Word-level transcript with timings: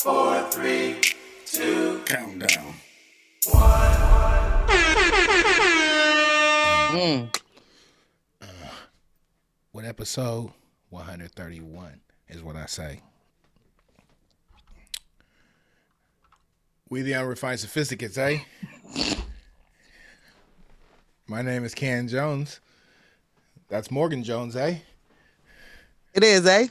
four, 0.00 0.42
three, 0.50 0.96
two, 1.44 2.00
Countdown. 2.06 2.74
Mm. 6.90 7.36
What 9.72 9.84
episode? 9.84 10.50
131 10.90 12.00
is 12.28 12.42
what 12.42 12.56
I 12.56 12.66
say. 12.66 13.00
We 16.88 17.02
the 17.02 17.14
unrefined 17.14 17.60
sophisticates, 17.60 18.16
eh? 18.16 18.38
My 21.26 21.42
name 21.42 21.64
is 21.64 21.74
Kan 21.74 22.08
Jones. 22.08 22.60
That's 23.68 23.90
Morgan 23.90 24.24
Jones, 24.24 24.56
eh? 24.56 24.78
It 26.14 26.24
is, 26.24 26.46
eh? 26.46 26.68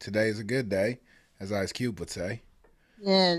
Today 0.00 0.28
is 0.28 0.38
a 0.38 0.44
good 0.44 0.68
day, 0.68 1.00
as 1.40 1.52
Ice 1.52 1.72
Cube 1.72 1.98
would 2.00 2.10
say. 2.10 2.42
Yeah. 3.00 3.38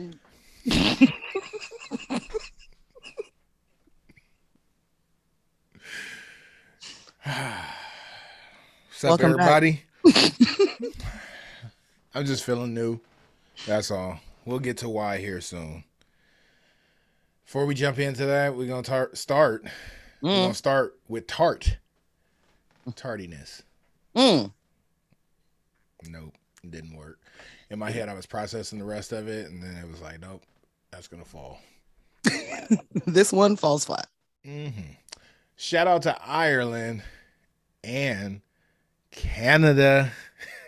What's 8.89 9.03
up, 9.03 9.09
Welcome 9.20 9.31
everybody? 9.39 9.84
I'm 12.16 12.25
just 12.25 12.44
feeling 12.44 12.73
new. 12.73 12.99
That's 13.67 13.91
all. 13.91 14.20
We'll 14.45 14.59
get 14.59 14.77
to 14.77 14.89
why 14.89 15.17
here 15.17 15.41
soon. 15.41 15.84
Before 17.45 17.66
we 17.66 17.75
jump 17.75 18.00
into 18.00 18.25
that, 18.25 18.55
we're 18.55 18.67
gonna 18.67 18.84
tar- 18.84 19.11
start. 19.13 19.63
We're 20.22 20.30
Mm. 20.31 20.44
gonna 20.44 20.53
start 20.53 20.97
with 21.08 21.27
tart. 21.27 21.77
Tardiness. 22.95 23.61
Mm. 24.16 24.52
Nope, 26.08 26.34
it 26.63 26.72
didn't 26.72 26.95
work. 26.95 27.19
In 27.70 27.80
my 27.80 27.92
head, 27.92 28.09
I 28.09 28.14
was 28.14 28.25
processing 28.25 28.80
the 28.80 28.86
rest 28.86 29.12
of 29.12 29.28
it, 29.28 29.50
and 29.52 29.62
then 29.62 29.75
it 29.75 29.88
was 29.89 30.02
like, 30.02 30.20
nope, 30.20 30.44
that's 30.92 31.08
gonna 31.08 31.25
fall. 31.25 31.59
This 33.08 33.31
one 33.34 33.56
falls 33.56 33.86
flat. 33.86 34.08
hmm 34.45 34.70
Shout 35.56 35.88
out 35.88 36.03
to 36.03 36.16
Ireland 36.25 37.02
and 37.84 38.42
Canada 39.12 40.12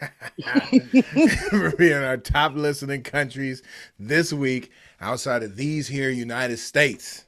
for 1.49 1.71
being 1.77 1.93
our 1.93 2.17
top 2.17 2.55
listening 2.55 3.03
countries 3.03 3.61
this 3.99 4.33
week 4.33 4.71
outside 4.99 5.43
of 5.43 5.55
these 5.55 5.87
here 5.87 6.09
United 6.09 6.57
States. 6.57 7.25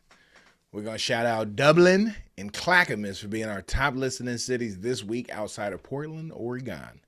We're 0.72 0.82
to 0.84 0.98
shout 0.98 1.26
out 1.28 1.56
Dublin 1.56 2.16
and 2.38 2.52
Clackamas 2.52 3.20
for 3.20 3.28
being 3.28 3.48
our 3.48 3.62
top 3.62 3.96
listening 3.96 4.38
cities 4.40 4.80
this 4.80 5.04
week 5.04 5.30
outside 5.32 5.72
of 5.72 5.84
Portland, 5.84 6.32
Oregon. 6.34 7.00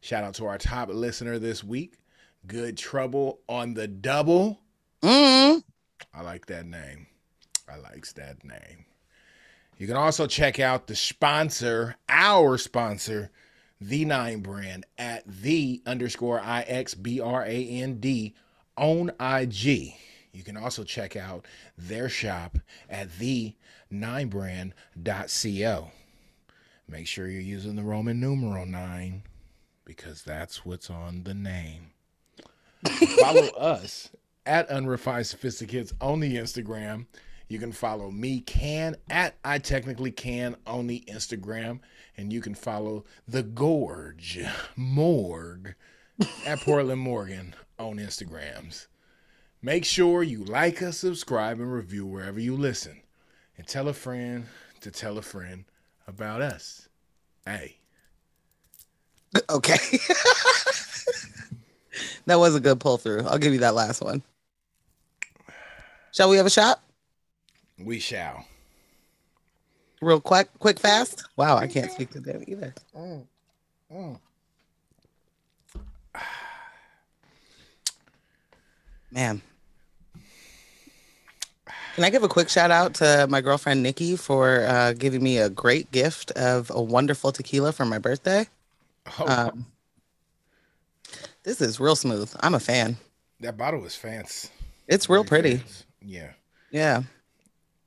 Shout 0.00 0.24
out 0.24 0.34
to 0.34 0.46
our 0.46 0.58
top 0.58 0.88
listener 0.88 1.38
this 1.38 1.62
week, 1.62 1.94
Good 2.46 2.76
Trouble 2.76 3.40
on 3.48 3.74
the 3.74 3.88
Double. 3.88 4.60
Mm. 5.02 5.62
I 6.14 6.22
like 6.22 6.46
that 6.46 6.66
name. 6.66 7.06
I 7.68 7.76
likes 7.76 8.12
that 8.14 8.44
name. 8.44 8.84
You 9.78 9.86
can 9.86 9.96
also 9.96 10.26
check 10.26 10.60
out 10.60 10.86
the 10.86 10.94
sponsor, 10.94 11.96
our 12.08 12.58
sponsor, 12.58 13.30
the 13.80 14.04
Nine 14.04 14.40
Brand 14.40 14.86
at 14.98 15.24
the 15.26 15.82
underscore 15.86 16.40
I 16.40 16.62
X 16.62 16.94
B 16.94 17.20
R 17.20 17.44
A 17.44 17.68
N 17.68 17.98
D 17.98 18.34
on 18.76 19.10
IG. 19.20 19.94
You 20.32 20.42
can 20.44 20.56
also 20.56 20.84
check 20.84 21.16
out 21.16 21.46
their 21.76 22.08
shop 22.08 22.58
at 22.88 23.18
the 23.18 23.54
ninebrand.co. 23.92 25.90
Make 26.88 27.06
sure 27.06 27.28
you're 27.28 27.40
using 27.40 27.76
the 27.76 27.82
Roman 27.82 28.20
numeral 28.20 28.66
nine 28.66 29.22
because 29.84 30.22
that's 30.22 30.64
what's 30.64 30.90
on 30.90 31.24
the 31.24 31.34
name. 31.34 31.91
Follow 33.20 33.48
us 33.58 34.10
at 34.46 34.68
Unrefined 34.68 35.26
Sophisticates 35.26 35.92
on 36.00 36.20
the 36.20 36.36
Instagram. 36.36 37.06
You 37.48 37.58
can 37.58 37.72
follow 37.72 38.10
me, 38.10 38.40
Kan, 38.40 38.96
at 39.10 39.34
I 39.44 39.58
Technically 39.58 40.10
Can 40.10 40.56
on 40.66 40.86
the 40.86 41.04
Instagram. 41.06 41.80
And 42.16 42.32
you 42.32 42.40
can 42.40 42.54
follow 42.54 43.04
The 43.28 43.42
Gorge, 43.42 44.40
Morg, 44.76 45.74
at 46.46 46.60
Portland 46.60 47.00
Morgan 47.00 47.54
on 47.78 47.98
Instagrams. 47.98 48.86
Make 49.60 49.84
sure 49.84 50.22
you 50.22 50.44
like 50.44 50.82
us, 50.82 50.98
subscribe, 50.98 51.60
and 51.60 51.72
review 51.72 52.04
wherever 52.06 52.40
you 52.40 52.56
listen. 52.56 53.02
And 53.56 53.66
tell 53.66 53.88
a 53.88 53.92
friend 53.92 54.46
to 54.80 54.90
tell 54.90 55.18
a 55.18 55.22
friend 55.22 55.64
about 56.06 56.42
us. 56.42 56.88
Hey. 57.46 57.78
Okay. 59.48 59.78
that 62.26 62.38
was 62.38 62.54
a 62.54 62.60
good 62.60 62.80
pull 62.80 62.98
through. 62.98 63.26
I'll 63.26 63.38
give 63.38 63.52
you 63.52 63.60
that 63.60 63.74
last 63.74 64.02
one. 64.02 64.22
Shall 66.12 66.28
we 66.28 66.36
have 66.36 66.46
a 66.46 66.50
shot? 66.50 66.80
We 67.78 67.98
shall. 67.98 68.44
Real 70.00 70.20
quick, 70.20 70.48
quick, 70.58 70.78
fast. 70.78 71.24
Wow, 71.36 71.56
I 71.56 71.66
can't 71.66 71.90
speak 71.90 72.10
to 72.10 72.20
them 72.20 72.42
either. 72.46 72.74
Mm. 72.96 73.26
Mm. 73.92 74.18
Man. 79.10 79.42
Can 81.94 82.04
I 82.04 82.10
give 82.10 82.22
a 82.22 82.28
quick 82.28 82.48
shout 82.48 82.70
out 82.70 82.94
to 82.94 83.26
my 83.28 83.42
girlfriend 83.42 83.82
Nikki 83.82 84.16
for 84.16 84.64
uh, 84.64 84.94
giving 84.94 85.22
me 85.22 85.38
a 85.38 85.50
great 85.50 85.90
gift 85.92 86.30
of 86.32 86.70
a 86.74 86.82
wonderful 86.82 87.32
tequila 87.32 87.72
for 87.72 87.84
my 87.84 87.98
birthday? 87.98 88.46
Oh, 89.18 89.26
Um, 89.28 89.66
this 91.44 91.60
is 91.60 91.80
real 91.80 91.96
smooth. 91.96 92.32
I'm 92.40 92.54
a 92.54 92.60
fan. 92.60 92.96
that 93.40 93.56
bottle 93.56 93.84
is 93.84 93.94
fancy. 93.96 94.48
It's 94.88 95.08
real 95.08 95.24
pretty. 95.24 95.56
Fancy. 95.56 95.84
Yeah. 96.02 96.30
Yeah. 96.70 97.02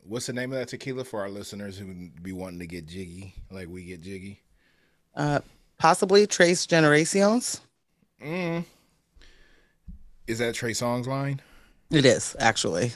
What's 0.07 0.27
the 0.27 0.33
name 0.33 0.51
of 0.53 0.59
that 0.59 0.67
tequila 0.67 1.03
for 1.03 1.21
our 1.21 1.29
listeners 1.29 1.77
who 1.77 1.87
would 1.87 2.21
be 2.23 2.31
wanting 2.31 2.59
to 2.59 2.67
get 2.67 2.85
jiggy, 2.85 3.33
like 3.49 3.67
we 3.67 3.83
get 3.85 4.01
jiggy? 4.01 4.41
Uh, 5.15 5.39
possibly 5.79 6.27
Tres 6.27 6.65
Generations. 6.67 7.61
Mm. 8.23 8.63
Is 10.27 10.39
that 10.39 10.53
Trey 10.55 10.71
Songz 10.71 11.07
line? 11.07 11.41
It 11.91 12.05
is 12.05 12.35
actually. 12.39 12.91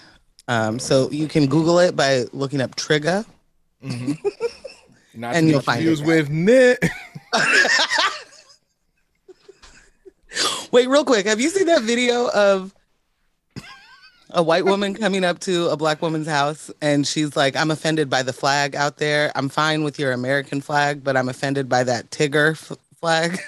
Um, 0.47 0.79
so 0.79 1.09
you 1.11 1.27
can 1.27 1.47
Google 1.47 1.79
it 1.79 1.95
by 1.95 2.25
looking 2.33 2.61
up 2.61 2.75
Trigo. 2.75 3.25
Not 3.81 5.35
And 5.35 5.47
you'll 5.49 5.61
find 5.61 5.77
confused 5.79 6.03
it. 6.03 6.07
with 6.07 6.29
knit. 6.29 6.79
Wait, 10.71 10.87
real 10.87 11.05
quick. 11.05 11.25
Have 11.25 11.39
you 11.39 11.49
seen 11.49 11.67
that 11.67 11.81
video 11.81 12.29
of 12.29 12.73
a 14.31 14.43
white 14.43 14.65
woman 14.65 14.93
coming 14.93 15.23
up 15.23 15.39
to 15.39 15.69
a 15.69 15.77
black 15.77 16.01
woman's 16.01 16.27
house 16.27 16.69
and 16.81 17.07
she's 17.07 17.35
like, 17.35 17.55
I'm 17.55 17.71
offended 17.71 18.09
by 18.09 18.21
the 18.21 18.33
flag 18.33 18.75
out 18.75 18.97
there. 18.97 19.31
I'm 19.35 19.49
fine 19.49 19.83
with 19.83 19.97
your 19.97 20.11
American 20.11 20.61
flag, 20.61 21.03
but 21.03 21.17
I'm 21.17 21.29
offended 21.29 21.67
by 21.67 21.83
that 21.83 22.11
Tigger 22.11 22.51
f- 22.51 22.77
flag. 22.99 23.39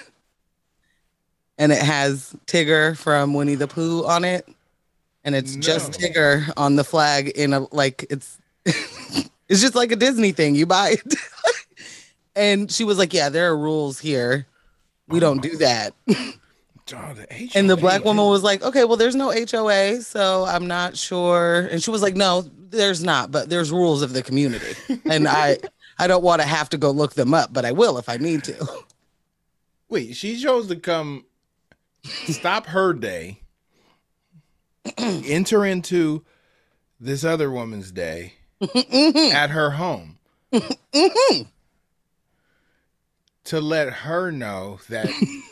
and 1.58 1.70
it 1.70 1.78
has 1.82 2.34
Tigger 2.46 2.96
from 2.96 3.34
Winnie 3.34 3.54
the 3.54 3.68
Pooh 3.68 4.04
on 4.04 4.24
it. 4.24 4.48
And 5.24 5.36
it's 5.36 5.54
just 5.54 6.00
No. 6.00 6.08
Tigger 6.08 6.52
on 6.56 6.74
the 6.74 6.82
flag 6.84 7.28
in 7.28 7.52
a 7.52 7.60
like 7.72 8.04
it's 8.10 8.38
it's 8.64 9.60
just 9.60 9.76
like 9.76 9.92
a 9.92 9.96
Disney 9.96 10.32
thing. 10.32 10.56
You 10.56 10.66
buy 10.66 10.96
it. 10.98 11.14
and 12.34 12.70
she 12.72 12.82
was 12.82 12.98
like, 12.98 13.12
Yeah, 13.14 13.28
there 13.28 13.48
are 13.52 13.56
rules 13.56 14.00
here. 14.00 14.46
We 15.06 15.18
oh 15.18 15.20
don't 15.20 15.40
do 15.42 15.56
that. 15.58 15.94
Oh, 16.94 17.14
the 17.14 17.50
And 17.54 17.70
the 17.70 17.76
black 17.76 18.04
woman 18.04 18.26
was 18.26 18.42
like, 18.42 18.62
okay, 18.62 18.84
well, 18.84 18.96
there's 18.96 19.14
no 19.14 19.30
HOA, 19.30 20.02
so 20.02 20.44
I'm 20.44 20.66
not 20.66 20.96
sure. 20.96 21.68
And 21.70 21.82
she 21.82 21.90
was 21.90 22.02
like, 22.02 22.16
no, 22.16 22.42
there's 22.70 23.04
not, 23.04 23.30
but 23.30 23.48
there's 23.48 23.70
rules 23.70 24.02
of 24.02 24.12
the 24.12 24.22
community. 24.22 24.74
And 25.04 25.28
I 25.28 25.58
I 25.98 26.06
don't 26.06 26.22
want 26.22 26.42
to 26.42 26.48
have 26.48 26.68
to 26.70 26.78
go 26.78 26.90
look 26.90 27.14
them 27.14 27.34
up, 27.34 27.52
but 27.52 27.64
I 27.64 27.72
will 27.72 27.98
if 27.98 28.08
I 28.08 28.16
need 28.16 28.44
to. 28.44 28.66
Wait, 29.88 30.16
she 30.16 30.40
chose 30.40 30.68
to 30.68 30.76
come 30.76 31.26
stop 32.04 32.66
her 32.66 32.92
day, 32.92 33.40
enter 34.96 35.64
into 35.64 36.24
this 36.98 37.24
other 37.24 37.50
woman's 37.50 37.90
day 37.90 38.34
mm-hmm. 38.60 39.34
at 39.34 39.50
her 39.50 39.72
home 39.72 40.18
mm-hmm. 40.52 41.42
to 43.44 43.60
let 43.60 43.92
her 43.92 44.30
know 44.30 44.80
that 44.88 45.08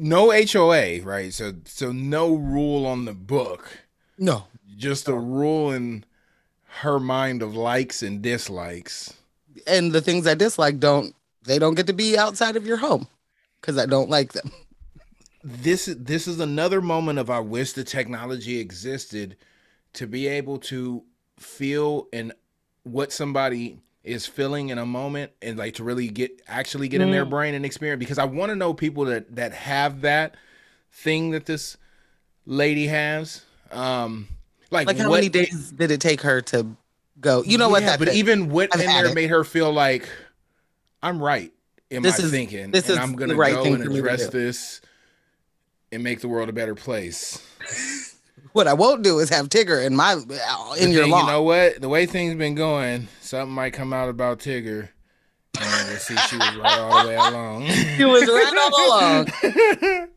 no 0.00 0.30
HOA, 0.32 1.02
right? 1.02 1.32
So 1.32 1.52
so 1.66 1.92
no 1.92 2.34
rule 2.34 2.86
on 2.86 3.04
the 3.04 3.12
book, 3.12 3.78
No. 4.18 4.44
just 4.76 5.08
a 5.08 5.14
rule 5.14 5.70
in 5.70 6.04
her 6.82 6.98
mind 6.98 7.42
of 7.42 7.54
likes 7.54 8.02
and 8.02 8.22
dislikes. 8.22 9.12
And 9.66 9.92
the 9.92 10.00
things 10.00 10.26
I 10.26 10.34
dislike 10.34 10.78
don't 10.80 11.14
they 11.44 11.58
don't 11.58 11.74
get 11.74 11.86
to 11.88 11.92
be 11.92 12.16
outside 12.18 12.56
of 12.56 12.66
your 12.66 12.78
home 12.78 13.06
because 13.60 13.76
I 13.78 13.86
don't 13.86 14.08
like 14.10 14.32
them. 14.32 14.50
This 15.44 15.88
this 15.98 16.26
is 16.26 16.40
another 16.40 16.80
moment 16.80 17.18
of 17.18 17.30
I 17.30 17.40
wish 17.40 17.72
the 17.72 17.84
technology 17.84 18.58
existed 18.58 19.36
to 19.94 20.06
be 20.06 20.26
able 20.26 20.58
to 20.58 21.02
feel 21.38 22.08
and 22.12 22.32
what 22.84 23.12
somebody 23.12 23.78
is 24.02 24.26
feeling 24.26 24.70
in 24.70 24.78
a 24.78 24.86
moment 24.86 25.30
and 25.42 25.58
like 25.58 25.74
to 25.74 25.84
really 25.84 26.08
get 26.08 26.40
actually 26.48 26.88
get 26.88 27.00
in 27.00 27.10
their 27.10 27.24
brain 27.26 27.54
and 27.54 27.66
experience 27.66 27.98
because 27.98 28.18
I 28.18 28.24
want 28.24 28.50
to 28.50 28.56
know 28.56 28.72
people 28.72 29.04
that 29.06 29.36
that 29.36 29.52
have 29.52 30.00
that 30.02 30.36
thing 30.92 31.30
that 31.32 31.46
this 31.46 31.76
lady 32.46 32.86
has. 32.86 33.42
Um, 33.70 34.26
like, 34.70 34.86
Like 34.86 34.96
how 34.98 35.08
what- 35.10 35.16
many 35.16 35.28
days 35.28 35.70
did 35.70 35.90
it 35.90 36.00
take 36.00 36.22
her 36.22 36.40
to 36.42 36.66
go? 37.20 37.42
You 37.44 37.58
know 37.58 37.68
what? 37.68 37.82
Yeah, 37.82 37.90
That 37.96 37.98
but 37.98 38.14
even 38.14 38.48
what 38.50 38.74
I've 38.74 38.80
in 38.80 38.86
there 38.86 39.06
it. 39.06 39.14
made 39.14 39.30
her 39.30 39.44
feel 39.44 39.72
like 39.72 40.08
I'm 41.02 41.22
right 41.22 41.52
in 41.90 42.02
This 42.02 42.18
my 42.18 42.24
is- 42.24 42.30
thinking, 42.30 42.70
this 42.70 42.84
and 42.88 42.92
is 42.92 42.98
I'm 42.98 43.14
gonna 43.14 43.34
the 43.34 43.38
right 43.38 43.54
go 43.54 43.64
thing 43.64 43.74
and 43.74 43.96
address 43.96 44.24
do. 44.28 44.38
this 44.38 44.80
and 45.92 46.02
make 46.02 46.20
the 46.20 46.28
world 46.28 46.48
a 46.48 46.52
better 46.52 46.74
place. 46.74 47.38
what 48.52 48.66
I 48.66 48.74
won't 48.74 49.02
do 49.02 49.18
is 49.18 49.28
have 49.30 49.48
Tigger 49.48 49.84
in 49.84 49.94
my 49.96 50.14
in 50.78 50.90
your 50.90 51.02
then, 51.02 51.10
lawn. 51.10 51.26
You 51.26 51.32
know 51.32 51.42
what? 51.42 51.80
The 51.80 51.88
way 51.88 52.06
things 52.06 52.34
been 52.34 52.54
going, 52.54 53.08
something 53.20 53.54
might 53.54 53.72
come 53.72 53.92
out 53.92 54.08
about 54.08 54.38
Tigger. 54.38 54.88
And 55.60 55.98
see 55.98 56.16
she 56.16 56.36
was 56.36 56.56
right 56.56 56.78
all 56.78 57.02
the 57.02 57.08
way 57.08 57.16
along. 57.16 57.66
She 57.96 58.04
was 58.04 58.28
right 58.28 58.70
all 58.72 58.88
along. 58.88 60.08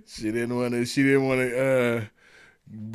she 0.06 0.30
didn't 0.30 0.56
want 0.56 0.72
to. 0.72 0.84
She 0.84 1.02
didn't 1.02 1.26
want 1.26 1.40
to 1.40 1.58
uh, 1.66 2.04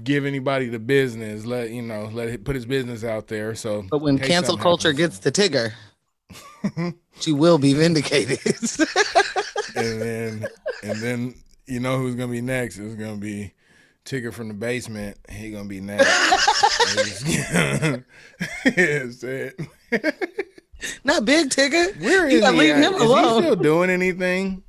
give 0.03 0.25
anybody 0.25 0.69
the 0.69 0.79
business. 0.79 1.45
Let 1.45 1.71
you 1.71 1.81
know. 1.81 2.09
Let 2.11 2.29
it 2.29 2.45
put 2.45 2.55
his 2.55 2.65
business 2.65 3.03
out 3.03 3.27
there. 3.27 3.53
So, 3.55 3.85
But 3.89 4.01
when 4.01 4.17
cancel 4.17 4.57
culture 4.57 4.91
happens. 4.91 5.19
gets 5.19 5.31
to 5.31 5.31
Tigger, 5.31 5.73
she 7.19 7.31
will 7.33 7.57
be 7.57 7.73
vindicated. 7.73 8.39
and 9.75 10.01
then 10.01 10.47
and 10.83 11.01
then 11.01 11.35
you 11.67 11.79
know 11.79 11.97
who's 11.97 12.15
gonna 12.15 12.31
be 12.31 12.41
next? 12.41 12.77
It's 12.79 12.95
gonna 12.95 13.17
be 13.17 13.53
Tigger 14.05 14.33
from 14.33 14.49
the 14.49 14.53
basement. 14.53 15.17
He 15.29 15.51
gonna 15.51 15.67
be 15.69 15.79
next. 15.81 16.05
That's 18.65 19.23
it. 19.23 19.59
Not 21.05 21.23
big 21.25 21.49
Tigger. 21.49 21.99
Where 22.01 22.29
You 22.29 22.37
is 22.37 22.41
gotta 22.41 22.53
he? 22.53 22.59
leave 22.59 22.75
at? 22.75 22.83
him 22.83 22.93
Is 22.95 23.01
he 23.01 23.07
still 23.07 23.55
doing 23.55 23.89
anything? 23.89 24.63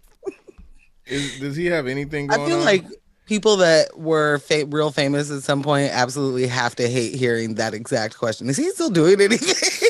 Is, 1.07 1.41
does 1.41 1.57
he 1.57 1.67
have 1.67 1.87
anything 1.87 2.31
I 2.31 2.37
feel 2.37 2.59
on? 2.59 2.65
like 2.65 2.85
people 3.27 3.57
that 3.57 3.99
were 3.99 4.39
fa- 4.39 4.67
real 4.67 4.91
famous 4.91 5.31
at 5.31 5.43
some 5.43 5.63
point 5.63 5.91
absolutely 5.93 6.47
have 6.47 6.77
to 6.77 6.89
hate 6.89 7.15
hearing 7.15 7.57
that 7.57 7.75
exact 7.75 8.17
question. 8.17 8.49
Is 8.49 8.57
he 8.57 8.71
still 8.71 8.91
doing 8.91 9.21
anything? 9.21 9.55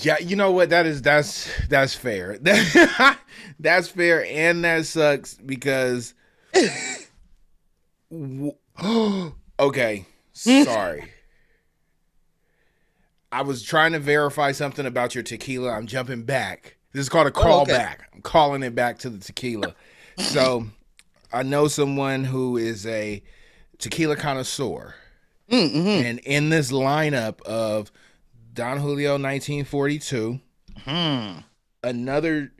Yeah, 0.00 0.18
you 0.18 0.36
know 0.36 0.50
what? 0.50 0.68
That 0.68 0.84
is 0.84 1.00
that's 1.00 1.48
that's 1.68 1.94
fair. 1.94 2.36
that's 3.58 3.88
fair, 3.88 4.26
and 4.26 4.62
that 4.64 4.84
sucks 4.84 5.34
because. 5.34 6.12
okay, 9.60 10.06
sorry. 10.32 11.04
I 13.32 13.42
was 13.42 13.62
trying 13.62 13.92
to 13.92 13.98
verify 13.98 14.52
something 14.52 14.86
about 14.86 15.14
your 15.14 15.24
tequila. 15.24 15.70
I'm 15.70 15.86
jumping 15.86 16.22
back. 16.22 16.76
This 16.92 17.00
is 17.02 17.08
called 17.08 17.26
a 17.26 17.32
call 17.32 17.60
Oh, 17.60 17.62
okay. 17.62 17.72
back. 17.72 18.08
I'm 18.14 18.22
calling 18.22 18.62
it 18.62 18.74
back 18.74 18.98
to 19.00 19.10
the 19.10 19.18
tequila. 19.18 19.74
So, 20.18 20.66
I 21.32 21.42
know 21.42 21.66
someone 21.66 22.22
who 22.22 22.56
is 22.56 22.86
a 22.86 23.22
tequila 23.78 24.14
connoisseur. 24.14 24.94
Mm-hmm. 25.50 26.06
And 26.06 26.18
in 26.20 26.48
this 26.50 26.70
lineup 26.70 27.42
of 27.42 27.90
Don 28.52 28.78
Julio 28.78 29.12
1942, 29.14 30.40
Hmm. 30.84 31.38
another 31.82 32.52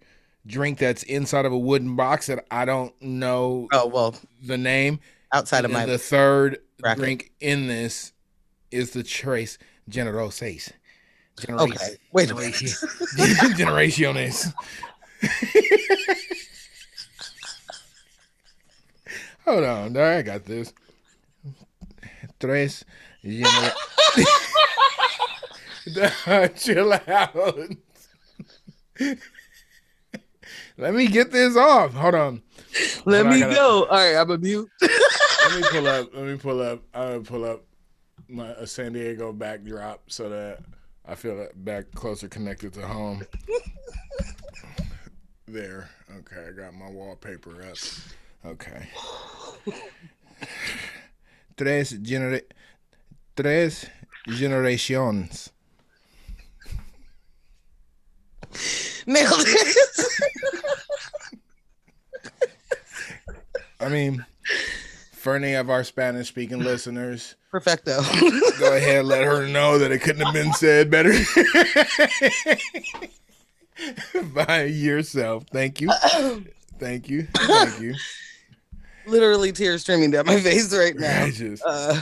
drink 0.47 0.79
that's 0.79 1.03
inside 1.05 1.45
of 1.47 1.53
a 1.53 1.59
wooden 1.59 1.97
box 1.97 2.27
that 2.27 2.45
I 2.51 2.65
don't 2.65 2.93
know 3.03 3.69
Oh 3.73 3.87
well, 3.87 4.15
the 4.43 4.59
name. 4.59 5.01
Outside 5.35 5.65
of 5.65 5.73
my 5.73 5.85
the 5.85 5.99
third 5.99 6.59
bracket. 6.79 7.03
drink 7.03 7.33
in 7.41 7.67
this 7.67 8.13
is 8.71 8.93
the 8.93 9.03
Tres 9.03 9.59
Generaciones. 9.91 10.71
okay. 11.51 11.97
Wait 12.13 12.31
a 12.31 12.35
minute. 12.35 12.55
Generaciones. 13.59 14.53
Hold 19.45 19.65
on, 19.65 19.97
I 19.97 20.23
got 20.23 20.45
this. 20.47 20.73
Tres 22.41 22.85
gener- 23.25 23.73
Chill 26.57 26.93
out. 26.93 27.59
Let 30.79 30.95
me 30.95 31.07
get 31.09 31.31
this 31.31 31.57
off. 31.57 31.93
Hold 31.93 32.15
on. 32.15 32.43
Let 33.05 33.27
Hold 33.27 33.27
on, 33.27 33.33
me 33.35 33.41
gotta- 33.41 33.55
go. 33.55 33.85
All 33.85 33.97
right, 33.97 34.17
I'm 34.17 34.31
a 34.31 34.39
mute. 34.39 34.69
Let 35.51 35.61
me 35.61 35.69
pull 35.71 35.87
up. 35.87 36.11
Let 36.15 36.25
me 36.25 36.37
pull 36.37 36.61
up. 36.63 36.83
I'm 36.95 37.09
gonna 37.09 37.21
pull 37.21 37.45
up 37.45 37.65
my 38.29 38.49
a 38.53 38.67
San 38.67 38.93
Diego 38.93 39.33
backdrop 39.33 40.03
so 40.11 40.29
that 40.31 40.61
I 41.07 41.15
feel 41.15 41.37
that 41.37 41.65
back 41.65 41.91
closer 41.95 42.29
connected 42.29 42.73
to 42.75 42.87
home. 42.87 43.25
there. 45.47 45.89
Okay, 46.19 46.47
I 46.49 46.53
got 46.53 46.75
my 46.75 46.89
wallpaper 46.91 47.63
up. 47.71 47.77
Okay. 48.47 48.89
Tres 51.57 51.91
genera- 52.03 52.41
Tres 53.37 53.87
generations. 54.29 55.51
Nailed 59.07 59.33
it. 59.47 59.77
I 63.81 63.89
mean, 63.89 64.25
for 65.25 65.35
any 65.35 65.55
of 65.55 65.71
our 65.71 65.83
Spanish 65.83 66.29
speaking 66.29 66.61
listeners, 66.61 67.35
Perfecto. 67.51 68.01
go 68.61 68.77
ahead 68.77 69.05
let 69.07 69.25
her 69.25 69.49
know 69.49 69.79
that 69.79 69.91
it 69.91 70.01
couldn't 70.01 70.25
have 70.25 70.35
been 70.35 70.53
said 70.53 70.89
better 70.91 71.13
by 74.35 74.65
yourself 74.65 75.45
thank 75.53 75.81
you 75.81 75.91
thank 76.79 77.09
you 77.09 77.27
thank 77.35 77.81
you 77.81 77.95
Literally 79.07 79.53
tears 79.53 79.83
streaming 79.83 80.13
down 80.13 80.25
my 80.25 80.41
face 80.41 80.75
right 80.75 80.97
now. 80.97 81.27
Just 81.29 81.63
Uh, 81.67 82.01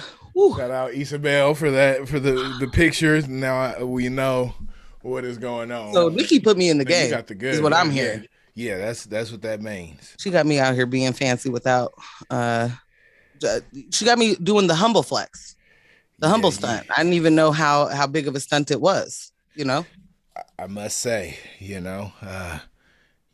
shout 0.56 0.70
out 0.70 0.92
isabel 0.94 1.54
for 1.54 1.70
that 1.70 2.08
for 2.08 2.20
the 2.20 2.56
the 2.60 2.68
pictures 2.68 3.26
now 3.28 3.56
I, 3.56 3.82
we 3.82 4.08
know 4.08 4.54
what 5.00 5.24
is 5.24 5.36
going 5.38 5.72
on 5.72 5.92
so 5.92 6.08
Nikki 6.08 6.38
put 6.40 6.56
me 6.56 6.70
in 6.70 6.78
the 6.78 6.84
you 6.84 6.88
game. 6.88 7.10
got 7.10 7.26
the 7.26 7.34
good 7.34 7.54
Is 7.54 7.60
what 7.60 7.72
I'm 7.72 7.88
yeah. 7.88 7.92
hearing. 8.02 8.26
yeah 8.54 8.78
that's 8.78 9.04
that's 9.06 9.32
what 9.32 9.42
that 9.42 9.60
means 9.62 10.14
She 10.18 10.30
got 10.30 10.46
me 10.46 10.58
out 10.60 10.74
here 10.74 10.86
being 10.86 11.12
fancy 11.12 11.50
without. 11.50 11.92
uh, 12.30 12.68
She 13.90 14.04
got 14.04 14.18
me 14.18 14.36
doing 14.36 14.66
the 14.66 14.74
humble 14.74 15.02
flex, 15.02 15.56
the 16.18 16.28
humble 16.28 16.50
Yeah, 16.50 16.56
stunt. 16.56 16.86
I 16.96 17.02
didn't 17.02 17.14
even 17.14 17.34
know 17.34 17.52
how 17.52 17.86
how 17.86 18.06
big 18.06 18.28
of 18.28 18.34
a 18.34 18.40
stunt 18.40 18.70
it 18.70 18.80
was. 18.80 19.32
You 19.54 19.64
know. 19.64 19.86
I 20.58 20.66
must 20.66 20.98
say, 20.98 21.36
you 21.58 21.80
know, 21.80 22.12
uh, 22.22 22.60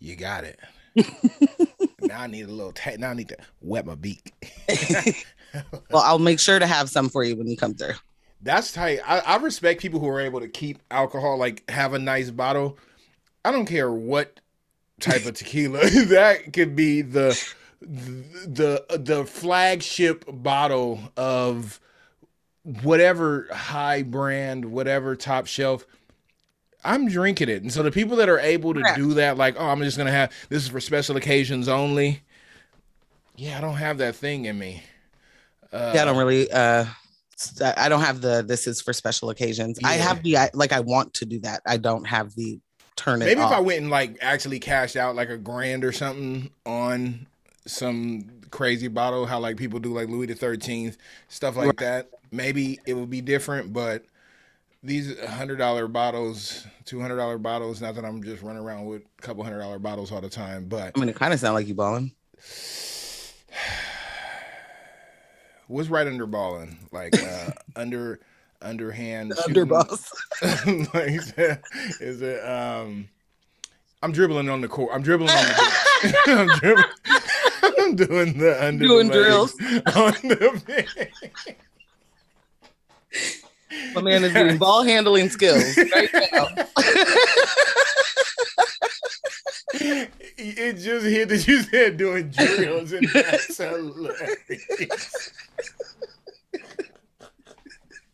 you 0.00 0.16
got 0.16 0.44
it. 0.44 0.58
now 2.00 2.22
I 2.22 2.26
need 2.26 2.48
a 2.48 2.52
little. 2.52 2.72
Ta- 2.72 2.96
now 2.98 3.10
I 3.10 3.14
need 3.14 3.28
to 3.28 3.36
wet 3.60 3.86
my 3.86 3.94
beak. 3.94 4.34
Well, 5.90 6.02
I'll 6.02 6.18
make 6.18 6.38
sure 6.38 6.58
to 6.58 6.66
have 6.66 6.90
some 6.90 7.08
for 7.08 7.24
you 7.24 7.34
when 7.36 7.46
you 7.46 7.56
come 7.56 7.74
through. 7.74 7.94
That's 8.42 8.72
tight. 8.72 9.00
I, 9.06 9.20
I 9.20 9.36
respect 9.36 9.80
people 9.80 9.98
who 10.00 10.08
are 10.08 10.20
able 10.20 10.40
to 10.40 10.48
keep 10.48 10.78
alcohol, 10.90 11.38
like 11.38 11.68
have 11.70 11.94
a 11.94 11.98
nice 11.98 12.30
bottle. 12.30 12.78
I 13.44 13.50
don't 13.50 13.66
care 13.66 13.90
what 13.90 14.40
type 15.00 15.24
of 15.24 15.34
tequila. 15.34 15.88
that 16.08 16.52
could 16.52 16.76
be 16.76 17.02
the 17.02 17.30
the 17.80 18.84
the 18.88 19.24
flagship 19.24 20.24
bottle 20.28 21.00
of 21.16 21.80
whatever 22.82 23.48
high 23.52 24.02
brand, 24.02 24.64
whatever 24.64 25.16
top 25.16 25.46
shelf. 25.46 25.86
I'm 26.84 27.08
drinking 27.08 27.48
it. 27.48 27.62
And 27.62 27.72
so 27.72 27.82
the 27.82 27.90
people 27.90 28.16
that 28.18 28.28
are 28.28 28.38
able 28.38 28.72
to 28.74 28.82
do 28.94 29.14
that, 29.14 29.36
like, 29.36 29.56
oh, 29.58 29.66
I'm 29.66 29.82
just 29.82 29.98
gonna 29.98 30.12
have 30.12 30.32
this 30.48 30.64
is 30.64 30.68
for 30.68 30.80
special 30.80 31.16
occasions 31.16 31.68
only. 31.68 32.22
Yeah, 33.36 33.58
I 33.58 33.60
don't 33.60 33.76
have 33.76 33.98
that 33.98 34.16
thing 34.16 34.46
in 34.46 34.58
me. 34.58 34.82
Uh, 35.72 35.92
yeah, 35.94 36.02
I 36.02 36.04
don't 36.04 36.16
really. 36.16 36.50
uh 36.50 36.86
I 37.62 37.88
don't 37.88 38.00
have 38.00 38.20
the. 38.20 38.42
This 38.42 38.66
is 38.66 38.80
for 38.80 38.92
special 38.92 39.30
occasions. 39.30 39.78
I 39.84 39.94
have 39.94 40.24
the. 40.24 40.38
I, 40.38 40.50
like 40.54 40.72
I 40.72 40.80
want 40.80 41.14
to 41.14 41.24
do 41.24 41.38
that. 41.40 41.62
I 41.64 41.76
don't 41.76 42.04
have 42.04 42.34
the 42.34 42.58
turn 42.96 43.22
it 43.22 43.26
Maybe 43.26 43.40
if. 43.40 43.46
I 43.46 43.60
went 43.60 43.80
and 43.80 43.90
like 43.90 44.18
actually 44.20 44.58
cashed 44.58 44.96
out 44.96 45.14
like 45.14 45.30
a 45.30 45.38
grand 45.38 45.84
or 45.84 45.92
something 45.92 46.50
on 46.66 47.28
some 47.68 48.24
crazy 48.50 48.88
bottle, 48.88 49.26
how 49.26 49.38
like 49.38 49.56
people 49.56 49.78
do 49.78 49.92
like 49.92 50.08
Louis 50.08 50.26
the 50.26 50.34
Thirteenth 50.34 50.96
stuff 51.28 51.56
like 51.56 51.76
that. 51.78 52.08
Maybe 52.30 52.78
it 52.86 52.94
would 52.94 53.10
be 53.10 53.20
different, 53.20 53.72
but 53.72 54.04
these 54.82 55.18
hundred 55.20 55.56
dollar 55.56 55.86
bottles, 55.88 56.66
two 56.84 57.00
hundred 57.00 57.16
dollar 57.16 57.38
bottles. 57.38 57.80
Not 57.80 57.94
that 57.96 58.04
I'm 58.04 58.22
just 58.22 58.42
running 58.42 58.62
around 58.62 58.86
with 58.86 59.02
a 59.18 59.22
couple 59.22 59.44
hundred 59.44 59.58
dollar 59.60 59.78
bottles 59.78 60.10
all 60.12 60.20
the 60.20 60.28
time, 60.28 60.66
but 60.68 60.92
I 60.96 61.00
mean, 61.00 61.08
it 61.08 61.16
kind 61.16 61.32
of 61.32 61.40
sound 61.40 61.54
like 61.54 61.66
you 61.68 61.74
balling. 61.74 62.12
what's 65.66 65.88
right 65.88 66.06
under 66.06 66.26
balling? 66.26 66.78
Like 66.92 67.20
uh, 67.22 67.50
under 67.76 68.20
underhand? 68.62 69.32
Underboss. 69.32 70.10
like, 70.94 71.10
is 71.10 71.32
it- 71.36 71.62
is 72.00 72.22
it 72.22 72.44
um 72.44 73.08
I'm 74.02 74.12
dribbling 74.12 74.48
on 74.48 74.60
the 74.60 74.68
court. 74.68 74.90
I'm 74.94 75.02
dribbling 75.02 75.30
on 75.30 75.44
the. 75.44 76.22
I'm 76.28 76.46
dribbling. 76.60 76.84
I'm 77.78 77.96
doing 77.96 78.38
the 78.38 78.56
under 78.64 78.84
Doing 78.86 79.08
the 79.08 79.14
drills. 79.14 79.52
on 79.96 80.12
the 80.22 80.62
bench. 80.66 80.88
My 83.94 84.02
man 84.02 84.24
is 84.24 84.32
doing 84.32 84.58
ball 84.58 84.82
handling 84.82 85.28
skills 85.28 85.76
right 85.76 86.10
now. 86.32 86.48
it 90.38 90.74
just 90.74 91.06
hit 91.06 91.28
that 91.28 91.46
you 91.46 91.62
said 91.62 91.96
doing 91.96 92.30
drills, 92.30 92.92
and 92.92 93.08
that's 93.08 93.56
hilarious. 93.56 95.30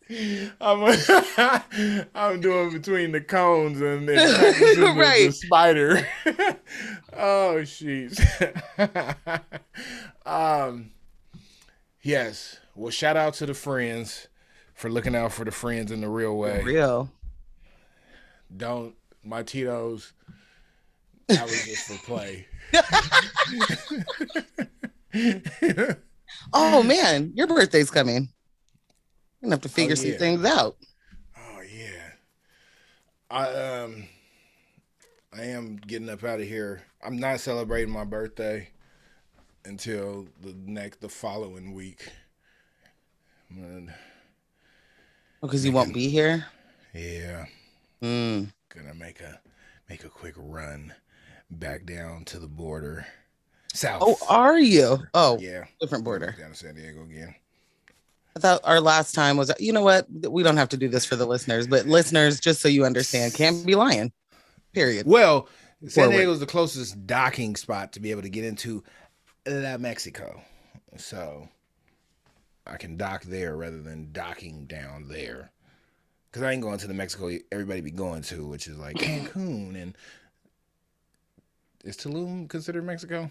I'm 0.09 0.97
I'm 2.15 2.39
doing 2.39 2.71
between 2.73 3.11
the 3.11 3.21
cones 3.21 3.81
and 3.81 4.07
then 4.07 4.35
practicing 4.35 4.83
with 4.97 5.25
the 5.27 5.31
spider. 5.31 6.07
oh 7.13 7.61
sheesh. 7.63 8.19
um 10.25 10.91
yes. 12.01 12.59
Well 12.75 12.91
shout 12.91 13.17
out 13.17 13.33
to 13.35 13.47
the 13.47 13.55
friends 13.55 14.27
for 14.75 14.89
looking 14.91 15.15
out 15.15 15.31
for 15.33 15.43
the 15.43 15.51
friends 15.51 15.91
in 15.91 16.01
the 16.01 16.09
real 16.09 16.37
way. 16.37 16.61
Real. 16.61 17.11
Don't 18.55 18.93
my 19.23 19.41
Tito's 19.41 20.13
that 21.27 21.43
was 21.43 21.65
just 21.65 21.87
for 21.87 22.05
play. 22.05 22.45
Oh 26.53 26.83
man, 26.83 27.31
your 27.33 27.47
birthday's 27.47 27.89
coming. 27.89 28.29
You're 29.45 29.49
gonna 29.51 29.55
have 29.57 29.61
to 29.61 29.69
figure 29.69 29.95
some 29.95 30.09
yeah. 30.09 30.17
things 30.17 30.43
out. 30.43 30.75
Oh 31.37 31.61
yeah. 31.71 32.13
I 33.29 33.43
um 33.83 34.07
I 35.31 35.43
am 35.43 35.75
getting 35.75 36.09
up 36.09 36.23
out 36.23 36.39
of 36.39 36.47
here. 36.47 36.81
I'm 37.03 37.19
not 37.19 37.39
celebrating 37.39 37.93
my 37.93 38.05
birthday 38.05 38.69
until 39.63 40.25
the 40.41 40.55
next 40.65 40.99
the 40.99 41.09
following 41.09 41.75
week. 41.75 42.09
Because 45.41 45.63
you 45.63 45.71
won't 45.71 45.93
be 45.93 46.09
here. 46.09 46.47
yeah, 46.95 47.45
Mm. 48.01 48.51
gonna 48.69 48.95
make 48.95 49.21
a 49.21 49.41
make 49.87 50.03
a 50.03 50.09
quick 50.09 50.33
run 50.37 50.91
back 51.51 51.85
down 51.85 52.25
to 52.25 52.39
the 52.39 52.47
border. 52.47 53.05
South. 53.75 54.01
Oh, 54.03 54.17
are 54.27 54.57
you? 54.57 55.03
Oh, 55.13 55.37
yeah. 55.39 55.65
different 55.79 56.03
border. 56.03 56.35
Down 56.39 56.49
to 56.49 56.55
San 56.55 56.73
Diego 56.73 57.03
again. 57.03 57.35
I 58.35 58.39
thought 58.39 58.61
our 58.63 58.81
last 58.81 59.15
time 59.15 59.37
was. 59.37 59.51
You 59.59 59.71
know 59.71 59.81
what? 59.81 60.07
We 60.29 60.43
don't 60.43 60.57
have 60.57 60.69
to 60.69 60.77
do 60.77 60.89
this 60.89 61.05
for 61.05 61.15
the 61.15 61.25
listeners, 61.25 61.67
but 61.67 61.85
listeners, 61.85 62.39
just 62.39 62.61
so 62.61 62.67
you 62.67 62.85
understand, 62.85 63.33
can't 63.33 63.65
be 63.65 63.75
lying. 63.75 64.11
Period. 64.73 65.07
Well, 65.07 65.47
San. 65.87 66.09
Diego 66.09 66.31
is 66.31 66.39
the 66.39 66.45
closest 66.45 67.07
docking 67.07 67.55
spot 67.55 67.93
to 67.93 67.99
be 67.99 68.11
able 68.11 68.23
to 68.23 68.29
get 68.29 68.43
into 68.43 68.83
La 69.47 69.77
Mexico. 69.77 70.41
So 70.97 71.47
I 72.67 72.77
can 72.77 72.97
dock 72.97 73.23
there 73.23 73.55
rather 73.55 73.81
than 73.81 74.11
docking 74.11 74.65
down 74.65 75.07
there. 75.07 75.51
Because 76.29 76.43
I 76.43 76.51
ain't 76.51 76.61
going 76.61 76.79
to 76.79 76.87
the 76.87 76.93
Mexico 76.93 77.31
everybody 77.51 77.79
be 77.79 77.91
going 77.91 78.21
to, 78.23 78.45
which 78.45 78.67
is 78.67 78.77
like 78.77 78.95
Cancun. 78.97 79.81
And 79.81 79.97
is 81.85 81.95
Tulum 81.95 82.49
considered 82.49 82.83
Mexico? 82.83 83.29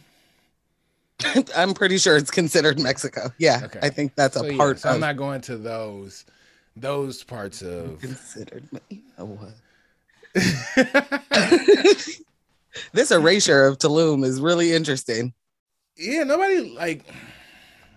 I'm 1.57 1.75
pretty 1.75 1.99
sure 1.99 2.16
it's 2.16 2.31
considered 2.31 2.78
Mexico. 2.81 3.33
Yeah, 3.38 3.61
Okay. 3.64 3.81
I 3.83 3.90
think 3.90 4.14
that's 4.16 4.37
a 4.37 4.40
So, 4.40 4.47
yeah, 4.47 4.57
part 4.57 4.78
so 4.78 4.88
of 4.90 4.95
I'm 4.97 5.00
not 5.00 5.16
going 5.16 5.40
to 5.43 5.57
those 5.57 6.25
those 6.76 7.23
parts 7.23 7.62
of 7.62 8.00
considered. 8.00 8.64
You 8.90 9.02
know 9.19 9.26
what? 9.26 9.54
this 12.93 13.11
erasure 13.12 13.66
of 13.66 13.78
Tulum 13.78 14.25
is 14.25 14.40
really 14.40 14.73
interesting. 14.73 15.33
Yeah, 15.97 16.25
nobody 16.25 16.75
like 16.75 17.04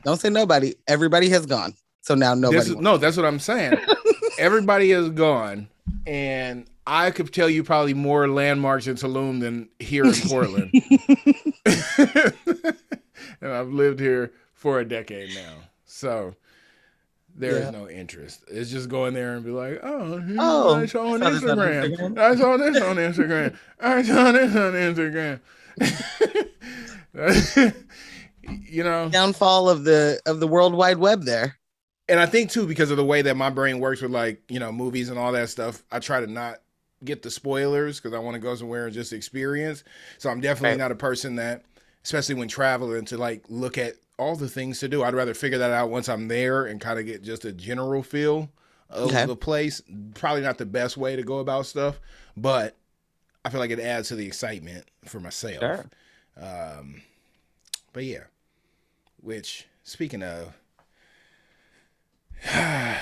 Don't 0.04 0.20
say 0.20 0.30
nobody. 0.30 0.76
Everybody 0.88 1.30
has 1.30 1.46
gone. 1.48 1.74
So 2.02 2.14
now 2.16 2.36
nobody. 2.36 2.60
Is- 2.60 2.76
no, 2.76 2.98
that's 2.98 3.18
what 3.18 3.26
I'm 3.26 3.40
saying. 3.40 3.78
Everybody 4.40 4.92
is 4.92 5.10
gone, 5.10 5.68
and 6.06 6.66
I 6.86 7.10
could 7.10 7.34
tell 7.34 7.50
you 7.50 7.64
probably 7.64 7.96
more 7.96 8.30
landmarks 8.30 8.86
in 8.86 8.96
Tulum 8.96 9.40
than 9.40 9.68
here 9.80 10.06
in 10.06 10.14
Portland. 10.14 10.72
And 13.42 13.52
I've 13.52 13.70
lived 13.70 14.00
here 14.00 14.32
for 14.54 14.80
a 14.80 14.86
decade 14.86 15.30
now, 15.36 15.54
so 15.86 16.36
there 17.36 17.58
is 17.58 17.66
Yeah. 17.66 17.70
no 17.72 17.90
interest. 17.90 18.44
It's 18.48 18.72
just 18.72 18.90
going 18.90 19.14
there 19.14 19.36
and 19.36 19.46
be 19.46 19.52
like, 19.52 19.80
"Oh, 19.84 20.24
Oh, 20.40 20.76
I 20.76 20.86
saw 20.88 21.14
on 21.14 21.22
I 21.24 21.30
this 21.32 21.44
on 21.44 21.58
Instagram. 21.58 21.96
Instagram." 21.96 22.18
I 22.20 22.36
saw 22.36 22.58
this 22.58 22.82
on 22.82 22.96
Instagram. 22.96 23.56
I 23.80 24.02
saw 24.04 24.32
this 24.32 24.56
on 24.56 24.74
Instagram." 24.74 25.40
you 28.70 28.84
know, 28.84 29.10
downfall 29.10 29.70
of 29.70 29.84
the 29.84 30.20
of 30.26 30.40
the 30.40 30.48
World 30.48 30.74
Wide 30.74 30.98
Web 30.98 31.24
there. 31.24 31.58
and 32.10 32.20
I 32.20 32.26
think 32.26 32.50
too 32.52 32.66
because 32.68 32.90
of 32.92 32.98
the 32.98 33.06
way 33.06 33.22
that 33.22 33.36
my 33.36 33.50
brain 33.50 33.80
works 33.80 34.02
with 34.02 34.12
like 34.12 34.42
you 34.50 34.60
know 34.60 34.72
movies 34.72 35.10
and 35.10 35.20
all 35.20 35.32
that 35.34 35.50
stuff, 35.50 35.84
I 35.92 36.00
try 36.00 36.20
to 36.22 36.28
not 36.28 36.62
get 37.04 37.22
the 37.22 37.30
spoilers 37.30 38.00
because 38.00 38.14
I 38.16 38.20
want 38.20 38.36
to 38.36 38.40
go 38.40 38.56
somewhere 38.56 38.86
and 38.86 38.94
just 38.94 39.14
experience. 39.14 39.84
So 40.18 40.30
I'm 40.32 40.42
definitely 40.42 40.70
Right. 40.72 40.78
not 40.80 40.92
a 40.92 40.96
person 40.96 41.36
that, 41.36 41.64
especially 42.08 42.36
when 42.36 42.48
traveling, 42.48 43.04
to 43.04 43.18
like 43.18 43.44
look 43.50 43.78
at 43.78 43.96
all 44.18 44.38
the 44.38 44.48
things 44.48 44.80
to 44.80 44.88
do. 44.88 45.04
I'd 45.04 45.14
rather 45.14 45.34
figure 45.34 45.58
that 45.58 45.72
out 45.72 45.90
once 45.90 46.08
I'm 46.08 46.30
there 46.30 46.64
and 46.66 46.80
kind 46.80 46.98
of 46.98 47.06
get 47.06 47.22
just 47.22 47.44
a 47.44 47.52
general 47.52 48.02
feel 48.02 48.50
of 48.90 49.10
Okay. 49.10 49.26
the 49.26 49.36
place. 49.36 49.82
Probably 50.16 50.42
not 50.42 50.58
the 50.58 50.66
best 50.66 50.96
way 50.96 51.18
to 51.18 51.22
go 51.24 51.40
about 51.40 51.66
stuff, 51.66 52.00
but 52.38 52.78
I 53.44 53.50
feel 53.50 53.60
like 53.60 53.72
it 53.72 53.82
adds 53.82 54.08
to 54.08 54.16
the 54.16 54.26
excitement 54.26 54.86
for 55.04 55.20
myself. 55.20 55.60
Sure. 55.60 55.86
Um, 56.38 57.02
but 57.92 58.06
yeah, 58.06 58.24
which 59.22 59.68
speaking 59.84 60.24
of, 60.24 60.54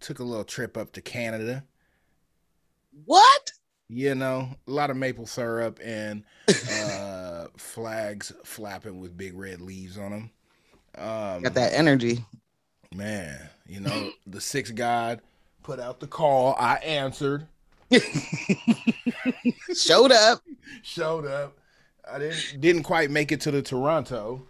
took 0.00 0.18
a 0.18 0.24
little 0.24 0.42
trip 0.42 0.76
up 0.76 0.90
to 0.94 1.00
Canada. 1.00 1.62
What? 3.04 3.52
You 3.88 4.16
know, 4.16 4.48
a 4.66 4.70
lot 4.70 4.90
of 4.90 4.96
maple 4.96 5.26
syrup 5.26 5.78
and 5.84 6.24
uh, 6.48 7.31
flags 7.56 8.32
flapping 8.44 9.00
with 9.00 9.16
big 9.16 9.36
red 9.36 9.60
leaves 9.60 9.98
on 9.98 10.10
them. 10.10 10.30
Um, 10.96 11.42
Got 11.42 11.54
that 11.54 11.72
energy. 11.74 12.24
man. 12.94 13.48
You 13.66 13.80
know, 13.80 14.10
the 14.26 14.40
sixth 14.40 14.74
god 14.74 15.20
put 15.62 15.80
out 15.80 16.00
the 16.00 16.06
call. 16.06 16.54
I 16.58 16.76
answered. 16.76 17.46
Showed 19.74 20.12
up. 20.12 20.40
showed 20.82 21.26
up. 21.26 21.58
I 22.10 22.18
didn't 22.18 22.60
didn't 22.60 22.82
quite 22.82 23.10
make 23.10 23.32
it 23.32 23.40
to 23.42 23.50
the 23.50 23.62
Toronto, 23.62 24.42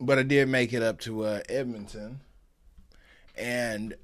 but 0.00 0.18
I 0.18 0.22
did 0.22 0.48
make 0.48 0.72
it 0.72 0.82
up 0.82 1.00
to 1.00 1.24
uh, 1.24 1.40
Edmonton, 1.48 2.20
and 3.36 3.94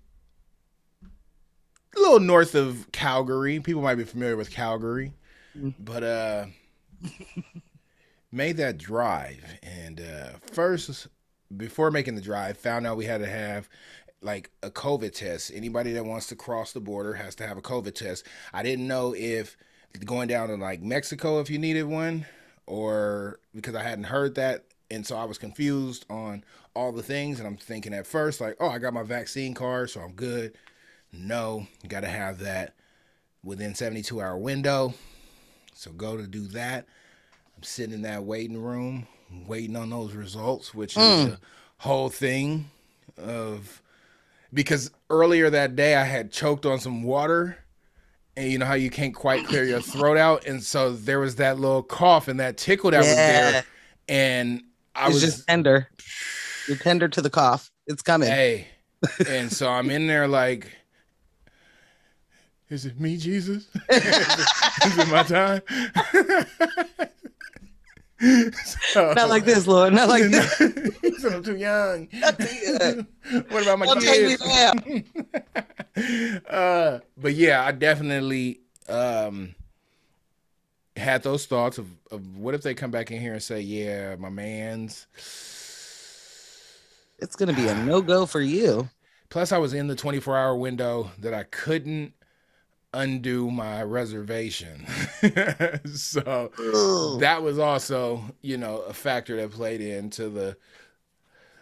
a 1.97 2.01
little 2.01 2.21
north 2.21 2.55
of 2.55 2.91
Calgary. 2.93 3.59
People 3.61 3.83
might 3.83 3.95
be 3.97 4.05
familiar 4.05 4.37
with 4.37 4.51
Calgary, 4.51 5.13
but 5.55 6.03
uh, 6.05 6.47
made 8.33 8.57
that 8.59 8.79
drive. 8.79 9.45
And 9.63 10.01
uh, 10.01 10.39
first, 10.53 11.09
before 11.57 11.91
making 11.91 12.15
the 12.15 12.21
drive, 12.21 12.57
found 12.59 12.87
out 12.87 12.97
we 12.97 13.07
had 13.07 13.21
to 13.21 13.27
have 13.27 13.69
like 14.23 14.51
a 14.63 14.71
COVID 14.71 15.13
test. 15.13 15.51
Anybody 15.55 15.93
that 15.93 16.05
wants 16.05 16.27
to 16.29 16.37
cross 16.37 16.73
the 16.73 16.81
border 16.81 17.15
has 17.15 17.35
to 17.37 17.47
have 17.47 17.57
a 17.57 17.63
COVID 17.63 17.95
test. 17.95 18.27
I 18.53 18.63
didn't 18.63 18.87
know 18.87 19.15
if 19.17 19.57
going 20.05 20.29
down 20.29 20.49
to 20.49 20.57
like 20.57 20.83
Mexico 20.83 21.41
if 21.41 21.51
you 21.51 21.59
needed 21.59 21.85
one 21.85 22.27
or 22.67 23.41
because 23.55 23.75
I 23.75 23.83
hadn't 23.83 24.05
heard 24.05 24.37
that 24.37 24.67
and 24.91 25.07
so 25.07 25.17
I 25.17 25.25
was 25.25 25.39
confused 25.39 26.05
on 26.11 26.45
all 26.75 26.93
the 26.93 27.03
things 27.03 27.39
and 27.39 27.49
I'm 27.49 27.57
thinking 27.57 27.95
at 27.95 28.07
first 28.07 28.41
like, 28.41 28.57
"Oh, 28.61 28.69
I 28.69 28.79
got 28.79 28.93
my 28.93 29.03
vaccine 29.03 29.55
card, 29.55 29.91
so 29.91 30.01
I'm 30.01 30.13
good." 30.13 30.57
No, 31.13 31.67
you 31.83 31.89
got 31.89 32.01
to 32.01 32.09
have 32.09 32.39
that 32.41 32.75
within 33.43 33.75
72 33.75 34.21
hour 34.21 34.37
window. 34.37 34.95
So 35.81 35.93
go 35.93 36.15
to 36.19 36.27
do 36.27 36.43
that. 36.49 36.85
I'm 37.57 37.63
sitting 37.63 37.95
in 37.95 38.03
that 38.03 38.23
waiting 38.25 38.61
room 38.63 39.07
waiting 39.47 39.77
on 39.77 39.89
those 39.89 40.13
results, 40.13 40.75
which 40.75 40.95
is 40.95 41.03
Mm. 41.03 41.33
a 41.33 41.39
whole 41.79 42.11
thing 42.11 42.71
of 43.17 43.81
because 44.53 44.91
earlier 45.09 45.49
that 45.49 45.77
day 45.77 45.95
I 45.95 46.05
had 46.05 46.33
choked 46.33 46.67
on 46.67 46.81
some 46.81 47.03
water 47.03 47.57
and 48.37 48.53
you 48.53 48.59
know 48.59 48.67
how 48.67 48.75
you 48.75 48.91
can't 48.91 49.15
quite 49.15 49.47
clear 49.47 49.65
your 49.65 49.81
throat 49.81 50.19
out 50.19 50.45
and 50.47 50.63
so 50.63 50.93
there 50.93 51.19
was 51.19 51.37
that 51.37 51.59
little 51.59 51.83
cough 51.83 52.29
and 52.29 52.39
that 52.41 52.59
tickle 52.59 52.91
that 52.91 52.99
was 52.99 53.07
Yeah. 53.09 53.51
there 53.53 53.65
and 54.09 54.63
I 54.95 55.07
It's 55.07 55.15
was 55.15 55.23
just 55.23 55.47
tender. 55.49 55.89
You're 56.69 56.77
tender 56.77 57.09
to 57.09 57.23
the 57.23 57.31
cough. 57.31 57.71
It's 57.87 58.03
coming. 58.03 58.29
hey 58.29 58.69
and 59.27 59.51
so 59.51 59.71
I'm 59.71 59.89
in 59.91 60.07
there 60.09 60.29
like 60.29 60.71
is 62.71 62.87
it 62.87 62.99
me 63.01 63.17
Jesus 63.17 63.67
is, 63.67 63.69
it, 63.91 64.87
is 64.87 64.99
it 64.99 65.09
my 65.09 65.23
time 65.23 65.63
So- 68.93 69.15
Not 69.15 69.31
like 69.31 69.47
this, 69.47 69.67
Lord. 69.67 69.95
Not 69.95 70.11
like 70.11 70.25
this. 70.31 71.25
I'm 71.25 71.43
too 71.43 71.57
young. 71.57 72.07
Yeah. 72.13 72.31
what 73.49 73.63
about 73.63 73.79
my 73.79 73.87
Don't 73.87 74.03
take 74.03 74.39
me 74.39 75.03
kids? 75.97 76.47
uh, 76.47 77.01
but 77.17 77.35
yeah, 77.35 77.65
I 77.65 77.73
definitely 77.73 78.61
um 78.91 79.55
had 80.97 81.23
those 81.23 81.47
thoughts 81.47 81.79
of, 81.79 81.87
of 82.11 82.37
what 82.37 82.55
if 82.55 82.61
they 82.63 82.75
come 82.75 82.91
back 82.91 83.11
in 83.11 83.19
here 83.21 83.33
and 83.33 83.43
say, 83.43 83.61
"Yeah, 83.63 84.17
my 84.17 84.29
man's." 84.29 85.07
It's 87.21 87.37
gonna 87.37 87.55
be 87.55 87.69
a 87.69 87.75
no 87.85 88.03
go 88.03 88.27
for 88.27 88.41
you. 88.43 88.91
Plus, 89.31 89.51
I 89.51 89.57
was 89.59 89.73
in 89.73 89.87
the 89.87 89.97
24 89.97 90.37
hour 90.37 90.55
window 90.57 91.11
that 91.21 91.33
I 91.33 91.45
couldn't 91.45 92.13
undo 92.93 93.51
my 93.51 93.83
reservation. 93.83 94.87
so 95.95 96.51
that 97.21 97.43
was 97.43 97.59
also, 97.59 98.25
you 98.43 98.57
know, 98.57 98.79
a 98.79 98.93
factor 98.93 99.37
that 99.37 99.51
played 99.53 99.81
into 99.81 100.29
the 100.29 100.57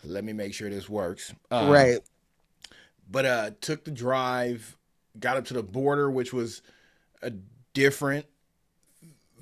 let 0.04 0.25
me 0.25 0.32
make 0.32 0.54
sure 0.54 0.70
this 0.70 0.88
works. 0.88 1.35
Um, 1.50 1.70
right. 1.70 1.99
But 3.11 3.25
uh 3.25 3.50
took 3.61 3.85
the 3.85 3.90
drive, 3.90 4.76
got 5.18 5.37
up 5.37 5.44
to 5.47 5.54
the 5.54 5.62
border, 5.62 6.11
which 6.11 6.32
was 6.32 6.62
a 7.23 7.32
different 7.75 8.26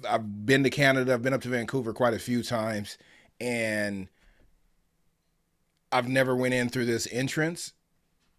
I've 0.08 0.46
been 0.46 0.62
to 0.64 0.70
Canada, 0.70 1.14
I've 1.14 1.22
been 1.22 1.32
up 1.32 1.42
to 1.42 1.48
Vancouver 1.48 1.92
quite 1.92 2.14
a 2.14 2.18
few 2.18 2.42
times, 2.42 2.98
and 3.40 4.08
I've 5.90 6.08
never 6.08 6.36
went 6.36 6.54
in 6.54 6.68
through 6.68 6.86
this 6.86 7.08
entrance. 7.10 7.72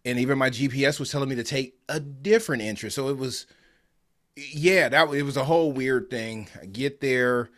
And 0.08 0.18
even 0.18 0.38
my 0.38 0.50
GPS 0.50 0.98
was 0.98 1.10
telling 1.10 1.28
me 1.28 1.34
to 1.34 1.44
take 1.44 1.74
a 1.88 2.00
different 2.00 2.62
entrance. 2.62 2.94
So 2.94 3.08
it 3.08 3.16
was 3.16 3.46
yeah, 4.52 4.88
that 4.88 5.12
it 5.14 5.22
was 5.22 5.36
a 5.36 5.44
whole 5.44 5.72
weird 5.72 6.10
thing. 6.10 6.48
I 6.60 6.66
get 6.66 7.00
there, 7.00 7.50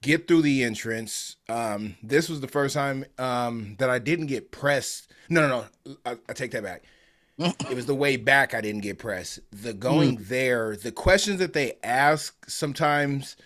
get 0.00 0.28
through 0.28 0.42
the 0.42 0.62
entrance. 0.62 1.36
Um, 1.48 1.96
this 2.02 2.28
was 2.28 2.40
the 2.40 2.48
first 2.48 2.74
time 2.74 3.04
um, 3.18 3.76
that 3.78 3.90
I 3.90 3.98
didn't 3.98 4.26
get 4.26 4.50
pressed. 4.50 5.10
No, 5.28 5.46
no, 5.48 5.64
no. 5.84 5.96
I, 6.06 6.16
I 6.28 6.32
take 6.32 6.52
that 6.52 6.62
back. 6.62 6.84
it 7.38 7.74
was 7.74 7.86
the 7.86 7.94
way 7.94 8.16
back 8.16 8.54
I 8.54 8.60
didn't 8.60 8.82
get 8.82 8.98
pressed. 8.98 9.40
The 9.50 9.72
going 9.72 10.18
mm. 10.18 10.28
there, 10.28 10.76
the 10.76 10.92
questions 10.92 11.38
that 11.38 11.54
they 11.54 11.74
ask 11.82 12.48
sometimes, 12.48 13.36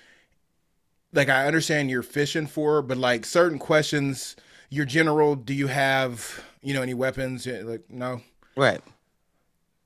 like 1.12 1.28
I 1.28 1.46
understand 1.46 1.90
you're 1.90 2.02
fishing 2.02 2.46
for, 2.46 2.82
but 2.82 2.98
like 2.98 3.24
certain 3.24 3.58
questions, 3.58 4.36
your 4.68 4.84
general, 4.84 5.36
do 5.36 5.54
you 5.54 5.68
have 5.68 6.44
you 6.62 6.74
know 6.74 6.82
any 6.82 6.94
weapons? 6.94 7.46
Like 7.46 7.84
no, 7.88 8.20
right. 8.56 8.80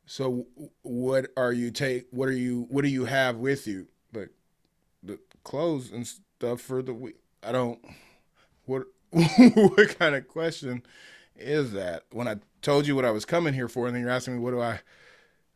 So 0.07 0.47
what 0.83 1.29
are 1.37 1.53
you 1.53 1.71
take? 1.71 2.07
What 2.11 2.29
are 2.29 2.33
you? 2.33 2.67
What 2.69 2.83
do 2.83 2.89
you 2.89 3.05
have 3.05 3.37
with 3.37 3.67
you? 3.67 3.87
Like 4.12 4.31
the 5.03 5.19
clothes 5.45 5.93
and 5.93 6.07
stuff 6.07 6.61
for 6.61 6.83
the 6.83 6.95
week. 6.95 7.17
I 7.43 7.53
don't. 7.53 7.79
What 8.67 8.87
what 9.11 9.99
kind 9.99 10.15
of 10.15 10.27
question 10.27 10.83
is 11.37 11.73
that? 11.73 12.05
When 12.11 12.27
I 12.27 12.37
told 12.62 12.87
you 12.87 12.97
what 12.97 13.05
I 13.05 13.11
was 13.11 13.25
coming 13.25 13.55
here 13.55 13.69
for, 13.69 13.87
and 13.87 13.95
then 13.95 14.03
you're 14.03 14.11
asking 14.11 14.35
me 14.35 14.41
what 14.41 14.50
do 14.50 14.61
I 14.61 14.81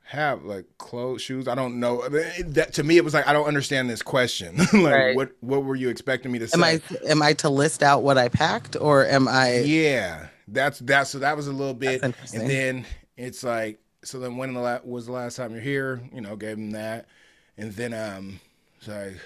have? 0.04 0.44
Like 0.44 0.66
clothes, 0.78 1.22
shoes. 1.22 1.48
I 1.48 1.54
don't 1.54 1.80
know. 1.80 2.08
That 2.08 2.74
to 2.74 2.84
me, 2.84 2.96
it 2.96 3.04
was 3.04 3.14
like 3.14 3.26
I 3.26 3.32
don't 3.32 3.46
understand 3.46 3.90
this 3.90 4.02
question. 4.02 4.56
like 4.72 4.72
right. 4.72 5.16
what 5.16 5.32
what 5.40 5.64
were 5.64 5.76
you 5.76 5.88
expecting 5.88 6.30
me 6.30 6.38
to 6.38 6.48
say? 6.48 6.56
Am 6.56 6.64
I 6.64 6.80
am 7.08 7.22
I 7.22 7.32
to 7.34 7.48
list 7.48 7.82
out 7.82 8.02
what 8.02 8.18
I 8.18 8.28
packed, 8.28 8.76
or 8.80 9.06
am 9.06 9.26
I? 9.28 9.60
Yeah, 9.60 10.28
that's 10.48 10.78
that's 10.78 11.10
so 11.10 11.18
that 11.18 11.36
was 11.36 11.48
a 11.48 11.52
little 11.52 11.74
bit, 11.74 12.02
and 12.02 12.14
then 12.32 12.86
it's 13.16 13.44
like 13.44 13.78
so 14.04 14.18
then 14.18 14.36
when 14.36 14.54
the 14.54 14.60
la- 14.60 14.80
was 14.84 15.06
the 15.06 15.12
last 15.12 15.36
time 15.36 15.52
you're 15.52 15.60
here? 15.60 16.02
You 16.12 16.20
know, 16.20 16.36
gave 16.36 16.58
him 16.58 16.72
that, 16.72 17.06
and 17.56 17.72
then 17.72 17.94
um, 17.94 18.40
it's 18.78 18.88
like, 18.88 19.18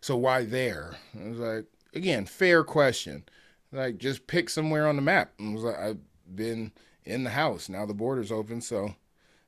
so 0.00 0.16
why 0.16 0.44
there? 0.44 0.96
I 1.18 1.28
was 1.28 1.38
like, 1.38 1.64
again, 1.94 2.26
fair 2.26 2.64
question. 2.64 3.24
Like, 3.72 3.98
just 3.98 4.26
pick 4.26 4.50
somewhere 4.50 4.88
on 4.88 4.96
the 4.96 5.02
map. 5.02 5.32
I 5.38 5.52
was 5.52 5.62
like, 5.62 5.78
I've 5.78 5.98
been 6.34 6.72
in 7.04 7.22
the 7.22 7.30
house. 7.30 7.68
Now 7.68 7.86
the 7.86 7.94
border's 7.94 8.32
open, 8.32 8.60
so 8.60 8.94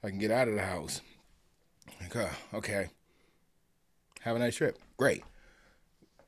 I 0.02 0.10
can 0.10 0.18
get 0.18 0.30
out 0.30 0.48
of 0.48 0.54
the 0.54 0.62
house. 0.62 1.00
Like, 2.00 2.14
oh, 2.16 2.30
okay. 2.54 2.90
Have 4.20 4.36
a 4.36 4.38
nice 4.38 4.56
trip. 4.56 4.78
Great. 4.96 5.24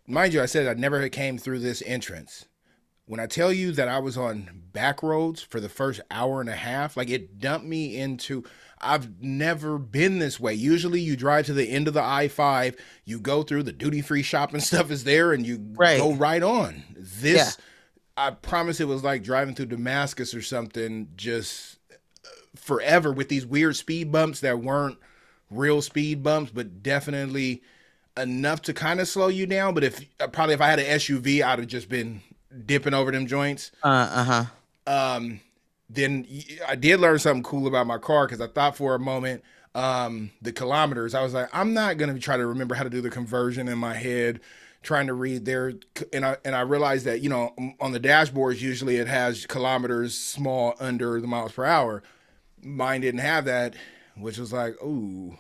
Mind 0.06 0.34
you, 0.34 0.42
I 0.42 0.46
said 0.46 0.66
I 0.66 0.78
never 0.78 1.08
came 1.08 1.38
through 1.38 1.60
this 1.60 1.82
entrance 1.86 2.46
when 3.06 3.20
I 3.20 3.26
tell 3.26 3.52
you 3.52 3.72
that 3.72 3.88
I 3.88 3.98
was 3.98 4.16
on 4.16 4.62
back 4.72 5.02
roads 5.02 5.42
for 5.42 5.60
the 5.60 5.68
first 5.68 6.00
hour 6.10 6.40
and 6.40 6.48
a 6.48 6.56
half, 6.56 6.96
like 6.96 7.10
it 7.10 7.38
dumped 7.38 7.66
me 7.66 7.96
into 7.96 8.44
I've 8.80 9.22
never 9.22 9.78
been 9.78 10.18
this 10.18 10.38
way. 10.38 10.54
Usually 10.54 11.00
you 11.00 11.16
drive 11.16 11.46
to 11.46 11.54
the 11.54 11.70
end 11.70 11.88
of 11.88 11.94
the 11.94 12.02
I-5, 12.02 12.76
you 13.04 13.18
go 13.18 13.42
through 13.42 13.62
the 13.62 13.72
duty-free 13.72 14.22
shop 14.22 14.52
and 14.52 14.62
stuff 14.62 14.90
is 14.90 15.04
there 15.04 15.32
and 15.32 15.46
you 15.46 15.64
right. 15.74 15.98
go 15.98 16.12
right 16.12 16.42
on. 16.42 16.82
This 16.96 17.56
yeah. 17.58 17.64
I 18.16 18.30
promise 18.30 18.80
it 18.80 18.88
was 18.88 19.04
like 19.04 19.22
driving 19.22 19.54
through 19.54 19.66
Damascus 19.66 20.34
or 20.34 20.42
something 20.42 21.08
just 21.16 21.78
uh, 21.90 21.96
forever 22.56 23.12
with 23.12 23.28
these 23.28 23.44
weird 23.44 23.76
speed 23.76 24.12
bumps 24.12 24.40
that 24.40 24.60
weren't 24.60 24.98
real 25.50 25.82
speed 25.82 26.22
bumps 26.22 26.50
but 26.52 26.82
definitely 26.82 27.62
enough 28.16 28.62
to 28.62 28.72
kind 28.72 29.00
of 29.00 29.08
slow 29.08 29.28
you 29.28 29.46
down 29.46 29.74
but 29.74 29.84
if 29.84 30.00
uh, 30.20 30.26
probably 30.28 30.54
if 30.54 30.60
I 30.60 30.68
had 30.68 30.78
an 30.78 30.86
SUV 30.86 31.42
I'd 31.42 31.58
have 31.58 31.68
just 31.68 31.88
been 31.88 32.22
dipping 32.66 32.94
over 32.94 33.10
them 33.10 33.26
joints. 33.26 33.72
Uh 33.82 34.24
huh. 34.24 34.44
Um, 34.86 35.40
then 35.88 36.26
I 36.66 36.76
did 36.76 37.00
learn 37.00 37.18
something 37.18 37.42
cool 37.42 37.66
about 37.66 37.86
my 37.86 37.98
car 37.98 38.26
because 38.26 38.40
I 38.40 38.46
thought 38.46 38.76
for 38.76 38.94
a 38.94 38.98
moment 38.98 39.42
um, 39.74 40.30
the 40.42 40.52
kilometers. 40.52 41.14
I 41.14 41.22
was 41.22 41.34
like, 41.34 41.48
I'm 41.52 41.74
not 41.74 41.98
gonna 41.98 42.18
try 42.18 42.36
to 42.36 42.46
remember 42.46 42.74
how 42.74 42.84
to 42.84 42.90
do 42.90 43.00
the 43.00 43.10
conversion 43.10 43.68
in 43.68 43.78
my 43.78 43.94
head, 43.94 44.40
trying 44.82 45.06
to 45.08 45.14
read 45.14 45.44
there. 45.44 45.74
And 46.12 46.24
I 46.24 46.36
and 46.44 46.54
I 46.54 46.60
realized 46.60 47.04
that 47.06 47.20
you 47.20 47.28
know 47.28 47.54
on 47.80 47.92
the 47.92 48.00
dashboards 48.00 48.60
usually 48.60 48.96
it 48.96 49.08
has 49.08 49.46
kilometers 49.46 50.16
small 50.16 50.74
under 50.78 51.20
the 51.20 51.26
miles 51.26 51.52
per 51.52 51.64
hour. 51.64 52.02
Mine 52.62 53.02
didn't 53.02 53.20
have 53.20 53.44
that, 53.44 53.74
which 54.16 54.38
was 54.38 54.52
like, 54.52 54.74
ooh. 54.82 55.36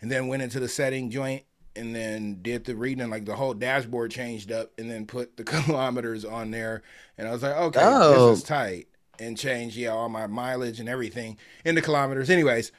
And 0.00 0.10
then 0.10 0.28
went 0.28 0.42
into 0.42 0.60
the 0.60 0.68
setting 0.68 1.10
joint 1.10 1.42
and 1.76 1.94
then 1.94 2.40
did 2.42 2.64
the 2.64 2.74
reading 2.74 3.10
like 3.10 3.24
the 3.24 3.36
whole 3.36 3.54
dashboard 3.54 4.10
changed 4.10 4.50
up 4.50 4.72
and 4.78 4.90
then 4.90 5.06
put 5.06 5.36
the 5.36 5.44
kilometers 5.44 6.24
on 6.24 6.50
there. 6.50 6.82
And 7.18 7.28
i 7.28 7.32
was 7.32 7.42
like 7.42 7.56
okay 7.56 7.80
oh. 7.82 8.28
this 8.30 8.38
is 8.38 8.44
tight 8.44 8.88
and 9.18 9.36
changed 9.36 9.76
yeah 9.76 9.90
all 9.90 10.08
my 10.08 10.26
mileage 10.26 10.80
and 10.80 10.88
everything 10.88 11.38
into 11.64 11.82
kilometers. 11.82 12.30
Anyways 12.30 12.72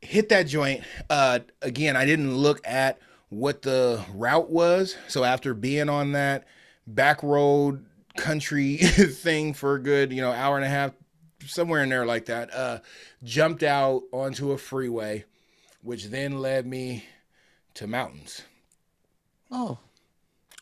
hit 0.00 0.28
that 0.28 0.44
joint. 0.44 0.82
Uh 1.08 1.40
again 1.62 1.96
i 1.96 2.04
didn't 2.04 2.36
look 2.36 2.60
at 2.66 2.98
what 3.30 3.62
the 3.62 4.04
route 4.14 4.50
was. 4.50 4.96
So 5.08 5.24
after 5.24 5.54
being 5.54 5.88
on 5.88 6.12
that 6.12 6.46
back 6.86 7.22
road 7.22 7.84
country 8.16 8.76
thing 8.76 9.54
for 9.54 9.74
a 9.74 9.82
good 9.82 10.12
you 10.12 10.20
know 10.20 10.30
hour 10.30 10.56
and 10.56 10.64
a 10.64 10.68
half 10.68 10.92
somewhere 11.46 11.82
in 11.82 11.88
there 11.88 12.06
like 12.06 12.26
that 12.26 12.54
uh 12.54 12.78
jumped 13.22 13.62
out 13.62 14.02
onto 14.12 14.52
a 14.52 14.58
freeway 14.58 15.24
which 15.82 16.06
then 16.06 16.38
led 16.40 16.66
me 16.66 17.04
to 17.74 17.86
mountains. 17.86 18.42
Oh. 19.50 19.78
Is 20.52 20.58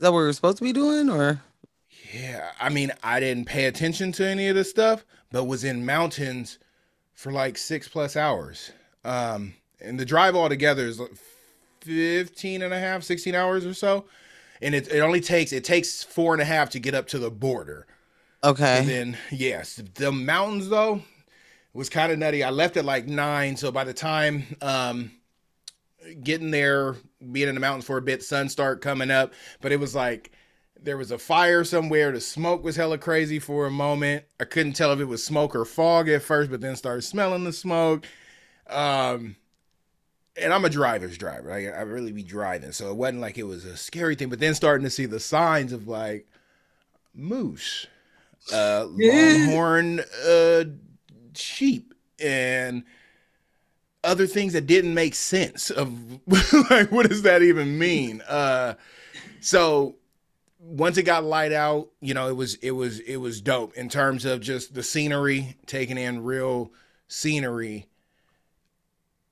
that 0.00 0.12
what 0.12 0.20
we 0.20 0.24
are 0.24 0.32
supposed 0.32 0.58
to 0.58 0.64
be 0.64 0.72
doing 0.72 1.10
or? 1.10 1.42
Yeah, 2.12 2.50
I 2.60 2.68
mean, 2.70 2.92
I 3.02 3.20
didn't 3.20 3.46
pay 3.46 3.66
attention 3.66 4.12
to 4.12 4.26
any 4.26 4.48
of 4.48 4.56
this 4.56 4.70
stuff, 4.70 5.04
but 5.30 5.44
was 5.44 5.64
in 5.64 5.84
mountains 5.84 6.58
for 7.12 7.30
like 7.30 7.58
six 7.58 7.88
plus 7.88 8.16
hours. 8.16 8.72
Um, 9.04 9.54
and 9.80 9.98
the 9.98 10.04
drive 10.04 10.34
altogether 10.34 10.86
is 10.86 11.00
15 11.80 12.62
and 12.62 12.72
a 12.72 12.78
half, 12.78 13.02
16 13.02 13.34
hours 13.34 13.64
or 13.64 13.74
so. 13.74 14.06
And 14.62 14.74
it, 14.74 14.88
it 14.88 15.00
only 15.00 15.20
takes, 15.20 15.52
it 15.52 15.64
takes 15.64 16.02
four 16.02 16.32
and 16.32 16.42
a 16.42 16.44
half 16.44 16.70
to 16.70 16.78
get 16.78 16.94
up 16.94 17.06
to 17.08 17.18
the 17.18 17.30
border. 17.30 17.86
Okay. 18.42 18.78
And 18.78 18.88
then, 18.88 19.18
yes, 19.30 19.76
the 19.94 20.12
mountains 20.12 20.68
though 20.68 21.02
was 21.72 21.88
kind 21.88 22.10
of 22.10 22.18
nutty. 22.18 22.42
I 22.42 22.50
left 22.50 22.76
at 22.76 22.84
like 22.84 23.06
nine. 23.06 23.56
So 23.56 23.70
by 23.70 23.84
the 23.84 23.94
time, 23.94 24.44
um, 24.60 25.12
getting 26.22 26.50
there, 26.50 26.96
being 27.32 27.48
in 27.48 27.54
the 27.54 27.60
mountains 27.60 27.84
for 27.84 27.98
a 27.98 28.02
bit, 28.02 28.22
sun 28.22 28.48
start 28.48 28.80
coming 28.80 29.10
up, 29.10 29.32
but 29.60 29.72
it 29.72 29.80
was 29.80 29.94
like 29.94 30.32
there 30.82 30.96
was 30.96 31.10
a 31.10 31.18
fire 31.18 31.64
somewhere. 31.64 32.12
The 32.12 32.20
smoke 32.20 32.64
was 32.64 32.76
hella 32.76 32.98
crazy 32.98 33.38
for 33.38 33.66
a 33.66 33.70
moment. 33.70 34.24
I 34.38 34.44
couldn't 34.44 34.72
tell 34.72 34.92
if 34.92 35.00
it 35.00 35.04
was 35.04 35.24
smoke 35.24 35.54
or 35.54 35.64
fog 35.64 36.08
at 36.08 36.22
first, 36.22 36.50
but 36.50 36.60
then 36.60 36.76
started 36.76 37.02
smelling 37.02 37.44
the 37.44 37.52
smoke. 37.52 38.06
Um, 38.68 39.36
and 40.40 40.52
I'm 40.52 40.64
a 40.64 40.70
driver's 40.70 41.18
driver. 41.18 41.52
I, 41.52 41.66
I 41.66 41.82
really 41.82 42.12
be 42.12 42.22
driving, 42.22 42.72
so 42.72 42.90
it 42.90 42.96
wasn't 42.96 43.20
like 43.20 43.36
it 43.36 43.44
was 43.44 43.64
a 43.64 43.76
scary 43.76 44.14
thing. 44.14 44.30
But 44.30 44.40
then 44.40 44.54
starting 44.54 44.84
to 44.84 44.90
see 44.90 45.06
the 45.06 45.20
signs 45.20 45.72
of 45.72 45.88
like 45.88 46.26
moose, 47.14 47.86
uh, 48.52 48.86
longhorn, 48.90 50.00
uh, 50.26 50.64
sheep, 51.34 51.94
and 52.18 52.84
other 54.02 54.26
things 54.26 54.52
that 54.52 54.66
didn't 54.66 54.94
make 54.94 55.14
sense 55.14 55.70
of 55.70 55.92
like 56.70 56.90
what 56.90 57.08
does 57.08 57.22
that 57.22 57.42
even 57.42 57.78
mean? 57.78 58.22
Uh 58.22 58.74
so 59.40 59.96
once 60.58 60.98
it 60.98 61.04
got 61.04 61.24
light 61.24 61.52
out 61.52 61.88
you 62.00 62.12
know 62.12 62.28
it 62.28 62.36
was 62.36 62.54
it 62.56 62.72
was 62.72 63.00
it 63.00 63.16
was 63.16 63.40
dope. 63.40 63.74
In 63.74 63.88
terms 63.88 64.24
of 64.24 64.40
just 64.40 64.74
the 64.74 64.82
scenery 64.82 65.56
taking 65.66 65.98
in 65.98 66.22
real 66.22 66.72
scenery 67.08 67.86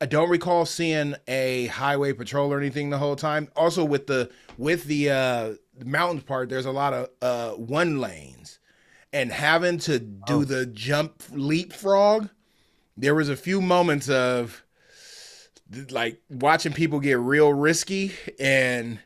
i 0.00 0.06
don't 0.06 0.30
recall 0.30 0.64
seeing 0.66 1.14
a 1.26 1.66
highway 1.66 2.12
patrol 2.12 2.52
or 2.52 2.58
anything 2.58 2.90
the 2.90 2.98
whole 2.98 3.16
time. 3.16 3.48
Also 3.56 3.84
with 3.84 4.06
the 4.06 4.30
with 4.56 4.84
the 4.84 5.10
uh 5.10 5.54
the 5.76 5.84
mountains 5.84 6.24
part 6.24 6.48
there's 6.48 6.66
a 6.66 6.72
lot 6.72 6.92
of 6.92 7.08
uh 7.22 7.50
one 7.52 8.00
lanes. 8.00 8.58
And 9.10 9.32
having 9.32 9.78
to 9.78 9.98
do 9.98 10.40
oh. 10.40 10.44
the 10.44 10.66
jump 10.66 11.22
leapfrog 11.32 12.28
there 12.98 13.14
was 13.14 13.28
a 13.28 13.36
few 13.36 13.60
moments 13.60 14.08
of 14.08 14.64
like 15.90 16.20
watching 16.28 16.72
people 16.72 16.98
get 16.98 17.18
real 17.18 17.52
risky 17.52 18.12
and 18.40 18.98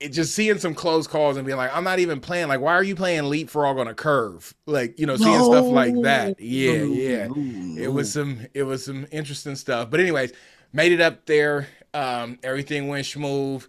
it 0.00 0.10
just 0.10 0.34
seeing 0.34 0.58
some 0.58 0.74
close 0.74 1.06
calls 1.06 1.36
and 1.36 1.46
being 1.46 1.58
like, 1.58 1.74
I'm 1.74 1.84
not 1.84 1.98
even 1.98 2.20
playing. 2.20 2.48
Like, 2.48 2.60
why 2.60 2.72
are 2.72 2.82
you 2.82 2.94
playing 2.94 3.28
leapfrog 3.28 3.78
on 3.78 3.86
a 3.86 3.94
curve? 3.94 4.54
Like, 4.66 4.98
you 4.98 5.06
know, 5.06 5.16
seeing 5.16 5.42
stuff 5.44 5.66
like 5.66 5.94
that. 6.02 6.40
Yeah, 6.40 6.82
yeah. 6.82 7.28
It 7.76 7.92
was 7.92 8.12
some 8.12 8.46
it 8.54 8.62
was 8.62 8.84
some 8.84 9.06
interesting 9.10 9.56
stuff. 9.56 9.90
But 9.90 10.00
anyways, 10.00 10.32
made 10.72 10.92
it 10.92 11.00
up 11.00 11.26
there. 11.26 11.68
Um, 11.92 12.38
everything 12.42 12.88
went 12.88 13.06
smooth. 13.06 13.66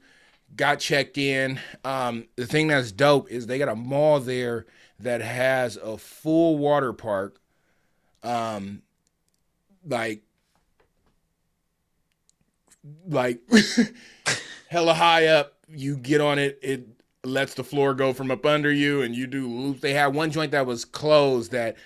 Got 0.56 0.80
checked 0.80 1.18
in. 1.18 1.60
Um, 1.84 2.28
the 2.36 2.46
thing 2.46 2.68
that's 2.68 2.92
dope 2.92 3.30
is 3.30 3.48
they 3.48 3.58
got 3.58 3.70
a 3.70 3.76
mall 3.76 4.20
there 4.20 4.66
that 5.00 5.22
has 5.22 5.78
a 5.78 5.98
full 5.98 6.58
water 6.58 6.94
park. 6.94 7.40
Um, 8.24 8.84
like 9.88 10.22
like 13.08 13.40
hella 14.70 14.94
high 14.94 15.28
up. 15.28 15.54
You 15.74 15.96
get 15.96 16.20
on 16.22 16.38
it, 16.40 16.60
it 16.62 16.88
lets 17.24 17.54
the 17.54 17.64
floor 17.64 17.94
go 17.94 18.14
from 18.14 18.32
up 18.32 18.46
under 18.46 18.72
you, 18.72 19.02
and 19.02 19.16
you 19.16 19.28
do 19.28 19.48
loops. 19.48 19.82
They 19.82 19.94
had 19.94 20.14
one 20.14 20.32
joint 20.32 20.52
that 20.52 20.66
was 20.66 20.84
closed 20.86 21.52
that 21.52 21.78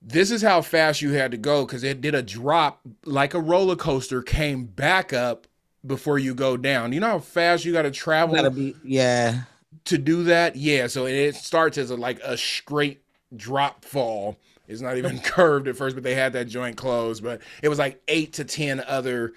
this 0.00 0.30
is 0.30 0.42
how 0.42 0.62
fast 0.62 1.02
you 1.02 1.12
had 1.12 1.30
to 1.32 1.36
go 1.36 1.66
because 1.66 1.82
it 1.82 2.00
did 2.00 2.14
a 2.14 2.22
drop 2.22 2.80
like 3.04 3.34
a 3.34 3.40
roller 3.40 3.76
coaster, 3.76 4.22
came 4.22 4.64
back 4.64 5.12
up 5.12 5.46
before 5.84 6.18
you 6.18 6.34
go 6.34 6.56
down. 6.56 6.92
You 6.92 7.00
know 7.00 7.08
how 7.08 7.18
fast 7.18 7.64
you 7.64 7.72
got 7.72 7.82
to 7.82 7.90
travel 7.90 8.36
Gotta 8.36 8.50
be, 8.50 8.74
yeah. 8.84 9.42
to 9.86 9.98
do 9.98 10.24
that? 10.24 10.56
Yeah. 10.56 10.86
So 10.86 11.06
it 11.06 11.34
starts 11.34 11.76
as 11.78 11.90
a, 11.90 11.96
like 11.96 12.20
a 12.20 12.36
straight 12.36 13.02
drop 13.34 13.84
fall. 13.84 14.36
It's 14.68 14.80
not 14.80 14.96
even 14.96 15.18
curved 15.20 15.68
at 15.68 15.76
first, 15.76 15.96
but 15.96 16.02
they 16.02 16.14
had 16.14 16.32
that 16.34 16.46
joint 16.46 16.76
closed. 16.76 17.22
But 17.22 17.40
it 17.62 17.68
was 17.68 17.78
like 17.78 18.00
eight 18.08 18.34
to 18.34 18.44
ten 18.44 18.80
other 18.80 19.32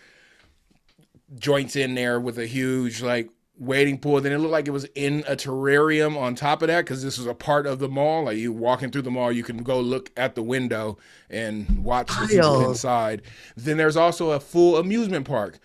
joints 1.38 1.76
in 1.76 1.96
there 1.96 2.20
with 2.20 2.40
a 2.40 2.48
huge 2.48 3.02
like 3.02 3.30
waiting 3.58 3.98
pool. 4.00 4.22
Then 4.22 4.32
it 4.32 4.38
looked 4.40 4.52
like 4.52 4.68
it 4.68 4.72
was 4.72 4.86
in 4.96 5.24
a 5.28 5.36
terrarium 5.36 6.18
on 6.18 6.34
top 6.36 6.62
of 6.62 6.70
that 6.70 6.86
because 6.86 7.04
this 7.04 7.18
was 7.18 7.28
a 7.28 7.34
part 7.34 7.68
of 7.68 7.80
the 7.80 7.90
mall. 7.90 8.24
Like 8.24 8.38
you 8.38 8.52
walking 8.52 8.90
through 8.90 9.04
the 9.04 9.12
mall, 9.12 9.32
you 9.32 9.44
can 9.44 9.58
go 9.64 9.80
look 9.80 10.12
at 10.18 10.36
the 10.36 10.42
window 10.44 10.98
and 11.30 11.84
watch 11.84 12.08
the 12.08 12.28
people 12.28 12.70
inside. 12.70 13.22
Then 13.56 13.78
there's 13.78 13.98
also 13.98 14.32
a 14.32 14.40
full 14.40 14.78
amusement 14.78 15.28
park, 15.28 15.60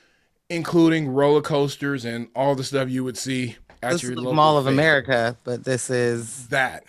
including 0.51 1.09
roller 1.09 1.41
coasters 1.41 2.05
and 2.05 2.29
all 2.35 2.55
the 2.55 2.65
stuff 2.65 2.91
you 2.91 3.05
would 3.05 3.17
see 3.17 3.57
at 3.83 3.93
This 3.93 4.03
your 4.03 4.13
is 4.13 4.17
the 4.17 4.33
Mall 4.33 4.59
of 4.59 4.65
fair. 4.65 4.73
America, 4.73 5.37
but 5.45 5.65
this 5.65 5.89
is 5.91 6.49
That. 6.49 6.85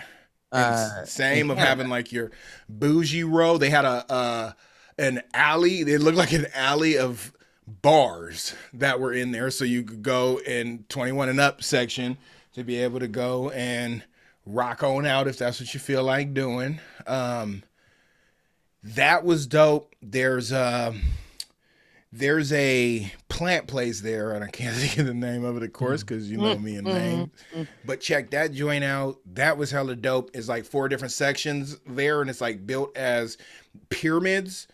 Uh, 0.56 1.06
same 1.06 1.52
of 1.52 1.58
having 1.58 1.90
like 1.90 2.12
your 2.12 2.32
bougie 2.70 3.24
row. 3.24 3.58
They 3.58 3.70
had 3.70 3.86
a 3.86 4.12
uh, 4.12 4.52
an 4.98 5.22
alley. 5.34 5.82
It 5.82 6.02
looked 6.02 6.18
like 6.18 6.34
an 6.34 6.48
alley 6.54 6.98
of 6.98 7.34
bars 7.68 8.54
that 8.74 9.00
were 9.00 9.14
in 9.14 9.32
there, 9.32 9.50
so 9.52 9.66
you 9.66 9.84
could 9.84 10.04
go 10.04 10.40
in 10.40 10.86
21 10.90 11.30
and 11.30 11.40
up 11.40 11.64
section 11.64 12.18
to 12.54 12.64
be 12.64 12.78
able 12.78 13.00
to 13.00 13.08
go 13.08 13.50
and 13.50 14.04
rock 14.46 14.84
on 14.84 15.06
out 15.06 15.28
if 15.28 15.38
that's 15.38 15.60
what 15.60 15.74
you 15.74 15.80
feel 15.80 16.04
like 16.04 16.34
doing. 16.34 16.80
Um, 17.08 17.64
that 18.84 19.26
was 19.26 19.48
dope. 19.48 19.96
There's 20.02 20.54
um 20.54 21.02
there's 22.18 22.54
a 22.54 23.12
plant 23.28 23.68
place 23.68 24.00
there, 24.00 24.32
and 24.32 24.44
I 24.44 24.48
can't 24.48 24.76
think 24.76 24.98
of 24.98 25.06
the 25.06 25.14
name 25.14 25.44
of 25.44 25.58
it, 25.58 25.64
of 25.64 25.74
course, 25.74 26.02
because 26.02 26.30
you 26.30 26.38
know 26.38 26.58
me 26.58 26.76
and 26.76 26.88
names. 26.88 27.30
But 27.84 28.00
check 28.02 28.32
that 28.32 28.54
joint 28.54 28.84
out. 28.84 29.20
That 29.34 29.58
was 29.58 29.72
hella 29.72 29.96
dope. 29.96 30.32
It's 30.34 30.48
like 30.48 30.66
four 30.66 30.88
different 30.88 31.12
sections 31.12 31.78
there, 31.86 32.22
and 32.22 32.30
it's 32.30 32.42
like 32.42 32.66
built 32.66 32.96
as 32.98 33.38
pyramids 33.90 34.68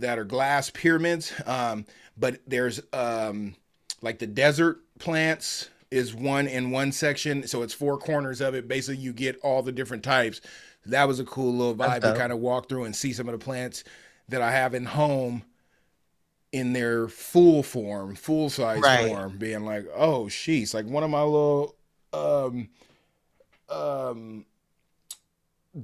that 0.00 0.18
are 0.18 0.24
glass 0.24 0.70
pyramids. 0.70 1.32
Um, 1.46 1.86
but 2.16 2.40
there's 2.46 2.80
um, 2.92 3.54
like 4.02 4.18
the 4.18 4.26
desert 4.26 4.78
plants 4.98 5.70
is 5.90 6.14
one 6.14 6.46
in 6.46 6.70
one 6.70 6.92
section, 6.92 7.46
so 7.46 7.62
it's 7.62 7.74
four 7.74 7.96
corners 7.98 8.40
of 8.40 8.54
it. 8.54 8.66
Basically, 8.66 9.00
you 9.00 9.12
get 9.12 9.38
all 9.42 9.62
the 9.62 9.72
different 9.72 10.02
types. 10.02 10.40
That 10.86 11.06
was 11.06 11.20
a 11.20 11.24
cool 11.24 11.52
little 11.52 11.74
vibe 11.74 12.00
to 12.00 12.14
kind 12.14 12.32
of 12.32 12.38
walk 12.38 12.68
through 12.68 12.84
and 12.84 12.94
see 12.94 13.12
some 13.12 13.28
of 13.28 13.38
the 13.38 13.44
plants 13.44 13.84
that 14.28 14.42
I 14.42 14.50
have 14.50 14.74
in 14.74 14.84
home 14.84 15.42
in 16.52 16.72
their 16.72 17.08
full 17.08 17.62
form, 17.62 18.14
full 18.14 18.48
size 18.50 18.80
Right. 18.80 19.08
form, 19.08 19.36
being 19.38 19.64
like, 19.64 19.86
oh 19.94 20.28
she's 20.28 20.72
like 20.74 20.86
one 20.86 21.02
of 21.02 21.10
my 21.10 21.22
little 21.22 21.74
um 22.12 22.68
um 23.68 24.44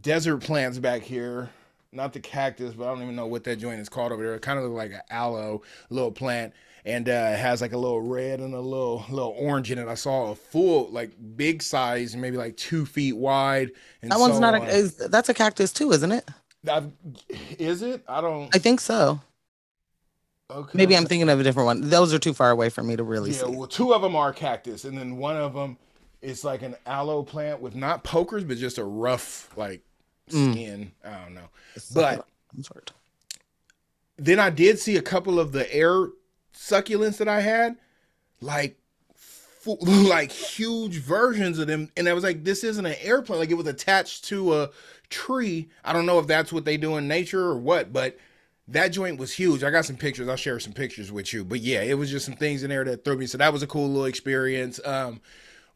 desert 0.00 0.38
plants 0.38 0.79
back 0.79 1.03
here. 1.03 1.50
Not 1.92 2.12
the 2.12 2.18
cactus, 2.20 2.74
but 2.74 2.85
I 2.87 2.92
don't 2.92 3.03
even 3.03 3.14
know 3.14 3.27
what 3.27 3.44
that 3.44 3.57
joint 3.57 3.81
is 3.81 3.88
called 3.88 4.11
over 4.11 4.22
there. 4.22 4.35
It 4.35 4.42
kind 4.42 4.59
of 4.59 4.64
looks 4.64 4.77
like 4.77 4.92
an 4.92 5.03
aloe 5.11 5.62
little 5.90 6.11
plant. 6.11 6.53
And 6.87 7.09
uh, 7.09 7.12
it 7.33 7.38
has 7.38 7.61
like 7.62 7.72
a 7.72 7.79
little 7.79 8.03
red 8.03 8.40
and 8.40 8.53
a 8.53 8.61
little 8.61 9.05
little 9.09 9.35
orange 9.38 9.70
in 9.70 9.79
it. 9.79 9.87
I 9.88 9.94
saw 9.94 10.33
a 10.33 10.35
full, 10.35 10.90
like 10.90 11.12
big 11.37 11.62
size, 11.62 12.14
maybe 12.16 12.37
like 12.37 12.57
two 12.59 12.85
feet 12.85 13.16
wide. 13.16 13.70
And 14.03 14.11
that 14.11 14.18
one's 14.20 14.35
so 14.35 14.40
not 14.40 14.55
on. 14.55 14.62
a 14.62 14.64
is, 14.66 14.96
that's 14.96 15.29
a 15.31 15.35
cactus 15.35 15.72
too, 15.72 15.92
isn't 15.92 16.12
it? 16.12 16.29
I've- 16.68 16.90
is 17.59 17.81
it? 17.83 18.03
I 18.09 18.20
don't. 18.20 18.55
I 18.55 18.59
think 18.59 18.81
so. 18.81 19.20
Okay. 20.50 20.70
Maybe 20.74 20.96
I'm 20.96 21.07
thinking 21.07 21.28
of 21.30 21.40
a 21.40 21.42
different 21.42 21.66
one. 21.66 21.88
Those 21.88 22.12
are 22.12 22.18
too 22.18 22.35
far 22.35 22.50
away 22.50 22.68
for 22.68 22.83
me 22.83 22.96
to 22.96 23.02
really 23.02 23.30
Yeah, 23.30 23.44
see. 23.44 23.50
well, 23.50 23.66
two 23.66 23.94
of 23.94 24.02
them 24.02 24.14
are 24.14 24.33
cactus, 24.33 24.85
and 24.85 24.96
then 24.96 25.16
one 25.16 25.37
of 25.37 25.54
them 25.54 25.78
is 26.20 26.44
like 26.44 26.62
an 26.62 26.76
aloe 26.87 27.22
plant 27.22 27.61
with 27.61 27.74
not 27.74 28.04
pokers, 28.04 28.44
but 28.44 28.59
just 28.59 28.78
a 28.78 28.85
rough 28.85 29.50
like 29.57 29.80
Mm. 30.30 30.52
skin. 30.52 30.92
I 31.04 31.22
don't 31.24 31.35
know. 31.35 31.48
It's 31.74 31.90
But- 31.90 32.18
like 32.18 32.24
some 32.54 32.62
sort. 32.64 32.92
Then 34.16 34.38
I 34.38 34.50
did 34.50 34.78
see 34.78 34.96
a 34.96 35.02
couple 35.02 35.40
of 35.40 35.52
the 35.52 35.72
air 35.74 36.09
succulents 36.57 37.16
that 37.18 37.28
I 37.28 37.40
had, 37.40 37.76
like 38.40 38.76
like 39.80 40.30
huge 40.30 40.98
versions 40.98 41.59
of 41.59 41.66
them, 41.66 41.90
and 41.96 42.07
I 42.07 42.12
was 42.12 42.22
like, 42.22 42.44
this 42.44 42.62
isn't 42.64 42.85
an 42.85 42.96
airplane. 43.00 43.38
Like 43.38 43.50
it 43.50 43.54
was 43.54 43.66
attached 43.66 44.24
to 44.26 44.54
a 44.54 44.70
tree. 45.09 45.70
I 45.85 45.94
don't 45.94 46.04
know 46.07 46.18
if 46.18 46.26
that's 46.26 46.52
what 46.52 46.66
they 46.66 46.76
do 46.76 46.96
in 46.98 47.09
nature 47.09 47.42
or 47.44 47.57
what, 47.57 47.90
but 47.92 48.18
that 48.68 48.88
joint 48.88 49.18
was 49.18 49.33
huge. 49.33 49.62
I 49.62 49.70
got 49.70 49.85
some 49.85 49.96
pictures. 49.96 50.29
I'll 50.29 50.37
share 50.37 50.59
some 50.59 50.72
pictures 50.72 51.12
with 51.12 51.33
you. 51.33 51.44
But 51.44 51.61
yeah, 51.61 51.83
it 51.83 51.94
was 51.94 52.11
just 52.11 52.24
some 52.24 52.37
things 52.37 52.62
in 52.62 52.70
there 52.70 52.85
that 52.85 53.05
threw 53.05 53.16
me. 53.16 53.27
So 53.27 53.38
that 53.38 53.53
was 53.53 53.62
a 53.62 53.66
cool 53.66 53.88
little 53.88 54.07
experience. 54.07 54.81
Um, 54.85 55.20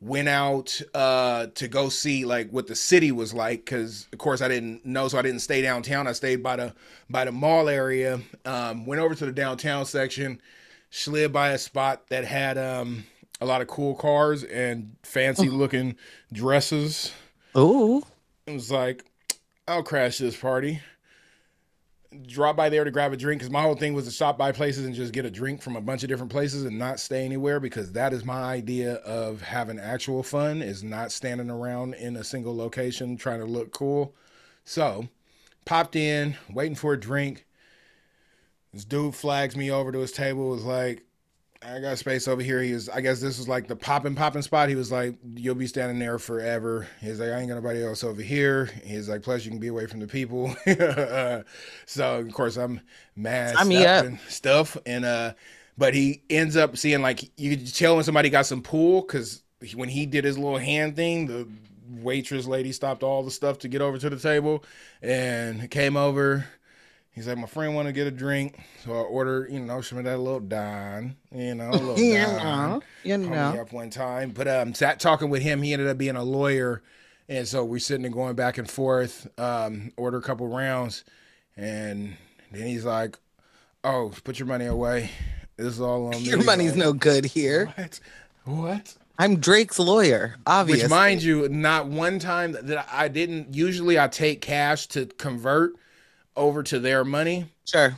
went 0.00 0.28
out 0.28 0.80
uh 0.94 1.48
to 1.54 1.66
go 1.66 1.88
see 1.88 2.24
like 2.24 2.48
what 2.50 2.68
the 2.68 2.74
city 2.76 3.10
was 3.10 3.34
like 3.34 3.64
because 3.64 4.06
of 4.12 4.18
course 4.18 4.40
i 4.40 4.46
didn't 4.46 4.86
know 4.86 5.08
so 5.08 5.18
i 5.18 5.22
didn't 5.22 5.40
stay 5.40 5.60
downtown 5.60 6.06
i 6.06 6.12
stayed 6.12 6.40
by 6.40 6.54
the 6.54 6.72
by 7.10 7.24
the 7.24 7.32
mall 7.32 7.68
area 7.68 8.20
um 8.44 8.86
went 8.86 9.02
over 9.02 9.16
to 9.16 9.26
the 9.26 9.32
downtown 9.32 9.84
section 9.84 10.40
slid 10.90 11.32
by 11.32 11.48
a 11.48 11.58
spot 11.58 12.06
that 12.10 12.24
had 12.24 12.56
um 12.56 13.04
a 13.40 13.46
lot 13.46 13.60
of 13.60 13.66
cool 13.66 13.94
cars 13.96 14.44
and 14.44 14.94
fancy 15.02 15.48
looking 15.48 15.96
dresses 16.32 17.12
Ooh. 17.56 18.04
it 18.46 18.52
was 18.52 18.70
like 18.70 19.04
i'll 19.66 19.82
crash 19.82 20.18
this 20.18 20.36
party 20.36 20.80
drop 22.26 22.56
by 22.56 22.68
there 22.68 22.84
to 22.84 22.90
grab 22.90 23.12
a 23.12 23.16
drink 23.16 23.40
because 23.40 23.52
my 23.52 23.60
whole 23.60 23.74
thing 23.74 23.92
was 23.92 24.06
to 24.06 24.10
stop 24.10 24.38
by 24.38 24.50
places 24.50 24.86
and 24.86 24.94
just 24.94 25.12
get 25.12 25.26
a 25.26 25.30
drink 25.30 25.60
from 25.60 25.76
a 25.76 25.80
bunch 25.80 26.02
of 26.02 26.08
different 26.08 26.32
places 26.32 26.64
and 26.64 26.78
not 26.78 26.98
stay 26.98 27.24
anywhere 27.24 27.60
because 27.60 27.92
that 27.92 28.12
is 28.12 28.24
my 28.24 28.40
idea 28.42 28.94
of 28.96 29.42
having 29.42 29.78
actual 29.78 30.22
fun 30.22 30.62
is 30.62 30.82
not 30.82 31.12
standing 31.12 31.50
around 31.50 31.94
in 31.94 32.16
a 32.16 32.24
single 32.24 32.56
location 32.56 33.16
trying 33.16 33.40
to 33.40 33.46
look 33.46 33.72
cool. 33.72 34.14
So 34.64 35.08
popped 35.66 35.96
in 35.96 36.36
waiting 36.50 36.74
for 36.74 36.94
a 36.94 37.00
drink. 37.00 37.44
This 38.72 38.84
dude 38.84 39.14
flags 39.14 39.56
me 39.56 39.70
over 39.70 39.92
to 39.92 39.98
his 39.98 40.12
table 40.12 40.48
was 40.48 40.64
like 40.64 41.04
I 41.60 41.80
got 41.80 41.98
space 41.98 42.28
over 42.28 42.40
here. 42.40 42.62
He 42.62 42.72
was, 42.72 42.88
I 42.88 43.00
guess 43.00 43.20
this 43.20 43.36
was 43.36 43.48
like 43.48 43.66
the 43.66 43.74
popping 43.74 44.14
popping 44.14 44.42
spot. 44.42 44.68
He 44.68 44.76
was 44.76 44.92
like, 44.92 45.16
You'll 45.34 45.56
be 45.56 45.66
standing 45.66 45.98
there 45.98 46.18
forever. 46.18 46.86
He's 47.00 47.18
like, 47.18 47.30
I 47.30 47.38
ain't 47.40 47.48
got 47.48 47.56
nobody 47.56 47.84
else 47.84 48.04
over 48.04 48.22
here. 48.22 48.66
He's 48.84 49.08
like, 49.08 49.22
plus 49.22 49.44
you 49.44 49.50
can 49.50 49.58
be 49.60 49.66
away 49.68 49.86
from 49.86 49.98
the 50.00 50.06
people. 50.06 50.54
so 51.86 52.18
of 52.20 52.32
course 52.32 52.56
I'm 52.56 52.80
mad 53.16 53.56
Sign 53.56 53.68
me 53.68 53.84
up. 53.84 54.04
and 54.04 54.20
stuff. 54.28 54.76
And 54.86 55.04
uh 55.04 55.34
but 55.76 55.94
he 55.94 56.22
ends 56.30 56.56
up 56.56 56.76
seeing 56.76 57.02
like 57.02 57.28
you 57.38 57.56
could 57.56 57.72
tell 57.74 57.96
when 57.96 58.04
somebody 58.04 58.30
got 58.30 58.46
some 58.46 58.62
pool 58.62 59.02
because 59.02 59.42
when 59.74 59.88
he 59.88 60.06
did 60.06 60.24
his 60.24 60.38
little 60.38 60.58
hand 60.58 60.94
thing, 60.96 61.26
the 61.26 61.48
waitress 61.88 62.46
lady 62.46 62.70
stopped 62.72 63.02
all 63.02 63.22
the 63.22 63.30
stuff 63.30 63.58
to 63.60 63.68
get 63.68 63.80
over 63.80 63.98
to 63.98 64.10
the 64.10 64.18
table 64.18 64.64
and 65.02 65.70
came 65.70 65.96
over. 65.96 66.46
He's 67.18 67.26
like, 67.28 67.38
my 67.38 67.46
friend 67.46 67.74
want 67.74 67.86
to 67.88 67.92
get 67.92 68.06
a 68.06 68.10
drink, 68.10 68.58
so 68.84 68.92
I 68.92 69.00
ordered, 69.00 69.50
you 69.52 69.60
know, 69.60 69.80
some 69.80 69.98
of 69.98 70.04
that 70.04 70.18
little 70.18 70.40
Don, 70.40 71.16
you 71.32 71.54
know, 71.54 71.70
a 71.70 71.72
little 71.72 71.98
You 71.98 72.14
Don. 72.16 72.36
know. 72.70 72.82
You 73.04 73.14
Called 73.28 73.54
me 73.54 73.60
up 73.60 73.72
one 73.72 73.90
time, 73.90 74.30
but 74.30 74.46
um, 74.48 74.74
sat 74.74 75.00
talking 75.00 75.30
with 75.30 75.42
him. 75.42 75.62
He 75.62 75.72
ended 75.72 75.88
up 75.88 75.98
being 75.98 76.16
a 76.16 76.22
lawyer, 76.22 76.82
and 77.28 77.46
so 77.46 77.64
we're 77.64 77.78
sitting 77.80 78.04
and 78.04 78.14
going 78.14 78.34
back 78.36 78.58
and 78.58 78.70
forth. 78.70 79.28
Um, 79.38 79.92
order 79.96 80.18
a 80.18 80.22
couple 80.22 80.46
rounds, 80.48 81.04
and 81.56 82.16
then 82.52 82.66
he's 82.66 82.84
like, 82.84 83.18
"Oh, 83.84 84.12
put 84.24 84.38
your 84.38 84.46
money 84.46 84.66
away. 84.66 85.10
This 85.56 85.66
is 85.74 85.80
all 85.80 86.06
on 86.06 86.12
me." 86.22 86.28
Your 86.28 86.44
money's 86.44 86.76
no 86.76 86.92
good 86.92 87.24
here. 87.24 87.66
What? 87.76 88.00
What? 88.44 88.94
I'm 89.18 89.40
Drake's 89.40 89.80
lawyer, 89.80 90.36
obviously. 90.46 90.84
Which, 90.84 90.90
mind 90.90 91.22
you, 91.24 91.48
not 91.48 91.88
one 91.88 92.20
time 92.20 92.52
that 92.52 92.88
I 92.92 93.08
didn't. 93.08 93.52
Usually, 93.52 93.98
I 93.98 94.06
take 94.06 94.40
cash 94.40 94.86
to 94.88 95.06
convert 95.06 95.72
over 96.38 96.62
to 96.62 96.78
their 96.78 97.04
money. 97.04 97.46
sure. 97.66 97.96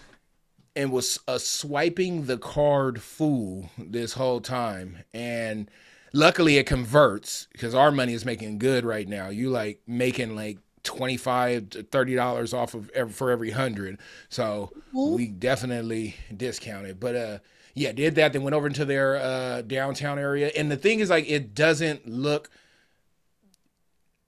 and 0.75 0.91
was 0.93 1.19
a 1.29 1.39
swiping 1.39 2.27
the 2.27 2.39
card 2.39 3.03
fool 3.03 3.71
this 3.79 4.15
whole 4.15 4.41
time. 4.41 4.99
And 5.15 5.71
luckily 6.13 6.57
it 6.59 6.67
converts 6.67 7.47
because 7.53 7.75
our 7.75 7.91
money 7.91 8.15
is 8.15 8.25
making 8.25 8.59
good 8.59 8.85
right 8.85 9.07
now. 9.09 9.29
You 9.29 9.51
like 9.51 9.81
making 9.87 10.35
like 10.37 10.59
25 10.83 11.71
to 11.71 11.83
30 11.83 12.15
dollars 12.15 12.55
off 12.55 12.75
of 12.75 12.89
every, 12.91 13.13
for 13.13 13.31
every 13.31 13.51
hundred. 13.51 13.99
So 14.29 14.73
we 15.15 15.27
definitely 15.29 16.17
discounted. 16.37 16.99
But 16.99 17.17
uh 17.17 17.39
yeah, 17.75 17.93
did 17.93 18.17
that, 18.17 18.33
then 18.33 18.43
went 18.43 18.55
over 18.55 18.67
into 18.67 18.85
their 18.85 19.17
uh 19.17 19.63
downtown 19.63 20.19
area. 20.19 20.51
And 20.57 20.71
the 20.71 20.77
thing 20.77 21.01
is 21.01 21.11
like 21.11 21.29
it 21.29 21.55
doesn't 21.55 22.09
look 22.09 22.51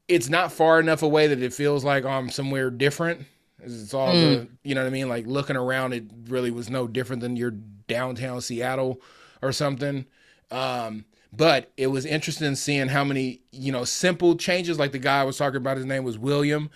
it's 0.09 0.29
not 0.29 0.53
far 0.53 0.79
enough 0.81 1.03
away 1.03 1.27
that 1.29 1.41
it 1.43 1.55
feels 1.55 1.85
like 1.85 2.05
I'm 2.05 2.29
somewhere 2.29 2.71
different. 2.71 3.27
It's 3.65 3.95
all 3.95 4.13
the, 4.13 4.49
you 4.65 4.75
know 4.75 4.83
what 4.83 4.89
I 4.89 4.91
mean? 4.91 5.09
Like 5.09 5.27
looking 5.27 5.57
around, 5.57 5.93
it 5.93 6.05
really 6.29 6.51
was 6.51 6.69
no 6.71 6.87
different 6.89 7.23
than 7.23 7.37
your 7.37 7.53
downtown 7.89 8.41
Seattle 8.41 9.01
or 9.41 9.53
something. 9.53 10.07
Um, 10.51 11.05
but 11.33 11.71
it 11.77 11.87
was 11.87 12.05
interesting 12.05 12.55
seeing 12.57 12.89
how 12.89 13.05
many, 13.05 13.41
you 13.53 13.73
know, 13.73 13.85
simple 13.85 14.37
changes. 14.37 14.79
Like 14.79 14.93
the 14.93 14.99
guy 14.99 15.21
I 15.21 15.25
was 15.25 15.37
talking 15.39 15.57
about, 15.57 15.77
his 15.77 15.87
name 15.87 16.05
was 16.05 16.19
William, 16.19 16.71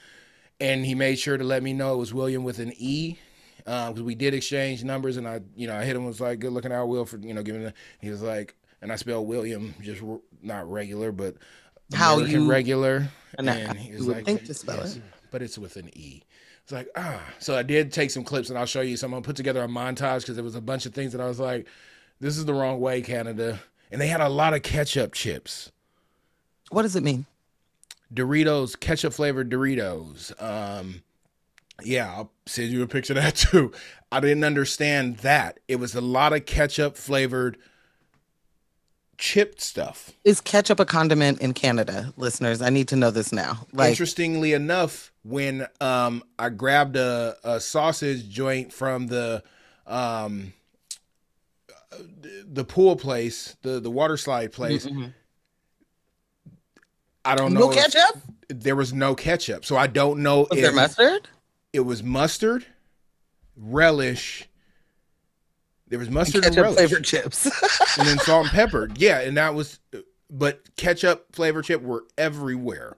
and 0.60 0.86
he 0.86 0.94
made 0.94 1.18
sure 1.18 1.36
to 1.36 1.44
let 1.44 1.62
me 1.62 1.72
know 1.72 1.94
it 1.94 1.98
was 1.98 2.14
William 2.14 2.42
with 2.44 2.58
an 2.58 2.72
E. 2.76 3.16
Because 3.58 4.00
we 4.02 4.14
did 4.14 4.32
exchange 4.32 4.84
numbers, 4.84 5.16
and 5.16 5.26
I, 5.26 5.40
you 5.56 5.66
know, 5.66 5.76
I 5.76 5.84
hit 5.84 5.96
him 5.96 6.04
was 6.06 6.20
like, 6.20 6.38
"Good 6.38 6.52
looking 6.52 6.70
out, 6.72 6.86
Will," 6.86 7.04
for 7.04 7.16
you 7.18 7.34
know, 7.34 7.42
giving. 7.42 7.64
The, 7.64 7.74
he 8.00 8.10
was 8.10 8.22
like, 8.22 8.54
and 8.80 8.92
I 8.92 8.96
spelled 8.96 9.26
William 9.26 9.74
just 9.82 10.00
r- 10.04 10.20
not 10.40 10.70
regular, 10.70 11.10
but 11.10 11.34
How 11.92 12.14
American 12.14 12.42
you- 12.42 12.48
regular. 12.50 13.08
And 13.36 13.50
And 13.50 13.76
he 13.76 13.92
was 13.92 14.06
like, 14.06 14.24
think 14.24 14.44
to 14.44 14.54
spell 14.54 14.76
yes, 14.76 14.96
it. 14.96 15.02
but 15.32 15.42
it's 15.42 15.58
with 15.58 15.74
an 15.76 15.90
E. 15.98 16.22
It's 16.66 16.72
like, 16.72 16.88
ah. 16.96 17.22
So 17.38 17.56
I 17.56 17.62
did 17.62 17.92
take 17.92 18.10
some 18.10 18.24
clips 18.24 18.50
and 18.50 18.58
I'll 18.58 18.66
show 18.66 18.80
you 18.80 18.96
some. 18.96 19.10
I'm 19.10 19.12
going 19.12 19.22
to 19.22 19.26
put 19.28 19.36
together 19.36 19.62
a 19.62 19.68
montage 19.68 20.22
because 20.22 20.34
there 20.34 20.42
was 20.42 20.56
a 20.56 20.60
bunch 20.60 20.84
of 20.84 20.92
things 20.92 21.12
that 21.12 21.20
I 21.20 21.28
was 21.28 21.38
like, 21.38 21.68
this 22.18 22.36
is 22.36 22.44
the 22.44 22.54
wrong 22.54 22.80
way, 22.80 23.02
Canada. 23.02 23.60
And 23.92 24.00
they 24.00 24.08
had 24.08 24.20
a 24.20 24.28
lot 24.28 24.52
of 24.52 24.64
ketchup 24.64 25.12
chips. 25.12 25.70
What 26.70 26.82
does 26.82 26.96
it 26.96 27.04
mean? 27.04 27.26
Doritos, 28.12 28.80
ketchup 28.80 29.12
flavored 29.12 29.48
Doritos. 29.48 30.42
Um, 30.42 31.04
yeah, 31.84 32.12
I'll 32.12 32.32
send 32.46 32.72
you 32.72 32.82
a 32.82 32.88
picture 32.88 33.12
of 33.12 33.22
that 33.22 33.36
too. 33.36 33.70
I 34.10 34.18
didn't 34.18 34.42
understand 34.42 35.18
that. 35.18 35.60
It 35.68 35.76
was 35.76 35.94
a 35.94 36.00
lot 36.00 36.32
of 36.32 36.46
ketchup 36.46 36.96
flavored 36.96 37.58
chipped 39.18 39.60
stuff. 39.60 40.10
Is 40.24 40.40
ketchup 40.40 40.80
a 40.80 40.84
condiment 40.84 41.40
in 41.40 41.54
Canada, 41.54 42.12
listeners? 42.16 42.60
I 42.60 42.70
need 42.70 42.88
to 42.88 42.96
know 42.96 43.12
this 43.12 43.32
now. 43.32 43.68
Like, 43.72 43.90
Interestingly 43.90 44.52
enough, 44.52 45.12
when 45.26 45.66
um 45.80 46.22
I 46.38 46.48
grabbed 46.50 46.96
a, 46.96 47.36
a 47.42 47.60
sausage 47.60 48.28
joint 48.28 48.72
from 48.72 49.06
the 49.08 49.42
um 49.86 50.52
the 52.46 52.64
pool 52.64 52.96
place, 52.96 53.56
the 53.62 53.80
the 53.80 53.90
water 53.90 54.16
slide 54.16 54.52
place, 54.52 54.86
Mhm. 54.86 55.12
I 57.24 57.34
don't 57.34 57.52
know. 57.54 57.60
no 57.60 57.68
ketchup? 57.70 58.18
there 58.48 58.76
was 58.76 58.92
no 58.92 59.14
ketchup, 59.16 59.64
so 59.64 59.76
I 59.76 59.86
don't 59.88 60.22
know 60.22 60.40
Was 60.42 60.48
if 60.52 60.60
there 60.62 60.72
mustard? 60.72 61.28
it 61.72 61.80
was 61.80 62.02
mustard, 62.02 62.64
relish. 63.56 64.48
There 65.88 65.98
was 65.98 66.10
mustard 66.10 66.44
and 66.44 66.54
Ketchup 66.54 66.62
relish, 66.62 66.76
flavored 66.78 67.04
chips. 67.04 67.46
and 67.98 68.06
then 68.08 68.18
salt 68.18 68.46
and 68.46 68.52
pepper. 68.52 68.88
Yeah, 68.96 69.20
and 69.20 69.36
that 69.36 69.54
was, 69.54 69.78
but 70.30 70.74
ketchup 70.76 71.26
flavor 71.34 71.62
chip 71.62 71.80
were 71.82 72.04
everywhere. 72.18 72.96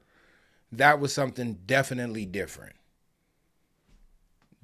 That 0.73 1.01
was 1.01 1.13
something 1.13 1.59
definitely 1.67 2.27
different. 2.27 2.75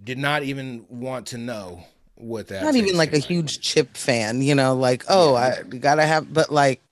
Did 0.03 0.19
not 0.19 0.43
even 0.43 0.85
want 0.89 1.27
to 1.29 1.39
know 1.39 1.85
what 2.17 2.49
that. 2.49 2.63
Not 2.63 2.75
even 2.75 2.97
like 2.97 3.15
a 3.15 3.19
huge 3.19 3.61
chip 3.61 3.97
fan, 3.97 4.43
you 4.43 4.55
know, 4.55 4.75
like, 4.75 5.05
oh, 5.09 5.35
I 5.35 5.63
gotta 5.63 6.05
have, 6.05 6.33
but 6.33 6.51
like, 6.51 6.83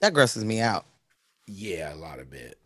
that 0.00 0.12
grosses 0.12 0.44
me 0.44 0.60
out. 0.60 0.84
Yeah, 1.46 1.94
a 1.94 1.96
lot 1.96 2.18
of 2.18 2.32
it 2.32 2.58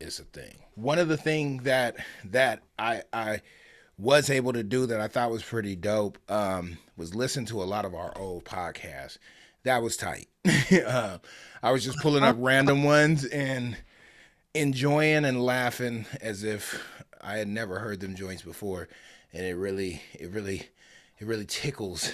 is 0.00 0.18
a 0.18 0.24
thing. 0.24 0.56
One 0.74 0.98
of 0.98 1.08
the 1.08 1.16
thing 1.16 1.58
that 1.58 1.96
that 2.24 2.62
I 2.78 3.02
I 3.12 3.42
was 3.98 4.30
able 4.30 4.52
to 4.52 4.62
do 4.62 4.86
that 4.86 5.00
I 5.00 5.08
thought 5.08 5.30
was 5.30 5.42
pretty 5.42 5.76
dope 5.76 6.18
um, 6.28 6.78
was 6.96 7.14
listen 7.14 7.44
to 7.46 7.62
a 7.62 7.64
lot 7.64 7.84
of 7.84 7.94
our 7.94 8.16
old 8.18 8.44
podcasts. 8.44 9.18
That 9.64 9.82
was 9.82 9.96
tight. 9.96 10.28
uh, 10.86 11.18
I 11.62 11.72
was 11.72 11.84
just 11.84 11.98
pulling 12.00 12.22
up 12.22 12.36
random 12.38 12.84
ones 12.84 13.24
and 13.24 13.76
enjoying 14.54 15.24
and 15.24 15.42
laughing 15.44 16.06
as 16.20 16.44
if 16.44 16.82
I 17.20 17.38
had 17.38 17.48
never 17.48 17.78
heard 17.78 18.00
them 18.00 18.14
joints 18.14 18.42
before, 18.42 18.88
and 19.32 19.44
it 19.44 19.54
really 19.54 20.00
it 20.18 20.30
really 20.30 20.68
it 21.18 21.26
really 21.26 21.46
tickles 21.46 22.12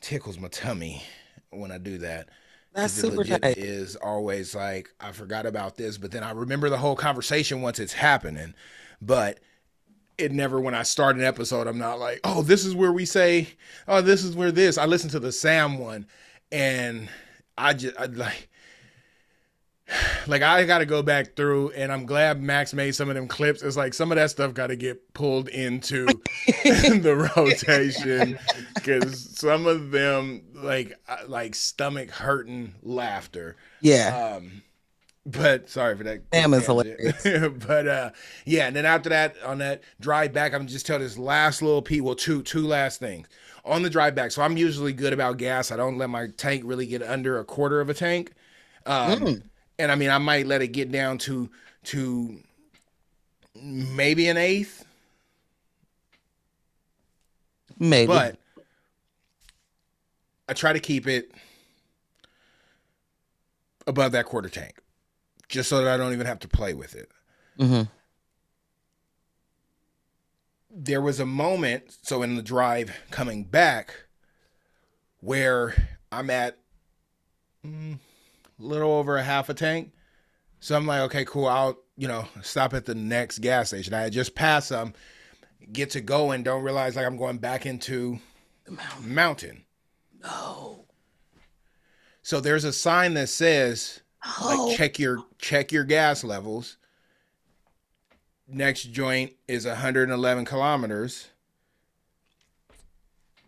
tickles 0.00 0.38
my 0.38 0.48
tummy 0.48 1.02
when 1.50 1.72
I 1.72 1.78
do 1.78 1.98
that. 1.98 2.28
That's 2.72 2.92
super 2.92 3.16
legit 3.16 3.42
tight. 3.42 3.58
Is 3.58 3.96
always 3.96 4.54
like 4.54 4.88
I 5.00 5.12
forgot 5.12 5.44
about 5.44 5.76
this, 5.76 5.98
but 5.98 6.12
then 6.12 6.22
I 6.22 6.30
remember 6.30 6.70
the 6.70 6.78
whole 6.78 6.96
conversation 6.96 7.60
once 7.62 7.78
it's 7.78 7.92
happening. 7.92 8.54
But 9.00 9.40
it 10.16 10.30
never 10.30 10.60
when 10.60 10.74
I 10.74 10.84
start 10.84 11.16
an 11.16 11.24
episode, 11.24 11.66
I'm 11.66 11.78
not 11.78 11.98
like, 11.98 12.20
oh, 12.22 12.42
this 12.42 12.64
is 12.64 12.74
where 12.74 12.92
we 12.92 13.04
say, 13.04 13.48
oh, 13.88 14.00
this 14.00 14.22
is 14.22 14.36
where 14.36 14.52
this. 14.52 14.78
I 14.78 14.86
listened 14.86 15.10
to 15.12 15.20
the 15.20 15.32
Sam 15.32 15.78
one, 15.78 16.06
and 16.50 17.08
I 17.58 17.74
just 17.74 17.98
I, 17.98 18.06
like. 18.06 18.48
Like 20.26 20.42
I 20.42 20.64
got 20.64 20.78
to 20.78 20.86
go 20.86 21.02
back 21.02 21.36
through, 21.36 21.70
and 21.70 21.92
I'm 21.92 22.06
glad 22.06 22.40
Max 22.40 22.72
made 22.72 22.94
some 22.94 23.08
of 23.08 23.14
them 23.14 23.28
clips. 23.28 23.62
It's 23.62 23.76
like 23.76 23.94
some 23.94 24.12
of 24.12 24.16
that 24.16 24.30
stuff 24.30 24.54
got 24.54 24.68
to 24.68 24.76
get 24.76 25.12
pulled 25.14 25.48
into 25.48 26.06
the 26.46 27.30
rotation 27.36 28.38
because 28.74 29.38
some 29.38 29.66
of 29.66 29.90
them 29.90 30.42
like 30.54 30.94
like 31.28 31.54
stomach 31.54 32.10
hurting 32.10 32.74
laughter. 32.82 33.56
Yeah. 33.80 34.36
Um, 34.36 34.62
but 35.24 35.70
sorry 35.70 35.96
for 35.96 36.04
that. 36.04 36.30
Damn 36.30 36.52
is 36.54 36.66
tangent. 36.66 37.60
but 37.66 37.86
uh, 37.86 38.10
yeah, 38.44 38.66
and 38.66 38.74
then 38.74 38.84
after 38.86 39.08
that, 39.10 39.36
on 39.44 39.58
that 39.58 39.82
drive 40.00 40.32
back, 40.32 40.52
I'm 40.52 40.66
just 40.66 40.84
tell 40.86 40.98
this 40.98 41.16
last 41.16 41.62
little 41.62 41.82
piece. 41.82 42.02
Well, 42.02 42.16
two 42.16 42.42
two 42.42 42.66
last 42.66 42.98
things 42.98 43.28
on 43.64 43.82
the 43.82 43.90
drive 43.90 44.14
back. 44.14 44.32
So 44.32 44.42
I'm 44.42 44.56
usually 44.56 44.92
good 44.92 45.12
about 45.12 45.36
gas. 45.38 45.70
I 45.70 45.76
don't 45.76 45.98
let 45.98 46.10
my 46.10 46.28
tank 46.36 46.62
really 46.64 46.86
get 46.86 47.02
under 47.02 47.38
a 47.38 47.44
quarter 47.44 47.80
of 47.80 47.88
a 47.88 47.94
tank. 47.94 48.32
Um, 48.86 49.18
Mm. 49.20 49.42
And 49.82 49.90
I 49.90 49.96
mean, 49.96 50.10
I 50.10 50.18
might 50.18 50.46
let 50.46 50.62
it 50.62 50.68
get 50.68 50.92
down 50.92 51.18
to 51.18 51.50
to 51.84 52.38
maybe 53.60 54.28
an 54.28 54.36
eighth, 54.36 54.84
Maybe. 57.78 58.06
but 58.06 58.38
I 60.48 60.52
try 60.52 60.72
to 60.72 60.78
keep 60.80 61.08
it 61.08 61.32
above 63.88 64.12
that 64.12 64.26
quarter 64.26 64.48
tank, 64.48 64.78
just 65.48 65.68
so 65.68 65.82
that 65.82 65.92
I 65.92 65.96
don't 65.96 66.12
even 66.12 66.26
have 66.26 66.38
to 66.40 66.48
play 66.48 66.74
with 66.74 66.94
it. 66.94 67.10
Mhm. 67.58 67.88
There 70.70 71.00
was 71.02 71.18
a 71.18 71.26
moment, 71.26 71.98
so 72.02 72.22
in 72.22 72.36
the 72.36 72.42
drive 72.42 72.92
coming 73.10 73.42
back, 73.44 73.94
where 75.20 75.74
I'm 76.12 76.30
at 76.30 76.56
mm, 77.66 77.98
little 78.62 78.92
over 78.92 79.16
a 79.16 79.22
half 79.22 79.48
a 79.48 79.54
tank. 79.54 79.92
So 80.60 80.76
I'm 80.76 80.86
like, 80.86 81.02
okay, 81.02 81.24
cool. 81.24 81.46
I'll, 81.46 81.78
you 81.96 82.08
know, 82.08 82.26
stop 82.42 82.74
at 82.74 82.84
the 82.84 82.94
next 82.94 83.38
gas 83.38 83.68
station. 83.68 83.94
I 83.94 84.08
just 84.08 84.34
passed 84.34 84.68
some, 84.68 84.94
get 85.72 85.90
to 85.90 86.00
going, 86.00 86.42
don't 86.42 86.62
realize 86.62 86.96
like 86.96 87.06
I'm 87.06 87.16
going 87.16 87.38
back 87.38 87.66
into 87.66 88.18
the 88.64 88.78
mountain. 89.02 89.64
No. 90.22 90.28
Oh. 90.30 90.84
So 92.22 92.40
there's 92.40 92.64
a 92.64 92.72
sign 92.72 93.14
that 93.14 93.28
says 93.28 94.02
Oh. 94.24 94.66
like 94.68 94.76
check 94.76 94.98
your 94.98 95.18
check 95.38 95.72
your 95.72 95.84
gas 95.84 96.22
levels. 96.22 96.76
Next 98.46 98.84
joint 98.84 99.32
is 99.48 99.66
111 99.66 100.44
kilometers. 100.44 101.28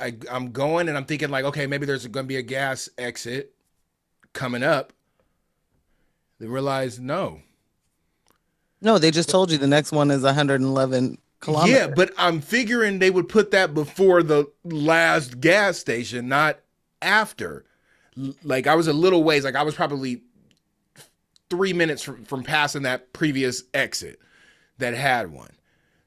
I, 0.01 0.17
I'm 0.31 0.51
going 0.51 0.89
and 0.89 0.97
I'm 0.97 1.05
thinking 1.05 1.29
like, 1.31 1.45
okay, 1.45 1.67
maybe 1.67 1.87
there's 1.87 2.07
going 2.07 2.25
to 2.25 2.29
be 2.29 2.37
a 2.37 2.43
gas 2.43 2.89
exit 2.99 3.55
coming 4.33 4.63
up. 4.63 4.93
They 6.45 6.51
realize 6.51 7.01
no. 7.01 7.41
No, 8.83 8.99
they 8.99 9.11
just 9.11 9.31
told 9.31 9.51
you 9.51 9.57
the 9.57 9.67
next 9.67 9.93
one 9.93 10.11
is 10.11 10.21
111 10.25 11.17
kilometers. 11.41 11.75
Yeah, 11.75 11.87
but 11.87 12.13
I'm 12.19 12.43
figuring 12.43 12.99
they 12.99 13.09
would 13.09 13.31
put 13.31 13.51
that 13.53 13.73
before 13.73 14.23
the 14.23 14.45
last 14.63 15.41
gas 15.41 15.79
station, 15.79 16.29
not 16.29 16.59
after. 17.01 17.65
Like 18.43 18.67
I 18.67 18.75
was 18.75 18.89
a 18.89 18.93
little 18.93 19.25
ways, 19.25 19.43
like 19.43 19.55
I 19.55 19.63
was 19.63 19.75
probably 19.75 20.21
three 21.49 21.73
minutes 21.73 22.03
from, 22.03 22.27
from 22.27 22.43
passing 22.43 22.83
that 22.83 23.15
previous 23.15 23.63
exit 23.73 24.21
that 24.77 24.93
had 24.93 25.33
one. 25.33 25.53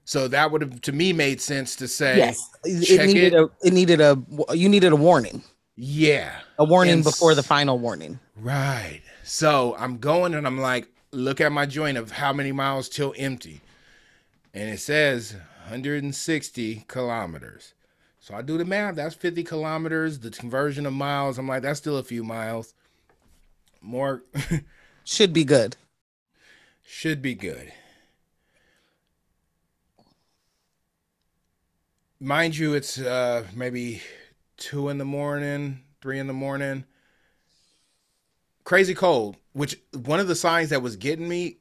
So 0.05 0.27
that 0.27 0.51
would 0.51 0.61
have 0.61 0.81
to 0.81 0.91
me 0.91 1.13
made 1.13 1.41
sense 1.41 1.75
to 1.77 1.87
say, 1.87 2.17
Yes. 2.17 2.47
It 2.63 3.07
needed 3.07 3.33
it. 3.33 3.39
a 3.39 3.49
it 3.63 3.73
needed 3.73 4.01
a 4.01 4.21
you 4.55 4.69
needed 4.69 4.91
a 4.91 4.95
warning. 4.95 5.41
yeah, 5.75 6.41
A 6.59 6.63
warning 6.63 6.93
And 6.93 7.03
before 7.03 7.33
the 7.33 7.41
final 7.41 7.79
warning. 7.79 8.19
Right. 8.35 9.01
So 9.27 9.75
I'm 9.77 9.97
going 9.97 10.33
and 10.33 10.47
I'm 10.47 10.57
like, 10.57 10.87
look 11.11 11.41
at 11.41 11.51
my 11.51 11.65
joint 11.65 11.97
of 11.97 12.11
how 12.11 12.31
many 12.31 12.53
miles 12.53 12.87
till 12.87 13.13
empty. 13.17 13.59
And 14.53 14.69
it 14.69 14.79
says 14.79 15.33
160 15.63 16.85
kilometers. 16.87 17.73
So 18.21 18.35
I 18.35 18.41
do 18.41 18.57
the 18.57 18.63
math. 18.63 18.95
That's 18.95 19.15
50 19.15 19.43
kilometers. 19.43 20.19
The 20.19 20.31
conversion 20.31 20.85
of 20.85 20.93
miles, 20.93 21.37
I'm 21.37 21.45
like, 21.45 21.61
that's 21.63 21.77
still 21.77 21.97
a 21.97 22.03
few 22.03 22.23
miles. 22.23 22.73
more 23.81 24.23
Should 25.03 25.33
be 25.33 25.43
good. 25.43 25.75
should 26.81 27.21
be 27.21 27.35
good. 27.35 27.73
Mind 32.21 32.57
you, 32.57 32.75
it's 32.75 32.97
uh 32.97 33.43
maybe 33.53 34.01
two 34.55 34.87
in 34.87 34.97
the 34.97 35.05
morning, 35.05 35.81
three 36.01 36.17
in 36.17 36.27
the 36.27 36.33
morning. 36.33 36.85
Crazy 38.67 38.93
cold, 38.93 39.37
which 39.53 39.79
one 39.93 40.19
of 40.19 40.27
the 40.27 40.35
signs 40.35 40.71
that 40.71 40.81
was 40.81 40.97
getting 40.97 41.25
me, 41.29 41.55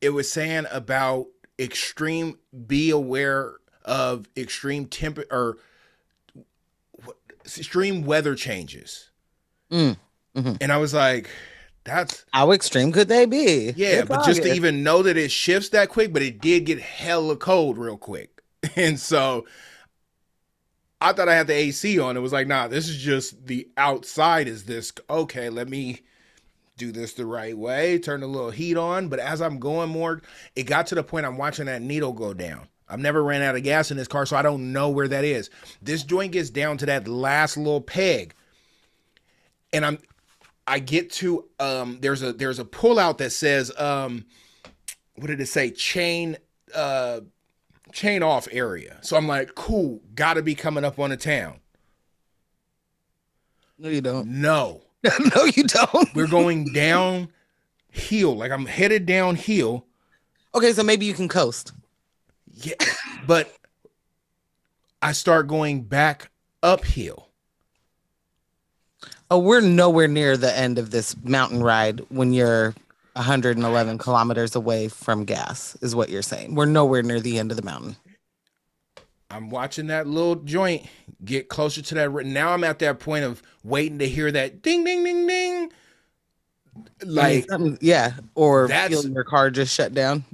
it 0.00 0.10
was 0.10 0.30
saying 0.30 0.66
about 0.70 1.26
extreme 1.58 2.38
be 2.68 2.90
aware 2.90 3.54
of 3.84 4.28
extreme 4.36 4.86
temper 4.86 5.24
or 5.32 5.56
extreme 7.44 8.04
weather 8.04 8.36
changes. 8.36 9.10
Mm, 9.72 9.96
mhm. 10.36 10.58
And 10.60 10.70
I 10.70 10.76
was 10.76 10.94
like, 10.94 11.28
that's 11.82 12.24
How 12.32 12.52
extreme 12.52 12.92
could 12.92 13.08
they 13.08 13.26
be? 13.26 13.72
yeah, 13.74 14.02
It's 14.02 14.08
but 14.08 14.24
just 14.24 14.44
to 14.44 14.54
even 14.54 14.84
know 14.84 15.02
that 15.02 15.16
it 15.16 15.32
shifts 15.32 15.70
that 15.70 15.88
quick, 15.88 16.12
but 16.12 16.22
it 16.22 16.40
did 16.40 16.66
get 16.66 16.78
hella 16.78 17.34
cold 17.36 17.78
real 17.78 17.98
quick. 17.98 18.42
And 18.76 19.00
so 19.00 19.44
I 21.00 21.12
thought 21.12 21.28
I 21.28 21.34
had 21.34 21.48
the 21.48 21.54
AC 21.54 21.98
on. 21.98 22.16
It 22.16 22.20
was 22.20 22.32
like, 22.32 22.46
nah, 22.46 22.68
this 22.68 22.88
is 22.88 22.96
just 22.96 23.48
the 23.48 23.66
outside 23.76 24.46
is 24.46 24.66
this. 24.66 24.92
Okay, 25.10 25.50
let 25.50 25.68
me 25.68 26.02
do 26.78 26.92
this 26.92 27.12
the 27.12 27.26
right 27.26 27.56
way, 27.56 27.98
turn 27.98 28.22
a 28.22 28.26
little 28.26 28.50
heat 28.50 28.76
on. 28.76 29.08
But 29.08 29.18
as 29.18 29.42
I'm 29.42 29.58
going 29.58 29.90
more, 29.90 30.22
it 30.56 30.62
got 30.62 30.86
to 30.88 30.94
the 30.94 31.02
point 31.02 31.26
I'm 31.26 31.36
watching 31.36 31.66
that 31.66 31.82
needle 31.82 32.12
go 32.12 32.32
down. 32.32 32.68
I've 32.88 33.00
never 33.00 33.22
ran 33.22 33.42
out 33.42 33.54
of 33.56 33.62
gas 33.62 33.90
in 33.90 33.98
this 33.98 34.08
car, 34.08 34.24
so 34.24 34.36
I 34.36 34.42
don't 34.42 34.72
know 34.72 34.88
where 34.88 35.08
that 35.08 35.24
is. 35.24 35.50
This 35.82 36.02
joint 36.04 36.32
gets 36.32 36.48
down 36.48 36.78
to 36.78 36.86
that 36.86 37.06
last 37.06 37.58
little 37.58 37.82
peg. 37.82 38.34
And 39.72 39.84
I'm 39.84 39.98
I 40.66 40.78
get 40.78 41.10
to 41.12 41.44
um 41.60 41.98
there's 42.00 42.22
a 42.22 42.32
there's 42.32 42.58
a 42.58 42.64
pullout 42.64 43.18
that 43.18 43.30
says 43.30 43.70
um 43.78 44.24
what 45.16 45.26
did 45.26 45.40
it 45.40 45.46
say? 45.46 45.70
Chain 45.70 46.38
uh 46.74 47.20
chain 47.92 48.22
off 48.22 48.48
area. 48.50 48.98
So 49.02 49.16
I'm 49.16 49.28
like, 49.28 49.54
cool, 49.54 50.00
gotta 50.14 50.40
be 50.40 50.54
coming 50.54 50.84
up 50.84 50.98
on 50.98 51.10
the 51.10 51.18
town. 51.18 51.60
No, 53.78 53.90
you 53.90 54.00
don't. 54.00 54.26
No. 54.26 54.82
no, 55.36 55.44
you 55.44 55.64
don't. 55.64 56.14
We're 56.14 56.26
going 56.26 56.72
down 56.72 57.28
hill. 57.90 58.36
Like 58.36 58.50
I'm 58.50 58.66
headed 58.66 59.06
downhill. 59.06 59.84
Okay, 60.54 60.72
so 60.72 60.82
maybe 60.82 61.06
you 61.06 61.14
can 61.14 61.28
coast. 61.28 61.72
Yeah. 62.54 62.74
But 63.26 63.54
I 65.02 65.12
start 65.12 65.46
going 65.46 65.82
back 65.82 66.30
uphill. 66.62 67.28
Oh, 69.30 69.38
we're 69.38 69.60
nowhere 69.60 70.08
near 70.08 70.36
the 70.36 70.56
end 70.56 70.78
of 70.78 70.90
this 70.90 71.14
mountain 71.22 71.62
ride 71.62 72.00
when 72.08 72.32
you're 72.32 72.74
111 73.12 73.98
kilometers 73.98 74.56
away 74.56 74.88
from 74.88 75.24
gas, 75.24 75.76
is 75.82 75.94
what 75.94 76.08
you're 76.08 76.22
saying. 76.22 76.54
We're 76.54 76.64
nowhere 76.64 77.02
near 77.02 77.20
the 77.20 77.38
end 77.38 77.50
of 77.50 77.56
the 77.56 77.62
mountain. 77.62 77.96
I'm 79.30 79.50
watching 79.50 79.88
that 79.88 80.06
little 80.06 80.36
joint 80.36 80.86
get 81.24 81.48
closer 81.48 81.82
to 81.82 81.94
that. 81.96 82.12
Now 82.26 82.52
I'm 82.52 82.64
at 82.64 82.78
that 82.78 82.98
point 82.98 83.24
of 83.24 83.42
waiting 83.62 83.98
to 83.98 84.08
hear 84.08 84.32
that 84.32 84.62
ding, 84.62 84.84
ding, 84.84 85.04
ding, 85.04 85.26
ding. 85.26 85.70
I 87.02 87.04
mean, 87.04 87.46
Like, 87.50 87.78
yeah, 87.82 88.12
or 88.34 88.68
feeling 88.68 89.12
your 89.12 89.24
car 89.24 89.50
just 89.50 89.74
shut 89.74 89.92
down. 89.92 90.24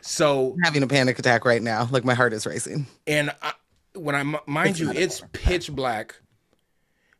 so, 0.00 0.52
I'm 0.52 0.60
having 0.64 0.82
a 0.82 0.86
panic 0.86 1.18
attack 1.18 1.44
right 1.44 1.62
now. 1.62 1.88
Like 1.90 2.04
my 2.04 2.14
heart 2.14 2.32
is 2.32 2.46
racing. 2.46 2.86
and 3.06 3.34
I, 3.42 3.52
when 3.94 4.14
I, 4.14 4.22
mind 4.46 4.70
It's 4.70 4.80
you, 4.80 4.90
it's 4.90 5.22
pitch 5.32 5.72
black. 5.72 6.16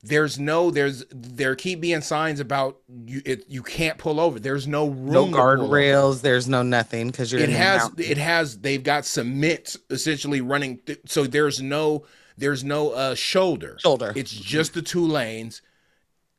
There's 0.03 0.39
no, 0.39 0.71
there's, 0.71 1.05
there 1.11 1.57
keep 1.57 1.81
being 1.81 2.03
signs 2.03 2.39
about 2.39 2.79
you, 3.05 3.21
it, 3.25 3.45
you 3.49 3.65
can't 3.65 3.99
pull 3.99 4.21
over. 4.21 4.39
There's 4.39 4.69
no 4.69 4.89
room. 4.89 5.11
No 5.11 5.27
to 5.27 5.33
pull 5.33 5.41
over. 5.41 5.59
guardrails. 5.67 6.21
There's 6.21 6.49
no 6.49 6.63
nothing 6.63 7.09
because 7.09 7.33
you're 7.33 7.41
it 7.41 7.47
in 7.47 7.51
the 7.51 7.57
has 7.59 7.91
it 7.99 8.19
has 8.19 8.59
they've 8.59 8.83
got 8.83 9.05
cement 9.05 9.75
essentially 9.91 10.41
running 10.41 10.79
th- 10.79 11.01
so 11.07 11.25
there's 11.25 11.61
no 11.61 12.05
there's 12.37 12.63
no 12.63 12.91
uh 12.91 13.15
shoulder 13.17 13.77
shoulder. 13.81 14.13
it's 14.15 14.31
just 14.31 14.75
the 14.75 14.83
two 14.83 15.05
lanes 15.05 15.61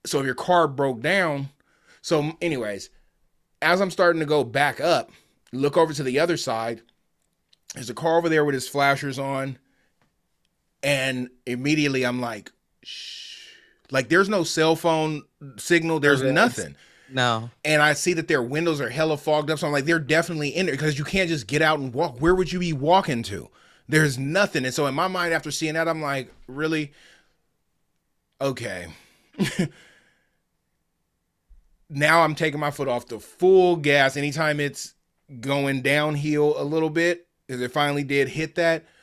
so 0.06 0.20
if 0.20 0.26
your 0.26 0.34
car 0.36 0.66
broke 0.66 1.02
down 1.02 1.50
so 2.02 2.32
anyways 2.42 2.90
as 3.62 3.82
i'm 3.82 3.92
starting 3.92 4.22
to 4.22 4.26
go 4.26 4.46
back 4.46 4.80
up 4.80 5.12
look 5.52 5.76
over 5.76 5.92
to 5.94 6.02
the 6.04 6.18
other 6.18 6.38
side 6.38 6.82
there's 7.76 7.90
a 7.90 7.94
car 7.94 8.18
over 8.18 8.30
there 8.30 8.46
with 8.46 8.54
his 8.56 8.70
flashers 8.70 9.20
on 9.20 9.58
and 10.82 11.30
immediately 11.46 12.04
i'm 12.06 12.22
like 12.22 12.54
shh 12.84 13.19
like 13.92 14.10
there's 14.10 14.30
no 14.30 14.44
cell 14.44 14.76
phone 14.76 15.24
signal 15.58 16.00
there's 16.00 16.22
nothing 16.22 16.76
no. 17.12 17.50
and 17.66 17.82
I 17.82 17.94
see 17.94 18.14
that 18.14 18.28
their 18.28 18.42
windows 18.44 18.80
are 18.82 18.90
hella 18.90 19.18
fogged 19.18 19.50
up. 19.50 19.60
So 19.60 19.68
I'm 19.68 19.74
like, 19.74 19.86
they're 19.86 20.00
definitely 20.00 20.50
in 20.50 20.66
there 20.66 20.76
because 20.76 20.98
you 20.98 21.06
can't 21.06 21.30
just 21.30 21.48
get 21.48 21.62
out 21.62 21.80
and 21.80 21.94
walk. 21.94 22.20
Where 22.20 22.36
would 22.36 22.52
you 22.52 22.60
be 22.60 22.74
walking 22.74 23.24
to? 23.24 23.50
There's 23.88 24.18
nothing. 24.18 24.66
And 24.66 24.74
so 24.74 24.86
in 24.86 24.94
my 24.94 25.08
mind, 25.08 25.34
after 25.34 25.52
seeing 25.52 25.74
that, 25.74 25.88
I'm 25.88 26.02
like, 26.02 26.32
really? 26.48 26.94
Okay. 28.40 28.88
now 31.90 32.22
I'm 32.22 32.36
taking 32.36 32.60
my 32.60 32.72
foot 32.72 32.88
off 32.88 33.08
the 33.08 33.20
full 33.20 33.76
gas 33.76 34.16
anytime 34.16 34.60
it's 34.60 34.94
going 35.42 35.82
downhill 35.82 36.56
a 36.62 36.64
little 36.64 36.90
bit, 36.90 37.28
because 37.48 37.62
it 37.62 37.72
finally 37.72 38.04
did 38.04 38.30
hit 38.30 38.56
that. 38.56 38.86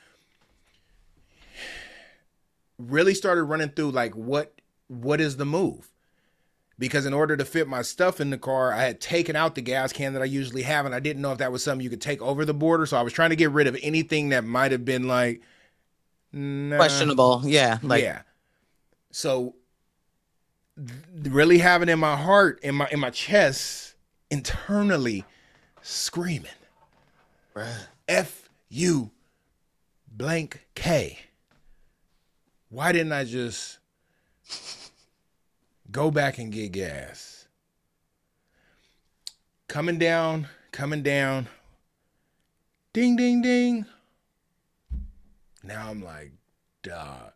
Really 2.78 3.14
started 3.14 3.44
running 3.44 3.70
through 3.70 3.92
like 3.92 4.14
what 4.14 4.55
what 4.88 5.20
is 5.20 5.36
the 5.36 5.46
move? 5.46 5.92
because 6.78 7.06
in 7.06 7.14
order 7.14 7.36
to 7.36 7.44
fit 7.44 7.68
my 7.68 7.82
stuff 7.82 8.20
in 8.20 8.30
the 8.30 8.38
car, 8.38 8.72
I 8.72 8.82
had 8.82 9.00
taken 9.00 9.34
out 9.34 9.54
the 9.54 9.62
gas 9.62 9.92
can 9.92 10.12
that 10.12 10.22
I 10.22 10.26
usually 10.26 10.62
have, 10.62 10.84
and 10.84 10.94
I 10.94 11.00
didn't 11.00 11.22
know 11.22 11.32
if 11.32 11.38
that 11.38 11.52
was 11.52 11.64
something 11.64 11.82
you 11.82 11.90
could 11.90 12.00
take 12.00 12.20
over 12.20 12.44
the 12.44 12.54
border. 12.54 12.86
So 12.86 12.96
I 12.96 13.02
was 13.02 13.12
trying 13.12 13.30
to 13.30 13.36
get 13.36 13.50
rid 13.50 13.66
of 13.66 13.76
anything 13.82 14.30
that 14.30 14.44
might 14.44 14.72
have 14.72 14.84
been 14.84 15.08
like 15.08 15.42
nah. 16.32 16.76
Questionable. 16.76 17.42
Yeah. 17.44 17.78
Like 17.82 18.02
yeah. 18.02 18.22
So 19.10 19.54
really 21.22 21.58
having 21.58 21.88
in 21.88 21.98
my 21.98 22.16
heart, 22.16 22.60
in 22.62 22.74
my 22.74 22.88
in 22.90 23.00
my 23.00 23.10
chest, 23.10 23.94
internally 24.30 25.24
screaming, 25.80 26.50
bruh. 27.54 27.72
F 28.06 28.50
U 28.68 29.10
blank 30.10 30.66
K. 30.74 31.18
Why 32.68 32.92
didn't 32.92 33.12
I 33.12 33.24
just 33.24 33.75
go 35.96 36.10
back 36.10 36.36
and 36.36 36.52
get 36.52 36.72
gas? 36.72 37.48
Coming 39.66 39.98
down, 39.98 40.46
coming 40.70 41.02
down. 41.02 41.48
Ding, 42.92 43.16
ding, 43.16 43.40
ding. 43.40 43.86
Now 45.64 45.88
I'm 45.88 46.04
like, 46.04 46.32
duh. 46.82 47.30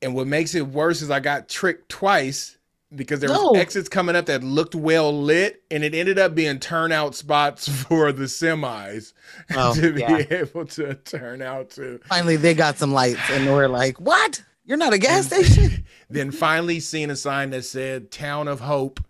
And 0.00 0.14
what 0.14 0.28
makes 0.28 0.54
it 0.54 0.68
worse 0.68 1.02
is 1.02 1.10
I 1.10 1.18
got 1.18 1.48
tricked 1.48 1.88
twice 1.88 2.56
because 2.94 3.18
there 3.18 3.30
No. 3.30 3.48
was 3.50 3.58
exits 3.60 3.88
coming 3.88 4.14
up 4.14 4.26
that 4.26 4.44
looked 4.44 4.76
well 4.76 5.12
lit, 5.22 5.62
and 5.72 5.82
it 5.82 5.92
ended 5.92 6.20
up 6.20 6.36
being 6.36 6.60
turnout 6.60 7.16
spots 7.16 7.68
for 7.82 8.12
the 8.12 8.24
semis 8.24 9.12
Oh, 9.56 9.74
to 9.80 9.92
be 9.92 10.00
yeah. 10.02 10.22
able 10.30 10.66
to 10.66 10.94
turn 10.94 11.42
out 11.42 11.70
to. 11.70 11.98
Finally, 12.08 12.36
they 12.36 12.54
got 12.54 12.78
some 12.78 12.92
lights, 12.92 13.28
and 13.28 13.46
we're 13.52 13.66
like, 13.66 14.00
"What? 14.00 14.42
You're 14.68 14.76
not 14.76 14.92
a 14.92 14.98
gas 14.98 15.26
station?" 15.26 15.84
Then 16.10 16.30
finally 16.30 16.78
seeing 16.80 17.10
a 17.10 17.16
sign 17.16 17.50
that 17.50 17.64
said 17.64 18.10
"Town 18.12 18.46
of 18.46 18.60
Hope." 18.60 19.00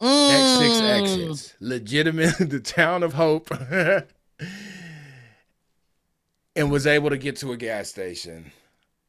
Mm. 0.00 0.82
exits, 0.82 1.54
legitimate, 1.60 2.34
the 2.40 2.58
Town 2.58 3.04
of 3.04 3.14
Hope, 3.14 3.48
and 6.56 6.70
was 6.72 6.86
able 6.88 7.08
to 7.10 7.16
get 7.16 7.36
to 7.36 7.52
a 7.52 7.56
gas 7.56 7.88
station 7.88 8.50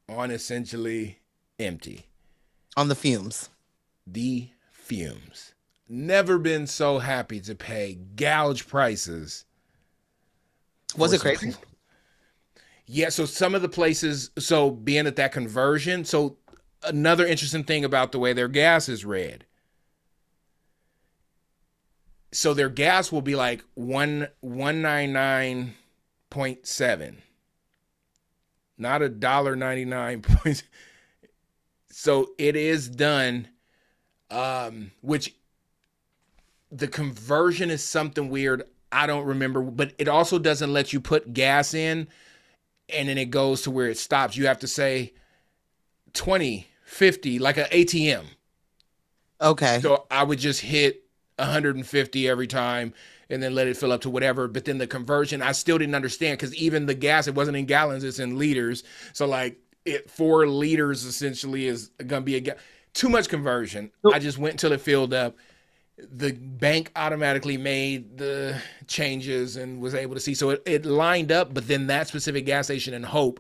on 0.08 0.30
essentially 0.30 1.20
empty. 1.60 2.06
on 2.78 2.88
the 2.90 2.96
fumes. 2.96 3.50
the 4.06 4.50
fumes. 4.72 5.54
Never 5.90 6.38
been 6.38 6.68
so 6.68 7.00
happy 7.00 7.40
to 7.42 7.56
pay 7.56 7.96
gouge 8.16 8.68
prices. 8.68 9.46
Was 10.96 11.14
it 11.14 11.22
crazy? 11.22 11.56
Yeah, 12.94 13.10
so 13.10 13.26
some 13.26 13.56
of 13.56 13.64
the 13.64 13.70
places, 13.70 14.30
so 14.38 14.70
being 14.70 15.08
at 15.08 15.16
that 15.16 15.32
conversion, 15.32 16.06
so 16.06 16.38
another 16.84 17.26
interesting 17.26 17.64
thing 17.64 17.84
about 17.84 18.12
the 18.12 18.20
way 18.20 18.34
their 18.34 18.48
gas 18.48 18.88
is 18.88 19.04
read. 19.04 19.46
So 22.32 22.54
their 22.54 22.70
gas 22.70 23.12
will 23.12 23.24
be 23.24 23.34
like 23.34 23.64
one 23.74 24.28
one 24.42 24.84
nine 24.84 25.12
nine 25.12 25.74
point 26.30 26.68
seven. 26.68 27.24
Not 28.78 29.02
a 29.02 29.10
dollar 29.10 29.56
ninety 29.56 29.86
nine 29.86 30.22
point. 30.22 30.62
So 31.90 32.30
it 32.38 32.56
is 32.56 32.90
done, 32.90 33.48
um, 34.30 34.92
which 35.02 35.34
the 36.72 36.88
conversion 36.88 37.72
is 37.72 37.84
something 37.84 38.30
weird. 38.30 38.66
I 38.92 39.08
don't 39.08 39.26
remember, 39.26 39.64
but 39.64 39.94
it 39.98 40.08
also 40.08 40.38
doesn't 40.38 40.72
let 40.72 40.94
you 40.94 41.02
put 41.02 41.34
gas 41.34 41.74
in 41.74 42.08
and 42.90 43.10
then 43.10 43.18
it 43.18 43.30
goes 43.30 43.64
to 43.64 43.72
where 43.72 43.88
it 43.88 43.98
stops. 43.98 44.38
You 44.38 44.48
have 44.48 44.60
to 44.60 44.68
say 44.68 45.14
20 46.14 46.68
50 46.86 47.40
like 47.40 47.58
an 47.58 47.66
ATM. 47.72 48.26
Okay. 49.42 49.80
So 49.82 50.06
I 50.12 50.24
would 50.24 50.40
just 50.40 50.62
hit 50.62 51.04
150 51.38 52.30
every 52.30 52.48
time 52.48 52.94
and 53.30 53.42
then 53.42 53.56
let 53.56 53.68
it 53.68 53.78
fill 53.78 53.92
up 53.92 54.02
to 54.02 54.10
whatever. 54.10 54.48
But 54.48 54.66
then 54.66 54.78
the 54.78 54.88
conversion, 54.88 55.42
I 55.42 55.54
still 55.54 55.78
didn't 55.78 55.96
understand 55.96 56.38
because 56.38 56.56
even 56.56 56.86
the 56.86 56.94
gas, 56.94 57.28
it 57.28 57.36
wasn't 57.36 57.58
in 57.58 57.66
gallons, 57.66 58.04
it's 58.04 58.20
in 58.20 58.38
liters. 58.38 58.84
So 59.14 59.26
like 59.26 59.58
it 59.86 60.10
four 60.10 60.48
liters 60.48 61.04
essentially 61.04 61.68
is 61.68 61.90
gonna 62.06 62.22
be 62.22 62.36
a 62.36 62.42
ga- 62.42 62.56
too 62.94 63.10
much 63.10 63.28
conversion. 63.28 63.92
I 64.14 64.20
just 64.20 64.38
went 64.38 64.54
until 64.54 64.72
it 64.72 64.82
filled 64.82 65.14
up. 65.14 65.36
The 65.98 66.32
bank 66.34 66.92
automatically 66.96 67.58
made 67.58 68.18
the 68.18 68.60
changes 68.88 69.56
and 69.58 69.80
was 69.80 69.94
able 69.94 70.16
to 70.16 70.20
see. 70.20 70.34
So 70.34 70.50
it, 70.52 70.64
it 70.66 70.86
lined 70.86 71.32
up, 71.32 71.54
but 71.54 71.68
then 71.68 71.88
that 71.88 72.08
specific 72.08 72.46
gas 72.46 72.66
station 72.66 72.94
in 72.94 73.04
Hope, 73.04 73.40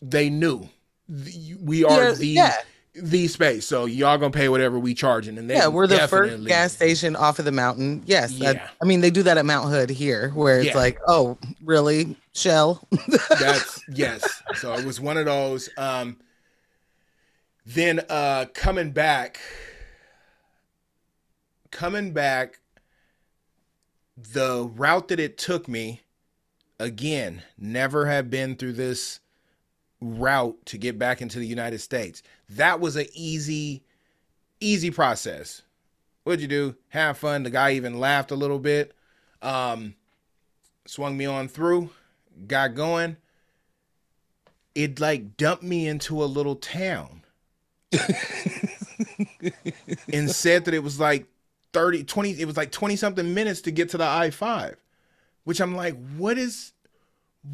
they 0.00 0.30
knew 0.30 0.68
the- 1.08 1.56
we 1.60 1.84
are 1.84 2.04
Yeah, 2.10 2.12
the 2.12 2.26
yeah. 2.26 2.54
the 2.94 3.26
space. 3.28 3.66
So 3.66 3.86
y'all 3.86 4.18
gonna 4.18 4.30
pay 4.30 4.48
whatever 4.48 4.78
we 4.78 4.94
charging. 4.94 5.36
And 5.36 5.50
they 5.50 5.54
yeah, 5.56 5.66
we're 5.66 5.88
the 5.88 6.06
first 6.08 6.44
gas 6.46 6.72
station 6.72 7.16
off 7.16 7.38
of 7.40 7.44
the 7.44 7.52
mountain. 7.52 8.02
Yes. 8.06 8.38
that- 8.38 8.54
Yeah. 8.56 8.68
I 8.80 8.84
mean, 8.84 9.00
they 9.00 9.10
do 9.10 9.24
that 9.24 9.36
at 9.36 9.44
Mount 9.44 9.68
Hood 9.68 9.90
here, 9.90 10.30
where 10.30 10.58
it's 10.58 10.68
Yeah. 10.68 10.76
like, 10.76 10.98
oh, 11.08 11.38
really? 11.64 12.16
Shell? 12.34 12.86
That's 13.40 13.80
yes. 13.92 14.42
So 14.56 14.72
it 14.74 14.84
was 14.84 15.00
one 15.00 15.16
of 15.16 15.24
those. 15.26 15.68
Um 15.76 16.18
then 17.66 18.00
uh 18.08 18.46
coming 18.54 18.90
back 18.92 19.38
coming 21.70 22.12
back 22.12 22.60
the 24.16 24.70
route 24.74 25.08
that 25.08 25.20
it 25.20 25.38
took 25.38 25.68
me 25.68 26.02
again 26.78 27.42
never 27.58 28.06
have 28.06 28.30
been 28.30 28.56
through 28.56 28.72
this 28.72 29.20
route 30.00 30.56
to 30.66 30.78
get 30.78 30.98
back 30.98 31.20
into 31.22 31.38
the 31.38 31.46
United 31.46 31.78
States. 31.80 32.22
That 32.48 32.80
was 32.80 32.96
an 32.96 33.06
easy 33.14 33.82
easy 34.60 34.90
process. 34.90 35.62
What'd 36.24 36.40
you 36.42 36.48
do? 36.48 36.76
Have 36.88 37.16
fun. 37.18 37.44
The 37.44 37.50
guy 37.50 37.72
even 37.72 37.98
laughed 37.98 38.30
a 38.30 38.36
little 38.36 38.58
bit. 38.58 38.94
Um 39.42 39.94
swung 40.86 41.16
me 41.16 41.26
on 41.26 41.48
through, 41.48 41.90
got 42.46 42.74
going. 42.74 43.16
It 44.74 45.00
like 45.00 45.36
dumped 45.36 45.62
me 45.62 45.86
into 45.86 46.22
a 46.22 46.26
little 46.26 46.56
town. 46.56 47.22
and 50.12 50.30
said 50.30 50.64
that 50.64 50.74
it 50.74 50.82
was 50.82 51.00
like 51.00 51.26
30 51.72 52.04
20 52.04 52.40
it 52.40 52.46
was 52.46 52.56
like 52.56 52.72
20 52.72 52.96
something 52.96 53.34
minutes 53.34 53.60
to 53.62 53.70
get 53.70 53.90
to 53.90 53.98
the 53.98 54.04
I5, 54.04 54.76
which 55.44 55.60
I'm 55.60 55.74
like 55.74 55.96
what 56.16 56.38
is 56.38 56.72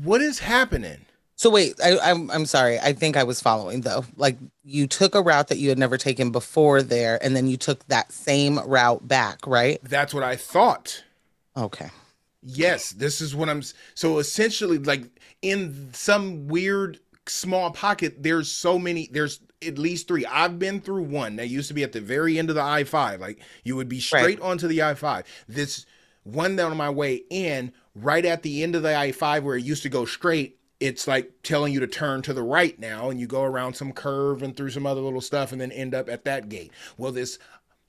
what 0.03 0.21
is 0.21 0.39
happening? 0.41 1.07
So 1.37 1.51
wait, 1.51 1.75
I, 1.85 1.99
I'm 1.99 2.31
I'm 2.31 2.47
sorry. 2.47 2.79
I 2.79 2.95
think 2.95 3.17
I 3.17 3.25
was 3.25 3.41
following 3.41 3.83
though. 3.83 4.05
Like 4.17 4.39
you 4.65 4.87
took 4.87 5.15
a 5.15 5.21
route 5.21 5.49
that 5.49 5.59
you 5.59 5.69
had 5.69 5.79
never 5.79 5.99
taken 5.99 6.31
before 6.31 6.83
there, 6.83 7.23
and 7.23 7.37
then 7.37 7.47
you 7.47 7.59
took 7.59 7.87
that 7.89 8.11
same 8.11 8.59
route 8.61 9.07
back, 9.07 9.47
right? 9.47 9.79
That's 9.83 10.15
what 10.15 10.23
I 10.23 10.37
thought. 10.37 11.05
Okay. 11.55 11.91
Yes, 12.43 12.91
this 12.91 13.21
is 13.21 13.35
what 13.35 13.51
I'm 13.51 13.63
so 13.95 14.19
essentially 14.19 14.79
like 14.79 15.05
in 15.43 15.91
some 15.93 16.49
weird 16.49 17.01
small 17.29 17.71
pocket 17.71 18.23
there's 18.23 18.51
so 18.51 18.79
many 18.79 19.09
there's 19.13 19.41
at 19.67 19.79
least 19.79 20.09
3. 20.09 20.27
I've 20.27 20.59
been 20.59 20.81
through 20.81 21.05
one 21.05 21.37
that 21.37 21.49
used 21.49 21.69
to 21.69 21.75
be 21.75 21.83
at 21.83 21.93
the 21.93 22.01
very 22.01 22.39
end 22.39 22.51
of 22.51 22.57
the 22.57 22.63
I5 22.63 23.21
like 23.21 23.41
you 23.65 23.77
would 23.77 23.89
be 23.89 24.01
straight 24.01 24.41
onto 24.41 24.69
the 24.69 24.79
I5. 24.79 25.25
This 25.49 25.87
one 26.25 26.57
down 26.57 26.71
on 26.71 26.77
my 26.77 26.91
way 26.91 27.23
in 27.31 27.73
right 27.95 28.25
at 28.25 28.43
the 28.43 28.63
end 28.63 28.75
of 28.75 28.83
the 28.83 28.91
I5 28.91 29.43
where 29.43 29.57
it 29.57 29.65
used 29.65 29.83
to 29.85 29.89
go 29.89 30.05
straight 30.05 30.59
it's 30.79 31.07
like 31.07 31.33
telling 31.43 31.73
you 31.73 31.81
to 31.81 31.87
turn 31.87 32.21
to 32.23 32.35
the 32.35 32.43
right 32.43 32.79
now 32.79 33.09
and 33.09 33.19
you 33.19 33.27
go 33.27 33.43
around 33.43 33.75
some 33.75 33.93
curve 33.93 34.43
and 34.43 34.55
through 34.55 34.71
some 34.71 34.87
other 34.87 35.01
little 35.01 35.23
stuff 35.23 35.53
and 35.53 35.61
then 35.61 35.73
end 35.73 35.95
up 35.95 36.09
at 36.09 36.25
that 36.25 36.49
gate. 36.49 36.71
Well 36.99 37.13
this 37.13 37.39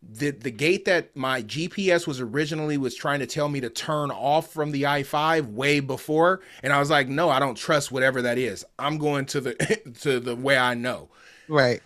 the 0.01 0.29
the 0.31 0.51
gate 0.51 0.85
that 0.85 1.15
my 1.15 1.41
GPS 1.41 2.05
was 2.05 2.19
originally 2.21 2.77
was 2.77 2.93
trying 2.95 3.19
to 3.19 3.25
tell 3.25 3.49
me 3.49 3.59
to 3.61 3.69
turn 3.69 4.11
off 4.11 4.53
from 4.53 4.71
the 4.71 4.83
I5 4.83 5.51
way 5.53 5.79
before 5.79 6.41
and 6.61 6.71
I 6.71 6.79
was 6.79 6.89
like 6.89 7.07
no 7.09 7.29
I 7.29 7.39
don't 7.39 7.55
trust 7.55 7.91
whatever 7.91 8.21
that 8.21 8.37
is 8.37 8.63
I'm 8.77 8.97
going 8.99 9.25
to 9.27 9.41
the 9.41 9.53
to 10.01 10.19
the 10.19 10.35
way 10.35 10.55
I 10.57 10.75
know 10.75 11.09
Right. 11.47 11.81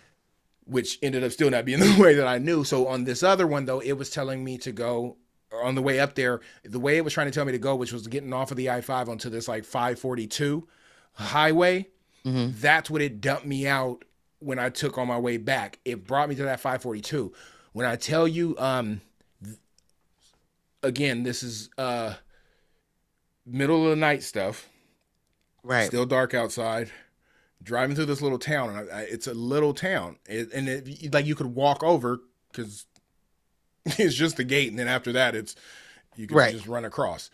which 0.66 0.98
ended 1.02 1.24
up 1.24 1.32
still 1.32 1.50
not 1.50 1.64
being 1.64 1.80
the 1.80 1.96
way 2.00 2.14
that 2.14 2.26
I 2.26 2.36
knew 2.38 2.64
so 2.64 2.86
on 2.86 3.04
this 3.04 3.22
other 3.22 3.46
one 3.46 3.64
though 3.64 3.80
it 3.80 3.92
was 3.92 4.10
telling 4.10 4.44
me 4.44 4.58
to 4.58 4.72
go 4.72 5.16
on 5.62 5.74
the 5.74 5.82
way 5.82 5.98
up 5.98 6.14
there 6.14 6.40
the 6.64 6.80
way 6.80 6.98
it 6.98 7.04
was 7.04 7.14
trying 7.14 7.28
to 7.28 7.32
tell 7.32 7.46
me 7.46 7.52
to 7.52 7.58
go 7.58 7.74
which 7.74 7.92
was 7.92 8.06
getting 8.06 8.32
off 8.34 8.50
of 8.50 8.58
the 8.58 8.66
I5 8.66 9.08
onto 9.08 9.30
this 9.30 9.48
like 9.48 9.64
542 9.64 10.68
highway 11.14 11.88
Mhm. 12.26 12.60
that's 12.60 12.88
what 12.90 13.02
it 13.02 13.20
dumped 13.20 13.46
me 13.46 13.66
out 13.66 14.04
when 14.38 14.58
I 14.58 14.68
took 14.70 14.96
on 14.98 15.06
my 15.08 15.18
way 15.18 15.36
back. 15.36 15.78
It 15.84 16.04
brought 16.06 16.28
me 16.28 16.34
to 16.36 16.42
that 16.44 16.58
542. 16.60 17.32
When 17.72 17.86
I 17.86 17.96
tell 17.96 18.28
you, 18.28 18.54
um, 18.58 19.00
th- 19.42 19.56
again, 20.82 21.22
this 21.22 21.42
is 21.42 21.70
uh, 21.78 22.14
middle 23.46 23.84
of 23.84 23.90
the 23.90 23.96
night 23.96 24.22
stuff. 24.22 24.68
Right. 25.62 25.86
Still 25.86 26.06
dark 26.06 26.34
outside. 26.34 26.90
Driving 27.62 27.94
through 27.94 28.06
this 28.06 28.20
little 28.20 28.40
town, 28.40 28.70
and 28.76 28.90
I, 28.90 28.98
I, 28.98 29.00
it's 29.02 29.28
a 29.28 29.34
little 29.34 29.72
town, 29.72 30.16
it, 30.26 30.52
and 30.52 30.68
it, 30.68 31.14
like 31.14 31.26
you 31.26 31.36
could 31.36 31.54
walk 31.54 31.84
over 31.84 32.18
because 32.50 32.86
it's 33.86 34.16
just 34.16 34.36
the 34.36 34.42
gate, 34.42 34.68
and 34.68 34.76
then 34.78 34.88
after 34.88 35.12
that, 35.12 35.36
it's 35.36 35.54
you 36.16 36.26
can 36.26 36.36
Right. 36.36 36.52
just 36.52 36.66
run 36.66 36.84
across. 36.84 37.30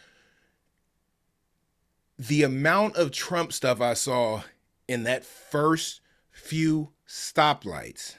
The 2.19 2.43
amount 2.43 2.97
of 2.97 3.11
Trump 3.11 3.55
stuff 3.55 3.81
I 3.81 3.95
saw 3.95 4.43
in 4.87 5.05
that 5.05 5.25
first 5.25 6.03
few 6.31 6.91
stoplights, 7.09 8.17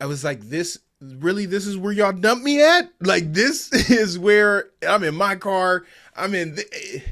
I 0.00 0.06
was 0.06 0.22
like, 0.22 0.40
this 0.50 0.78
really, 1.00 1.46
this 1.46 1.66
is 1.66 1.76
where 1.76 1.92
y'all 1.92 2.12
dump 2.12 2.42
me 2.42 2.62
at? 2.62 2.90
Like, 3.00 3.32
this 3.32 3.72
is 3.90 4.18
where 4.18 4.70
I'm 4.86 5.02
in 5.04 5.14
my 5.14 5.36
car. 5.36 5.84
I'm 6.14 6.34
in. 6.34 6.54
The, 6.56 7.02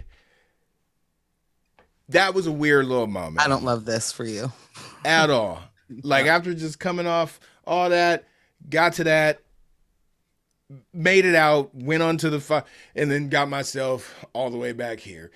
that 2.10 2.34
was 2.34 2.46
a 2.46 2.52
weird 2.52 2.86
little 2.86 3.06
moment 3.06 3.44
I 3.44 3.48
don't 3.48 3.64
love 3.64 3.84
this 3.86 4.12
for 4.12 4.24
you. 4.24 4.52
at 5.04 5.30
all. 5.30 5.62
Like 6.02 6.26
after 6.26 6.54
just 6.54 6.80
coming 6.80 7.06
off 7.06 7.38
all 7.66 7.90
that, 7.90 8.24
got 8.70 8.94
to 8.94 9.04
that, 9.04 9.40
made 10.94 11.26
it 11.26 11.34
out, 11.34 11.74
went 11.74 12.02
on 12.02 12.16
to 12.18 12.30
the 12.30 12.40
fi- 12.40 12.64
and 12.96 13.10
then 13.10 13.28
got 13.28 13.50
myself 13.50 14.24
all 14.32 14.48
the 14.50 14.56
way 14.56 14.72
back 14.72 14.98
here. 14.98 15.30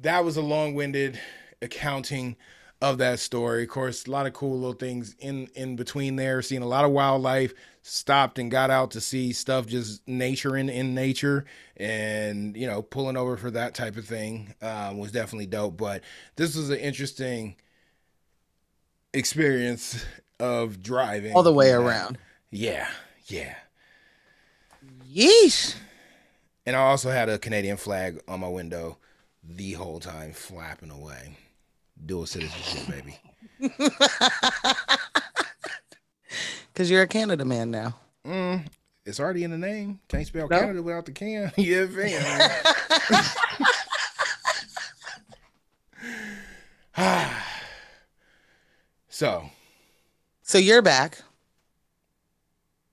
That 0.00 0.22
was 0.22 0.36
a 0.36 0.42
long-winded 0.42 1.18
accounting 1.62 2.36
of 2.82 2.98
that 2.98 3.18
story. 3.18 3.62
Of 3.62 3.70
course, 3.70 4.06
a 4.06 4.10
lot 4.10 4.26
of 4.26 4.32
cool 4.32 4.58
little 4.58 4.72
things 4.72 5.14
in 5.18 5.48
in 5.54 5.76
between 5.76 6.16
there. 6.16 6.42
Seeing 6.42 6.62
a 6.62 6.68
lot 6.68 6.84
of 6.84 6.90
wildlife. 6.90 7.52
Stopped 7.82 8.40
and 8.40 8.50
got 8.50 8.68
out 8.68 8.90
to 8.90 9.00
see 9.00 9.32
stuff, 9.32 9.66
just 9.66 10.06
nature 10.08 10.56
in 10.56 10.68
in 10.68 10.92
nature, 10.92 11.44
and 11.76 12.56
you 12.56 12.66
know, 12.66 12.82
pulling 12.82 13.16
over 13.16 13.36
for 13.36 13.48
that 13.52 13.74
type 13.76 13.96
of 13.96 14.04
thing 14.04 14.54
um, 14.60 14.98
was 14.98 15.12
definitely 15.12 15.46
dope. 15.46 15.76
But 15.76 16.02
this 16.34 16.56
was 16.56 16.68
an 16.70 16.78
interesting 16.78 17.54
experience 19.14 20.04
of 20.40 20.82
driving 20.82 21.32
All 21.34 21.44
the 21.44 21.52
way 21.52 21.70
around. 21.70 22.18
Yeah, 22.50 22.88
yeah. 23.26 23.54
Yeesh. 25.08 25.76
And 26.66 26.74
I 26.74 26.80
also 26.80 27.10
had 27.10 27.28
a 27.28 27.38
Canadian 27.38 27.76
flag 27.76 28.20
on 28.26 28.40
my 28.40 28.48
window 28.48 28.98
the 29.44 29.74
whole 29.74 30.00
time, 30.00 30.32
flapping 30.32 30.90
away. 30.90 31.36
Dual 32.04 32.26
citizenship, 32.26 32.88
baby. 32.88 33.18
Because 36.72 36.90
you're 36.90 37.00
a 37.02 37.06
Canada 37.08 37.42
man 37.46 37.70
now. 37.70 37.96
Mm, 38.26 38.66
it's 39.06 39.18
already 39.18 39.44
in 39.44 39.50
the 39.50 39.56
name. 39.56 39.98
Can't 40.08 40.26
spell 40.26 40.46
No? 40.46 40.60
Canada 40.60 40.82
without 40.82 41.06
the 41.06 41.12
can. 41.12 41.50
yeah, 41.56 41.86
fam. 41.86 42.50
so, 49.08 49.48
So 50.42 50.58
you're 50.58 50.82
back. 50.82 51.18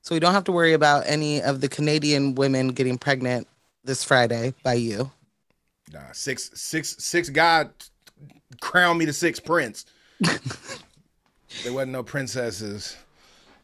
So 0.01 0.15
we 0.15 0.19
don't 0.19 0.33
have 0.33 0.43
to 0.45 0.51
worry 0.51 0.73
about 0.73 1.03
any 1.07 1.41
of 1.41 1.61
the 1.61 1.69
Canadian 1.69 2.35
women 2.35 2.69
getting 2.69 2.97
pregnant 2.97 3.47
this 3.83 4.03
Friday 4.03 4.53
by 4.63 4.73
you. 4.75 5.11
nah, 5.91 6.11
six, 6.13 6.51
six, 6.53 6.95
six. 7.03 7.29
God 7.29 7.69
crown 8.61 8.97
me 8.97 9.05
the 9.05 9.13
sixth 9.13 9.43
prince. 9.45 9.85
there 10.19 11.73
wasn't 11.73 11.91
no 11.91 12.03
princesses 12.03 12.95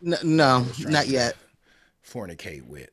N- 0.06 0.16
no, 0.24 0.66
not 0.80 1.08
yet. 1.08 1.36
fornicate 2.06 2.64
with. 2.68 2.90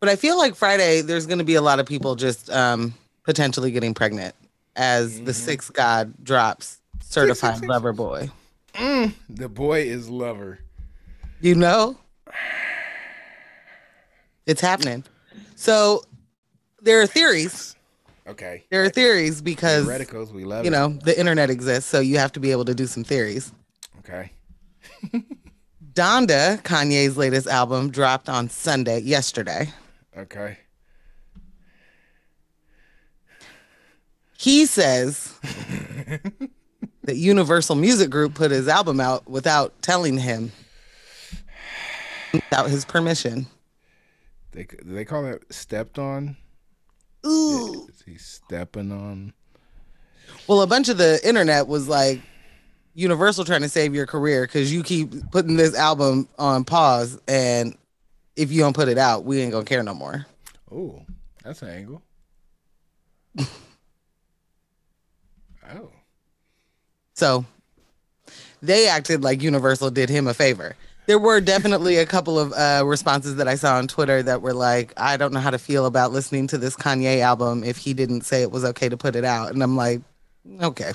But 0.00 0.08
I 0.08 0.16
feel 0.16 0.36
like 0.36 0.54
Friday 0.56 1.00
there's 1.00 1.26
going 1.26 1.38
to 1.38 1.44
be 1.44 1.54
a 1.54 1.62
lot 1.62 1.78
of 1.80 1.86
people 1.86 2.16
just 2.16 2.50
um, 2.50 2.94
potentially 3.22 3.70
getting 3.70 3.94
pregnant 3.94 4.34
as 4.74 5.20
the 5.20 5.34
sixth 5.34 5.72
god 5.74 6.12
drops 6.24 6.78
certified 7.02 7.56
six. 7.56 7.68
lover 7.68 7.92
boy. 7.92 8.30
Mm, 8.74 9.12
the 9.28 9.48
boy 9.48 9.82
is 9.82 10.08
lover. 10.08 10.58
You 11.40 11.54
know? 11.54 11.98
It's 14.46 14.60
happening. 14.60 15.04
So 15.54 16.04
there 16.80 17.00
are 17.00 17.06
theories. 17.06 17.76
Okay. 18.26 18.64
There 18.70 18.84
are 18.84 18.88
theories 18.88 19.42
because 19.42 19.86
Radicals, 19.86 20.32
we 20.32 20.44
love 20.44 20.64
you 20.64 20.70
it. 20.70 20.72
know 20.72 20.88
the 20.88 21.18
internet 21.18 21.50
exists, 21.50 21.90
so 21.90 22.00
you 22.00 22.18
have 22.18 22.32
to 22.32 22.40
be 22.40 22.50
able 22.52 22.64
to 22.66 22.74
do 22.74 22.86
some 22.86 23.04
theories. 23.04 23.52
Okay. 23.98 24.32
Donda, 25.92 26.62
Kanye's 26.62 27.16
latest 27.16 27.46
album, 27.46 27.90
dropped 27.90 28.28
on 28.28 28.48
Sunday, 28.48 29.00
yesterday. 29.00 29.70
Okay. 30.16 30.58
He 34.38 34.66
says 34.66 35.34
that 37.04 37.16
Universal 37.16 37.76
Music 37.76 38.10
Group 38.10 38.34
put 38.34 38.50
his 38.50 38.68
album 38.68 39.00
out 39.00 39.28
without 39.28 39.80
telling 39.82 40.18
him, 40.18 40.50
without 42.32 42.70
his 42.70 42.84
permission. 42.84 43.46
They 44.52 44.66
they 44.84 45.04
call 45.04 45.22
that 45.24 45.52
stepped 45.52 45.98
on? 45.98 46.36
Ooh. 47.26 47.86
Is 47.88 48.02
he 48.04 48.16
stepping 48.16 48.92
on? 48.92 49.32
Well, 50.46 50.62
a 50.62 50.66
bunch 50.66 50.88
of 50.88 50.98
the 50.98 51.20
internet 51.26 51.68
was 51.68 51.88
like, 51.88 52.20
Universal 52.94 53.46
trying 53.46 53.62
to 53.62 53.68
save 53.68 53.94
your 53.94 54.06
career 54.06 54.42
because 54.42 54.72
you 54.72 54.82
keep 54.82 55.30
putting 55.30 55.56
this 55.56 55.74
album 55.74 56.28
on 56.38 56.64
pause, 56.64 57.18
and 57.26 57.76
if 58.36 58.52
you 58.52 58.60
don't 58.60 58.76
put 58.76 58.88
it 58.88 58.98
out, 58.98 59.24
we 59.24 59.40
ain't 59.40 59.52
gonna 59.52 59.64
care 59.64 59.82
no 59.82 59.94
more. 59.94 60.26
Oh, 60.70 61.02
that's 61.42 61.62
an 61.62 61.70
angle. 61.70 62.02
oh. 65.74 65.90
So 67.14 67.46
they 68.60 68.88
acted 68.88 69.22
like 69.22 69.42
Universal 69.42 69.90
did 69.90 70.10
him 70.10 70.26
a 70.26 70.34
favor. 70.34 70.76
There 71.06 71.18
were 71.18 71.40
definitely 71.40 71.96
a 71.96 72.06
couple 72.06 72.38
of 72.38 72.52
uh, 72.52 72.84
responses 72.86 73.36
that 73.36 73.48
I 73.48 73.56
saw 73.56 73.76
on 73.76 73.88
Twitter 73.88 74.22
that 74.22 74.40
were 74.40 74.54
like, 74.54 74.92
I 74.96 75.16
don't 75.16 75.32
know 75.32 75.40
how 75.40 75.50
to 75.50 75.58
feel 75.58 75.86
about 75.86 76.12
listening 76.12 76.46
to 76.48 76.58
this 76.58 76.76
Kanye 76.76 77.20
album 77.20 77.64
if 77.64 77.76
he 77.76 77.92
didn't 77.92 78.22
say 78.22 78.42
it 78.42 78.52
was 78.52 78.64
okay 78.64 78.88
to 78.88 78.96
put 78.96 79.16
it 79.16 79.24
out. 79.24 79.52
And 79.52 79.62
I'm 79.62 79.76
like, 79.76 80.00
okay. 80.62 80.92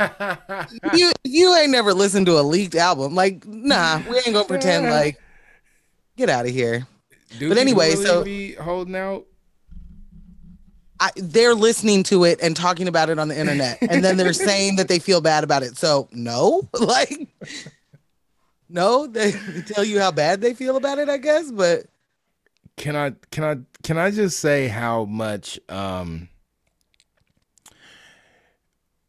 you 0.94 1.12
you 1.24 1.54
ain't 1.56 1.70
never 1.72 1.92
listened 1.94 2.26
to 2.26 2.38
a 2.38 2.42
leaked 2.42 2.74
album. 2.76 3.14
Like, 3.14 3.44
nah, 3.46 4.00
we 4.08 4.16
ain't 4.18 4.32
gonna 4.32 4.44
pretend 4.44 4.86
like 4.88 5.20
get 6.16 6.28
out 6.28 6.46
of 6.46 6.52
here. 6.52 6.86
Do 7.38 7.48
But 7.48 7.58
anyway, 7.58 7.90
really 7.90 8.04
so- 8.04 8.24
be 8.24 8.52
holding 8.54 8.96
out. 8.96 9.26
I, 10.98 11.10
they're 11.16 11.54
listening 11.54 12.04
to 12.04 12.24
it 12.24 12.40
and 12.40 12.56
talking 12.56 12.88
about 12.88 13.10
it 13.10 13.18
on 13.18 13.28
the 13.28 13.38
internet, 13.38 13.76
and 13.82 14.02
then 14.02 14.16
they're 14.16 14.32
saying 14.32 14.76
that 14.76 14.88
they 14.88 14.98
feel 14.98 15.20
bad 15.20 15.44
about 15.44 15.62
it. 15.62 15.76
So 15.76 16.08
no, 16.10 16.66
like, 16.80 17.28
no, 18.68 19.06
they 19.06 19.32
tell 19.66 19.84
you 19.84 20.00
how 20.00 20.10
bad 20.10 20.40
they 20.40 20.54
feel 20.54 20.76
about 20.76 20.98
it, 20.98 21.08
I 21.08 21.18
guess. 21.18 21.50
But 21.50 21.86
Can 22.76 22.96
I 22.96 23.12
can 23.30 23.44
I 23.44 23.56
can 23.82 23.98
I 23.98 24.10
just 24.10 24.38
say 24.40 24.68
how 24.68 25.04
much 25.04 25.58
um 25.68 26.28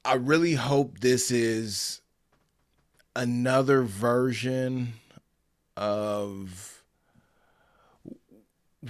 I 0.06 0.14
really 0.16 0.54
hope 0.54 1.00
this 1.00 1.32
is 1.32 2.02
another 3.16 3.82
version 3.84 4.94
of 5.76 6.82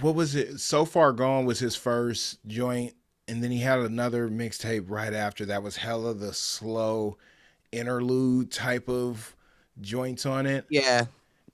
what 0.00 0.14
was 0.14 0.34
it? 0.36 0.60
So 0.60 0.84
far 0.84 1.12
gone 1.12 1.44
was 1.44 1.58
his 1.58 1.74
first 1.74 2.38
joint, 2.46 2.94
and 3.26 3.42
then 3.42 3.50
he 3.50 3.58
had 3.58 3.80
another 3.80 4.28
mixtape 4.28 4.84
right 4.86 5.12
after 5.12 5.44
that 5.46 5.62
was 5.62 5.76
hella 5.76 6.14
the 6.14 6.32
slow 6.32 7.16
interlude 7.72 8.52
type 8.52 8.88
of 8.88 9.34
joints 9.80 10.26
on 10.26 10.46
it. 10.46 10.66
yeah, 10.70 11.06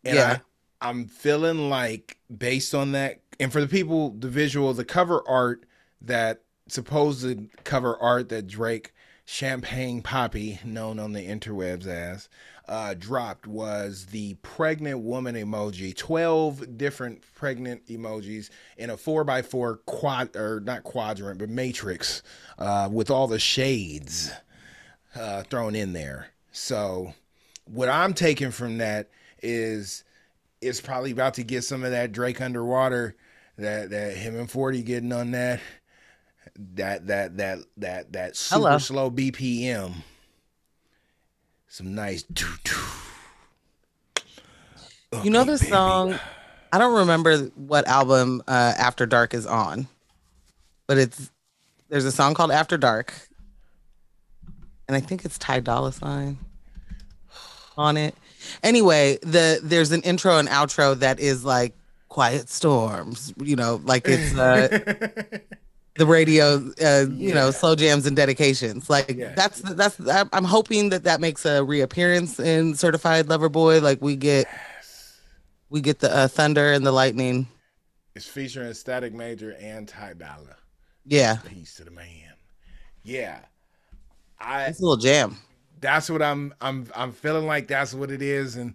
And 0.05 0.17
Yeah. 0.17 0.39
I, 0.81 0.89
I'm 0.89 1.07
feeling 1.07 1.71
like 1.71 2.19
based 2.37 2.75
on 2.75 2.93
that, 2.93 3.21
and 3.41 3.53
for 3.53 3.61
the 3.61 3.69
people, 3.69 4.11
the 4.11 4.29
visual, 4.29 4.73
the 4.75 4.85
cover 4.85 5.23
art 5.27 5.65
that 6.03 6.43
supposed 6.69 7.39
cover 7.65 7.97
art 7.99 8.29
that 8.29 8.47
Drake 8.47 8.93
Champagne 9.25 10.03
Papi, 10.03 10.63
known 10.65 10.99
on 10.99 11.13
the 11.13 11.27
interwebs 11.27 11.87
as, 11.87 12.29
uh, 12.69 12.95
dropped 12.99 13.47
was 13.47 14.07
the 14.07 14.35
pregnant 14.43 15.01
woman 15.01 15.35
emoji. 15.35 15.97
Twelve 15.97 16.77
different 16.77 17.23
pregnant 17.35 17.87
emojis 17.87 18.51
in 18.77 18.91
a 18.91 18.97
four 18.97 19.25
by 19.25 19.41
four 19.43 19.79
quad 19.87 20.37
or 20.37 20.61
not 20.61 20.85
quadrant, 20.85 21.39
but 21.39 21.49
matrix, 21.49 22.23
uh, 22.59 22.89
with 22.93 23.11
all 23.11 23.27
the 23.27 23.39
shades 23.39 24.31
uh, 25.15 25.43
thrown 25.45 25.75
in 25.75 25.93
there. 25.95 26.29
So 26.53 27.15
what 27.65 27.89
I'm 27.89 28.15
taking 28.15 28.51
from 28.51 28.79
that 28.79 29.11
is 29.43 30.05
it's 30.61 30.81
probably 30.81 31.11
about 31.11 31.35
to 31.35 31.43
get 31.43 31.65
some 31.65 31.85
of 31.85 31.91
that 31.91 32.13
Drake 32.13 32.41
underwater 32.41 33.17
that 33.59 33.91
that 33.91 34.17
him 34.17 34.39
and 34.39 34.51
40 34.51 34.83
getting 34.83 35.13
on 35.13 35.33
that 35.33 35.61
that 36.75 37.07
that 37.07 37.37
that 37.37 37.59
that 37.77 38.13
that 38.13 38.37
super 38.37 38.61
Hello. 38.61 38.79
slow 38.79 39.11
BPM. 39.11 39.95
Some 41.69 41.95
nice 41.95 42.23
doo 42.23 42.47
doo. 42.65 42.75
you 45.23 45.31
know 45.31 45.45
the 45.45 45.59
song. 45.59 46.19
I 46.73 46.79
don't 46.79 46.95
remember 46.99 47.39
what 47.55 47.87
album 47.87 48.43
uh, 48.49 48.75
After 48.79 49.07
Dark 49.07 49.35
is 49.35 49.47
on, 49.47 49.87
but 50.87 50.99
it's 50.99 51.31
there's 51.89 52.05
a 52.05 52.13
song 52.13 52.35
called 52.35 52.51
After 52.51 52.77
Dark, 52.77 53.13
and 54.89 54.97
I 54.97 55.01
think 55.01 55.25
it's 55.25 55.39
Ty 55.39 55.61
Dolla 55.61 55.93
Sign 55.93 56.39
on 57.77 57.97
it. 57.97 58.15
Anyway, 58.63 59.19
the 59.23 59.61
there's 59.63 59.93
an 59.93 60.03
intro 60.03 60.39
and 60.39 60.49
outro 60.49 60.99
that 60.99 61.21
is 61.21 61.45
like 61.45 61.75
quiet 62.09 62.49
storms, 62.49 63.33
you 63.43 63.57
know, 63.57 63.81
like 63.85 64.07
it's 64.07 64.35
uh, 64.37 64.69
the 65.97 66.07
radio, 66.07 66.71
uh, 66.83 67.07
you 67.11 67.33
know, 67.35 67.51
slow 67.51 67.75
jams 67.75 68.07
and 68.07 68.15
dedications. 68.17 68.89
Like 68.91 69.09
Yes. 69.17 69.35
that's 69.37 69.61
that's 69.61 70.01
I'm- 70.09 70.29
I'm 70.33 70.45
hoping 70.45 70.91
that 70.91 71.05
that 71.05 71.21
makes 71.21 71.45
a 71.47 71.65
reappearance 71.65 72.39
in 72.39 72.75
Certified 72.75 73.29
Lover 73.29 73.49
Boy. 73.49 73.81
Like 73.81 74.01
we 74.03 74.17
get 74.17 74.47
we 75.71 75.81
get 75.81 76.01
the 76.01 76.15
uh, 76.15 76.29
thunder 76.29 76.73
and 76.73 76.85
the 76.87 76.93
lightning. 76.93 77.49
It's 78.15 78.27
featuring 78.29 78.73
Static 78.75 79.13
Major 79.13 79.57
and 79.61 79.89
Ty 79.89 80.15
Dolla. 80.15 80.57
Yeah, 81.07 81.37
Peace 81.47 81.75
to 81.77 81.85
the 81.85 81.91
man. 81.91 82.07
Yeah. 83.03 83.41
I 84.39 84.67
it's 84.67 84.79
a 84.79 84.83
little 84.83 84.97
jam. 84.97 85.37
That's 85.85 86.09
what 86.09 86.23
I'm 86.23 86.55
I'm 86.63 86.87
I'm 86.97 87.13
feeling 87.13 87.47
like 87.47 87.69
that's 87.69 87.93
what 87.93 88.11
it 88.11 88.23
is 88.23 88.57
and 88.57 88.75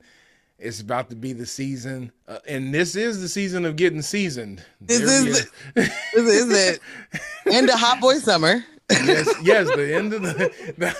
it's 0.60 0.80
about 0.80 1.10
to 1.10 1.16
be 1.16 1.34
the 1.34 1.46
season 1.46 2.12
uh, 2.28 2.38
and 2.48 2.72
this 2.74 2.96
is 2.96 3.20
the 3.20 3.28
season 3.28 3.66
of 3.66 3.76
getting 3.76 4.02
seasoned. 4.04 4.64
This 4.80 5.00
There 5.00 5.28
is 5.28 5.42
are. 5.42 5.50
This 6.14 6.28
is 6.28 6.76
it. 6.76 6.82
End 7.52 7.70
of 7.70 7.80
Hot 7.80 8.00
Boy 8.00 8.16
Summer. 8.16 8.64
yes, 8.92 9.28
yes, 9.44 9.68
the 9.68 9.96
end 9.96 10.14
of 10.14 10.22
the 10.22 10.52
the, 10.78 10.96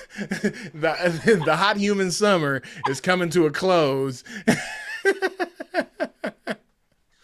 the 0.74 1.42
the 1.46 1.56
hot 1.56 1.78
human 1.78 2.12
summer 2.12 2.62
is 2.88 3.02
coming 3.02 3.30
to 3.32 3.46
a 3.46 3.52
close. 3.52 4.24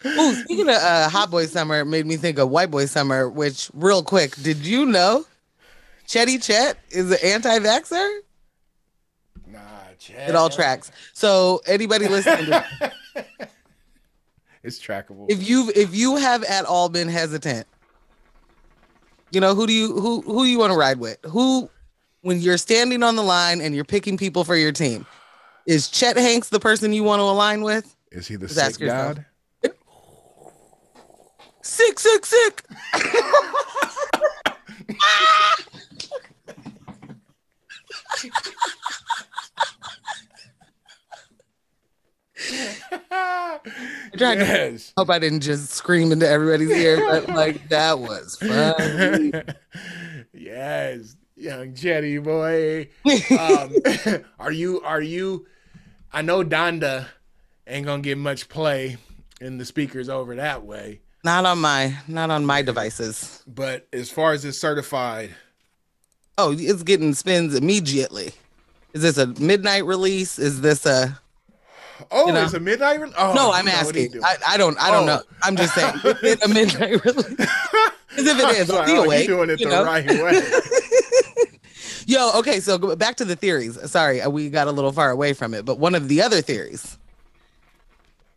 Ooh, 0.04 0.34
speaking 0.34 0.68
of 0.68 0.76
uh, 0.76 1.08
Hot 1.08 1.30
Boy 1.30 1.46
Summer, 1.46 1.80
it 1.80 1.84
made 1.86 2.06
me 2.06 2.16
think 2.16 2.38
of 2.38 2.50
White 2.50 2.70
Boy 2.70 2.86
Summer. 2.86 3.28
Which, 3.28 3.70
real 3.74 4.02
quick, 4.02 4.34
did 4.36 4.58
you 4.58 4.86
know 4.86 5.24
Chetty 6.06 6.42
Chet 6.42 6.78
is 6.90 7.10
an 7.10 7.18
anti-vaxxer? 7.24 8.20
Nah, 10.12 10.28
It 10.28 10.34
all 10.34 10.48
tracks. 10.50 10.90
So 11.12 11.60
anybody 11.66 12.08
listening, 12.08 12.46
to, 12.46 12.92
It's 14.62 14.80
trackable. 14.80 15.26
if 15.30 15.48
you 15.48 15.70
if 15.74 15.94
you 15.94 16.16
have 16.16 16.42
at 16.44 16.64
all 16.64 16.88
been 16.88 17.08
hesitant, 17.08 17.66
you 19.30 19.40
know 19.40 19.54
who 19.54 19.66
do 19.66 19.72
you 19.72 19.92
who 19.92 20.22
who 20.22 20.44
you 20.44 20.58
want 20.58 20.72
to 20.72 20.78
ride 20.78 20.98
with? 20.98 21.18
Who, 21.24 21.70
when 22.22 22.40
you're 22.40 22.58
standing 22.58 23.02
on 23.02 23.14
the 23.16 23.22
line 23.22 23.60
and 23.60 23.74
you're 23.74 23.84
picking 23.84 24.16
people 24.16 24.42
for 24.42 24.56
your 24.56 24.72
team, 24.72 25.06
is 25.66 25.88
Chet 25.88 26.16
Hanks 26.16 26.48
the 26.48 26.58
person 26.60 26.92
you 26.92 27.04
want 27.04 27.20
to 27.20 27.24
align 27.24 27.62
with? 27.62 27.94
is 28.10 28.26
he 28.26 28.36
the 28.36 28.48
Just 28.48 28.76
sick 28.78 28.88
god? 28.88 29.24
Sick, 31.62 31.98
sick, 31.98 32.24
sick. 32.24 32.64
I 43.10 43.58
tried 44.16 44.34
to 44.36 44.40
Yes. 44.44 44.92
hope 44.96 45.10
I 45.10 45.18
didn't 45.18 45.40
just 45.40 45.70
scream 45.70 46.12
into 46.12 46.28
everybody's 46.28 46.70
ear, 46.70 46.98
but 47.06 47.28
like 47.28 47.68
that 47.68 47.98
was 47.98 48.36
funny. 48.40 49.32
yes, 50.32 51.16
young 51.36 51.74
Jetty 51.74 52.18
boy. 52.18 52.88
Um, 53.38 53.74
are 54.38 54.52
you? 54.52 54.80
Are 54.82 55.00
you? 55.02 55.46
I 56.12 56.22
know 56.22 56.42
Donda 56.44 57.06
ain't 57.66 57.86
gonna 57.86 58.02
get 58.02 58.18
much 58.18 58.48
play 58.48 58.96
in 59.40 59.58
the 59.58 59.64
speakers 59.64 60.08
over 60.08 60.36
that 60.36 60.64
way, 60.64 61.00
not 61.24 61.44
on 61.44 61.58
my 61.58 61.96
not 62.08 62.30
on 62.30 62.46
my 62.46 62.62
devices. 62.62 63.42
but 63.46 63.86
as 63.92 64.10
far 64.10 64.32
as 64.32 64.44
it's 64.44 64.58
certified, 64.58 65.30
Oh, 66.38 66.52
it's 66.56 66.82
getting 66.82 67.14
spins 67.14 67.54
immediately. 67.54 68.32
Is 68.92 69.02
this 69.02 69.18
a 69.18 69.26
midnight 69.26 69.84
release? 69.84 70.38
Is 70.38 70.60
this 70.62 70.86
a 70.86 71.18
oh, 72.10 72.26
You 72.28 72.32
know? 72.34 72.44
it's 72.44 72.54
a 72.54 72.60
midnight. 72.60 73.00
Re- 73.00 73.12
oh, 73.18 73.32
no? 73.34 73.52
I'm 73.52 73.64
know 73.66 73.72
what 73.82 73.94
he 73.94 74.06
asking. 74.06 74.24
I, 74.24 74.36
I 74.48 74.56
don't. 74.56 74.78
I 74.80 74.90
don't 74.90 75.04
Oh. 75.04 75.16
know. 75.16 75.22
I'm 75.42 75.56
just 75.56 75.74
saying. 75.74 75.94
Is 76.22 76.42
a 76.42 76.48
midnight 76.48 77.04
release? 77.04 77.48
Because 78.08 78.28
if 78.28 78.38
it 78.38 78.56
is, 78.60 78.70
I'll 78.70 78.86
be 78.86 78.92
oh, 78.92 79.04
awake. 79.04 79.28
you 79.28 79.34
doing 79.36 79.50
it 79.50 79.60
you 79.60 79.68
the 79.68 79.72
know? 79.76 79.84
right 79.84 80.06
way. 80.06 80.40
Yo, 82.06 82.30
okay, 82.36 82.60
so 82.60 82.96
back 82.96 83.16
to 83.16 83.26
the 83.26 83.36
theories. 83.36 83.78
Sorry, 83.90 84.22
uh, 84.22 84.30
we 84.30 84.48
got 84.48 84.68
a 84.68 84.72
little 84.72 84.90
far 84.92 85.10
away 85.10 85.34
from 85.34 85.52
it, 85.52 85.66
but 85.66 85.78
one 85.78 85.94
of 85.94 86.08
the 86.08 86.22
other 86.22 86.40
theories 86.40 86.96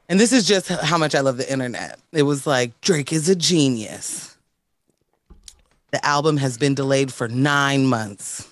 And 0.10 0.20
this 0.20 0.34
is 0.34 0.46
just 0.46 0.68
how 0.68 0.98
much 0.98 1.16
I 1.16 1.22
love 1.22 1.38
the 1.38 1.50
internet. 1.50 1.98
It 2.12 2.24
was 2.24 2.46
like 2.46 2.82
Drake 2.82 3.14
is 3.14 3.30
a 3.30 3.36
genius. 3.38 4.36
The 5.92 6.06
album 6.06 6.36
has 6.38 6.58
been 6.58 6.76
delayed 6.76 7.14
for 7.14 7.30
nine 7.30 7.86
months. 7.86 8.49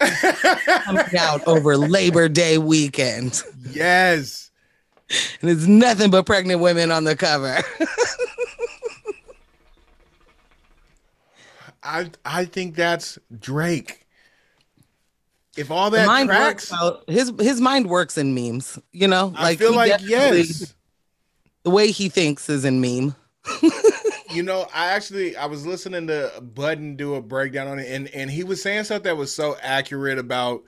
Coming 0.00 1.16
out 1.18 1.46
over 1.46 1.76
Labor 1.76 2.28
Day 2.28 2.58
weekend. 2.58 3.42
Yes. 3.70 4.50
And 5.40 5.50
it's 5.50 5.66
nothing 5.66 6.10
but 6.10 6.26
pregnant 6.26 6.60
women 6.60 6.90
on 6.92 7.04
the 7.04 7.16
cover. 7.16 7.58
I 11.82 12.10
I 12.24 12.44
think 12.44 12.74
that's 12.74 13.18
Drake. 13.38 14.06
If 15.56 15.70
all 15.70 15.90
The 15.90 15.98
that 15.98 16.06
mind 16.06 16.28
tracks, 16.28 16.70
works 16.70 16.82
out. 16.82 17.04
His 17.08 17.32
his 17.40 17.60
mind 17.60 17.88
works 17.88 18.18
in 18.18 18.34
memes, 18.34 18.78
you 18.92 19.08
know? 19.08 19.32
I 19.36 19.56
feel 19.56 19.74
like 19.74 20.00
yes. 20.02 20.74
The 21.64 21.70
way 21.70 21.90
he 21.90 22.08
thinks 22.08 22.48
is 22.48 22.64
in 22.64 22.80
meme. 22.80 23.14
You 24.30 24.42
know, 24.42 24.66
I 24.74 24.88
actually 24.88 25.36
I 25.36 25.46
was 25.46 25.66
listening 25.66 26.06
to 26.08 26.40
Budden 26.42 26.96
do 26.96 27.14
a 27.14 27.22
breakdown 27.22 27.68
on 27.68 27.78
it, 27.78 27.88
and 27.90 28.08
and 28.08 28.30
he 28.30 28.44
was 28.44 28.62
saying 28.62 28.84
something 28.84 29.04
that 29.04 29.16
was 29.16 29.34
so 29.34 29.56
accurate 29.62 30.18
about 30.18 30.64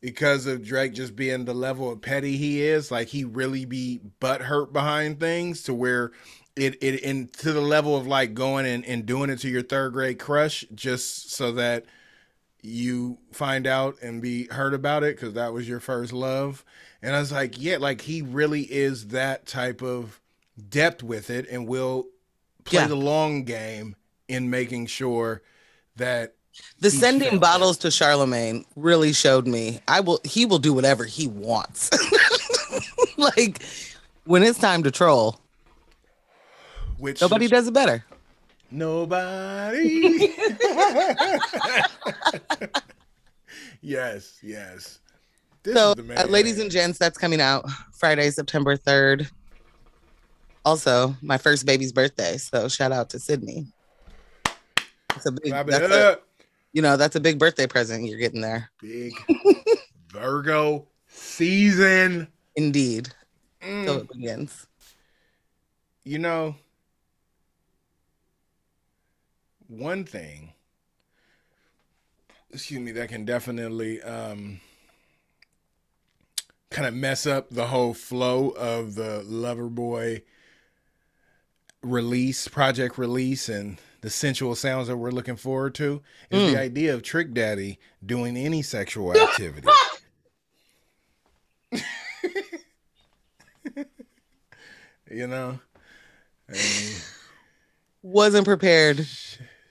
because 0.00 0.46
of 0.46 0.64
Drake 0.64 0.94
just 0.94 1.14
being 1.14 1.44
the 1.44 1.54
level 1.54 1.90
of 1.90 2.00
petty 2.00 2.36
he 2.36 2.62
is. 2.62 2.90
Like 2.90 3.08
he 3.08 3.24
really 3.24 3.64
be 3.64 4.00
butt 4.20 4.42
hurt 4.42 4.72
behind 4.72 5.20
things 5.20 5.62
to 5.64 5.74
where 5.74 6.12
it 6.56 6.82
it 6.82 7.02
and 7.02 7.32
to 7.34 7.52
the 7.52 7.60
level 7.60 7.96
of 7.96 8.06
like 8.06 8.34
going 8.34 8.66
and, 8.66 8.84
and 8.84 9.04
doing 9.06 9.30
it 9.30 9.38
to 9.40 9.48
your 9.48 9.62
third 9.62 9.92
grade 9.92 10.18
crush 10.18 10.64
just 10.74 11.32
so 11.32 11.52
that 11.52 11.84
you 12.62 13.18
find 13.32 13.66
out 13.66 13.96
and 14.02 14.22
be 14.22 14.46
hurt 14.46 14.74
about 14.74 15.02
it 15.02 15.16
because 15.16 15.34
that 15.34 15.52
was 15.52 15.68
your 15.68 15.80
first 15.80 16.12
love. 16.12 16.64
And 17.02 17.14
I 17.16 17.20
was 17.20 17.32
like, 17.32 17.60
yeah, 17.60 17.78
like 17.78 18.02
he 18.02 18.22
really 18.22 18.62
is 18.62 19.08
that 19.08 19.46
type 19.46 19.82
of 19.82 20.20
depth 20.68 21.02
with 21.02 21.30
it 21.30 21.48
and 21.50 21.66
will 21.66 22.06
play 22.64 22.80
Yeah. 22.80 22.86
the 22.86 22.94
long 22.96 23.44
game 23.44 23.96
in 24.28 24.50
making 24.50 24.86
sure 24.86 25.42
that 25.96 26.34
The 26.80 26.90
sending 26.90 27.38
bottles 27.38 27.78
to 27.78 27.90
Charlemagne 27.90 28.64
really 28.76 29.12
showed 29.12 29.46
me 29.46 29.80
I 29.88 30.00
will 30.00 30.20
he 30.24 30.46
will 30.46 30.58
do 30.58 30.72
whatever 30.72 31.04
he 31.04 31.26
wants. 31.26 31.90
like 33.16 33.62
when 34.24 34.42
it's 34.42 34.58
time 34.58 34.82
to 34.84 34.90
troll, 34.90 35.40
which 36.98 37.20
nobody 37.20 37.48
does 37.48 37.66
it 37.68 37.74
better. 37.74 38.04
nobody 38.70 40.32
yes 43.82 44.38
yes 44.42 45.00
this 45.62 45.74
so, 45.76 45.90
is 45.90 45.94
the 45.96 46.02
man 46.02 46.18
uh, 46.18 46.24
ladies 46.24 46.58
and 46.58 46.70
gents, 46.70 46.98
that's 46.98 47.16
coming 47.18 47.40
out 47.40 47.68
Friday, 47.92 48.30
September 48.30 48.76
3rd. 48.76 49.30
Also, 50.64 51.16
my 51.22 51.38
first 51.38 51.66
baby's 51.66 51.92
birthday. 51.92 52.36
So, 52.36 52.68
shout 52.68 52.92
out 52.92 53.10
to 53.10 53.18
Sydney. 53.18 53.66
That's 55.08 55.26
a 55.26 55.32
big, 55.32 55.52
that's 55.52 55.92
a, 55.92 56.18
you 56.72 56.82
know, 56.82 56.96
that's 56.96 57.16
a 57.16 57.20
big 57.20 57.38
birthday 57.38 57.66
present 57.66 58.06
you're 58.06 58.18
getting 58.18 58.40
there. 58.40 58.70
big 58.80 59.12
virgo 60.12 60.86
season 61.08 62.28
Indeed. 62.54 63.08
Mm. 63.62 63.86
So 63.86 63.96
it 63.98 64.08
begins. 64.12 64.66
you 66.04 66.18
know 66.18 66.56
one 69.68 70.04
thing 70.04 70.52
excuse 72.50 72.80
me 72.80 72.92
that 72.92 73.08
can 73.08 73.24
definitely 73.24 74.02
um 74.02 74.60
kind 76.70 76.86
of 76.86 76.94
mess 76.94 77.26
up 77.26 77.48
the 77.50 77.66
whole 77.68 77.94
flow 77.94 78.50
of 78.50 78.94
the 78.94 79.24
loverboy 79.26 80.22
release 81.82 82.48
project 82.48 82.98
release 82.98 83.48
and 83.48 83.78
the 84.02 84.10
sensual 84.10 84.54
sounds 84.54 84.88
that 84.88 84.96
we're 84.96 85.10
looking 85.10 85.36
forward 85.36 85.74
to 85.76 86.02
is 86.30 86.52
the 86.52 86.58
mm. 86.58 86.60
idea 86.60 86.94
of 86.94 87.02
trick 87.02 87.32
daddy 87.32 87.78
doing 88.04 88.36
any 88.36 88.62
sexual 88.62 89.16
activity. 89.16 89.68
You 95.12 95.26
know? 95.26 95.58
I 96.48 96.52
mean, 96.52 96.94
Wasn't 98.02 98.46
prepared 98.46 99.06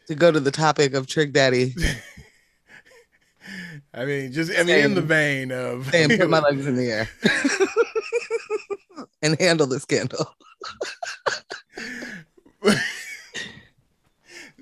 to 0.08 0.16
go 0.16 0.32
to 0.32 0.40
the 0.40 0.52
topic 0.52 0.94
of 0.94 1.08
Trick 1.08 1.34
Daddy. 1.34 1.74
I 3.94 4.06
mean, 4.06 4.32
just 4.32 4.52
I 4.58 4.64
mean, 4.64 4.86
in 4.86 4.94
the 4.94 5.02
vein 5.02 5.52
of 5.52 5.94
and 5.94 6.18
put 6.18 6.30
my 6.30 6.40
legs 6.40 6.66
in 6.66 6.78
the 6.78 6.90
air. 6.92 7.10
And 9.24 9.40
handle 9.40 9.68
the 9.68 9.80
scandal. 9.80 10.36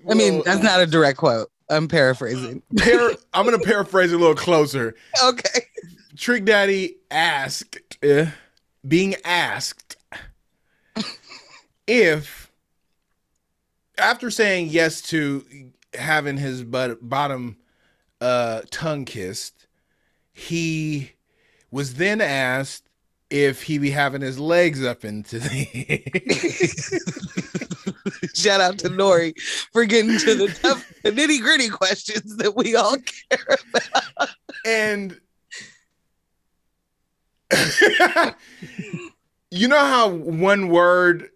I 0.09 0.13
mean, 0.13 0.41
that's 0.45 0.63
not 0.63 0.79
a 0.79 0.85
direct 0.87 1.17
quote. 1.17 1.49
I'm 1.69 1.87
paraphrasing. 1.87 2.63
par- 2.77 3.13
I'm 3.33 3.45
gonna 3.45 3.59
paraphrase 3.59 4.11
it 4.11 4.15
a 4.15 4.19
little 4.19 4.35
closer. 4.35 4.95
Okay. 5.23 5.65
Trick 6.17 6.43
Daddy 6.45 6.97
asked, 7.11 7.77
uh, 8.03 8.25
being 8.85 9.15
asked, 9.23 9.95
if 11.87 12.51
after 13.97 14.29
saying 14.29 14.67
yes 14.69 15.01
to 15.03 15.45
having 15.93 16.35
his 16.37 16.63
butt, 16.63 17.07
bottom 17.07 17.57
uh, 18.19 18.61
tongue 18.69 19.05
kissed, 19.05 19.67
he 20.33 21.13
was 21.71 21.95
then 21.95 22.19
asked 22.19 22.88
if 23.29 23.61
he 23.63 23.77
be 23.77 23.91
having 23.91 24.21
his 24.21 24.39
legs 24.39 24.83
up 24.83 25.05
into 25.05 25.39
the. 25.39 26.03
Shout 28.35 28.61
out 28.61 28.79
to 28.79 28.87
N.O.R.E. 28.87 29.33
for 29.71 29.85
getting 29.85 30.17
to 30.19 30.35
the 30.35 30.47
nitty 31.03 31.41
gritty 31.41 31.69
questions 31.69 32.37
that 32.37 32.55
we 32.55 32.75
all 32.75 32.97
care 32.97 33.57
about. 33.73 34.29
and 34.65 35.19
you 39.51 39.67
know 39.67 39.79
how 39.79 40.09
one 40.09 40.69
word 40.69 41.29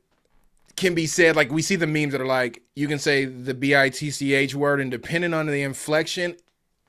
can 0.76 0.96
be 0.96 1.06
said 1.06 1.36
like 1.36 1.52
we 1.52 1.62
see 1.62 1.76
the 1.76 1.88
memes 1.88 2.12
that 2.12 2.22
are 2.22 2.26
like 2.26 2.62
you 2.76 2.88
can 2.88 3.00
say 3.00 3.26
the 3.26 3.54
b-i-t-c-h 3.54 4.56
word 4.56 4.82
and 4.82 4.92
depending 4.92 5.34
on 5.34 5.46
the 5.46 5.62
inflection 5.62 6.36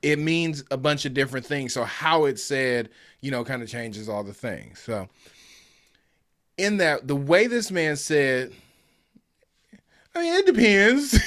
it 0.05 0.19
means 0.19 0.63
a 0.69 0.77
bunch 0.77 1.05
of 1.05 1.15
different 1.15 1.43
things 1.45 1.73
so 1.73 1.83
how 1.83 2.25
it's 2.25 2.43
said 2.43 2.89
you 3.21 3.31
know 3.31 3.43
kind 3.43 3.63
of 3.63 3.67
changes 3.67 4.07
all 4.07 4.23
the 4.23 4.33
things 4.33 4.79
so 4.79 5.09
in 6.57 6.77
that 6.77 7.07
the 7.07 7.15
way 7.15 7.47
this 7.47 7.71
man 7.71 7.95
said 7.95 8.53
i 10.13 10.21
mean 10.21 10.33
it 10.35 10.45
depends 10.45 11.19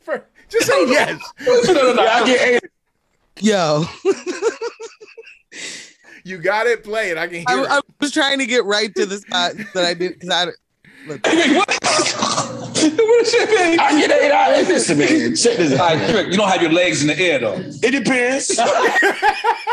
For- 0.00 0.26
just 0.48 0.66
say 0.66 0.88
yes 0.88 1.22
Yo, 3.38 3.84
You 6.24 6.38
got 6.38 6.66
it. 6.66 6.82
Play 6.82 7.10
it. 7.10 7.18
I 7.18 7.28
can 7.28 7.36
hear. 7.36 7.44
I. 7.68 7.76
I 7.76 7.80
was 8.00 8.10
trying 8.10 8.40
to 8.40 8.46
get 8.46 8.64
right 8.64 8.92
to 8.96 9.06
the 9.06 9.18
spot 9.18 9.52
that 9.74 9.84
I 9.84 9.94
did 9.94 10.14
because 10.14 10.30
I. 10.30 10.46
Look, 11.06 11.20
I 11.28 11.30
get 14.00 14.10
eight 14.10 14.32
hours. 14.32 14.68
Listen, 14.68 14.98
man, 14.98 15.36
check 15.36 15.56
this 15.56 15.72
All 15.78 15.86
out. 15.86 15.94
right, 15.96 16.10
Trick, 16.10 16.26
you 16.28 16.36
don't 16.36 16.48
have 16.48 16.60
your 16.60 16.72
legs 16.72 17.00
in 17.02 17.08
the 17.08 17.18
air 17.18 17.38
though. 17.38 17.54
It 17.82 17.92
depends. 17.92 18.58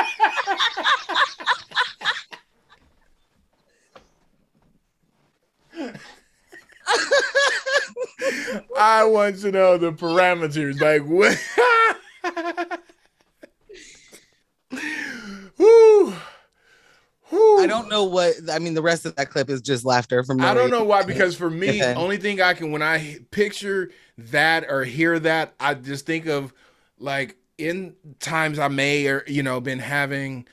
I 8.77 9.03
want 9.05 9.39
to 9.39 9.51
know 9.51 9.77
the 9.77 9.91
parameters. 9.91 10.79
Like 10.79 11.03
what? 11.07 11.37
Whew. 15.57 16.13
Whew. 17.29 17.59
I 17.59 17.67
don't 17.67 17.82
know 17.93 18.03
what 18.03 18.35
I 18.51 18.59
mean. 18.59 18.73
The 18.73 18.81
rest 18.81 19.05
of 19.05 19.15
that 19.15 19.29
clip 19.29 19.49
is 19.49 19.61
just 19.61 19.85
laughter 19.85 20.23
from. 20.23 20.37
Me. 20.37 20.45
I 20.45 20.53
don't 20.53 20.69
know 20.69 20.83
why. 20.83 21.03
Because 21.03 21.35
for 21.35 21.49
me, 21.49 21.81
only 21.83 22.17
thing 22.17 22.41
I 22.41 22.53
can 22.53 22.71
when 22.71 22.81
I 22.81 23.19
picture 23.31 23.91
that 24.17 24.65
or 24.69 24.83
hear 24.83 25.19
that, 25.19 25.53
I 25.59 25.75
just 25.75 26.05
think 26.05 26.25
of 26.25 26.53
like 26.99 27.37
in 27.57 27.95
times 28.19 28.59
I 28.59 28.67
may 28.67 29.07
or 29.07 29.23
you 29.27 29.43
know 29.43 29.61
been 29.61 29.79
having 29.79 30.47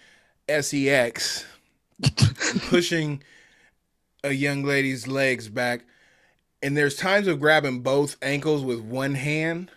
sex, 0.60 1.44
pushing 2.68 3.22
a 4.22 4.32
young 4.32 4.62
lady's 4.64 5.06
legs 5.06 5.48
back, 5.48 5.84
and 6.62 6.76
there's 6.76 6.96
times 6.96 7.26
of 7.26 7.40
grabbing 7.40 7.80
both 7.80 8.16
ankles 8.22 8.62
with 8.62 8.80
one 8.80 9.14
hand, 9.14 9.70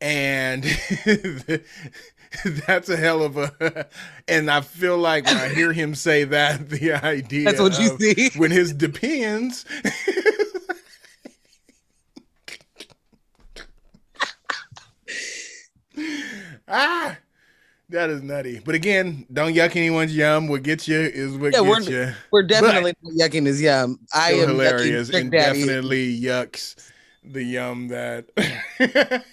and 0.00 0.64
that's 2.66 2.88
a 2.88 2.96
hell 2.96 3.22
of 3.22 3.36
a. 3.36 3.86
And 4.28 4.50
I 4.50 4.60
feel 4.60 4.98
like 4.98 5.24
when 5.26 5.36
I 5.36 5.48
hear 5.48 5.72
him 5.72 5.94
say 5.94 6.24
that, 6.24 6.68
the 6.70 6.94
idea 6.94 7.44
That's 7.44 7.60
what 7.60 7.78
you 7.78 7.96
see. 7.98 8.30
when 8.36 8.50
his 8.50 8.72
depends. 8.72 9.64
ah, 16.68 17.16
That 17.90 18.10
is 18.10 18.22
nutty. 18.22 18.60
But 18.64 18.74
again, 18.74 19.26
don't 19.32 19.54
yuck 19.54 19.76
anyone's 19.76 20.14
yum. 20.14 20.48
What 20.48 20.62
gets 20.62 20.88
you 20.88 20.98
is 21.00 21.36
what 21.36 21.52
Yeah, 21.52 21.60
we're- 21.60 21.76
gets 21.78 21.88
you. 21.88 22.12
We're 22.32 22.42
definitely 22.42 22.94
yucking 23.18 23.46
his 23.46 23.60
yum. 23.62 23.98
I 24.12 24.32
am 24.32 24.48
hilarious 24.50 25.10
and 25.10 25.30
definitely 25.30 26.20
yucks 26.20 26.74
the 27.24 27.42
yum 27.42 27.88
that. 27.88 29.24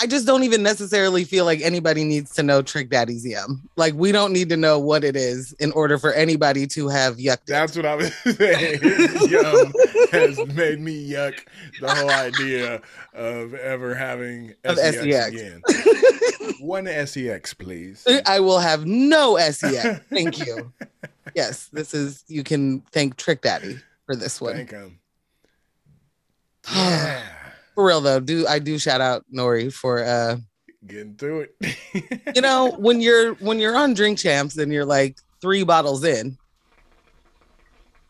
I 0.00 0.06
just 0.06 0.26
don't 0.26 0.44
even 0.44 0.62
necessarily 0.62 1.24
feel 1.24 1.44
like 1.44 1.60
anybody 1.60 2.04
needs 2.04 2.32
to 2.34 2.42
know 2.44 2.62
Trick 2.62 2.88
Daddy's 2.88 3.26
yum. 3.26 3.68
Like 3.76 3.94
we 3.94 4.12
don't 4.12 4.32
need 4.32 4.48
to 4.50 4.56
know 4.56 4.78
what 4.78 5.02
it 5.02 5.16
is 5.16 5.52
in 5.54 5.72
order 5.72 5.98
for 5.98 6.12
anybody 6.12 6.66
to 6.68 6.88
have 6.88 7.16
yucked 7.16 7.32
it. 7.34 7.46
That's 7.48 7.74
what 7.76 7.84
I 7.84 7.96
was 7.96 8.14
saying. 8.36 8.80
Yum 9.28 9.72
has 10.12 10.38
made 10.54 10.78
me 10.80 11.10
yuck 11.10 11.40
the 11.80 11.92
whole 11.92 12.10
idea 12.10 12.80
of 13.12 13.54
ever 13.54 13.94
having 13.94 14.54
Of 14.64 14.76
SEX, 14.78 14.98
SEX. 14.98 15.28
again. 15.28 15.62
One 16.60 16.86
SEX, 17.06 17.54
please. 17.54 18.06
I 18.26 18.38
will 18.40 18.60
have 18.60 18.86
no 18.86 19.36
SEX. 19.38 20.00
Thank 20.10 20.38
you. 20.46 20.72
Yes, 21.34 21.68
this 21.72 21.92
is 21.92 22.24
you 22.28 22.44
can 22.44 22.80
thank 22.92 23.16
Trick 23.16 23.42
Daddy 23.42 23.78
for 24.06 24.14
this 24.14 24.40
one. 24.40 24.54
Thank 24.54 24.70
him. 24.70 24.98
Yeah. 26.74 27.22
For 27.78 27.86
real 27.86 28.00
though, 28.00 28.18
do 28.18 28.44
I 28.44 28.58
do 28.58 28.76
shout 28.76 29.00
out 29.00 29.24
N.O.R.E. 29.32 29.70
for 29.70 30.02
uh 30.04 30.38
Getting 30.84 31.14
through 31.14 31.46
it. 31.60 31.76
you 32.34 32.42
know 32.42 32.72
when 32.76 33.00
you're 33.00 33.34
when 33.34 33.60
you're 33.60 33.76
on 33.76 33.94
drink 33.94 34.18
champs 34.18 34.58
and 34.58 34.72
you're 34.72 34.84
like 34.84 35.16
three 35.40 35.62
bottles 35.62 36.02
in 36.02 36.36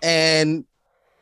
and 0.03 0.65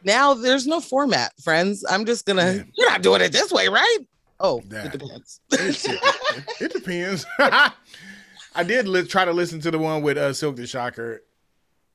now 0.05 0.32
there's 0.34 0.64
no 0.64 0.80
format 0.80 1.32
friends 1.42 1.84
i'm 1.90 2.05
just 2.05 2.24
gonna 2.24 2.53
Yeah. 2.53 2.62
you're 2.76 2.88
not 2.90 3.03
doing 3.03 3.20
it 3.20 3.32
this 3.32 3.51
way 3.51 3.66
right 3.66 3.99
oh 4.38 4.62
Yeah. 4.70 4.84
it 4.86 4.92
depends 4.92 5.40
it, 5.51 6.44
it 6.61 6.72
depends. 6.72 7.26
I 7.40 7.72
did 8.64 8.86
li- 8.86 9.07
try 9.09 9.24
to 9.24 9.32
listen 9.32 9.61
to 9.62 9.72
the 9.72 9.78
one 9.78 10.03
with 10.03 10.16
uh, 10.18 10.30
Silkk 10.32 10.55
the 10.55 10.68
Shocker. 10.68 11.24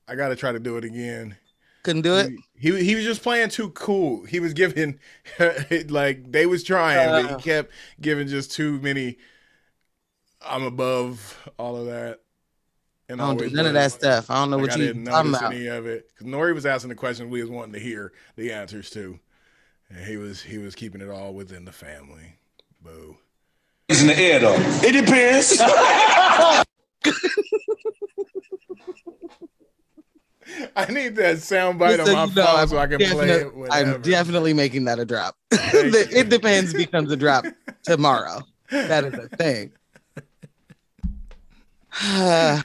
I 0.05 0.15
got 0.15 0.27
to 0.29 0.35
try 0.35 0.51
to 0.51 0.59
do 0.59 0.75
it 0.75 0.83
again. 0.83 1.37
Couldn't 1.83 2.03
do 2.03 2.15
it 2.17 2.31
He, 2.55 2.71
he 2.71 2.83
he 2.83 2.95
was 2.95 3.03
just 3.05 3.23
playing 3.23 3.49
too 3.49 3.69
cool. 3.71 4.23
He 4.25 4.39
was 4.39 4.53
giving 4.53 4.99
like 5.89 6.31
they 6.31 6.45
was 6.45 6.63
trying, 6.63 7.09
but 7.09 7.25
Uh. 7.31 7.37
he 7.37 7.43
kept 7.43 7.71
giving 7.99 8.27
just 8.27 8.51
too 8.51 8.79
many. 8.81 9.17
I'm 10.41 10.63
above 10.63 11.49
all 11.57 11.75
of 11.77 11.85
that. 11.87 12.19
And 13.09 13.21
i 13.21 13.25
don't 13.27 13.37
do 13.37 13.49
none 13.49 13.65
of 13.65 13.73
was. 13.73 13.93
that 13.93 13.99
stuff 13.99 14.29
i 14.29 14.35
don't 14.35 14.51
know 14.51 14.57
Like, 14.57 14.69
what 14.69 14.77
I 14.77 14.79
you 14.79 14.87
didn't 14.87 15.05
talking 15.05 15.31
notice 15.31 15.41
about 15.41 15.53
any 15.53 15.67
of 15.67 15.85
it? 15.85 16.07
Because 16.07 16.27
N.O.R.E. 16.27 16.53
was 16.53 16.65
asking 16.65 16.89
the 16.89 16.95
questions 16.95 17.29
we 17.29 17.41
was 17.41 17.49
wanting 17.49 17.73
to 17.73 17.79
hear 17.79 18.13
the 18.37 18.53
answers 18.53 18.89
to, 18.91 19.19
and 19.89 20.05
he 20.05 20.15
was 20.15 20.41
he 20.43 20.59
was 20.59 20.75
keeping 20.75 21.01
it 21.01 21.09
all 21.09 21.33
within 21.33 21.65
the 21.65 21.73
family. 21.73 22.37
Boo. 22.81 23.17
Legs 23.89 24.01
in 24.01 24.07
the 24.07 24.17
air 24.17 24.39
though. 24.39 24.55
It 24.57 24.93
depends. 24.93 25.59
I 30.75 30.85
need 30.91 31.15
that 31.17 31.39
sound 31.39 31.79
bite 31.79 31.97
Just 31.97 32.09
on 32.09 32.15
my 32.15 32.25
know, 32.25 32.45
phone 32.45 32.59
I'm 32.59 32.67
so 32.67 32.77
I 32.77 32.87
can 32.87 32.97
play 32.97 33.29
it 33.29 33.55
whenever. 33.55 33.71
i'm 33.95 34.01
definitely 34.01 34.53
making 34.53 34.85
that 34.85 34.99
a 34.99 35.05
drop 35.05 35.35
The 35.51 36.07
it 36.11 36.29
depends 36.29 36.73
becomes 36.73 37.11
a 37.11 37.17
drop 37.17 37.45
tomorrow 37.83 38.41
that 38.69 39.03
is 39.05 39.13
a 39.13 39.27
thing 39.37 39.71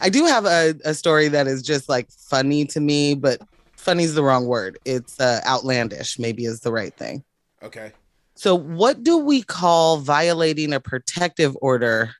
I 0.00 0.08
do 0.10 0.24
have 0.26 0.44
a, 0.46 0.74
a 0.84 0.94
story 0.94 1.28
that 1.28 1.46
is 1.46 1.62
just 1.62 1.88
like 1.88 2.10
funny 2.10 2.64
to 2.66 2.80
me, 2.80 3.14
but 3.14 3.40
funny 3.76 4.04
is 4.04 4.14
the 4.14 4.22
wrong 4.22 4.46
word. 4.46 4.78
It's 4.84 5.18
uh, 5.20 5.40
outlandish, 5.46 6.18
maybe 6.18 6.44
is 6.44 6.60
the 6.60 6.72
right 6.72 6.94
thing. 6.96 7.24
okay. 7.62 7.92
So, 8.36 8.54
what 8.56 9.04
do 9.04 9.18
we 9.18 9.42
call 9.42 9.98
violating 9.98 10.72
a 10.72 10.80
protective 10.80 11.56
order 11.60 12.14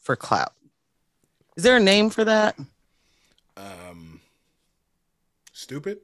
for 0.00 0.14
clout? 0.14 0.52
Is 1.56 1.64
there 1.64 1.76
a 1.76 1.80
name 1.80 2.10
for 2.10 2.24
that? 2.24 2.56
Stupid. 5.64 6.00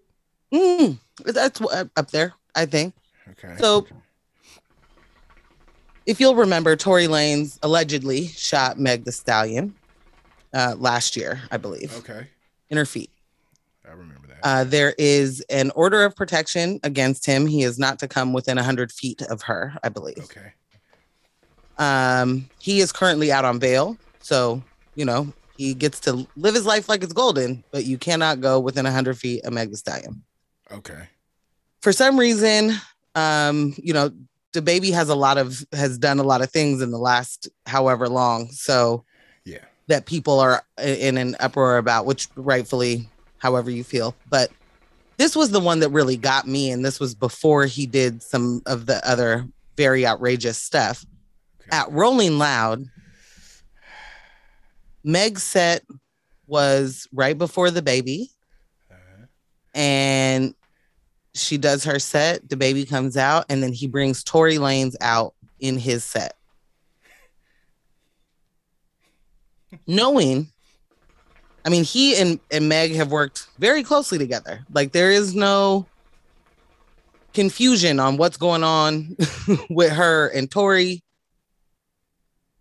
Mm, 0.55 0.99
that's 1.23 1.59
wh- 1.59 1.85
up 1.95 2.11
there, 2.11 2.33
I 2.55 2.65
think. 2.65 2.95
Okay. 3.33 3.57
So, 3.59 3.87
if 6.07 6.19
you'll 6.19 6.35
remember, 6.35 6.75
Tory 6.77 7.07
Lanez 7.09 7.59
allegedly 7.63 8.29
shot 8.29 8.79
Meg 8.79 9.05
Thee 9.05 9.11
Stallion 9.11 9.75
uh, 10.55 10.77
last 10.79 11.15
year, 11.15 11.43
I 11.51 11.59
believe, 11.59 11.95
okay, 11.99 12.29
in 12.71 12.79
her 12.79 12.87
feet. 12.87 13.11
I 13.87 13.93
remember 13.93 14.29
that. 14.29 14.39
Uh, 14.43 14.65
there 14.65 14.95
is 14.97 15.43
an 15.51 15.71
order 15.75 16.07
of 16.07 16.17
protection 16.17 16.81
against 16.83 17.27
him. 17.27 17.47
He 17.47 17.63
is 17.63 17.79
not 17.79 17.99
to 17.99 18.09
come 18.09 18.33
within 18.33 18.57
100 18.57 18.91
feet 18.91 19.21
of 19.21 19.43
her, 19.43 19.77
I 19.83 19.91
believe. 19.91 20.25
okay. 20.25 20.55
Um, 21.77 22.49
he 22.61 22.81
is 22.81 22.93
currently 22.93 23.31
out 23.31 23.45
on 23.45 23.59
bail. 23.59 23.99
So, 24.21 24.63
you 24.95 25.05
know, 25.05 25.31
he 25.61 25.75
gets 25.75 26.01
to 26.01 26.27
live 26.37 26.55
his 26.55 26.65
life 26.65 26.89
like 26.89 27.03
it's 27.05 27.13
golden, 27.13 27.63
but 27.71 27.85
you 27.85 27.99
cannot 27.99 28.41
go 28.41 28.59
within 28.59 28.85
100 28.87 29.19
feet 29.19 29.45
of 29.45 29.53
Meg 29.53 29.69
Thee 29.69 29.77
Stallion. 29.77 30.23
Okay. 30.73 31.03
For 31.83 31.93
some 31.93 32.19
reason, 32.19 32.73
um, 33.15 33.75
you 33.77 33.93
know, 33.93 34.11
the 34.53 34.63
baby 34.63 34.91
has 34.93 35.11
a 35.11 35.15
lot 35.15 35.37
of, 35.37 35.63
has 35.73 35.99
done 35.99 36.19
a 36.19 36.23
lot 36.23 36.41
of 36.41 36.51
things 36.51 36.81
in 36.81 36.91
the 36.91 36.99
last 36.99 37.49
however 37.67 38.09
long. 38.09 38.51
So, 38.53 39.05
Yeah. 39.45 39.59
that 39.89 40.07
people 40.07 40.41
are 40.41 40.63
in 40.83 41.19
an 41.19 41.37
uproar 41.41 41.77
about, 41.77 42.07
which 42.07 42.29
rightfully, 42.37 43.11
however 43.37 43.71
you 43.71 43.85
feel. 43.85 44.15
But 44.31 44.51
this 45.19 45.37
was 45.37 45.51
the 45.51 45.61
one 45.61 45.81
that 45.81 45.91
really 45.91 46.17
got 46.17 46.49
me. 46.49 46.71
And 46.71 46.83
this 46.83 46.99
was 46.99 47.15
before 47.15 47.67
he 47.67 47.85
did 47.87 48.23
some 48.23 48.63
of 48.65 48.87
the 48.87 49.07
other 49.07 49.47
very 49.77 50.07
outrageous 50.07 50.57
stuff. 50.57 51.05
Okay. 51.61 51.77
At 51.77 51.93
Rolling 51.93 52.39
Loud, 52.39 52.87
Meg's 55.05 55.43
set 55.43 55.83
was 56.47 57.09
right 57.13 57.37
before 57.37 57.71
the 57.71 57.83
baby. 57.83 58.31
Uh, 58.91 59.27
And 59.75 60.55
she 61.35 61.57
does 61.59 61.85
her 61.85 61.99
set. 61.99 62.49
The 62.49 62.57
baby 62.57 62.85
comes 62.85 63.17
out, 63.17 63.47
and 63.49 63.63
then 63.63 63.73
he 63.73 63.87
brings 63.87 64.25
Tory 64.25 64.57
Lanez 64.57 64.97
out 65.01 65.35
in 65.61 65.79
his 65.79 66.05
set. 66.05 66.35
Knowing, 69.87 70.49
I 71.65 71.69
mean, 71.69 71.85
he 71.85 72.17
and, 72.17 72.41
and 72.51 72.69
Meg 72.69 72.95
have 72.95 73.11
worked 73.13 73.47
very 73.59 73.83
closely 73.83 74.19
together. 74.19 74.65
Like, 74.73 74.93
there 74.93 75.11
is 75.11 75.35
no 75.35 75.87
confusion 77.33 78.01
on 78.01 78.17
what's 78.17 78.37
going 78.37 78.65
on 78.65 79.17
with 79.71 79.93
her 79.93 80.29
and 80.29 80.51
Tory. 80.51 81.03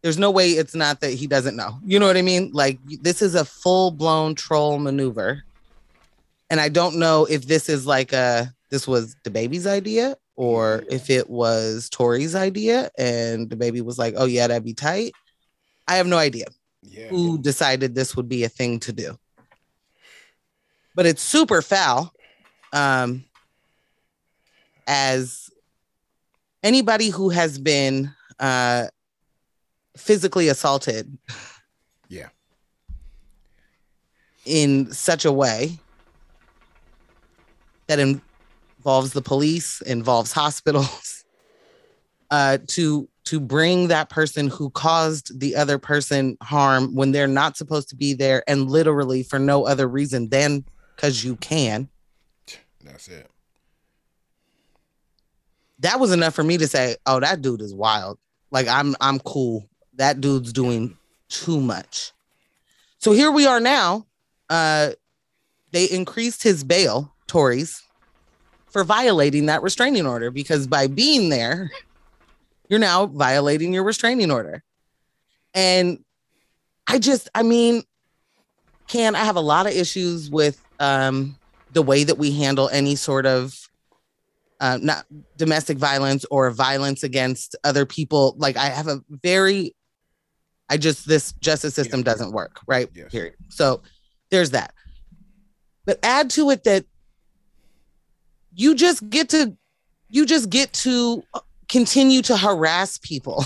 There's 0.02 0.18
no 0.18 0.32
way 0.32 0.52
it's 0.52 0.76
not 0.76 1.02
that 1.02 1.12
he 1.12 1.28
doesn't 1.28 1.56
know. 1.56 1.78
You 1.84 2.00
know 2.00 2.08
what 2.08 2.18
I 2.18 2.22
mean? 2.22 2.52
Like, 2.54 2.80
this 3.02 3.22
is 3.22 3.36
a 3.36 3.44
full 3.44 3.92
blown 3.92 4.36
troll 4.36 4.80
maneuver. 4.80 5.44
And 6.50 6.60
I 6.60 6.70
don't 6.70 6.96
know 6.96 7.26
if 7.26 7.46
this 7.46 7.70
is 7.70 7.86
like 7.86 8.14
a 8.14 8.54
this 8.70 8.88
was 8.88 9.16
the 9.24 9.30
baby's 9.30 9.68
idea 9.68 10.16
or 10.36 10.84
if 10.90 11.10
it 11.10 11.30
was 11.30 11.90
Tory's 11.90 12.36
idea 12.36 12.90
and 12.98 13.50
the 13.50 13.56
baby 13.56 13.82
was 13.82 14.00
like, 14.00 14.16
"Oh 14.18 14.26
yeah, 14.26 14.48
that'd 14.48 14.64
be 14.64 14.74
tight." 14.74 15.14
I 15.88 15.96
have 15.96 16.08
no 16.08 16.18
idea 16.18 16.46
yeah. 16.82 17.08
who 17.08 17.38
decided 17.38 17.94
this 17.94 18.16
would 18.16 18.30
be 18.30 18.44
a 18.44 18.50
thing 18.50 18.80
to 18.82 18.94
do. 18.94 19.18
But 20.96 21.06
it's 21.06 21.22
super 21.22 21.62
foul. 21.62 22.14
Um 22.74 23.26
as 24.88 25.50
anybody 26.64 27.10
who 27.10 27.30
has 27.30 27.60
been 27.60 28.12
uh 28.40 28.88
physically 30.00 30.48
assaulted 30.48 31.18
Yeah. 32.08 32.30
in 34.46 34.92
such 34.92 35.26
a 35.26 35.32
way 35.32 35.78
that 37.88 38.00
involves 38.00 39.14
the 39.14 39.22
police, 39.22 39.82
involves 39.82 40.32
hospitals, 40.32 41.26
uh, 42.32 42.58
to 42.68 43.10
to 43.26 43.40
bring 43.40 43.90
that 43.90 44.10
person 44.10 44.48
who 44.48 44.72
caused 44.72 45.40
the 45.40 45.56
other 45.56 45.78
person 45.78 46.36
harm 46.42 46.96
when 46.96 47.12
they're 47.12 47.28
not 47.28 47.56
supposed 47.58 47.90
to 47.90 47.96
be 47.96 48.14
there, 48.14 48.44
and 48.48 48.70
literally 48.72 49.22
for 49.22 49.38
no 49.38 49.68
other 49.68 49.88
reason 49.88 50.30
than 50.30 50.64
because 50.96 51.24
you 51.24 51.36
can. 51.36 51.90
That's 52.84 53.08
it. 53.08 53.30
That 55.80 56.00
was 56.00 56.12
enough 56.12 56.34
for 56.34 56.44
me 56.44 56.58
to 56.58 56.68
say, 56.68 56.96
"Oh, 57.06 57.20
that 57.20 57.42
dude 57.42 57.62
is 57.62 57.74
wild." 57.74 58.18
Like 58.52 58.68
I'm 58.68 58.96
I'm 59.00 59.20
cool. 59.20 59.70
That 60.00 60.22
dude's 60.22 60.54
doing 60.54 60.98
too 61.28 61.60
much. 61.60 62.14
So 63.00 63.12
here 63.12 63.32
we 63.32 63.46
are 63.46 63.60
now. 63.60 64.08
Uh, 64.50 64.92
they 65.72 65.86
increased 65.86 66.42
his 66.42 66.64
bail, 66.64 67.14
Tory's, 67.28 67.84
for 68.70 68.86
violating 68.86 69.48
that 69.48 69.62
restraining 69.62 70.08
order 70.08 70.32
because 70.32 70.68
by 70.68 70.88
being 70.88 71.28
there, 71.28 71.70
you're 72.70 72.80
now 72.80 73.08
violating 73.08 73.74
your 73.74 73.84
restraining 73.84 74.32
order. 74.32 74.64
And 75.54 76.04
I 76.88 76.98
just, 76.98 77.30
I 77.36 77.44
mean, 77.44 77.84
can 78.88 79.16
I 79.16 79.26
have 79.26 79.36
a 79.36 79.42
lot 79.42 79.68
of 79.68 79.74
issues 79.74 80.30
with 80.30 80.64
um, 80.80 81.38
the 81.74 81.82
way 81.82 82.06
that 82.06 82.18
we 82.18 82.32
handle 82.32 82.70
any 82.70 82.96
sort 82.96 83.26
of 83.26 83.70
uh, 84.62 84.78
not 84.82 85.06
domestic 85.38 85.78
violence 85.78 86.26
or 86.32 86.52
violence 86.52 87.04
against 87.04 87.56
other 87.64 87.86
people. 87.86 88.36
Like 88.38 88.58
I 88.58 88.66
have 88.66 88.88
a 88.88 89.02
very, 89.10 89.76
I 90.70 90.78
just 90.78 91.08
this 91.08 91.34
justice 91.34 91.74
system 91.74 92.04
doesn't 92.04 92.32
work, 92.32 92.62
right? 92.68 92.90
Yes. 92.94 93.12
Period. 93.12 93.36
So 93.50 93.82
there's 94.30 94.52
that. 94.52 94.74
But 95.86 96.00
add 96.04 96.30
to 96.32 96.52
it 96.52 96.64
that 96.66 96.86
you 98.54 98.76
just 98.76 99.10
get 99.10 99.30
to, 99.30 99.56
you 100.10 100.26
just 100.26 100.50
get 100.50 100.72
to 100.74 101.24
uh, 101.34 101.40
continue 101.68 102.22
to 102.24 102.38
harass 102.38 102.98
people 103.00 103.44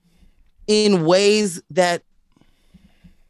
in 0.66 1.04
ways 1.04 1.62
that 1.70 2.02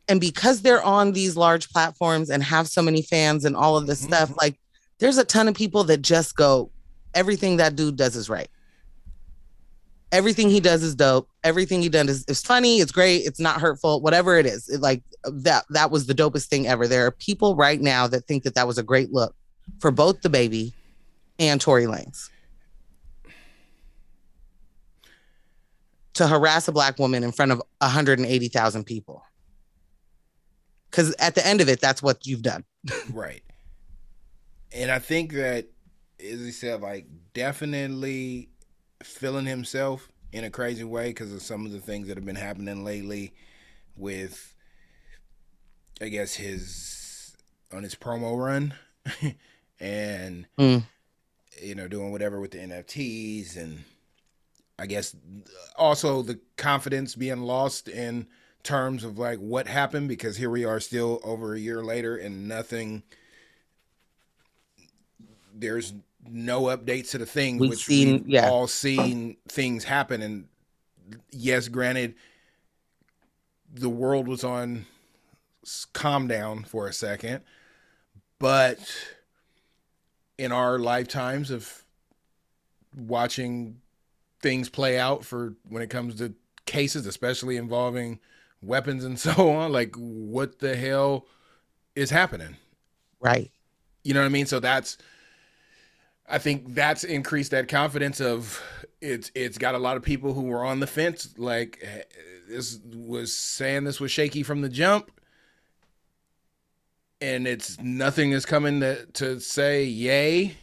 and 0.08 0.20
because 0.20 0.60
they're 0.60 0.82
on 0.82 1.12
these 1.12 1.36
large 1.36 1.70
platforms 1.70 2.30
and 2.30 2.42
have 2.42 2.66
so 2.66 2.82
many 2.82 3.00
fans 3.00 3.44
and 3.44 3.56
all 3.56 3.76
of 3.76 3.86
this 3.86 4.02
mm-hmm. 4.02 4.12
stuff 4.12 4.32
like 4.40 4.58
there's 4.98 5.16
a 5.16 5.24
ton 5.24 5.48
of 5.48 5.54
people 5.54 5.84
that 5.84 6.02
just 6.02 6.36
go 6.36 6.70
everything 7.14 7.56
that 7.56 7.76
dude 7.76 7.96
does 7.96 8.14
is 8.14 8.28
right 8.28 8.48
everything 10.12 10.50
he 10.50 10.60
does 10.60 10.82
is 10.82 10.94
dope 10.94 11.29
everything 11.44 11.82
he 11.82 11.88
does 11.88 12.08
is, 12.08 12.24
is 12.26 12.42
funny 12.42 12.78
it's 12.78 12.92
great 12.92 13.18
it's 13.26 13.40
not 13.40 13.60
hurtful 13.60 14.00
whatever 14.00 14.36
it 14.36 14.46
is 14.46 14.68
it, 14.68 14.80
like 14.80 15.02
that 15.24 15.64
that 15.70 15.90
was 15.90 16.06
the 16.06 16.14
dopest 16.14 16.46
thing 16.46 16.66
ever 16.66 16.86
there 16.86 17.06
are 17.06 17.10
people 17.10 17.56
right 17.56 17.80
now 17.80 18.06
that 18.06 18.26
think 18.26 18.42
that 18.42 18.54
that 18.54 18.66
was 18.66 18.78
a 18.78 18.82
great 18.82 19.12
look 19.12 19.34
for 19.78 19.90
both 19.90 20.20
the 20.22 20.28
baby 20.28 20.74
and 21.38 21.60
Tory 21.60 21.84
Lanez 21.84 22.28
to 26.20 26.26
harass 26.26 26.68
a 26.68 26.72
black 26.72 26.98
woman 26.98 27.24
in 27.24 27.32
front 27.32 27.50
of 27.50 27.62
180,000 27.78 28.84
people. 28.84 29.24
Because 30.90 31.14
at 31.18 31.34
the 31.34 31.46
end 31.46 31.62
of 31.62 31.68
it, 31.70 31.80
that's 31.80 32.02
what 32.02 32.26
you've 32.26 32.42
done. 32.42 32.64
Right. 33.12 33.42
And 34.72 34.90
I 34.90 35.00
think 35.00 35.32
that, 35.32 35.66
as 36.20 36.40
he 36.40 36.52
said, 36.52 36.80
like 36.80 37.06
definitely 37.34 38.50
feeling 39.02 39.46
himself 39.46 40.08
in 40.32 40.44
a 40.44 40.50
crazy 40.50 40.84
way 40.84 41.08
because 41.08 41.32
of 41.32 41.42
some 41.42 41.66
of 41.66 41.72
the 41.72 41.80
things 41.80 42.08
that 42.08 42.16
have 42.16 42.24
been 42.24 42.36
happening 42.36 42.84
lately 42.84 43.32
with, 43.96 44.54
I 46.00 46.08
guess, 46.08 46.34
his 46.34 47.36
on 47.72 47.82
his 47.82 47.94
promo 47.94 48.38
run 48.38 48.74
and, 49.80 50.46
Mm. 50.58 50.84
you 51.62 51.74
know, 51.74 51.88
doing 51.88 52.10
whatever 52.12 52.40
with 52.40 52.50
the 52.52 52.58
NFTs 52.58 53.56
and 53.56 53.84
I 54.78 54.86
guess 54.86 55.14
also 55.76 56.22
the 56.22 56.40
confidence 56.56 57.14
being 57.14 57.42
lost 57.42 57.86
in 57.88 58.26
terms 58.62 59.04
of 59.04 59.18
like 59.18 59.38
what 59.38 59.66
happened 59.66 60.08
because 60.08 60.36
here 60.36 60.50
we 60.50 60.64
are 60.64 60.80
still 60.80 61.20
over 61.22 61.54
a 61.54 61.58
year 61.58 61.82
later 61.82 62.16
and 62.16 62.48
nothing 62.48 63.02
there's 65.54 65.92
no 66.28 66.62
updates 66.64 67.10
to 67.10 67.18
the 67.18 67.26
thing 67.26 67.58
We've 67.58 67.70
which 67.70 67.84
seen- 67.84 68.12
we've 68.24 68.28
yeah. 68.28 68.48
all 68.50 68.66
seen 68.66 69.36
things 69.48 69.84
happen 69.84 70.22
and 70.22 70.46
yes 71.30 71.68
granted 71.68 72.14
the 73.72 73.88
world 73.88 74.28
was 74.28 74.44
on 74.44 74.86
calm 75.92 76.26
down 76.28 76.64
for 76.64 76.86
a 76.86 76.92
second 76.92 77.42
but 78.38 78.78
in 80.38 80.52
our 80.52 80.78
lifetimes 80.78 81.50
of 81.50 81.84
watching 82.96 83.80
things 84.42 84.68
play 84.68 84.98
out 84.98 85.24
for 85.24 85.54
when 85.68 85.82
it 85.82 85.90
comes 85.90 86.14
to 86.16 86.34
cases, 86.64 87.06
especially 87.06 87.56
involving 87.56 88.18
weapons 88.62 89.04
and 89.04 89.18
so 89.26 89.50
on. 89.50 89.70
Like, 89.70 89.94
what 89.96 90.58
the 90.60 90.76
hell 90.76 91.26
is 91.94 92.08
happening? 92.10 92.56
Right. 93.20 93.50
You 94.02 94.14
know 94.14 94.20
what 94.20 94.26
I 94.26 94.30
mean? 94.30 94.46
So 94.46 94.60
that's, 94.60 94.96
I 96.30 96.38
think 96.38 96.74
that's 96.74 97.02
increased 97.02 97.50
that 97.50 97.68
confidence 97.68 98.20
of 98.20 98.62
it's 99.00 99.32
it's 99.34 99.58
got 99.58 99.74
a 99.74 99.78
lot 99.78 99.96
of 99.96 100.02
people 100.04 100.32
who 100.32 100.42
were 100.42 100.64
on 100.64 100.78
the 100.78 100.86
fence. 100.86 101.34
Like 101.36 101.78
eh, 101.82 102.02
this 102.48 102.78
was 102.94 103.34
saying 103.34 103.84
this 103.84 103.98
was 103.98 104.12
shaky 104.12 104.44
from 104.44 104.62
the 104.62 104.68
jump, 104.68 105.10
and 107.20 107.48
it's 107.48 107.80
nothing 107.80 108.30
is 108.30 108.46
coming 108.46 108.80
to 108.80 109.06
to 109.06 109.40
say 109.40 109.84
yay. 109.84 110.54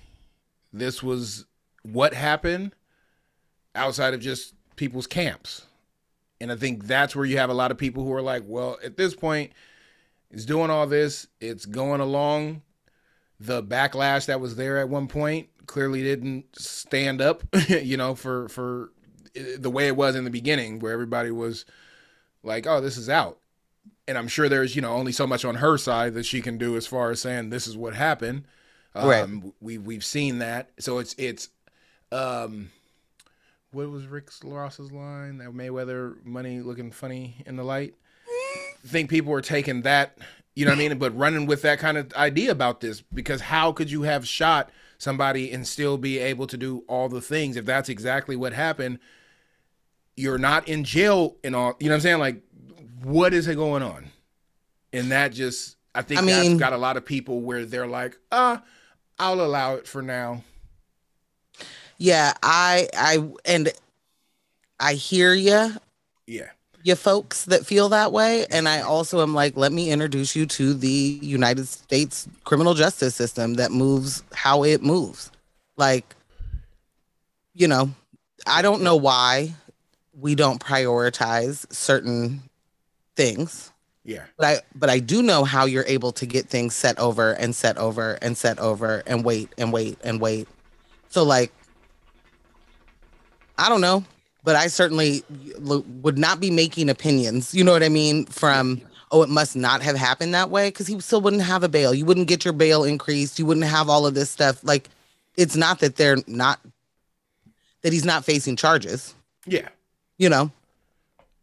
This 0.72 1.04
was 1.04 1.46
what 1.84 2.14
happened 2.14 2.74
outside 3.76 4.14
of 4.14 4.22
just 4.22 4.54
people's 4.78 5.08
camps. 5.08 5.66
And 6.40 6.52
I 6.52 6.56
think 6.56 6.86
that's 6.86 7.16
where 7.16 7.26
you 7.26 7.38
have 7.40 7.50
a 7.50 7.54
lot 7.54 7.72
of 7.72 7.78
people 7.78 8.04
who 8.04 8.14
are 8.14 8.22
like, 8.22 8.44
well, 8.46 8.78
at 8.84 8.96
this 8.96 9.16
point, 9.16 9.54
it's 10.30 10.46
doing 10.46 10.70
all 10.70 10.86
this, 10.86 11.28
it's 11.42 11.66
going 11.66 12.00
along. 12.00 12.62
The 13.40 13.64
backlash 13.64 14.26
that 14.28 14.40
was 14.40 14.56
there 14.56 14.78
at 14.78 14.90
one 14.90 15.08
point 15.08 15.50
clearly 15.68 16.02
didn't 16.02 16.58
stand 16.58 17.22
up, 17.22 17.44
you 17.70 17.98
know, 17.98 18.16
for 18.16 18.50
for 18.50 18.92
the 19.58 19.70
way 19.70 19.88
it 19.88 19.96
was 19.96 20.16
in 20.16 20.24
the 20.24 20.30
beginning, 20.30 20.80
where 20.80 20.94
everybody 20.94 21.30
was 21.30 21.66
like, 22.44 22.66
"Oh, 22.66 22.82
this 22.82 22.98
is 22.98 23.10
out," 23.10 23.38
and 24.08 24.18
I'm 24.18 24.28
sure 24.28 24.50
there's 24.50 24.76
you 24.76 24.82
know 24.82 24.94
only 24.94 25.12
so 25.12 25.28
much 25.28 25.46
on 25.46 25.56
her 25.56 25.78
side 25.78 26.14
that 26.16 26.26
she 26.26 26.42
can 26.42 26.58
do 26.58 26.76
as 26.76 26.88
far 26.88 27.12
as 27.12 27.22
saying 27.22 27.50
this 27.50 27.68
is 27.68 27.78
what 27.78 27.94
happened. 27.94 28.46
Right. 28.96 29.22
Um, 29.22 29.54
we 29.62 29.78
we've 29.78 30.06
seen 30.06 30.40
that, 30.40 30.72
so 30.80 30.98
it's 30.98 31.14
it's 31.20 31.50
um, 32.12 32.72
what 33.72 33.90
was 33.90 34.08
Rick 34.08 34.30
Ross's 34.44 34.92
line? 34.92 35.38
That 35.38 35.50
Mayweather 35.50 36.24
money 36.26 36.62
looking 36.62 36.92
funny 36.92 37.44
in 37.46 37.58
the 37.58 37.64
light. 37.64 37.94
I 38.28 38.74
think 38.88 39.10
people 39.10 39.32
were 39.32 39.42
taking 39.42 39.82
that, 39.84 40.18
you 40.56 40.66
know 40.66 40.72
what 40.72 40.80
I 40.80 40.88
mean, 40.88 40.98
but 40.98 41.16
running 41.18 41.46
with 41.46 41.62
that 41.64 41.80
kind 41.80 41.98
of 41.98 42.14
idea 42.14 42.52
about 42.52 42.82
this 42.82 43.02
because 43.02 43.42
how 43.42 43.72
could 43.72 43.92
you 43.92 44.04
have 44.04 44.28
shot 44.28 44.72
somebody 44.98 45.52
and 45.52 45.68
still 45.68 45.98
be 45.98 46.18
able 46.20 46.48
to 46.48 46.58
do 46.58 46.84
all 46.88 47.10
the 47.10 47.22
things 47.22 47.56
if 47.58 47.66
that's 47.66 47.90
exactly 47.90 48.36
what 48.36 48.54
happened? 48.54 49.00
You're 50.16 50.38
not 50.40 50.68
in 50.68 50.84
jail 50.84 51.38
and 51.44 51.56
all, 51.56 51.76
you 51.80 51.88
know 51.88 51.94
what 51.94 51.98
I'm 51.98 52.02
saying? 52.02 52.20
Like, 52.20 52.42
what 53.04 53.34
is 53.34 53.48
it 53.48 53.56
going 53.56 53.84
on? 53.84 54.08
And 54.92 55.12
that 55.12 55.32
just, 55.34 55.76
I 55.94 56.02
think 56.02 56.22
I 56.22 56.26
that's 56.26 56.48
mean- 56.48 56.58
got 56.58 56.74
a 56.74 56.78
lot 56.78 56.98
of 56.98 57.06
people 57.06 57.42
where 57.42 57.66
they're 57.66 57.88
like, 57.88 58.18
uh, 58.32 58.58
I'll 59.20 59.42
allow 59.42 59.76
it 59.76 59.88
for 59.88 60.02
now. 60.02 60.44
Yeah. 61.98 62.34
I, 62.42 62.88
I, 62.98 63.28
and 63.46 63.70
I 64.80 64.94
hear 64.94 65.34
you, 65.34 65.72
Yeah. 66.28 66.50
You 66.88 66.96
folks 66.96 67.46
that 67.46 67.66
feel 67.66 67.90
that 67.90 68.12
way. 68.12 68.46
And 68.50 68.68
I 68.68 68.82
also 68.82 69.22
am 69.22 69.34
like, 69.34 69.58
let 69.58 69.72
me 69.72 69.92
introduce 69.92 70.36
you 70.36 70.46
to 70.46 70.74
the 70.74 71.20
United 71.22 71.68
States 71.68 72.28
criminal 72.46 72.74
justice 72.74 73.14
system 73.14 73.56
that 73.56 73.72
moves 73.72 74.24
how 74.34 74.64
it 74.64 74.82
moves. 74.82 75.30
Like, 75.76 76.16
you 77.54 77.68
know, 77.68 77.92
I 78.48 78.62
don't 78.62 78.82
know 78.84 78.96
why 78.96 79.54
we 80.14 80.34
don't 80.34 80.64
prioritize 80.64 81.72
certain 81.72 82.42
things. 83.16 83.72
Yeah. 84.04 84.24
but 84.38 84.46
I 84.46 84.62
but 84.74 84.90
I 84.90 85.00
do 85.00 85.22
know 85.22 85.44
how 85.44 85.66
you're 85.66 85.84
able 85.86 86.14
to 86.14 86.26
get 86.26 86.48
things 86.48 86.74
set 86.74 86.98
over 86.98 87.34
and 87.34 87.54
set 87.54 87.78
over 87.78 88.14
and 88.22 88.38
set 88.38 88.58
over 88.58 89.04
and 89.06 89.26
wait 89.26 89.50
and 89.58 89.74
wait 89.74 89.98
and 90.02 90.22
wait. 90.22 90.48
So 91.10 91.24
like 91.24 91.52
I 93.58 93.68
don't 93.68 93.82
know, 93.82 94.06
but 94.48 94.56
I 94.56 94.68
certainly 94.68 95.26
would 95.60 96.18
not 96.18 96.40
be 96.40 96.50
making 96.50 96.90
opinions. 96.90 97.54
You 97.54 97.66
know 97.66 97.74
what 97.74 97.84
I 97.84 97.90
mean? 97.90 98.26
From 98.28 98.82
oh, 99.12 99.22
it 99.22 99.28
must 99.28 99.58
not 99.58 99.82
have 99.82 99.98
happened 99.98 100.34
that 100.36 100.50
way 100.50 100.70
because 100.70 100.88
he 100.88 100.98
still 101.02 101.20
wouldn't 101.20 101.42
have 101.42 101.64
a 101.64 101.68
bail. 101.68 101.94
You 101.94 102.06
wouldn't 102.06 102.30
get 102.30 102.46
your 102.46 102.54
bail 102.54 102.86
increased. 102.86 103.40
You 103.40 103.46
wouldn't 103.46 103.66
have 103.66 103.90
all 103.90 104.08
of 104.08 104.14
this 104.14 104.30
stuff. 104.30 104.64
Like 104.64 104.88
it's 105.36 105.58
not 105.58 105.82
that 105.82 105.98
they're 105.98 106.16
not 106.28 106.62
that 107.82 107.92
he's 107.92 108.06
not 108.06 108.24
facing 108.24 108.56
charges. 108.56 109.16
Yeah. 109.46 109.68
You 110.18 110.30
know, 110.30 110.50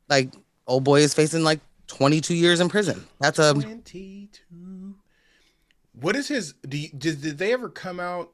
like 0.08 0.30
old 0.66 0.84
boy 0.84 1.00
is 1.00 1.12
facing 1.12 1.44
like 1.44 1.60
22 1.88 2.34
years 2.34 2.58
in 2.58 2.70
prison. 2.70 3.06
That's 3.20 3.38
a 3.38 3.52
22. 3.52 4.94
What 6.00 6.16
is 6.16 6.26
his? 6.28 6.54
Do 6.66 6.78
you, 6.78 6.88
did, 6.96 7.20
did 7.20 7.36
they 7.36 7.52
ever 7.52 7.68
come 7.68 8.00
out? 8.00 8.30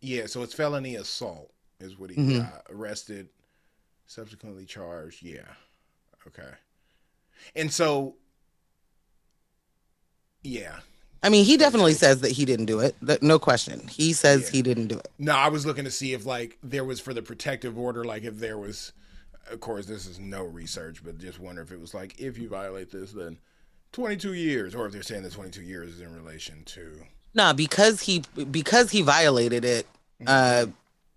Yeah, 0.00 0.24
so 0.24 0.42
it's 0.42 0.54
felony 0.54 0.96
assault 0.96 1.52
is 1.78 1.98
what 1.98 2.08
he 2.08 2.16
Mhm. 2.16 2.38
got 2.38 2.64
arrested, 2.70 3.28
subsequently 4.08 4.64
charged. 4.64 5.22
Yeah. 5.22 5.42
Okay. 6.26 6.50
And 7.54 7.72
so, 7.72 8.16
yeah. 10.42 10.80
I 11.22 11.28
mean, 11.30 11.44
he 11.44 11.56
definitely 11.56 11.94
says 11.94 12.20
that 12.20 12.32
he 12.32 12.44
didn't 12.44 12.66
do 12.66 12.80
it. 12.80 12.96
No 13.22 13.38
question. 13.38 13.86
He 13.88 14.12
says 14.12 14.44
Yeah. 14.46 14.50
he 14.50 14.62
didn't 14.62 14.86
do 14.88 14.98
it. 14.98 15.08
No, 15.18 15.32
I 15.34 15.48
was 15.48 15.66
looking 15.66 15.84
to 15.84 15.90
see 15.90 16.12
if 16.12 16.26
like 16.26 16.58
there 16.62 16.84
was 16.84 17.00
for 17.00 17.12
the 17.14 17.22
protective 17.22 17.78
order, 17.78 18.04
like 18.04 18.24
if 18.24 18.38
there 18.38 18.58
was. 18.58 18.92
Of 19.50 19.60
course, 19.60 19.86
this 19.86 20.04
is 20.04 20.18
no 20.18 20.42
research, 20.44 21.02
but 21.02 21.16
just 21.16 21.40
wonder 21.40 21.62
if 21.62 21.72
it 21.72 21.80
was 21.80 21.94
like 21.94 22.20
if 22.20 22.36
you 22.36 22.50
violate 22.50 22.90
this, 22.92 23.12
then 23.12 23.38
22 23.92 24.34
years, 24.34 24.74
or 24.74 24.84
if 24.84 24.92
they're 24.92 25.02
saying 25.02 25.22
that 25.22 25.32
22 25.32 25.62
years 25.62 25.94
is 25.94 26.00
in 26.02 26.14
relation 26.14 26.64
to. 26.66 27.00
Nah, 27.32 27.54
because 27.54 28.02
he 28.02 28.24
because 28.50 28.90
he 28.90 29.00
violated 29.00 29.64
it, 29.64 29.86
uh, 30.26 30.66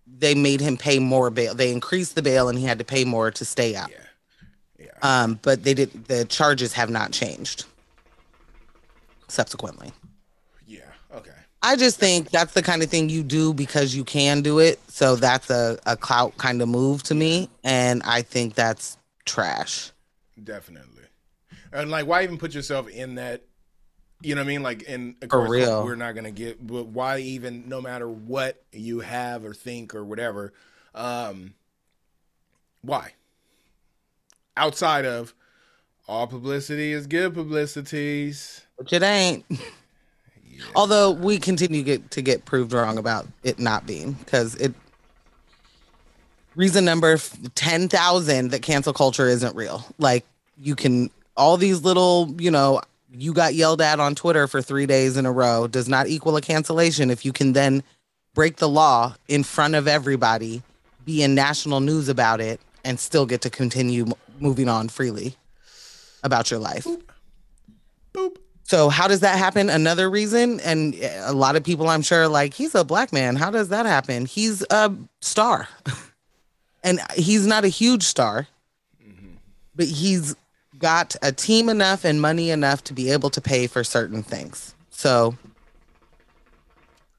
they 0.05 0.35
made 0.35 0.61
him 0.61 0.77
pay 0.77 0.99
more 0.99 1.29
bail. 1.29 1.53
They 1.55 1.71
increased 1.71 2.15
the 2.15 2.21
bail, 2.21 2.49
and 2.49 2.57
he 2.57 2.65
had 2.65 2.79
to 2.79 2.85
pay 2.85 3.05
more 3.05 3.31
to 3.31 3.45
stay 3.45 3.75
out. 3.75 3.89
Yeah. 3.89 3.97
Yeah. 4.79 5.23
Um, 5.23 5.39
but 5.41 5.63
they 5.63 5.73
did. 5.73 6.05
The 6.05 6.25
charges 6.25 6.73
have 6.73 6.89
not 6.89 7.11
changed. 7.11 7.65
Subsequently, 9.27 9.93
Yeah. 10.67 10.81
Okay. 11.15 11.31
I 11.61 11.77
just 11.77 11.97
think 11.97 12.31
that's 12.31 12.53
the 12.53 12.61
kind 12.61 12.83
of 12.83 12.89
thing 12.89 13.07
you 13.07 13.23
do 13.23 13.53
because 13.53 13.95
you 13.95 14.03
can 14.03 14.41
do 14.41 14.59
it. 14.59 14.79
So 14.89 15.15
that's 15.15 15.49
a, 15.49 15.79
a 15.85 15.95
clout 15.95 16.37
kind 16.37 16.61
of 16.61 16.67
move 16.67 17.03
to 17.03 17.15
me. 17.15 17.49
And 17.63 18.03
I 18.03 18.23
think 18.23 18.55
that's 18.55 18.97
trash. 19.25 19.91
Definitely. 20.43 21.03
And 21.71 21.89
like, 21.89 22.07
why 22.07 22.23
even 22.23 22.37
put 22.37 22.53
yourself 22.53 22.89
in 22.89 23.15
that? 23.15 23.43
You 24.23 24.35
know 24.35 24.41
what 24.41 24.45
I 24.45 24.47
mean? 24.47 24.63
Like, 24.63 24.83
in 24.83 25.15
of 25.21 25.29
course, 25.29 25.49
real. 25.49 25.83
we're 25.83 25.95
not 25.95 26.15
gonna 26.15 26.31
get. 26.31 26.65
But 26.65 26.87
why 26.87 27.19
even? 27.19 27.67
No 27.67 27.81
matter 27.81 28.07
what 28.07 28.61
you 28.71 28.99
have 28.99 29.43
or 29.43 29.53
think 29.53 29.95
or 29.95 30.03
whatever, 30.03 30.53
um, 30.93 31.53
why? 32.81 33.13
Outside 34.57 35.05
of 35.05 35.33
all 36.07 36.27
publicity 36.27 36.91
is 36.91 37.07
good 37.07 37.33
publicities. 37.33 38.65
Which 38.75 38.93
it 38.93 39.03
ain't. 39.03 39.45
Although 40.75 41.11
we 41.11 41.39
continue 41.39 41.83
get, 41.83 42.11
to 42.11 42.21
get 42.21 42.45
proved 42.45 42.73
wrong 42.73 42.97
about 42.97 43.27
it 43.43 43.59
not 43.59 43.85
being 43.87 44.13
because 44.13 44.55
it. 44.55 44.73
Reason 46.55 46.83
number 46.83 47.17
10,000 47.55 48.51
that 48.51 48.61
cancel 48.61 48.91
culture 48.91 49.25
isn't 49.27 49.55
real. 49.55 49.85
Like, 49.97 50.25
you 50.59 50.75
can, 50.75 51.09
all 51.37 51.55
these 51.55 51.81
little, 51.81 52.35
you 52.37 52.51
know, 52.51 52.81
you 53.13 53.33
got 53.33 53.53
yelled 53.53 53.81
at 53.81 53.99
on 53.99 54.15
Twitter 54.15 54.47
for 54.47 54.61
three 54.61 54.85
days 54.85 55.17
in 55.17 55.25
a 55.25 55.31
row 55.31 55.67
does 55.67 55.89
not 55.89 56.07
equal 56.07 56.37
a 56.37 56.41
cancellation 56.41 57.09
if 57.09 57.25
you 57.25 57.33
can 57.33 57.53
then 57.53 57.83
break 58.33 58.57
the 58.57 58.69
law 58.69 59.15
in 59.27 59.43
front 59.43 59.75
of 59.75 59.87
everybody, 59.87 60.61
be 61.05 61.21
in 61.21 61.35
national 61.35 61.81
news 61.81 62.07
about 62.07 62.39
it, 62.39 62.61
and 62.83 62.99
still 62.99 63.25
get 63.25 63.41
to 63.41 63.49
continue 63.49 64.05
m- 64.05 64.13
moving 64.39 64.69
on 64.69 64.87
freely 64.87 65.35
about 66.23 66.49
your 66.49 66.59
life. 66.59 66.87
Boop. 68.13 68.37
So 68.63 68.87
how 68.87 69.07
does 69.07 69.19
that 69.19 69.37
happen? 69.37 69.69
Another 69.69 70.09
reason, 70.09 70.61
and 70.61 70.95
eh, 70.95 71.21
a 71.25 71.33
lot 71.33 71.57
of 71.57 71.63
people 71.63 71.89
I'm 71.89 72.01
sure 72.01 72.23
are 72.23 72.27
like 72.29 72.53
he's 72.53 72.73
a 72.73 72.85
black 72.85 73.11
man. 73.11 73.35
How 73.35 73.51
does 73.51 73.69
that 73.69 73.85
happen? 73.85 74.25
He's 74.25 74.63
a 74.69 74.93
star, 75.19 75.67
and 76.83 77.01
he's 77.15 77.45
not 77.45 77.65
a 77.65 77.67
huge 77.67 78.03
star, 78.03 78.47
mm-hmm. 79.03 79.33
but 79.75 79.87
he's 79.87 80.35
got 80.81 81.15
a 81.21 81.31
team 81.31 81.69
enough 81.69 82.03
and 82.03 82.19
money 82.21 82.49
enough 82.49 82.83
to 82.85 82.93
be 82.93 83.11
able 83.11 83.29
to 83.29 83.39
pay 83.41 83.67
for 83.67 83.83
certain 83.83 84.23
things. 84.23 84.73
So 84.89 85.35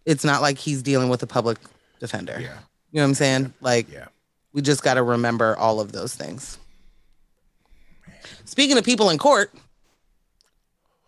it's 0.04 0.24
not 0.24 0.42
like 0.42 0.58
he's 0.58 0.82
dealing 0.82 1.08
with 1.08 1.22
a 1.22 1.26
public 1.26 1.58
defender. 2.00 2.36
Yeah. 2.40 2.58
You 2.90 2.98
know 2.98 3.02
what 3.02 3.08
I'm 3.08 3.14
saying? 3.14 3.54
Like 3.60 3.90
Yeah. 3.90 4.06
we 4.52 4.60
just 4.62 4.82
got 4.82 4.94
to 4.94 5.02
remember 5.02 5.56
all 5.56 5.80
of 5.80 5.92
those 5.92 6.14
things. 6.14 6.58
Speaking 8.44 8.76
of 8.76 8.84
people 8.84 9.08
in 9.10 9.18
court, 9.18 9.52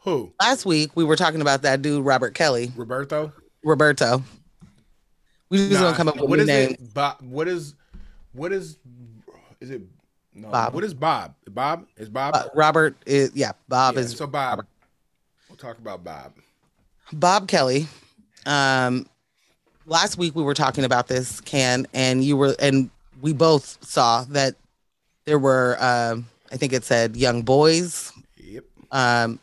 Who? 0.05 0.33
last 0.41 0.65
week 0.65 0.91
we 0.95 1.05
were 1.05 1.17
talking 1.17 1.41
about 1.41 1.63
that 1.63 1.83
dude 1.83 2.05
Robert 2.05 2.35
Kelly, 2.35 2.73
Roberto? 2.77 3.33
Roberto. 3.63 4.23
We 5.51 5.59
just 5.59 5.73
Nah, 5.73 5.81
gonna 5.81 5.97
come 5.97 6.09
up 6.09 6.17
with 6.17 6.31
what 6.31 6.39
a 6.39 6.43
is 6.43 6.49
name. 6.49 6.71
it? 6.79 7.23
What 7.23 7.49
is? 7.49 7.75
What 8.33 8.53
is? 8.53 8.79
Is 9.61 9.71
it? 9.71 9.83
No. 10.35 10.49
Bob. 10.51 10.75
What 10.75 10.85
is 10.85 10.95
Bob? 10.95 11.35
Bob 11.49 11.87
is 11.97 12.09
Bob. 12.09 12.35
Uh, 12.35 12.49
Robert 12.55 12.97
is 13.07 13.31
yeah. 13.35 13.53
Bob 13.69 13.95
Yeah, 13.95 14.01
is 14.01 14.17
so 14.17 14.27
Bob. 14.27 14.67
We'll 15.49 15.57
talk 15.57 15.79
about 15.79 16.03
Bob. 16.03 16.33
Bob 17.13 17.47
Kelly. 17.49 17.87
Um, 18.47 19.07
last 19.87 20.19
week 20.19 20.35
we 20.35 20.43
were 20.43 20.55
talking 20.55 20.85
about 20.85 21.07
this 21.07 21.41
can, 21.41 21.87
and 21.95 22.25
you 22.25 22.37
were, 22.37 22.57
and 22.59 22.91
we 23.21 23.33
both 23.33 23.79
saw 23.85 24.25
that 24.31 24.57
there 25.25 25.39
were. 25.39 25.77
Um, 25.81 26.27
I 26.51 26.57
think 26.57 26.73
it 26.73 26.85
said 26.85 27.17
young 27.17 27.43
boys. 27.43 28.13
Yep. 28.37 28.65
Um, 28.91 29.39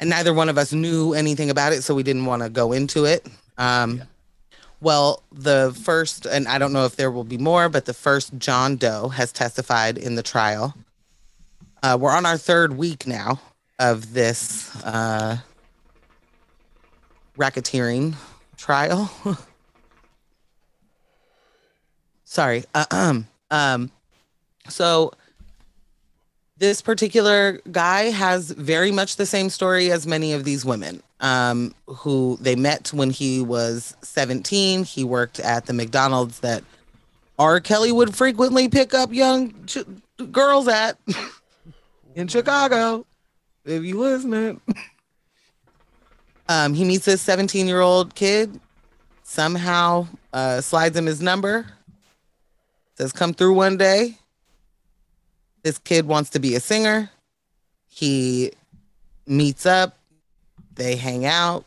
and 0.00 0.10
neither 0.10 0.32
one 0.32 0.48
of 0.48 0.56
us 0.58 0.72
knew 0.72 1.12
anything 1.14 1.50
about 1.50 1.72
it, 1.72 1.82
so 1.82 1.94
we 1.94 2.02
didn't 2.02 2.26
want 2.26 2.42
to 2.42 2.48
go 2.48 2.72
into 2.72 3.04
it. 3.04 3.26
Um, 3.58 4.02
Well, 4.80 5.24
the 5.32 5.76
first, 5.82 6.24
and 6.24 6.46
I 6.46 6.58
don't 6.58 6.72
know 6.72 6.84
if 6.84 6.94
there 6.94 7.10
will 7.10 7.24
be 7.24 7.38
more, 7.38 7.68
but 7.68 7.84
the 7.84 7.94
first 7.94 8.38
John 8.38 8.76
Doe 8.76 9.08
has 9.08 9.32
testified 9.32 9.98
in 9.98 10.14
the 10.14 10.22
trial. 10.22 10.74
Uh, 11.82 11.98
we're 12.00 12.12
on 12.12 12.24
our 12.26 12.38
third 12.38 12.76
week 12.76 13.06
now 13.06 13.40
of 13.78 14.14
this 14.14 14.74
uh, 14.84 15.38
racketeering 17.36 18.14
trial. 18.56 19.10
Sorry. 22.24 22.64
Uh, 22.74 23.22
um, 23.50 23.90
so 24.68 25.12
this 26.58 26.82
particular 26.82 27.60
guy 27.70 28.04
has 28.10 28.50
very 28.50 28.90
much 28.90 29.16
the 29.16 29.26
same 29.26 29.48
story 29.48 29.90
as 29.90 30.06
many 30.06 30.32
of 30.32 30.44
these 30.44 30.64
women 30.64 31.02
um, 31.20 31.74
who 31.86 32.36
they 32.40 32.56
met 32.56 32.92
when 32.92 33.10
he 33.10 33.40
was 33.40 33.96
17. 34.02 34.84
He 34.84 35.04
worked 35.04 35.38
at 35.40 35.66
the 35.66 35.72
McDonald's 35.72 36.40
that 36.40 36.64
R. 37.38 37.60
Kelly 37.60 37.92
would 37.92 38.16
frequently 38.16 38.68
pick 38.68 38.92
up 38.92 39.12
young 39.12 39.54
ch- 39.66 39.84
girls 40.32 40.66
at 40.66 40.98
in 42.14 42.26
Chicago. 42.26 43.06
If 43.64 43.84
you 43.84 44.00
listening, 44.00 44.60
um, 46.48 46.74
he 46.74 46.84
meets 46.84 47.04
this 47.04 47.22
17 47.22 47.68
year 47.68 47.80
old 47.80 48.14
kid, 48.14 48.58
somehow 49.22 50.08
uh, 50.32 50.60
slides 50.60 50.96
him 50.96 51.06
his 51.06 51.22
number, 51.22 51.66
says, 52.96 53.12
Come 53.12 53.32
through 53.34 53.54
one 53.54 53.76
day. 53.76 54.17
This 55.68 55.76
kid 55.76 56.06
wants 56.06 56.30
to 56.30 56.38
be 56.38 56.54
a 56.54 56.60
singer. 56.60 57.10
He 57.88 58.52
meets 59.26 59.66
up, 59.66 59.98
they 60.74 60.96
hang 60.96 61.26
out. 61.26 61.66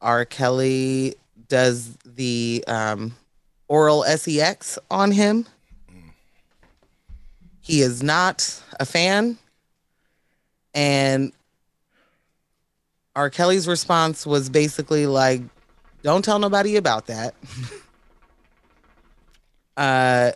R. 0.00 0.24
Kelly 0.24 1.16
does 1.48 1.96
the 2.04 2.62
um, 2.68 3.16
oral 3.66 4.04
sex 4.04 4.78
on 4.88 5.10
him. 5.10 5.46
He 7.60 7.82
is 7.82 8.04
not 8.04 8.62
a 8.78 8.86
fan. 8.86 9.36
And 10.72 11.32
R. 13.16 13.30
Kelly's 13.30 13.66
response 13.66 14.24
was 14.24 14.48
basically 14.48 15.08
like, 15.08 15.42
don't 16.04 16.24
tell 16.24 16.38
nobody 16.38 16.76
about 16.76 17.06
that. 17.06 17.34
uh, 19.76 20.30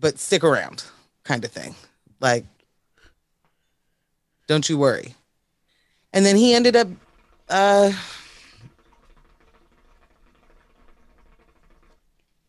but 0.00 0.18
stick 0.18 0.44
around, 0.44 0.84
kind 1.24 1.44
of 1.44 1.50
thing. 1.50 1.74
Like, 2.20 2.44
don't 4.46 4.68
you 4.68 4.78
worry. 4.78 5.14
And 6.12 6.24
then 6.24 6.36
he 6.36 6.54
ended 6.54 6.74
up 6.74 6.88
uh, 7.48 7.92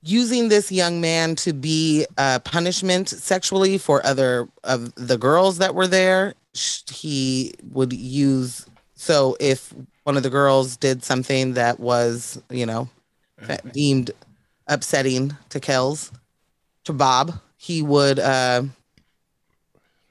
using 0.02 0.50
this 0.50 0.72
young 0.72 1.02
man 1.02 1.36
to 1.36 1.54
be 1.54 2.06
uh, 2.18 2.40
punishment 2.40 3.10
sexually 3.10 3.78
for 3.78 4.06
other 4.06 4.48
of 4.64 4.94
the 4.96 5.18
girls 5.18 5.58
that 5.58 5.76
were 5.76 5.88
there. 5.88 6.36
He 6.90 7.54
would 7.72 7.94
use 7.94 8.66
so 9.00 9.38
if 9.40 9.74
one 10.04 10.18
of 10.18 10.24
the 10.24 10.30
girls 10.30 10.76
did 10.76 11.06
something 11.06 11.54
that 11.54 11.80
was, 11.80 12.42
you 12.50 12.66
know, 12.66 12.90
deemed 13.72 14.12
upsetting 14.68 15.38
to 15.50 15.62
Kells, 15.62 16.12
to 16.86 16.94
Bob, 16.94 17.34
he 17.58 17.82
would 17.82 18.20
uh, 18.20 18.64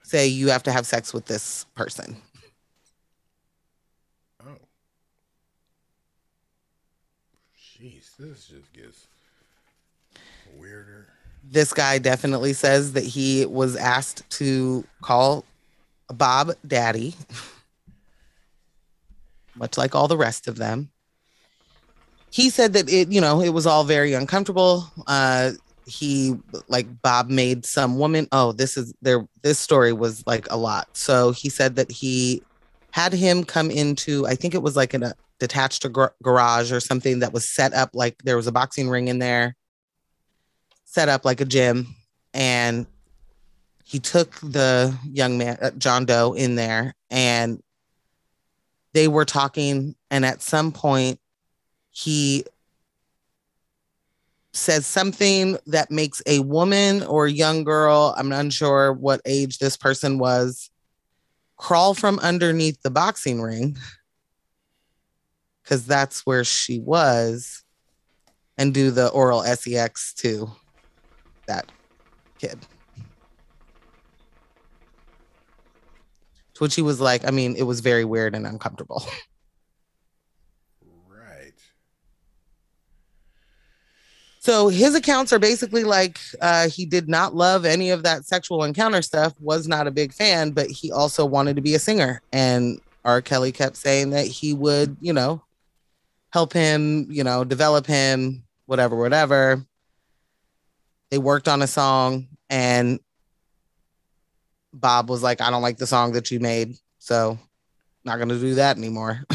say, 0.03 0.27
"You 0.27 0.49
have 0.49 0.63
to 0.65 0.73
have 0.73 0.87
sex 0.87 1.13
with 1.13 1.27
this 1.27 1.65
person." 1.75 2.17
Oh. 4.45 4.59
Jeez, 7.57 8.17
this 8.19 8.47
just 8.47 8.73
gets 8.73 9.07
weirder. 10.57 11.07
this 11.45 11.73
guy 11.73 11.99
definitely 11.99 12.53
says 12.53 12.93
that 12.93 13.05
he 13.05 13.47
was 13.47 13.77
asked 13.77 14.29
to 14.31 14.85
call 15.01 15.45
Bob 16.09 16.53
daddy, 16.67 17.15
much 19.55 19.79
like 19.79 19.95
all 19.95 20.09
the 20.09 20.17
rest 20.17 20.49
of 20.49 20.57
them. 20.57 20.91
He 22.31 22.51
said 22.51 22.75
that 22.75 22.91
it, 22.91 23.09
you 23.11 23.21
know, 23.21 23.41
it 23.41 23.51
was 23.51 23.67
all 23.67 23.85
very 23.85 24.13
uncomfortable. 24.13 24.85
Uh, 25.07 25.53
he 25.89 26.37
like 26.69 26.87
Bob 27.03 27.31
made 27.31 27.65
some 27.65 27.99
woman. 27.99 28.29
Oh, 28.31 28.53
this 28.53 28.77
is 28.77 28.95
there. 29.03 29.27
This 29.43 29.59
story 29.59 29.93
was 29.93 30.27
like 30.27 30.47
a 30.51 30.57
lot. 30.57 30.97
So 30.97 31.33
he 31.33 31.49
said 31.49 31.77
that 31.77 31.91
he 31.91 32.43
had 32.91 33.13
him 33.13 33.45
come 33.45 33.71
into, 33.71 34.27
I 34.27 34.35
think 34.35 34.55
it 34.55 34.63
was 34.63 34.77
like 34.77 34.95
in 34.95 35.03
a 35.03 35.15
detached 35.39 35.91
gar- 35.93 36.15
garage 36.23 36.73
or 36.73 36.81
something 36.81 37.21
that 37.21 37.33
was 37.33 37.49
set 37.49 37.73
up 37.73 37.91
like 37.95 38.23
there 38.25 38.37
was 38.37 38.47
a 38.47 38.53
boxing 38.53 38.89
ring 38.89 39.09
in 39.09 39.19
there 39.19 39.55
set 40.85 41.09
up 41.09 41.25
like 41.25 41.41
a 41.41 41.45
gym 41.45 41.95
and 42.35 42.87
he 43.85 43.99
took 43.99 44.35
the 44.41 44.97
young 45.05 45.39
man 45.39 45.57
uh, 45.63 45.71
John 45.73 46.05
Doe 46.05 46.33
in 46.33 46.57
there 46.57 46.95
and 47.11 47.63
they 48.95 49.07
were 49.07 49.25
talking 49.25 49.95
and 50.11 50.25
at 50.25 50.43
some 50.43 50.73
point 50.73 51.21
he 51.91 52.45
says 54.53 54.87
something 54.87 55.57
that 55.67 55.91
makes 55.91 56.23
a 56.27 56.41
woman 56.41 57.03
or 57.05 57.27
a 57.27 57.33
young 57.33 57.65
girl 57.65 58.15
I'm 58.17 58.33
unsure 58.33 58.93
what 58.93 59.21
age 59.25 59.59
this 59.59 59.77
person 59.77 60.19
was 60.19 60.71
crawl 61.57 61.95
from 61.95 62.19
underneath 62.21 62.81
the 62.83 62.91
boxing 62.91 63.43
ring 63.43 63.77
because 65.63 65.87
that's 65.87 66.25
where 66.25 66.45
she 66.45 66.81
was 66.81 67.63
and 68.57 68.73
do 68.73 68.91
the 68.91 69.09
oral 69.09 69.43
sex 69.43 70.15
to 70.15 70.51
that 71.47 71.67
kid. 72.39 72.67
To 76.55 76.65
which 76.65 76.75
he 76.75 76.83
was 76.83 77.01
like. 77.01 77.27
I 77.27 77.31
mean 77.31 77.55
it 77.57 77.65
was 77.65 77.81
very 77.81 78.05
weird 78.05 78.35
and 78.35 78.47
uncomfortable 78.47 79.05
Right. 81.09 81.53
So 84.49 84.69
his 84.69 84.95
accounts 84.95 85.31
are 85.35 85.39
basically 85.39 85.85
like 85.85 86.19
uh, 86.41 86.71
he 86.71 86.87
did 86.87 87.07
not 87.07 87.35
love 87.35 87.67
any 87.67 87.91
of 87.91 88.03
that 88.05 88.25
sexual 88.25 88.65
encounter 88.65 89.03
stuff, 89.03 89.35
was 89.41 89.69
not 89.69 89.87
a 89.87 89.91
big 89.91 90.11
fan, 90.15 90.53
but 90.53 90.69
he 90.71 90.91
also 90.91 91.27
wanted 91.27 91.57
to 91.57 91.61
be 91.61 91.75
a 91.75 91.79
singer. 91.79 92.23
And 92.33 92.81
R. 93.05 93.21
Kelly 93.21 93.53
kept 93.53 93.77
saying 93.77 94.09
that 94.11 94.27
he 94.27 94.55
would, 94.55 94.97
you 95.03 95.13
know, 95.13 95.43
help 96.31 96.55
him, 96.55 97.09
you 97.11 97.23
know, 97.23 97.45
develop 97.45 97.85
him, 97.85 98.43
whatever, 98.65 98.97
whatever. 98.97 99.67
They 101.11 101.19
worked 101.19 101.47
on 101.47 101.61
a 101.61 101.67
song 101.67 102.29
and 102.49 103.01
Bob 104.73 105.11
was 105.11 105.23
like, 105.23 105.43
I 105.43 105.51
don't 105.51 105.61
like 105.61 105.77
the 105.77 105.87
song 105.87 106.13
that 106.13 106.31
you 106.31 106.41
made. 106.41 106.75
So 107.01 107.39
not 108.03 108.17
going 108.17 108.31
to 108.31 108.41
do 108.41 108.55
that 108.55 108.79
anymore. 108.79 109.25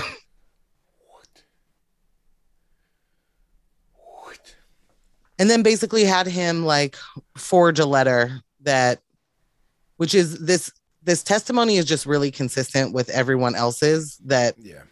What? 1.05 1.43
What? 4.23 4.55
And 5.43 5.49
then 5.49 5.61
basically 5.61 6.05
had 6.05 6.25
him 6.25 6.63
like 6.63 6.95
forge 7.35 7.77
a 7.77 7.85
letter 7.85 8.39
that 8.61 9.01
which 9.97 10.15
is 10.15 10.39
this 10.39 10.71
this 11.03 11.21
testimony 11.21 11.75
is 11.75 11.83
just 11.83 12.05
really 12.05 12.31
consistent 12.31 12.93
with 12.93 13.09
everyone 13.09 13.53
else's 13.53 14.17
that 14.23 14.55
Yeah. 14.57 14.83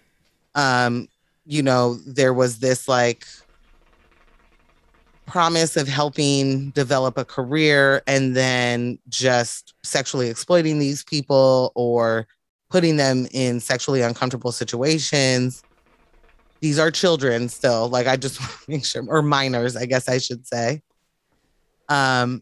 um 0.56 1.08
you 1.46 1.64
know 1.64 1.94
there 2.06 2.34
was 2.34 2.60
this 2.60 2.90
like 2.90 3.26
promise 5.26 5.78
of 5.78 5.88
helping 5.88 6.72
develop 6.72 7.18
a 7.18 7.24
career 7.24 8.02
and 8.06 8.36
then 8.36 9.00
just 9.08 9.74
sexually 9.84 10.28
exploiting 10.28 10.80
these 10.80 11.02
people 11.06 11.72
or 11.76 12.28
putting 12.70 12.98
them 12.98 13.26
in 13.32 13.62
sexually 13.62 14.02
uncomfortable 14.02 14.52
situations 14.52 15.64
these 16.62 16.80
are 16.80 16.92
children 16.92 17.50
still 17.50 17.90
like 17.90 18.08
i 18.08 18.16
just 18.16 18.40
want 18.40 18.52
to 18.52 18.72
make 18.72 18.86
sure 18.86 19.04
or 19.08 19.22
minors 19.22 19.76
i 19.76 19.86
guess 19.86 20.08
i 20.08 20.18
should 20.18 20.46
say. 20.48 20.82
Um 21.90 22.42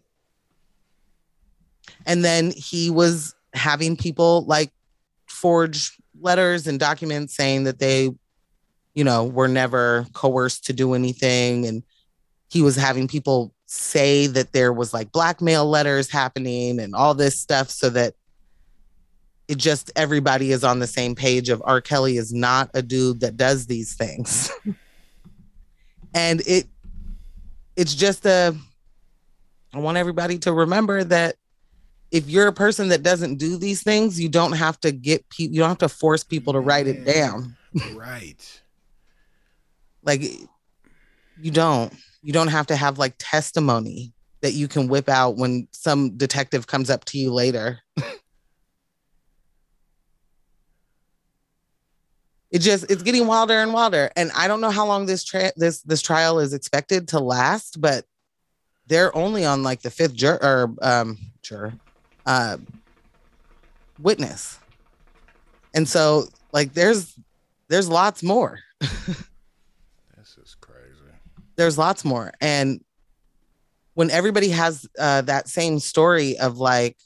and 2.06 2.24
then 2.24 2.52
he 2.56 2.90
was 2.90 3.36
having 3.54 3.98
people 3.98 4.46
like 4.46 4.72
forge 5.28 5.98
letters 6.22 6.68
and 6.68 6.80
documents 6.80 7.36
saying 7.36 7.64
that 7.64 7.80
they 7.80 8.10
you 8.94 9.04
know 9.04 9.26
were 9.26 9.48
never 9.48 10.06
coerced 10.14 10.66
to 10.66 10.74
do 10.74 10.94
anything. 10.94 11.66
And 11.66 11.84
he 12.50 12.62
was 12.62 12.76
having 12.76 13.08
people 13.08 13.54
say 13.66 14.28
that 14.28 14.52
there 14.52 14.74
was 14.74 14.94
like 14.94 15.12
blackmail 15.12 15.66
letters 15.66 16.10
happening 16.10 16.80
and 16.80 16.96
all 16.96 17.14
this 17.14 17.40
stuff 17.40 17.70
so 17.70 17.90
that 17.92 18.16
it 19.50 19.58
just 19.58 19.92
everybody 19.96 20.52
is 20.52 20.64
on 20.64 20.78
the 20.78 20.86
same 20.86 21.16
page 21.16 21.50
of 21.50 21.62
R. 21.66 21.82
Kelly 21.82 22.18
is 22.18 22.32
not 22.32 22.70
a 22.76 22.84
dude 22.84 23.22
that 23.22 23.36
does 23.36 23.66
these 23.66 23.96
things. 23.96 24.52
and 26.14 26.42
it 26.42 26.68
it's 27.76 27.96
just 27.96 28.28
a 28.28 28.56
I 29.74 29.80
want 29.80 29.98
everybody 29.98 30.38
to 30.40 30.54
remember 30.54 31.04
that 31.04 31.36
if 32.12 32.30
you're 32.30 32.48
a 32.48 32.54
person 32.54 32.90
that 32.90 33.02
doesn't 33.02 33.38
do 33.38 33.58
these 33.58 33.82
things, 33.82 34.20
you 34.20 34.30
don't 34.30 34.52
have 34.52 34.80
to 34.82 34.92
get 34.92 35.28
people 35.30 35.56
you 35.56 35.62
don't 35.62 35.70
have 35.70 35.78
to 35.80 35.90
force 35.90 36.24
people 36.24 36.54
to 36.54 36.60
write 36.60 36.86
it 36.86 37.04
mm-hmm. 37.04 37.12
down. 37.12 37.58
right. 37.96 38.62
Like 40.02 40.22
you 41.42 41.52
don't. 41.52 41.94
You 42.22 42.32
don't 42.32 42.48
have 42.48 42.68
to 42.68 42.76
have 42.78 42.98
like 42.98 43.16
testimony 43.20 44.14
that 44.40 44.54
you 44.54 44.70
can 44.70 44.88
whip 44.88 45.10
out 45.10 45.36
when 45.36 45.68
some 45.72 46.16
detective 46.16 46.68
comes 46.68 46.90
up 46.90 47.04
to 47.06 47.18
you 47.18 47.34
later. 47.34 47.80
it 52.52 52.60
just 52.60 52.90
it's 52.90 53.04
getting 53.04 53.28
wilder 53.28 53.60
and 53.60 53.74
wilder. 53.74 54.12
And 54.16 54.32
i 54.36 54.48
don't 54.48 54.62
know 54.62 54.72
how 54.72 54.86
long 54.86 55.06
this 55.06 55.24
tra- 55.24 55.54
this 55.56 55.82
this 55.82 56.02
trial 56.02 56.40
is 56.40 56.54
expected 56.54 57.08
to 57.10 57.20
last 57.20 57.80
but 57.82 58.06
they're 58.88 59.16
only 59.16 59.46
on 59.46 59.62
like 59.64 59.82
the 59.82 59.92
fifth 59.92 60.16
jur- 60.16 60.40
or 60.42 60.74
um 60.82 61.18
juror 61.44 61.74
uh 62.26 62.58
witness. 64.00 64.58
And 65.74 65.88
so 65.88 66.26
like 66.52 66.74
there's 66.74 67.16
there's 67.68 67.90
lots 67.90 68.24
more. 68.24 68.60
This 70.18 70.38
is 70.38 70.56
crazy. 70.60 71.14
there's 71.56 71.78
lots 71.78 72.04
more. 72.06 72.32
And 72.42 72.84
when 73.94 74.12
everybody 74.12 74.50
has 74.50 74.86
uh, 75.00 75.22
that 75.22 75.48
same 75.48 75.80
story 75.80 76.38
of 76.38 76.58
like 76.58 76.98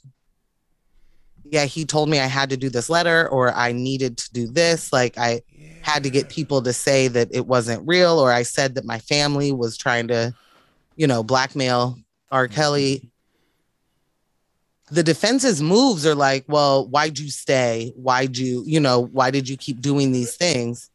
yeah 1.54 1.66
he 1.66 1.84
told 1.84 2.08
me 2.08 2.18
i 2.18 2.26
had 2.26 2.50
to 2.50 2.56
do 2.56 2.68
this 2.68 2.90
letter 2.90 3.28
or 3.28 3.52
i 3.54 3.70
needed 3.70 4.18
to 4.18 4.32
do 4.32 4.48
this. 4.48 4.92
Like 4.92 5.16
i 5.16 5.40
had 5.82 6.02
to 6.02 6.10
get 6.10 6.28
people 6.28 6.60
to 6.62 6.72
say 6.72 7.06
that 7.08 7.28
it 7.30 7.46
wasn't 7.46 7.86
real 7.86 8.18
or 8.18 8.32
i 8.32 8.42
said 8.42 8.74
that 8.74 8.84
my 8.84 8.98
family 8.98 9.52
was 9.52 9.76
trying 9.76 10.08
to 10.08 10.34
you 10.96 11.06
know 11.06 11.22
blackmail 11.22 11.96
r. 12.30 12.46
Mm-hmm. 12.46 12.54
Kelly. 12.54 13.10
The 14.90 15.02
defense's 15.02 15.62
moves 15.62 16.04
are 16.04 16.14
like 16.16 16.44
well 16.48 16.88
why'd 16.88 17.18
you 17.18 17.30
stay? 17.30 17.92
Why'd 17.94 18.36
you 18.36 18.64
you 18.66 18.80
know 18.80 19.00
why 19.00 19.30
did 19.30 19.48
you 19.48 19.56
keep 19.56 19.80
doing 19.80 20.10
these 20.10 20.36
things? 20.36 20.90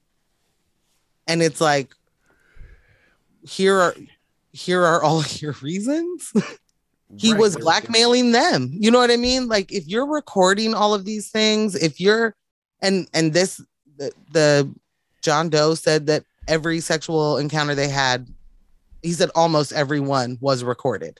And 1.26 1.42
it's 1.42 1.62
like 1.62 1.96
here 3.48 3.80
are 3.80 3.96
here 4.52 4.84
are 4.84 5.02
all 5.02 5.24
your 5.40 5.56
reasons 5.62 6.34
he 7.18 7.32
Right, 7.32 7.40
was 7.40 7.54
there 7.54 7.60
we 7.60 7.62
go. 7.62 7.66
blackmailing 7.66 8.32
them. 8.32 8.70
You 8.74 8.92
know 8.92 9.00
what 9.00 9.12
i 9.12 9.18
mean? 9.18 9.48
Like 9.48 9.72
if 9.72 9.88
you're 9.88 10.06
recording 10.08 10.74
all 10.74 10.94
of 10.94 11.06
these 11.06 11.30
things 11.32 11.76
if 11.76 12.00
you're 12.00 12.36
and 12.82 13.08
and 13.14 13.34
this 13.34 13.62
the, 13.98 14.12
the 14.32 14.74
john 15.22 15.50
doe 15.50 15.76
said 15.76 16.06
that 16.08 16.24
every 16.48 16.80
sexual 16.80 17.38
encounter 17.38 17.76
they 17.76 17.90
had 17.90 18.28
he 19.04 19.12
said 19.12 19.30
almost 19.36 19.74
every 19.74 20.00
one 20.00 20.38
was 20.40 20.64
recorded 20.64 21.20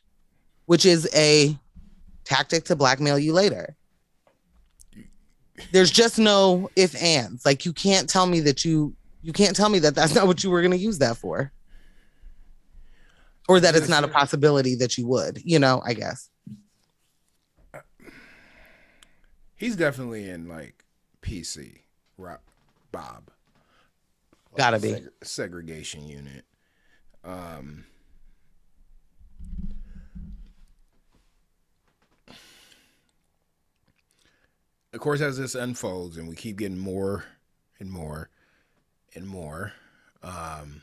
which 0.66 0.86
is 0.86 1.10
a 1.16 1.58
tactic 2.26 2.64
to 2.66 2.76
blackmail 2.76 3.18
you 3.18 3.34
later. 3.34 3.76
There's 5.72 5.92
just 5.92 6.20
no 6.20 6.70
if 6.76 6.96
ands. 7.02 7.46
Like 7.46 7.66
you 7.66 7.74
can't 7.74 8.08
tell 8.08 8.26
me 8.28 8.40
that 8.42 8.64
you 8.64 8.96
you 9.22 9.34
can't 9.34 9.56
tell 9.56 9.68
me 9.70 9.80
that 9.80 9.96
that's 9.96 10.16
not 10.16 10.28
what 10.28 10.44
you 10.44 10.50
were 10.50 10.62
going 10.62 10.72
to 10.72 10.78
use 10.78 11.00
that 11.00 11.18
for 11.18 11.52
or 13.50 13.60
that 13.60 13.76
it's 13.76 13.90
not 13.90 14.06
a 14.06 14.08
possibility 14.08 14.76
that 14.76 14.98
you 14.98 15.06
would 15.06 15.42
you 15.44 15.60
know 15.60 15.82
i 15.86 15.94
guess 15.94 16.30
He's 19.60 19.76
definitely 19.76 20.30
in 20.30 20.48
like 20.48 20.86
PC. 21.22 21.80
Rob, 22.18 22.40
Bob. 22.94 23.30
Gotta 24.56 24.80
be. 24.80 24.92
Seg- 24.92 25.10
segregation 25.22 26.08
unit. 26.08 26.46
Um. 27.26 27.84
Of 34.94 35.02
course, 35.02 35.20
as 35.20 35.38
this 35.38 35.56
unfolds 35.56 36.16
and 36.16 36.30
we 36.30 36.36
keep 36.38 36.58
getting 36.58 36.78
more 36.78 37.26
and 37.82 37.92
more 37.92 38.30
and 39.14 39.28
more, 39.28 39.74
um, 40.24 40.82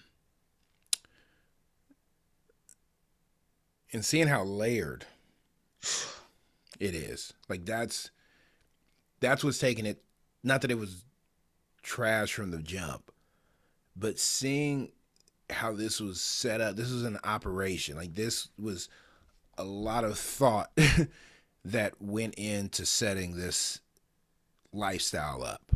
and 3.97 4.05
seeing 4.05 4.29
how 4.29 4.45
layered 4.45 5.07
it 6.79 6.95
is, 6.95 7.33
like 7.49 7.65
that's 7.65 8.11
that's 9.21 9.43
what's 9.43 9.59
taking 9.59 9.87
it. 9.87 10.03
Not 10.45 10.61
that 10.61 10.71
it 10.71 10.79
was 10.79 11.03
trash 11.83 12.35
from 12.35 12.51
the 12.51 12.59
jump, 12.59 13.11
but 13.97 14.19
seeing 14.19 14.93
how 15.49 15.73
this 15.73 15.99
was 15.99 16.21
set 16.21 16.61
up, 16.61 16.77
this 16.77 16.93
was 16.93 17.05
an 17.05 17.19
operation. 17.25 17.97
Like 17.97 18.15
this 18.15 18.49
was 18.59 18.91
a 19.57 19.65
lot 19.65 20.05
of 20.05 20.19
thought 20.19 20.71
that 21.65 21.95
went 21.99 22.35
into 22.35 22.85
setting 22.85 23.35
this 23.35 23.81
lifestyle 24.75 25.43
up. 25.43 25.73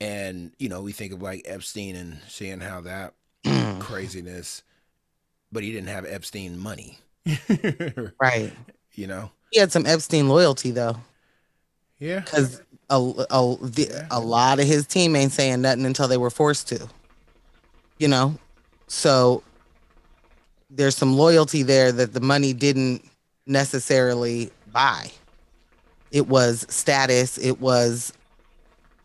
And, 0.00 0.52
you 0.60 0.68
know, 0.68 0.82
we 0.82 0.92
think 0.92 1.12
of 1.12 1.22
like 1.22 1.42
Epstein 1.44 1.96
and 1.96 2.20
seeing 2.28 2.60
how 2.60 2.82
that 2.82 3.14
craziness, 3.80 4.62
but 5.52 5.62
he 5.62 5.70
didn't 5.72 5.88
have 5.88 6.04
Epstein 6.06 6.58
money. 6.58 6.98
right 8.20 8.52
you 8.94 9.06
know? 9.06 9.30
he 9.52 9.60
had 9.60 9.70
some 9.70 9.86
epstein 9.86 10.28
loyalty 10.28 10.72
though 10.72 10.96
Yeah. 12.00 12.18
because 12.20 12.60
a, 12.90 12.96
a, 12.96 13.56
the, 13.60 13.88
Yeah. 13.88 14.06
a 14.10 14.18
lot 14.18 14.58
of 14.58 14.66
his 14.66 14.86
team 14.88 15.14
ain't 15.14 15.30
saying 15.30 15.60
nothing 15.62 15.86
until 15.86 16.08
they 16.08 16.16
were 16.16 16.30
forced 16.30 16.66
to 16.68 16.88
you 17.98 18.08
know 18.08 18.36
so 18.88 19.44
there's 20.68 20.96
some 20.96 21.16
loyalty 21.16 21.62
there 21.62 21.92
that 21.92 22.12
the 22.12 22.20
money 22.20 22.52
didn't 22.52 23.04
necessarily 23.46 24.50
buy 24.72 25.08
it 26.10 26.26
was 26.26 26.66
status 26.68 27.38
it 27.38 27.60
was 27.60 28.12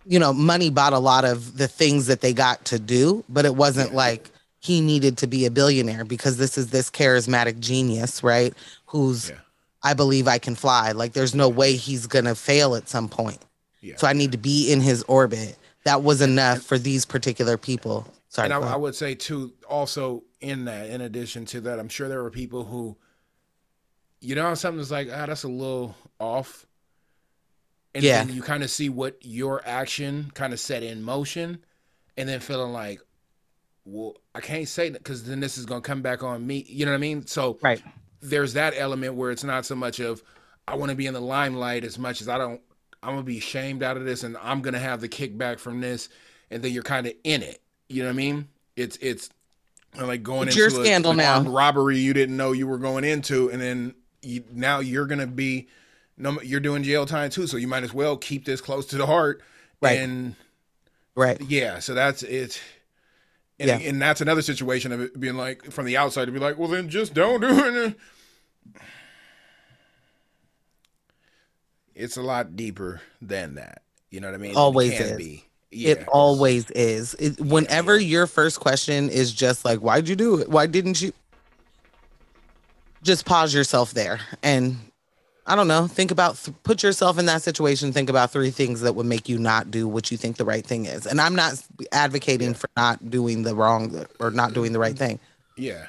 you 0.10 0.20
know, 0.20 0.32
money 0.32 0.70
bought 0.70 0.94
a 0.94 1.00
lot 1.00 1.26
of 1.26 1.58
the 1.58 1.68
things 1.68 2.08
that 2.08 2.22
they 2.22 2.32
got 2.32 2.64
to 2.64 2.80
do, 2.80 3.26
but 3.28 3.44
it 3.44 3.54
wasn't 3.54 3.94
like 3.94 4.32
he 4.68 4.82
needed 4.82 5.18
to 5.20 5.28
be 5.28 5.46
a 5.46 5.52
billionaire 5.52 6.04
because 6.06 6.38
this 6.38 6.58
is 6.58 6.70
this 6.72 6.90
charismatic 6.90 7.60
genius, 7.60 8.22
right? 8.24 8.54
Who's 8.88 9.30
Yeah. 9.30 9.38
I 9.84 9.94
believe 9.94 10.28
I 10.28 10.38
can 10.40 10.56
fly. 10.56 10.92
Like 10.92 11.14
there's 11.14 11.34
no 11.34 11.48
way 11.48 11.76
he's 11.76 12.08
gonna 12.08 12.36
fail 12.36 12.76
at 12.76 12.90
some 12.90 13.08
point. 13.08 13.40
Yeah. 13.82 13.96
So 13.96 14.08
I 14.08 14.14
need 14.14 14.32
to 14.34 14.38
be 14.38 14.72
in 14.72 14.82
his 14.82 15.04
orbit. 15.04 15.58
That 15.86 16.04
was 16.04 16.22
enough 16.22 16.62
for 16.62 16.78
these 16.78 17.06
particular 17.06 17.58
people. 17.58 18.06
Sorry. 18.30 18.46
and 18.52 18.54
I, 18.54 18.74
I 18.74 18.76
would 18.76 18.94
say 18.96 19.16
too, 19.16 19.54
also 19.70 20.24
in 20.42 20.66
that, 20.66 20.90
in 20.90 21.00
addition 21.02 21.46
to 21.46 21.62
that, 21.62 21.80
I'm 21.80 21.88
sure 21.90 22.10
there 22.10 22.22
were 22.22 22.30
people 22.30 22.66
who, 22.66 22.98
you 24.20 24.36
know, 24.36 24.54
something's 24.56 24.92
like, 24.92 25.08
ah, 25.12 25.26
that's 25.28 25.44
a 25.44 25.48
little 25.48 25.96
off. 26.20 26.66
And 27.96 28.04
Yeah. 28.04 28.24
then 28.24 28.36
you 28.36 28.42
kind 28.42 28.64
of 28.64 28.70
see 28.70 28.90
what 28.90 29.18
your 29.22 29.62
action 29.66 30.30
kind 30.34 30.52
of 30.54 30.60
set 30.60 30.84
in 30.84 31.02
motion, 31.04 31.60
and 32.18 32.28
then 32.28 32.40
feeling 32.42 32.74
like, 32.74 33.00
well, 33.88 34.16
I 34.36 34.42
can't 34.42 34.68
say 34.68 34.90
that 34.90 35.00
because 35.04 35.24
then 35.24 35.40
this 35.40 35.58
is 35.58 35.66
gonna 35.66 35.82
come 35.82 36.02
back 36.02 36.22
on 36.22 36.46
me. 36.46 36.66
You 36.68 36.86
know 36.86 36.92
what 36.92 36.98
I 36.98 37.02
mean? 37.02 37.26
So 37.26 37.58
right. 37.62 37.82
there's 38.22 38.54
that 38.54 38.74
element 38.76 39.16
where 39.16 39.32
it's 39.32 39.44
not 39.46 39.66
so 39.66 39.76
much 39.76 40.00
of 40.00 40.22
I 40.68 40.76
want 40.76 40.90
to 40.90 40.96
be 40.96 41.08
in 41.08 41.14
the 41.14 41.22
limelight 41.22 41.84
as 41.86 41.98
much 41.98 42.22
as 42.22 42.28
I 42.28 42.38
don't. 42.38 42.60
I'm 43.02 43.12
gonna 43.12 43.24
be 43.24 43.40
shamed 43.40 43.84
out 43.84 43.96
of 43.96 44.04
this, 44.06 44.24
and 44.24 44.36
I'm 44.38 44.62
gonna 44.62 44.80
have 44.80 45.00
the 45.00 45.08
kickback 45.08 45.60
from 45.60 45.80
this, 45.80 46.10
and 46.52 46.62
then 46.62 46.74
you're 46.74 46.84
kind 46.84 47.08
of 47.08 47.14
in 47.24 47.42
it. 47.42 47.62
You 47.88 48.04
know 48.04 48.10
what 48.10 48.14
I 48.16 48.18
mean? 48.18 48.48
It's 48.76 48.98
it's 48.98 49.30
like 49.96 50.22
going 50.24 50.50
It's 50.50 50.58
into 50.58 50.70
your 50.70 50.82
a- 50.82 50.86
scandal 50.86 51.12
an 51.12 51.18
now. 51.18 51.42
robbery 51.44 51.98
you 52.00 52.14
didn't 52.14 52.36
know 52.36 52.52
you 52.52 52.68
were 52.68 52.78
going 52.80 53.06
into, 53.06 53.50
and 53.50 53.62
then 53.62 53.96
you, 54.22 54.44
now 54.52 54.80
you're 54.80 55.06
gonna 55.06 55.28
be 55.28 55.70
no, 56.18 56.42
you're 56.42 56.60
doing 56.60 56.84
jail 56.84 57.06
time 57.06 57.30
too, 57.30 57.48
so 57.48 57.56
you 57.58 57.68
might 57.68 57.84
as 57.84 57.94
well 57.94 58.18
keep 58.18 58.44
this 58.44 58.60
close 58.60 58.86
to 58.88 58.98
the 58.98 59.06
heart. 59.06 59.42
Right. 59.82 60.00
And 60.00 60.36
Right. 61.16 61.40
yeah, 61.42 61.80
so 61.80 61.94
that's 61.94 62.24
it. 62.24 62.60
And, 63.60 63.70
Yeah. 63.70 63.78
and 63.90 64.02
that's 64.02 64.22
another 64.22 64.42
situation 64.42 64.92
of 64.92 65.02
it 65.02 65.20
being 65.20 65.36
like 65.36 65.72
from 65.72 65.86
the 65.86 65.98
outside 65.98 66.26
to 66.26 66.32
be 66.32 66.40
like, 66.40 66.58
well, 66.58 66.68
then 66.68 66.90
just 66.90 67.14
don't 67.14 67.42
do 67.42 67.48
it. 67.50 67.96
It's 72.00 72.16
a 72.16 72.22
lot 72.22 72.56
deeper 72.56 73.02
than 73.24 73.56
that. 73.56 73.82
You 74.12 74.20
know 74.20 74.28
what 74.28 74.36
I 74.36 74.38
mean? 74.38 74.56
Always 74.56 74.94
it 74.94 74.98
can 74.98 75.08
is. 75.08 75.18
be. 75.18 75.46
Yeah. 75.72 75.90
It 75.94 76.08
always 76.08 76.70
is. 76.72 77.16
It, 77.16 77.42
whenever 77.42 77.98
your 77.98 78.28
first 78.28 78.60
question 78.60 79.10
is 79.10 79.34
just 79.34 79.66
like, 79.66 79.80
why'd 79.80 80.08
you 80.08 80.16
do 80.16 80.38
it? 80.40 80.48
Why 80.48 80.68
didn't 80.68 81.02
you? 81.02 81.12
Just 83.02 83.26
pause 83.26 83.54
yourself 83.54 83.94
there 83.96 84.20
and 84.44 84.78
I 85.48 85.56
don't 85.56 85.70
know, 85.70 85.88
think 85.88 86.12
about, 86.12 86.36
th- 86.36 86.56
put 86.64 86.84
yourself 86.84 87.18
in 87.18 87.26
that 87.28 87.42
situation. 87.42 87.94
Think 87.94 88.10
about 88.10 88.32
three 88.32 88.52
things 88.52 88.82
that 88.82 88.94
would 88.96 89.06
make 89.06 89.30
you 89.30 89.40
not 89.40 89.72
do 89.72 89.88
what 89.88 90.12
you 90.12 90.18
think 90.18 90.36
the 90.36 90.44
right 90.44 90.66
thing 90.66 90.86
is. 90.86 91.08
And 91.08 91.22
I'm 91.22 91.36
not 91.36 91.64
advocating 91.94 92.54
for 92.54 92.70
not 92.76 93.10
doing 93.10 93.44
the 93.44 93.56
wrong 93.56 94.06
or 94.20 94.30
not 94.30 94.54
doing 94.54 94.74
the 94.74 94.80
right 94.80 94.98
thing. 94.98 95.20
Yeah. 95.56 95.88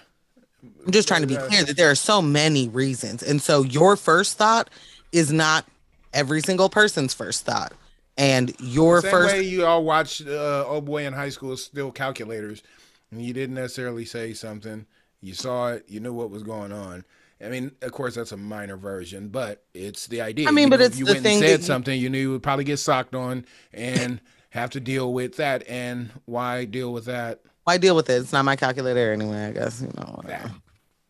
I'm 0.62 0.92
just 0.92 1.08
trying 1.08 1.22
to 1.22 1.26
be 1.26 1.36
clear 1.36 1.64
that 1.64 1.76
there 1.76 1.90
are 1.90 1.96
so 1.96 2.22
many 2.22 2.68
reasons. 2.68 3.22
And 3.22 3.42
so 3.42 3.62
your 3.62 3.96
first 3.96 4.38
thought 4.38 4.70
is 5.10 5.32
not 5.32 5.66
every 6.14 6.40
single 6.40 6.68
person's 6.68 7.12
first 7.12 7.44
thought. 7.44 7.72
And 8.16 8.54
your 8.60 9.00
Same 9.00 9.10
first 9.10 9.34
way 9.34 9.42
you 9.42 9.64
all 9.64 9.84
watched 9.84 10.26
uh, 10.26 10.64
Old 10.66 10.84
Boy 10.84 11.06
in 11.06 11.12
high 11.12 11.28
school, 11.28 11.56
still 11.56 11.92
calculators, 11.92 12.62
and 13.10 13.22
you 13.22 13.32
didn't 13.32 13.54
necessarily 13.54 14.04
say 14.04 14.32
something. 14.32 14.86
You 15.20 15.34
saw 15.34 15.72
it, 15.72 15.84
you 15.88 16.00
knew 16.00 16.12
what 16.12 16.30
was 16.30 16.42
going 16.42 16.72
on. 16.72 17.04
I 17.40 17.48
mean, 17.48 17.70
of 17.82 17.92
course, 17.92 18.16
that's 18.16 18.32
a 18.32 18.36
minor 18.36 18.76
version, 18.76 19.28
but 19.28 19.62
it's 19.72 20.08
the 20.08 20.20
idea. 20.22 20.48
I 20.48 20.50
mean, 20.50 20.64
You 20.66 20.70
but 20.70 20.78
knew 20.80 20.86
it's 20.86 20.94
if 20.96 21.00
you 21.00 21.06
the 21.06 21.12
went 21.12 21.22
thing 21.22 21.36
and 21.38 21.46
said 21.46 21.60
you- 21.60 21.66
something, 21.66 22.00
you 22.00 22.10
knew 22.10 22.18
you 22.18 22.30
would 22.32 22.42
probably 22.42 22.64
get 22.64 22.78
socked 22.78 23.14
on 23.14 23.44
and 23.72 24.20
have 24.50 24.70
to 24.70 24.80
deal 24.80 25.12
with 25.12 25.36
that. 25.36 25.62
And 25.68 26.10
why 26.24 26.64
deal 26.64 26.92
with 26.92 27.04
that? 27.04 27.40
why 27.64 27.76
deal 27.76 27.94
with 27.94 28.08
it? 28.10 28.14
It's 28.14 28.32
not 28.32 28.44
my 28.46 28.56
calculator 28.56 29.12
anyway, 29.12 29.44
I 29.46 29.50
guess. 29.52 29.82
You 29.82 29.92
know. 29.96 30.20
That, 30.24 30.50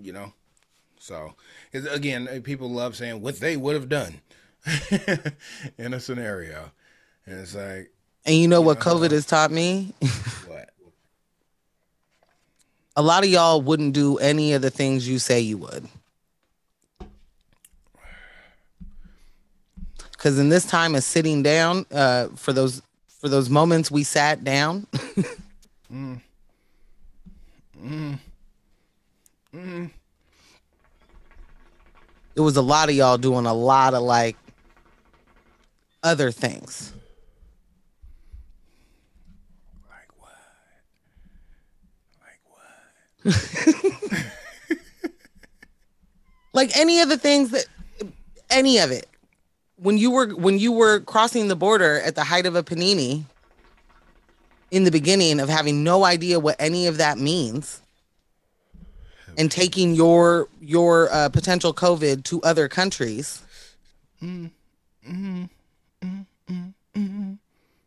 you 0.00 0.12
know. 0.12 0.32
So, 0.98 1.34
again, 1.72 2.26
uh, 2.28 2.40
people 2.42 2.68
love 2.68 2.94
saying 2.96 3.22
what 3.22 3.38
they 3.40 3.56
would 3.56 3.74
have 3.76 3.88
done 3.88 4.20
in 5.78 5.94
a 5.94 6.00
scenario, 6.00 6.70
and 7.24 7.40
it's 7.40 7.54
like, 7.54 7.90
And 8.26 8.34
you 8.36 8.48
know 8.48 8.60
what 8.60 8.80
COVID 8.80 9.12
has 9.12 9.24
taught 9.24 9.50
me? 9.52 9.94
what? 10.46 10.68
A 12.96 13.02
lot 13.02 13.22
of 13.22 13.30
y'all 13.30 13.62
wouldn't 13.62 13.94
do 13.94 14.18
any 14.18 14.52
of 14.54 14.60
the 14.62 14.70
things 14.70 15.08
you 15.08 15.20
say 15.20 15.38
you 15.40 15.56
would. 15.58 15.86
Cause 20.18 20.38
in 20.40 20.48
this 20.48 20.66
time 20.66 20.96
of 20.96 21.04
sitting 21.04 21.44
down, 21.44 21.86
uh, 21.92 22.26
for 22.34 22.52
those 22.52 22.82
for 23.20 23.28
those 23.28 23.48
moments 23.48 23.88
we 23.88 24.02
sat 24.02 24.42
down, 24.42 24.84
it 25.92 26.10
was 32.36 32.56
a 32.56 32.62
lot 32.62 32.88
of 32.88 32.96
y'all 32.96 33.16
doing 33.16 33.46
a 33.46 33.54
lot 33.54 33.94
of 33.94 34.02
like 34.02 34.36
other 36.02 36.32
things. 36.32 36.92
Like 39.88 40.10
what? 40.18 40.34
Like 42.20 42.40
what? 43.24 44.24
like 46.52 46.76
any 46.76 47.02
of 47.02 47.08
the 47.08 47.18
things 47.18 47.50
that 47.50 47.66
any 48.50 48.78
of 48.78 48.90
it 48.90 49.06
when 49.80 49.96
you 49.98 50.10
were 50.10 50.28
when 50.34 50.58
you 50.58 50.72
were 50.72 51.00
crossing 51.00 51.48
the 51.48 51.56
border 51.56 52.00
at 52.00 52.14
the 52.14 52.24
height 52.24 52.46
of 52.46 52.56
a 52.56 52.62
panini 52.62 53.24
in 54.70 54.84
the 54.84 54.90
beginning 54.90 55.40
of 55.40 55.48
having 55.48 55.82
no 55.82 56.04
idea 56.04 56.38
what 56.38 56.56
any 56.58 56.86
of 56.86 56.98
that 56.98 57.18
means 57.18 57.80
and 59.36 59.50
taking 59.50 59.94
your 59.94 60.48
your 60.60 61.08
uh, 61.12 61.28
potential 61.28 61.72
covid 61.72 62.24
to 62.24 62.42
other 62.42 62.68
countries 62.68 63.42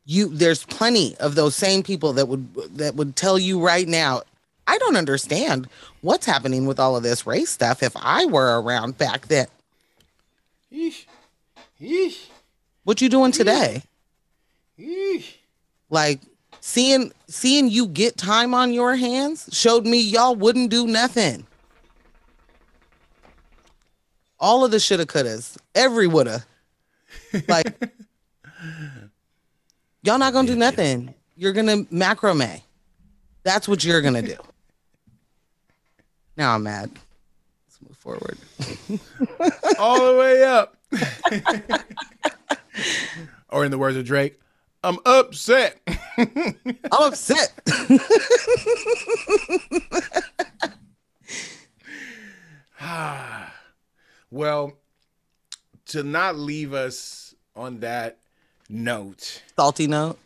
you 0.05 0.29
there's 0.29 0.65
plenty 0.65 1.15
of 1.17 1.35
those 1.35 1.55
same 1.55 1.83
people 1.83 2.13
that 2.13 2.27
would 2.27 2.53
that 2.77 2.95
would 2.95 3.15
tell 3.15 3.37
you 3.37 3.59
right 3.59 3.87
now 3.87 4.21
i 4.65 4.77
don't 4.77 4.95
understand 4.95 5.67
what's 6.01 6.25
happening 6.25 6.65
with 6.65 6.79
all 6.79 6.95
of 6.95 7.03
this 7.03 7.27
race 7.27 7.49
stuff 7.49 7.83
if 7.83 7.93
i 7.97 8.25
were 8.25 8.61
around 8.61 8.97
back 8.97 9.27
then 9.27 9.47
Yeesh. 10.71 11.05
Yeesh. 11.81 12.27
what 12.83 13.01
you 13.01 13.09
doing 13.09 13.31
today? 13.31 13.81
Yeesh. 14.79 15.33
like 15.89 16.21
seeing 16.59 17.11
seeing 17.27 17.69
you 17.69 17.87
get 17.87 18.17
time 18.17 18.53
on 18.53 18.71
your 18.71 18.95
hands 18.95 19.49
showed 19.51 19.85
me 19.85 19.99
y'all 19.99 20.35
wouldn't 20.35 20.69
do 20.69 20.85
nothing. 20.85 21.45
All 24.39 24.63
of 24.63 24.71
the 24.71 24.79
shoulda 24.79 25.05
couldas. 25.05 25.57
Every 25.75 26.07
woulda. 26.07 26.45
Like 27.47 27.73
y'all 30.03 30.17
not 30.17 30.33
gonna 30.33 30.47
do 30.47 30.55
nothing. 30.55 31.13
You're 31.35 31.53
gonna 31.53 31.77
macrame. 31.85 32.61
That's 33.43 33.67
what 33.67 33.83
you're 33.83 34.01
gonna 34.01 34.21
do. 34.21 34.35
Now 36.37 36.55
i'm 36.55 36.63
mad. 36.63 36.89
Let's 37.67 37.81
move 37.81 37.97
forward. 37.97 38.37
All 39.77 40.05
the 40.05 40.17
way 40.17 40.43
up. 40.43 40.77
or 43.49 43.65
in 43.65 43.71
the 43.71 43.77
words 43.77 43.97
of 43.97 44.05
Drake, 44.05 44.39
I'm 44.83 44.97
upset. 45.05 45.79
i'm 46.17 46.55
upset. 46.91 47.51
Well, 54.33 54.77
to 55.87 56.03
not 56.03 56.37
leave 56.37 56.73
us 56.73 57.35
on 57.53 57.81
that 57.81 58.17
note, 58.69 59.41
salty 59.57 59.87
note? 59.87 60.17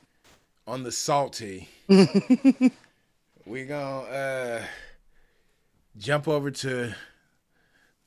On 0.68 0.84
the 0.84 0.92
salty, 0.92 1.70
we're 1.88 3.66
gonna 3.66 4.00
uh, 4.02 4.64
jump 5.98 6.28
over 6.28 6.52
to 6.52 6.94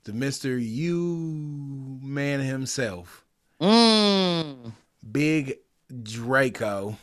the 0.09 0.14
Mr. 0.14 0.59
You 0.59 1.98
man 2.02 2.40
himself, 2.40 3.26
mm. 3.60 4.72
Big 5.12 5.59
Draco. 6.02 6.97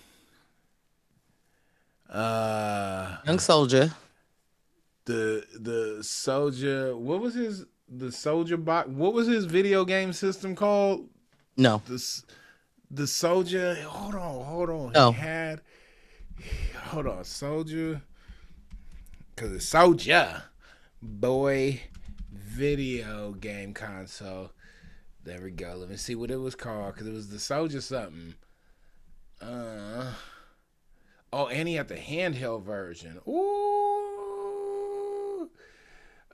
Uh 2.09 3.17
young 3.25 3.37
Soulja 3.37 3.93
the 5.05 5.43
the 5.59 5.97
Soulja 6.01 6.97
what 6.97 7.19
was 7.19 7.33
his 7.33 7.65
the 7.89 8.07
Soulja 8.07 8.63
box 8.63 8.87
what 8.87 9.13
was 9.13 9.27
his 9.27 9.45
video 9.45 9.83
game 9.85 10.13
system 10.13 10.55
called 10.55 11.09
no 11.57 11.81
the 11.87 12.23
the 12.89 13.03
Soulja 13.03 13.83
hold 13.83 14.15
on 14.15 14.45
hold 14.45 14.69
on 14.69 14.91
No. 14.93 15.11
he 15.11 15.19
had 15.19 15.61
hold 16.85 17.07
on 17.07 17.23
Soulja 17.23 18.01
because 19.35 19.51
it's 19.51 19.69
Soulja 19.69 20.43
Boy 21.01 21.81
video 22.55 23.33
game 23.33 23.73
console 23.73 24.51
there 25.23 25.41
we 25.41 25.51
go 25.51 25.75
let 25.77 25.89
me 25.89 25.97
see 25.97 26.15
what 26.15 26.31
it 26.31 26.37
was 26.37 26.55
called 26.55 26.93
because 26.93 27.07
it 27.07 27.13
was 27.13 27.29
the 27.29 27.37
Soulja 27.37 27.81
something 27.81 28.35
Uh, 29.41 30.13
oh, 31.33 31.47
and 31.47 31.67
he 31.67 31.75
had 31.75 31.89
the 31.89 31.95
handheld 31.95 32.63
version. 32.63 33.19
Ooh. 33.27 35.49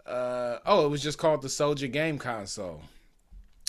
Uh, 0.05 0.59
oh, 0.65 0.85
it 0.85 0.89
was 0.89 1.01
just 1.01 1.17
called 1.17 1.41
the 1.41 1.47
SouljaGame 1.47 2.19
Console, 2.19 2.83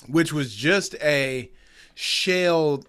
which 0.09 0.33
was 0.35 0.55
just 0.55 0.95
a 0.97 1.51
shell, 1.95 2.85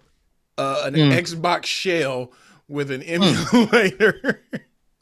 uh, 0.58 0.82
an 0.84 0.94
Mm. 0.94 1.18
Xbox 1.18 1.64
shell 1.64 2.30
with 2.68 2.90
an 2.90 3.02
emulator 3.02 4.42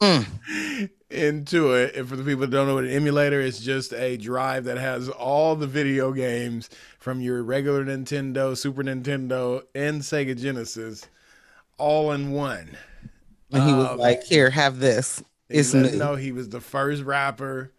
Mm. 0.01 0.89
into 1.13 1.73
it. 1.73 1.95
And 1.95 2.07
for 2.09 2.15
the 2.15 2.23
people 2.23 2.41
that 2.41 2.49
don't 2.51 2.67
know 2.67 2.75
what 2.75 2.83
an 2.83 2.89
emulator 2.89 3.39
is, 3.39 3.59
just 3.59 3.93
a 3.93 4.17
drive 4.17 4.63
that 4.65 4.77
has 4.77 5.09
all 5.09 5.55
the 5.55 5.67
video 5.67 6.11
games 6.11 6.69
from 6.99 7.21
your 7.21 7.43
regular 7.43 7.85
Nintendo, 7.85 8.57
Super 8.57 8.83
Nintendo, 8.83 9.63
and 9.75 10.01
Sega 10.01 10.39
Genesis 10.39 11.07
all 11.77 12.11
in 12.11 12.31
one. 12.31 12.77
And 13.51 13.63
he 13.63 13.73
was 13.73 13.87
Um, 13.89 13.97
like, 13.99 14.23
"Here, 14.23 14.49
have 14.49 14.79
this. 14.79 15.23
It's 15.49 15.73
new." 15.73 15.91
know 15.91 16.15
he 16.15 16.31
was 16.31 16.49
the 16.49 16.61
first 16.61 17.03
rapper 17.03 17.71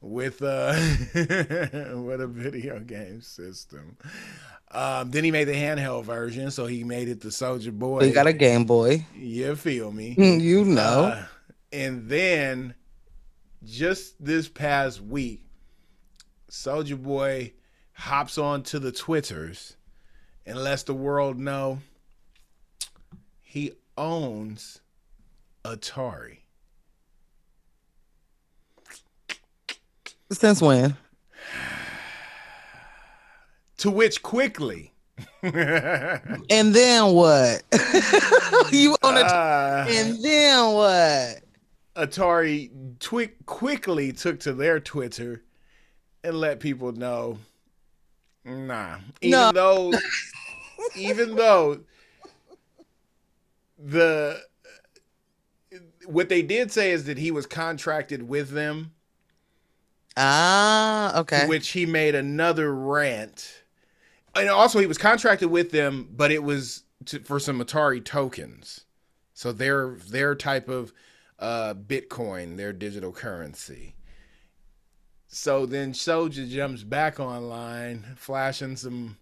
with 0.00 0.40
uh 0.42 0.72
with 1.14 2.20
a 2.20 2.28
video 2.30 2.78
game 2.80 3.20
system. 3.20 3.96
Um, 4.70 5.10
then 5.10 5.24
he 5.24 5.30
made 5.30 5.44
the 5.44 5.54
handheld 5.54 6.04
version, 6.04 6.50
so 6.50 6.66
he 6.66 6.84
made 6.84 7.08
it 7.08 7.20
the 7.22 7.28
Soulja 7.30 7.72
Boy. 7.72 8.04
He 8.04 8.10
got 8.12 8.26
a 8.26 8.32
Game 8.34 8.64
Boy. 8.64 9.06
you 9.16 9.56
feel 9.56 9.90
me? 9.90 10.14
Mm, 10.14 10.40
You 10.42 10.64
know. 10.64 11.04
Uh, 11.14 11.24
and 11.72 12.08
then 12.08 12.74
just 13.64 14.22
this 14.24 14.48
past 14.48 15.00
week, 15.00 15.42
Soulja 16.50 17.00
Boy 17.00 17.52
hops 17.92 18.38
onto 18.38 18.78
the 18.78 18.92
Twitters 18.92 19.76
and 20.46 20.58
lets 20.58 20.84
the 20.84 20.94
world 20.94 21.38
know 21.38 21.80
he 23.42 23.72
owns 23.96 24.80
Atari. 25.64 26.38
Since 30.30 30.62
when? 30.62 30.96
To 33.78 33.90
which 33.90 34.22
quickly. 34.22 34.92
And 35.42 36.74
then 36.74 37.12
what? 37.12 37.62
you 38.72 38.96
own 39.02 39.16
a 39.16 39.20
uh, 39.20 39.86
and 39.88 40.22
then 40.22 40.72
what? 40.72 41.42
Atari 41.98 42.70
twi- 43.00 43.32
quickly 43.46 44.12
took 44.12 44.38
to 44.40 44.52
their 44.52 44.78
Twitter 44.78 45.42
and 46.22 46.38
let 46.38 46.60
people 46.60 46.92
know, 46.92 47.38
nah. 48.44 48.98
Even 49.20 49.40
No. 49.40 49.52
though, 49.52 49.92
even 50.94 51.34
though 51.34 51.80
the 53.78 54.40
what 56.06 56.28
they 56.28 56.40
did 56.42 56.72
say 56.72 56.90
is 56.92 57.04
that 57.04 57.18
he 57.18 57.30
was 57.30 57.46
contracted 57.46 58.28
with 58.28 58.50
them, 58.50 58.92
Ah, 60.16 61.18
okay. 61.20 61.46
which 61.46 61.70
he 61.70 61.84
made 61.84 62.14
another 62.14 62.74
rant, 62.74 63.62
and 64.34 64.48
also 64.48 64.78
he 64.78 64.86
was 64.86 64.98
contracted 64.98 65.50
with 65.50 65.70
them, 65.70 66.08
but 66.10 66.30
it 66.30 66.42
was 66.42 66.84
to, 67.06 67.18
for 67.20 67.38
some 67.38 67.60
Atari 67.62 68.04
tokens, 68.04 68.84
so 69.34 69.52
their 69.52 69.96
their 70.08 70.34
type 70.34 70.68
of 70.68 70.92
uh, 71.38 71.74
Bitcoin, 71.74 72.56
their 72.56 72.72
digital 72.72 73.12
currency. 73.12 73.94
So 75.28 75.66
then 75.66 75.92
Soulja 75.92 76.48
jumps 76.48 76.82
back 76.82 77.20
online, 77.20 78.04
flashing 78.16 78.76
some 78.76 79.18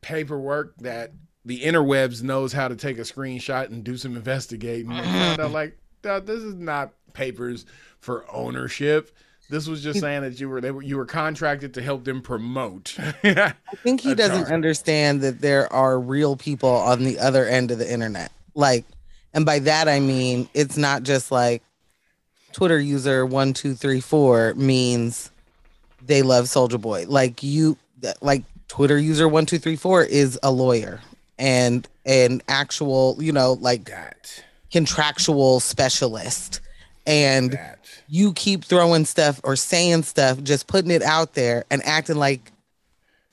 paperwork 0.00 0.76
that 0.78 1.12
the 1.44 1.60
interwebs 1.62 2.22
knows 2.22 2.52
how 2.52 2.68
to 2.68 2.76
take 2.76 2.98
a 2.98 3.02
screenshot 3.02 3.66
and 3.70 3.82
do 3.82 3.96
some 3.96 4.16
investigating. 4.16 4.92
And 4.92 5.52
like, 5.52 5.78
this 6.02 6.28
is 6.42 6.54
not 6.54 6.92
papers 7.14 7.64
for 8.00 8.24
ownership. 8.30 9.10
This 9.50 9.66
was 9.66 9.82
just 9.82 10.00
saying 10.00 10.22
that 10.22 10.38
you 10.38 10.48
were 10.50 10.60
they 10.60 10.70
were 10.70 10.82
you 10.82 10.98
were 10.98 11.06
contracted 11.06 11.72
to 11.74 11.82
help 11.82 12.04
them 12.04 12.20
promote. 12.20 12.94
I 13.24 13.54
think 13.82 14.02
he 14.02 14.14
doesn't 14.14 14.44
Atari. 14.44 14.52
understand 14.52 15.22
that 15.22 15.40
there 15.40 15.72
are 15.72 15.98
real 15.98 16.36
people 16.36 16.68
on 16.68 17.02
the 17.02 17.18
other 17.18 17.46
end 17.46 17.70
of 17.70 17.78
the 17.78 17.90
internet. 17.90 18.30
Like, 18.54 18.84
and 19.38 19.46
by 19.46 19.60
that 19.60 19.86
I 19.86 20.00
mean 20.00 20.48
it's 20.52 20.76
not 20.76 21.04
just 21.04 21.30
like 21.30 21.62
Twitter 22.50 22.80
user 22.80 23.24
one 23.24 23.52
two 23.52 23.74
three 23.74 24.00
four 24.00 24.52
means 24.54 25.30
they 26.04 26.22
love 26.22 26.46
Soulja 26.46 26.80
Boy. 26.80 27.04
Like 27.06 27.44
you, 27.44 27.76
like 28.20 28.42
Twitter 28.66 28.98
user 28.98 29.28
one 29.28 29.46
two 29.46 29.60
three 29.60 29.76
four 29.76 30.02
is 30.02 30.40
a 30.42 30.50
lawyer 30.50 31.00
and 31.38 31.86
an 32.04 32.42
actual, 32.48 33.16
you 33.20 33.30
know, 33.30 33.52
like 33.60 33.84
that 33.84 34.42
contractual 34.72 35.60
specialist. 35.60 36.60
And 37.06 37.52
that 37.52 37.78
you 38.08 38.32
keep 38.32 38.64
throwing 38.64 39.04
stuff 39.04 39.40
or 39.44 39.54
saying 39.54 40.02
stuff, 40.02 40.42
just 40.42 40.66
putting 40.66 40.90
it 40.90 41.02
out 41.02 41.34
there 41.34 41.64
and 41.70 41.80
acting 41.84 42.16
like 42.16 42.50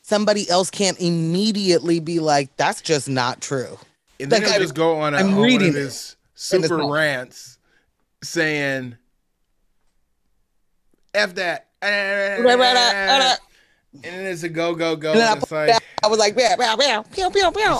somebody 0.03 0.47
else 0.51 0.69
can't 0.69 0.99
immediately 0.99 1.99
be 1.99 2.19
like, 2.19 2.55
that's 2.57 2.81
just 2.81 3.09
not 3.09 3.41
true. 3.41 3.79
And 4.19 4.31
then 4.31 4.41
Like, 4.41 4.47
he'll 4.49 4.55
I- 4.59 4.63
just 4.63 4.75
go 4.75 4.99
on, 4.99 5.13
a, 5.13 5.17
I'm 5.17 5.37
reading 5.37 5.69
of 5.69 5.75
his 5.75 6.15
super 6.35 6.77
rants 6.87 7.57
saying, 8.23 8.95
F 11.13 11.35
that. 11.35 11.67
And 11.81 12.45
then 14.03 14.25
it's 14.25 14.43
a 14.43 14.49
go, 14.49 14.75
go, 14.75 14.95
go. 14.95 15.11
And 15.13 15.21
I, 15.21 15.33
it's 15.37 15.51
like, 15.51 15.81
I 16.03 16.07
was 16.07 16.19
like, 16.19 16.35
pew, 16.35 17.29
pew, 17.31 17.51
pew, 17.51 17.79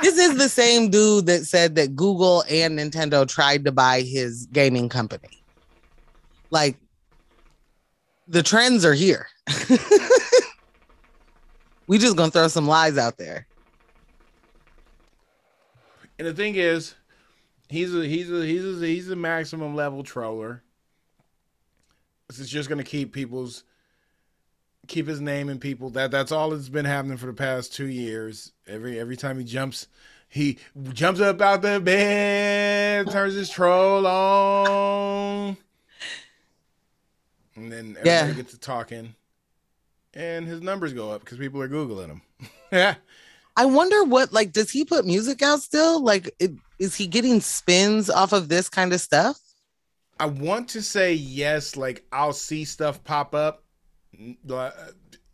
this 0.00 0.18
is 0.18 0.36
the 0.36 0.48
same 0.48 0.90
dude 0.90 1.26
that 1.26 1.44
said 1.44 1.74
that 1.74 1.94
Google 1.94 2.44
and 2.48 2.78
Nintendo 2.78 3.28
tried 3.28 3.64
to 3.64 3.72
buy 3.72 4.00
his 4.00 4.46
gaming 4.46 4.88
company. 4.88 5.42
Like, 6.50 6.76
the 8.26 8.42
trends 8.42 8.84
are 8.84 8.94
here. 8.94 9.26
we 11.86 11.98
just 11.98 12.16
gonna 12.16 12.30
throw 12.30 12.48
some 12.48 12.66
lies 12.68 12.96
out 12.98 13.16
there. 13.18 13.46
and 16.18 16.26
the 16.28 16.32
thing 16.34 16.54
is, 16.56 16.94
he's 17.68 17.94
a 17.94 18.06
he's 18.06 18.30
a 18.30 18.44
he's 18.46 18.64
a 18.82 18.86
he's 18.86 19.10
a 19.10 19.16
maximum 19.16 19.74
level 19.74 20.02
troller. 20.02 20.62
It's 22.28 22.48
just 22.48 22.68
gonna 22.68 22.84
keep 22.84 23.12
people's 23.12 23.64
keep 24.86 25.06
his 25.06 25.20
name 25.20 25.48
in 25.48 25.58
people. 25.58 25.90
That 25.90 26.10
that's 26.10 26.32
all 26.32 26.50
that's 26.50 26.68
been 26.68 26.84
happening 26.84 27.16
for 27.16 27.26
the 27.26 27.32
past 27.34 27.74
two 27.74 27.86
years. 27.86 28.52
Every 28.66 28.98
every 28.98 29.16
time 29.16 29.38
he 29.38 29.44
jumps, 29.44 29.88
he 30.28 30.58
jumps 30.92 31.20
up 31.20 31.40
out 31.40 31.62
the 31.62 31.80
bed, 31.80 33.10
turns 33.10 33.34
his 33.34 33.50
troll 33.50 34.06
on, 34.06 35.56
and 37.56 37.70
then 37.70 37.96
everybody 37.98 38.08
Yeah. 38.08 38.32
gets 38.32 38.52
to 38.52 38.58
talking, 38.58 39.14
and 40.14 40.46
his 40.46 40.62
numbers 40.62 40.92
go 40.92 41.10
up 41.10 41.20
because 41.20 41.38
people 41.38 41.60
are 41.60 41.68
googling 41.68 42.08
him. 42.08 42.22
Yeah. 42.72 42.94
I 43.56 43.66
wonder 43.66 44.02
what 44.04 44.32
like 44.32 44.52
does 44.52 44.70
he 44.70 44.84
put 44.84 45.06
music 45.06 45.42
out 45.42 45.60
still? 45.60 46.02
Like 46.02 46.34
it, 46.40 46.52
is 46.78 46.96
he 46.96 47.06
getting 47.06 47.40
spins 47.40 48.10
off 48.10 48.32
of 48.32 48.48
this 48.48 48.68
kind 48.68 48.92
of 48.92 49.00
stuff? 49.00 49.38
I 50.18 50.26
want 50.26 50.68
to 50.70 50.82
say 50.82 51.14
yes. 51.14 51.76
Like 51.76 52.04
I'll 52.12 52.32
see 52.32 52.64
stuff 52.64 53.02
pop 53.04 53.34
up 53.34 53.64
n- 54.18 54.38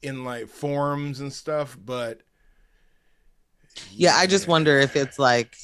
in 0.03 0.25
like 0.25 0.49
forums 0.49 1.21
and 1.21 1.33
stuff, 1.33 1.79
but 1.83 2.23
Yeah, 3.93 4.17
I 4.17 4.27
just 4.27 4.49
wonder 4.49 4.79
if 4.79 4.97
it's 4.97 5.19
like 5.19 5.57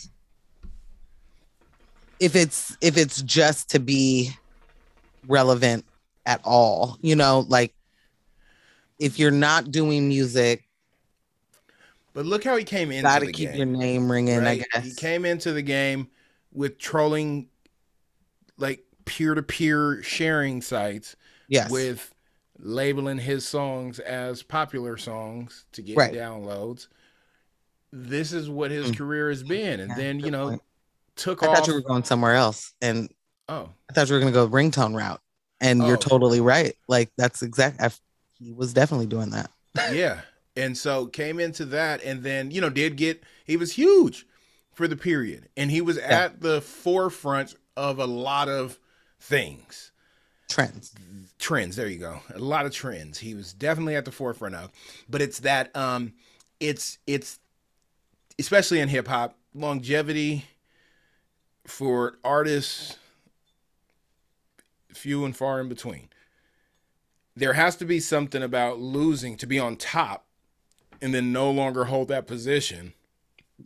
if 2.21 2.35
it's 2.37 2.77
if 2.81 2.97
it's 2.97 3.23
just 3.23 3.71
to 3.71 3.81
be 3.81 4.31
relevant 5.27 5.85
at 6.25 6.41
all. 6.45 6.99
You 7.03 7.17
know, 7.17 7.45
like 7.49 7.76
if 8.99 9.19
you're 9.19 9.31
not 9.31 9.71
doing 9.71 10.09
music, 10.09 10.65
But 12.15 12.25
look 12.25 12.45
how 12.45 12.57
he 12.57 12.65
came 12.65 12.91
into 12.91 13.03
gotta 13.03 13.27
the 13.27 13.33
keep 13.33 13.51
game. 13.51 13.57
your 13.59 13.67
name 13.67 14.11
ringing, 14.11 14.39
right? 14.39 14.65
I 14.73 14.81
He 14.81 14.95
came 14.95 15.25
into 15.27 15.53
the 15.53 15.63
game 15.63 16.09
with 16.53 16.79
trolling, 16.79 17.49
like 18.57 18.85
peer-to-peer 19.05 20.03
sharing 20.03 20.63
sites 20.63 21.15
Yes. 21.49 21.71
with 21.71 22.15
labeling 22.59 23.19
his 23.19 23.47
songs 23.47 23.99
as 23.99 24.43
popular 24.43 24.97
songs 24.97 25.67
to 25.73 25.83
get 25.83 25.99
Right. 25.99 26.15
downloads. 26.15 26.89
This 27.93 28.33
is 28.33 28.49
what 28.49 28.71
his 28.71 28.91
Mm. 28.91 28.97
career 28.97 29.29
has 29.29 29.43
been, 29.43 29.81
and 29.81 29.91
Yeah, 29.91 29.97
then 29.97 30.21
you 30.21 30.31
know 30.31 30.49
point. 30.49 30.63
took 31.17 31.43
I 31.43 31.47
off. 31.47 31.57
thought 31.59 31.67
you 31.67 31.75
were 31.75 31.83
going 31.83 32.05
somewhere 32.05 32.35
else. 32.35 32.73
And 32.81 33.11
oh, 33.49 33.69
I 33.91 33.93
thought 33.93 34.09
you 34.09 34.15
were 34.15 34.21
gonna 34.21 34.33
go 34.33 34.49
ringtone 34.49 34.95
route. 34.97 35.21
And 35.61 35.83
Oh. 35.83 35.87
you're 35.87 35.97
totally 35.99 36.41
right. 36.41 36.75
Like 36.89 37.11
that's 37.17 37.43
exact 37.43 37.81
I, 37.81 37.91
he 38.39 38.53
was 38.53 38.73
definitely 38.73 39.07
doing 39.07 39.31
that. 39.31 39.51
yeah. 39.93 40.21
And 40.57 40.77
so 40.77 41.07
came 41.07 41.39
into 41.39 41.67
that 41.67 42.03
and 42.03 42.23
then 42.23 42.51
you 42.51 42.61
know 42.61 42.71
did 42.71 42.97
get 42.97 43.23
he 43.45 43.57
was 43.57 43.73
huge 43.73 44.27
for 44.73 44.89
the 44.89 44.97
period. 44.97 45.49
And 45.57 45.71
he 45.71 45.81
was 45.81 45.99
at 45.99 46.41
the 46.41 46.61
forefront 46.61 47.55
of 47.77 47.99
a 47.99 48.07
lot 48.07 48.49
of 48.49 48.79
things. 49.21 49.93
Trends. 50.49 50.95
trends. 51.39 51.77
There 51.77 51.89
you 51.89 51.99
go. 51.99 52.21
A 52.35 52.39
lot 52.39 52.67
of 52.67 52.73
trends. 52.73 53.19
He 53.19 53.35
was 53.35 53.53
definitely 53.53 53.97
at 53.97 54.05
the 54.05 54.13
forefront 54.13 54.55
of. 54.55 54.71
But 55.09 55.23
it's 55.23 55.41
that 55.41 55.75
um 55.77 56.15
it's 56.61 56.99
it's 57.07 57.39
especially 58.39 58.81
in 58.81 58.89
hip 58.89 59.09
hop 59.09 59.37
longevity 59.55 60.45
for 61.67 62.19
artists 62.23 62.99
few 64.93 65.25
and 65.25 65.37
far 65.37 65.61
in 65.61 65.69
between 65.69 66.09
there 67.37 67.53
has 67.53 67.77
to 67.77 67.85
be 67.85 68.01
something 68.01 68.43
about 68.43 68.79
losing 68.81 69.37
to 69.37 69.47
be 69.47 69.59
on 69.59 69.77
top 69.77 70.27
and 71.03 71.15
then 71.15 71.33
no 71.33 71.51
longer 71.51 71.85
hold 71.85 72.09
that 72.09 72.27
position 72.27 72.93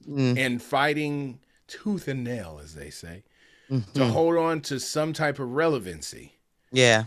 Mm. 0.09 0.39
and 0.39 0.63
fighting 0.63 1.41
tooth 1.67 2.07
and 2.07 2.23
nail 2.23 2.61
as 2.63 2.75
they 2.75 2.91
say 2.91 3.25
to 3.69 3.75
Mhm. 4.01 4.11
hold 4.11 4.37
on 4.37 4.61
to 4.63 4.79
some 4.79 5.13
type 5.13 5.39
of 5.41 5.51
relevancy 5.51 6.33
Yeah. 6.71 7.05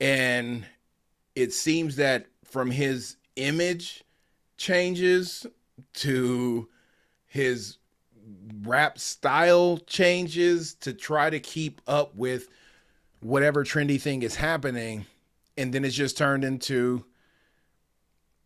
and 0.00 0.66
it 1.36 1.52
seems 1.52 1.94
that 1.96 2.26
from 2.44 2.70
his 2.72 3.16
image 3.36 4.02
changes 4.56 5.46
to 5.94 6.68
his 7.26 7.78
rap 8.62 8.98
style 8.98 9.78
changes 9.86 10.74
to 10.80 10.92
try 10.92 11.30
to 11.30 11.38
keep 11.38 11.80
up 11.86 12.14
with 12.16 12.48
whatever 13.20 13.64
trendy 13.64 14.00
thing 14.00 14.22
is 14.22 14.34
happening 14.36 15.06
and 15.56 15.72
then 15.72 15.84
it's 15.84 15.94
just 15.94 16.16
turned 16.16 16.44
into 16.44 17.04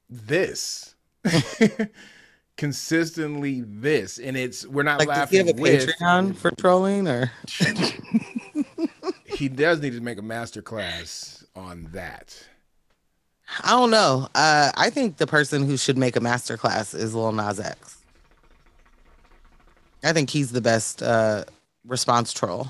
this 0.08 0.94
consistently 2.56 3.62
this 3.66 4.18
and 4.18 4.36
it's 4.36 4.66
we're 4.66 4.82
not 4.82 4.98
Like, 4.98 5.08
does 5.08 5.30
he 5.30 5.36
have 5.38 5.48
a 5.48 5.52
with 5.52 5.88
Patreon 5.88 6.36
for 6.36 6.50
trolling 6.52 7.08
or? 7.08 7.30
he 9.24 9.48
does 9.48 9.80
need 9.80 9.92
to 9.92 10.00
make 10.00 10.18
a 10.18 10.22
master 10.22 10.62
class 10.62 11.44
on 11.54 11.88
that 11.92 12.36
I 13.64 13.70
don't 13.70 13.90
know. 13.90 14.28
Uh, 14.34 14.70
I 14.76 14.90
think 14.90 15.16
the 15.16 15.26
person 15.26 15.66
who 15.66 15.76
should 15.76 15.98
make 15.98 16.16
a 16.16 16.20
master 16.20 16.56
class 16.56 16.94
is 16.94 17.14
Lil 17.14 17.32
Nas 17.32 17.58
X. 17.58 17.98
I 20.02 20.12
think 20.12 20.30
he's 20.30 20.52
the 20.52 20.60
best 20.60 21.02
uh, 21.02 21.44
response 21.84 22.32
troll. 22.32 22.68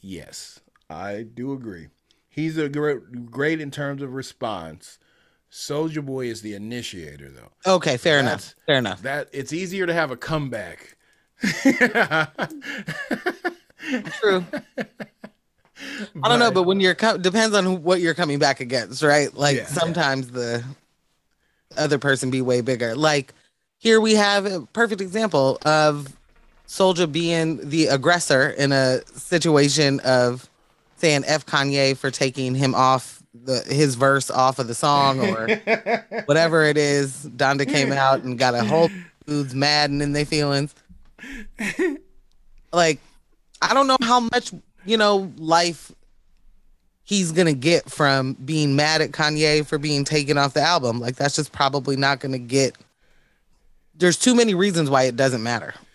Yes, 0.00 0.60
I 0.90 1.22
do 1.22 1.52
agree. 1.52 1.88
He's 2.34 2.58
a 2.58 2.68
great, 2.68 3.30
great 3.30 3.60
in 3.60 3.70
terms 3.70 4.02
of 4.02 4.12
response. 4.14 4.98
Soulja 5.52 6.04
Boy 6.04 6.26
is 6.26 6.42
the 6.42 6.54
initiator, 6.54 7.30
though. 7.30 7.52
Okay, 7.76 7.96
fair 7.96 8.18
enough. 8.18 8.56
Fair 8.66 8.76
enough. 8.78 9.02
That 9.02 9.28
it's 9.32 9.52
easier 9.52 9.86
to 9.86 9.94
have 9.94 10.10
a 10.10 10.16
comeback. 10.16 10.96
True. 14.20 14.44
I 16.22 16.28
don't 16.28 16.38
know, 16.38 16.50
but 16.50 16.62
when 16.64 16.80
you're 16.80 16.94
co- 16.94 17.18
depends 17.18 17.54
on 17.54 17.64
who- 17.64 17.74
what 17.74 18.00
you're 18.00 18.14
coming 18.14 18.38
back 18.38 18.60
against, 18.60 19.02
right? 19.02 19.32
Like 19.34 19.56
Yeah. 19.58 19.66
sometimes 19.66 20.28
the 20.30 20.64
other 21.76 21.98
person 21.98 22.30
be 22.30 22.40
way 22.40 22.60
bigger. 22.60 22.94
Like 22.96 23.32
here 23.78 24.00
we 24.00 24.14
have 24.14 24.46
a 24.46 24.60
perfect 24.72 25.00
example 25.00 25.58
of 25.64 26.16
Soulja 26.66 27.10
being 27.10 27.68
the 27.68 27.86
aggressor 27.88 28.48
in 28.48 28.72
a 28.72 29.00
situation 29.16 30.00
of 30.00 30.48
saying 31.04 31.22
F 31.26 31.44
Kanye 31.44 31.94
for 31.94 32.10
taking 32.10 32.54
him 32.54 32.74
off 32.74 33.22
the 33.34 33.60
his 33.68 33.94
verse 33.94 34.30
off 34.30 34.58
of 34.58 34.68
the 34.68 34.74
song 34.74 35.20
or 35.20 35.48
whatever 36.24 36.64
it 36.64 36.78
is. 36.78 37.26
Donda 37.36 37.68
came 37.68 37.92
out 37.92 38.22
and 38.22 38.38
got 38.38 38.54
a 38.54 38.64
whole 38.64 38.88
dudes 39.26 39.54
mad 39.54 39.90
and 39.90 40.00
in 40.00 40.12
their 40.12 40.24
feelings. 40.24 40.74
Like, 42.72 42.98
I 43.62 43.72
don't 43.72 43.86
know 43.86 43.98
how 44.02 44.18
much, 44.18 44.52
you 44.84 44.96
know, 44.96 45.30
life 45.36 45.92
he's 47.04 47.30
gonna 47.30 47.52
get 47.52 47.88
from 47.88 48.32
being 48.32 48.74
mad 48.74 49.00
at 49.00 49.12
Kanye 49.12 49.64
for 49.64 49.78
being 49.78 50.04
taken 50.04 50.36
off 50.36 50.54
the 50.54 50.60
album. 50.60 50.98
Like 50.98 51.14
that's 51.14 51.36
just 51.36 51.52
probably 51.52 51.94
not 51.94 52.18
gonna 52.18 52.38
get 52.38 52.76
there's 53.96 54.18
too 54.18 54.34
many 54.34 54.54
reasons 54.54 54.90
why 54.90 55.04
it 55.04 55.14
doesn't 55.14 55.44
matter. 55.44 55.72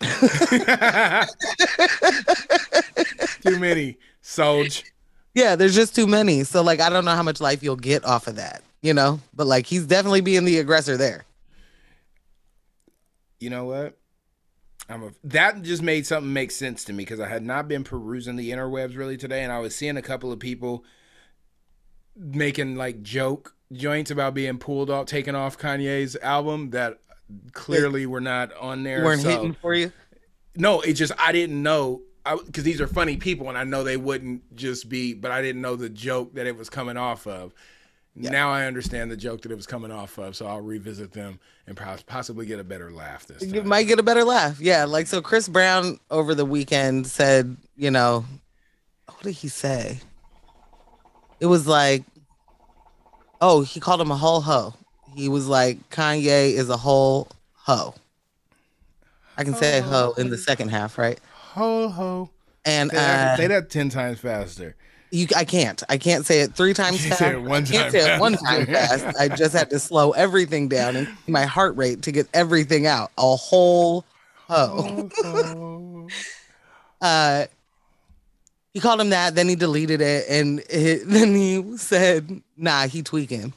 Too 3.42 3.58
many. 3.58 3.98
Soulja. 4.22 4.84
Yeah, 5.34 5.56
there's 5.56 5.74
just 5.74 5.94
too 5.94 6.06
many. 6.06 6.44
So 6.44 6.62
like 6.62 6.80
I 6.80 6.90
don't 6.90 7.04
know 7.04 7.14
how 7.14 7.22
much 7.22 7.40
life 7.40 7.62
you'll 7.62 7.76
get 7.76 8.04
off 8.04 8.26
of 8.26 8.36
that, 8.36 8.62
you 8.82 8.94
know? 8.94 9.20
But 9.34 9.46
like 9.46 9.66
he's 9.66 9.86
definitely 9.86 10.20
being 10.20 10.44
the 10.44 10.58
aggressor 10.58 10.96
there. 10.96 11.24
You 13.38 13.50
know 13.50 13.64
what? 13.64 13.96
I'm 14.88 15.04
a, 15.04 15.10
that 15.24 15.62
just 15.62 15.82
made 15.82 16.04
something 16.04 16.32
make 16.32 16.50
sense 16.50 16.84
to 16.84 16.92
me 16.92 17.04
because 17.04 17.20
I 17.20 17.28
had 17.28 17.44
not 17.44 17.68
been 17.68 17.84
perusing 17.84 18.36
the 18.36 18.50
interwebs 18.50 18.96
really 18.96 19.16
today, 19.16 19.44
and 19.44 19.52
I 19.52 19.60
was 19.60 19.74
seeing 19.74 19.96
a 19.96 20.02
couple 20.02 20.32
of 20.32 20.40
people 20.40 20.84
making 22.16 22.76
like 22.76 23.02
joke 23.02 23.54
joints 23.72 24.10
about 24.10 24.34
being 24.34 24.58
pulled 24.58 24.90
off, 24.90 25.06
taken 25.06 25.34
off 25.36 25.56
Kanye's 25.56 26.16
album 26.16 26.70
that 26.70 26.98
clearly 27.52 28.04
were 28.04 28.20
not 28.20 28.52
on 28.56 28.82
there. 28.82 29.04
weren't 29.04 29.22
so- 29.22 29.30
hitting 29.30 29.54
for 29.54 29.74
you. 29.74 29.92
No, 30.56 30.80
it 30.80 30.94
just 30.94 31.12
I 31.16 31.30
didn't 31.30 31.62
know 31.62 32.02
because 32.24 32.64
these 32.64 32.80
are 32.80 32.86
funny 32.86 33.16
people, 33.16 33.48
and 33.48 33.56
I 33.56 33.64
know 33.64 33.82
they 33.82 33.96
wouldn't 33.96 34.54
just 34.56 34.88
be, 34.88 35.14
but 35.14 35.30
I 35.30 35.42
didn't 35.42 35.62
know 35.62 35.76
the 35.76 35.88
joke 35.88 36.34
that 36.34 36.46
it 36.46 36.56
was 36.56 36.68
coming 36.68 36.96
off 36.96 37.26
of. 37.26 37.54
Now 38.16 38.50
I 38.50 38.66
understand 38.66 39.10
the 39.10 39.16
joke 39.16 39.42
that 39.42 39.52
it 39.52 39.54
was 39.54 39.66
coming 39.66 39.90
off 39.90 40.18
of, 40.18 40.36
so 40.36 40.46
I'll 40.46 40.60
revisit 40.60 41.12
them 41.12 41.38
and 41.66 41.76
pos- 41.76 42.02
possibly 42.02 42.44
get 42.44 42.58
a 42.58 42.64
better 42.64 42.90
laugh 42.90 43.26
this 43.26 43.42
You 43.42 43.62
might 43.62 43.84
get 43.84 43.98
a 43.98 44.02
better 44.02 44.24
laugh. 44.24 44.60
Yeah, 44.60 44.84
like 44.84 45.06
so 45.06 45.22
Chris 45.22 45.48
Brown 45.48 45.98
over 46.10 46.34
the 46.34 46.44
weekend 46.44 47.06
said, 47.06 47.56
you 47.76 47.90
know, 47.90 48.24
what 49.06 49.22
did 49.22 49.32
he 49.32 49.48
say? 49.48 50.00
It 51.38 51.46
was 51.46 51.66
like, 51.66 52.04
oh, 53.40 53.62
he 53.62 53.80
called 53.80 54.00
him 54.00 54.10
a 54.10 54.16
whole 54.16 54.40
hoe. 54.40 54.74
He 55.14 55.28
was 55.28 55.46
like, 55.46 55.88
Kanye 55.90 56.52
is 56.52 56.68
a 56.68 56.76
whole 56.76 57.28
hoe. 57.54 57.94
I 59.36 59.44
can 59.44 59.54
say 59.54 59.80
hoe 59.80 60.12
in 60.18 60.28
the 60.28 60.36
second 60.36 60.68
half, 60.68 60.98
right? 60.98 61.18
Ho 61.60 61.90
ho. 61.90 62.30
And 62.64 62.90
Say 62.90 62.96
that, 62.96 63.26
uh, 63.32 63.36
say 63.36 63.46
that 63.48 63.68
ten 63.68 63.90
times 63.90 64.18
faster. 64.18 64.76
you, 65.10 65.26
I 65.36 65.44
can't. 65.44 65.82
I 65.90 65.98
can't 65.98 66.24
say 66.24 66.40
it 66.40 66.54
three 66.54 66.72
times 66.72 67.06
fast. 67.06 67.18
say 67.18 67.32
it 67.34 67.42
one 67.42 67.64
I 67.64 67.66
can't 67.66 67.82
time 67.82 67.90
say 67.90 68.14
it 68.14 68.18
one 68.18 68.32
time 68.32 68.64
fast. 68.64 69.04
I 69.20 69.28
just 69.28 69.52
had 69.52 69.68
to 69.68 69.78
slow 69.78 70.12
everything 70.12 70.68
down 70.68 70.96
and 70.96 71.06
my 71.26 71.44
heart 71.44 71.76
rate 71.76 72.00
to 72.02 72.12
get 72.12 72.28
everything 72.32 72.86
out. 72.86 73.10
A 73.18 73.36
whole 73.36 74.06
hoe. 74.48 75.10
Ho, 75.10 75.10
ho. 75.22 76.08
uh 77.02 77.44
he 78.72 78.80
called 78.80 79.00
him 79.00 79.10
that 79.10 79.34
then 79.34 79.46
he 79.48 79.54
deleted 79.54 80.00
it 80.00 80.26
and 80.30 80.60
it, 80.70 81.02
then 81.06 81.34
he 81.34 81.76
said 81.76 82.42
nah 82.56 82.86
he 82.86 83.02
tweaking 83.02 83.52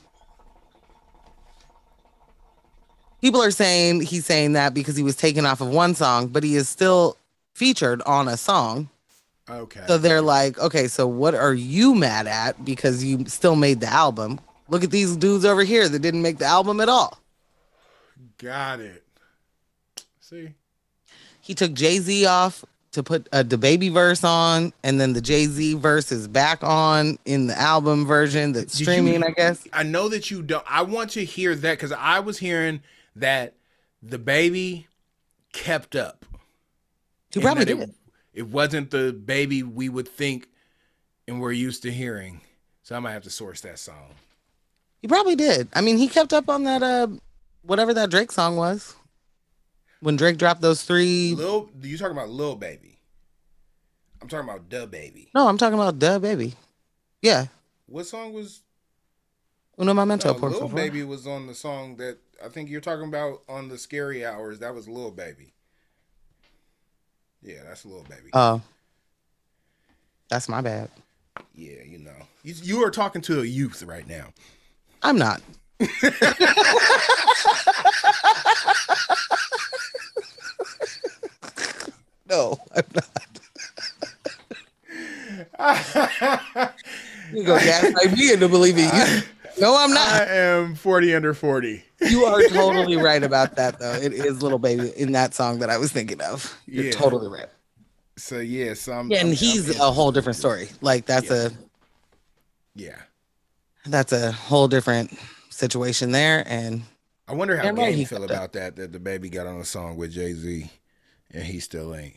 people 3.21 3.41
are 3.43 3.51
saying 3.51 4.01
he's 4.01 4.25
saying 4.25 4.53
that 4.53 4.73
because 4.73 4.95
he 4.95 5.03
was 5.03 5.15
taken 5.17 5.45
off 5.45 5.59
of 5.59 5.67
one 5.67 5.93
song 5.93 6.27
but 6.27 6.41
he 6.43 6.55
is 6.55 6.69
still 6.69 7.17
featured 7.53 8.01
on 8.03 8.27
a 8.27 8.35
song 8.37 8.89
okay. 9.49 9.83
so 9.87 9.97
they're 9.97 10.21
like 10.21 10.57
okay 10.59 10.87
so 10.87 11.05
what 11.07 11.35
are 11.35 11.53
you 11.53 11.93
mad 11.95 12.27
at 12.27 12.63
because 12.65 13.03
you 13.03 13.25
still 13.25 13.55
made 13.55 13.79
the 13.79 13.87
album 13.87 14.39
look 14.69 14.83
at 14.83 14.91
these 14.91 15.15
dudes 15.15 15.45
over 15.45 15.63
here 15.63 15.87
that 15.87 15.99
didn't 15.99 16.21
make 16.21 16.37
the 16.39 16.45
album 16.45 16.79
at 16.79 16.89
all 16.89 17.19
Got 18.39 18.79
it. 18.81 19.03
See? 20.19 20.53
he 21.41 21.53
took 21.53 21.73
jay-z 21.73 22.25
off 22.25 22.65
to 22.91 23.01
put 23.03 23.27
a 23.31 23.43
the 23.43 23.57
baby 23.57 23.89
verse 23.89 24.23
on 24.23 24.73
and 24.83 24.99
then 24.99 25.13
the 25.13 25.21
jay-z 25.21 25.73
verse 25.75 26.11
is 26.11 26.27
back 26.27 26.63
on 26.63 27.17
in 27.25 27.47
the 27.47 27.57
album 27.59 28.05
version 28.05 28.51
that's 28.51 28.79
you- 28.79 28.85
streaming 28.85 29.23
i 29.23 29.29
guess 29.29 29.65
I 29.73 29.83
know 29.83 30.09
that 30.09 30.29
you 30.31 30.41
don't. 30.41 30.65
I 30.69 30.81
want 30.83 31.11
to 31.11 31.23
hear 31.25 31.55
that 31.55 31.71
because 31.77 31.91
I 31.91 32.19
was 32.19 32.37
hearing 32.39 32.81
that 33.15 33.53
the 34.01 34.17
baby 34.19 34.87
kept 35.53 35.95
up. 35.95 36.22
He 37.33 37.39
and 37.39 37.45
probably 37.45 37.65
did 37.65 37.79
It, 37.79 37.89
it 38.33 38.47
wasn't 38.47 38.91
the 38.91 39.13
baby 39.13 39.63
we 39.63 39.89
would 39.89 40.07
think 40.07 40.47
and 41.27 41.39
we're 41.41 41.51
used 41.51 41.83
to 41.83 41.91
hearing. 41.91 42.41
So 42.83 42.95
I 42.95 42.99
might 42.99 43.13
have 43.13 43.23
to 43.23 43.29
source 43.29 43.61
that 43.61 43.79
song. 43.79 44.15
he 45.01 45.07
probably 45.07 45.35
did 45.35 45.67
i 45.73 45.81
mean 45.81 45.97
he 45.97 46.07
kept 46.07 46.31
up 46.33 46.47
on 46.49 46.63
that 46.63 46.81
uh 46.83 47.07
whatever 47.61 47.93
that 47.93 48.09
drake 48.09 48.31
song 48.31 48.55
was 48.55 48.95
when 50.01 50.15
drake 50.17 50.37
dropped 50.37 50.61
those 50.61 50.83
three 50.83 51.33
Lil, 51.35 51.69
you 51.81 51.97
talking 51.97 52.15
about 52.15 52.29
Lil 52.29 52.55
Baby? 52.55 52.99
I'm 54.21 54.27
talking 54.29 54.49
about 54.49 54.69
DaBaby. 54.69 55.29
no 55.35 55.47
i'm 55.47 55.57
talking 55.57 55.79
about 55.79 55.99
DaBaby 55.99 56.55
yeah 57.21 57.47
What 57.87 58.05
song 58.05 58.33
was? 58.33 58.61
uno 59.79 59.93
momento 59.93 60.33
No, 60.33 60.39
por 60.39 60.49
Lil 60.49 60.61
favor. 60.67 60.75
Baby 60.75 61.03
was 61.03 61.25
on 61.27 61.47
the 61.47 61.55
song 61.55 61.95
that 61.97 62.17
I 62.43 62.49
think 62.49 62.69
you're 62.69 62.81
talking 62.81 63.07
about 63.07 63.41
on 63.47 63.69
the 63.69 63.77
Scary 63.77 64.25
Hours. 64.25 64.59
That 64.59 64.73
was 64.75 64.87
Lil 64.87 65.11
Baby. 65.11 65.53
Yeah, 67.43 67.63
that's 67.65 67.83
a 67.83 67.87
Lil 67.89 68.03
Baby. 68.03 68.29
oh 68.33 68.61
that's 70.29 70.47
my 70.49 70.61
bad 70.61 70.89
yeah, 71.55 71.81
you 71.85 71.97
know, 71.99 72.11
you, 72.43 72.53
you 72.61 72.83
are 72.83 72.91
talking 72.91 73.21
to 73.23 73.41
a 73.41 73.45
youth 73.45 73.81
right 73.83 74.07
now. 74.07 74.27
i'm 75.01 75.17
not 75.17 75.41
no 82.29 82.57
i'm 82.75 82.83
not 82.95 83.09
You 87.33 87.43
go 87.43 87.57
gaslight 87.57 88.15
me 88.15 88.31
into 88.33 88.47
believing 88.47 88.85
you. 88.85 89.21
No, 89.59 89.75
I'm 89.77 89.91
not. 89.91 90.07
I 90.07 90.25
am 90.25 90.75
40 90.75 91.15
under 91.15 91.33
40. 91.33 91.83
You 92.09 92.25
are 92.25 92.41
totally 92.49 92.97
right 92.97 93.23
about 93.23 93.55
that, 93.55 93.79
though. 93.79 93.93
It 93.93 94.13
is 94.13 94.41
Lil 94.41 94.57
Baby 94.59 94.91
in 94.97 95.11
that 95.13 95.33
song 95.33 95.59
that 95.59 95.69
I 95.69 95.77
was 95.77 95.91
thinking 95.91 96.21
of. 96.21 96.55
You're 96.65 96.85
Yeah. 96.85 96.91
totally 96.91 97.27
right. 97.27 97.47
So 98.17 98.39
yeah, 98.39 98.73
so 98.75 98.93
I'm, 98.93 99.09
Yeah, 99.09 99.19
and 99.19 99.27
I'm- 99.29 99.35
he's 99.37 99.71
I'm- 99.79 99.81
a 99.89 99.91
whole 99.91 100.11
different 100.11 100.37
story. 100.37 100.69
Like 100.81 101.05
that's 101.05 101.31
a 101.31 101.51
yeah. 102.75 102.97
that's 103.85 104.11
a 104.11 104.31
whole 104.31 104.67
different 104.67 105.17
situation 105.49 106.11
there. 106.11 106.43
And 106.47 106.83
I 107.27 107.33
wonder 107.33 107.57
how 107.57 107.63
Damn 107.63 107.75
Game 107.75 107.95
he 107.95 108.05
feel 108.05 108.19
got 108.19 108.27
that. 108.27 108.33
about 108.35 108.53
that. 108.53 108.75
That 108.75 108.91
the 108.93 108.99
baby 108.99 109.29
got 109.29 109.47
on 109.47 109.57
a 109.59 109.65
song 109.65 109.95
with 109.97 110.11
Jay 110.11 110.33
Z, 110.33 110.69
and 111.31 111.43
he 111.43 111.59
still 111.59 111.95
ain't. 111.95 112.15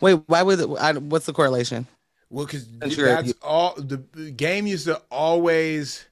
wait, 0.00 0.14
why 0.26 0.42
would 0.42 0.60
it, 0.60 0.68
I, 0.78 0.92
what's 0.94 1.26
the 1.26 1.32
correlation? 1.32 1.86
Well, 2.30 2.44
because 2.46 2.66
That's 2.78 2.96
your 2.96 3.06
that's 3.08 3.20
idea. 3.20 3.34
all 3.42 3.74
the 3.76 4.02
the 4.12 4.30
game 4.30 4.66
used 4.66 4.84
to 4.86 5.00
always 5.10 6.04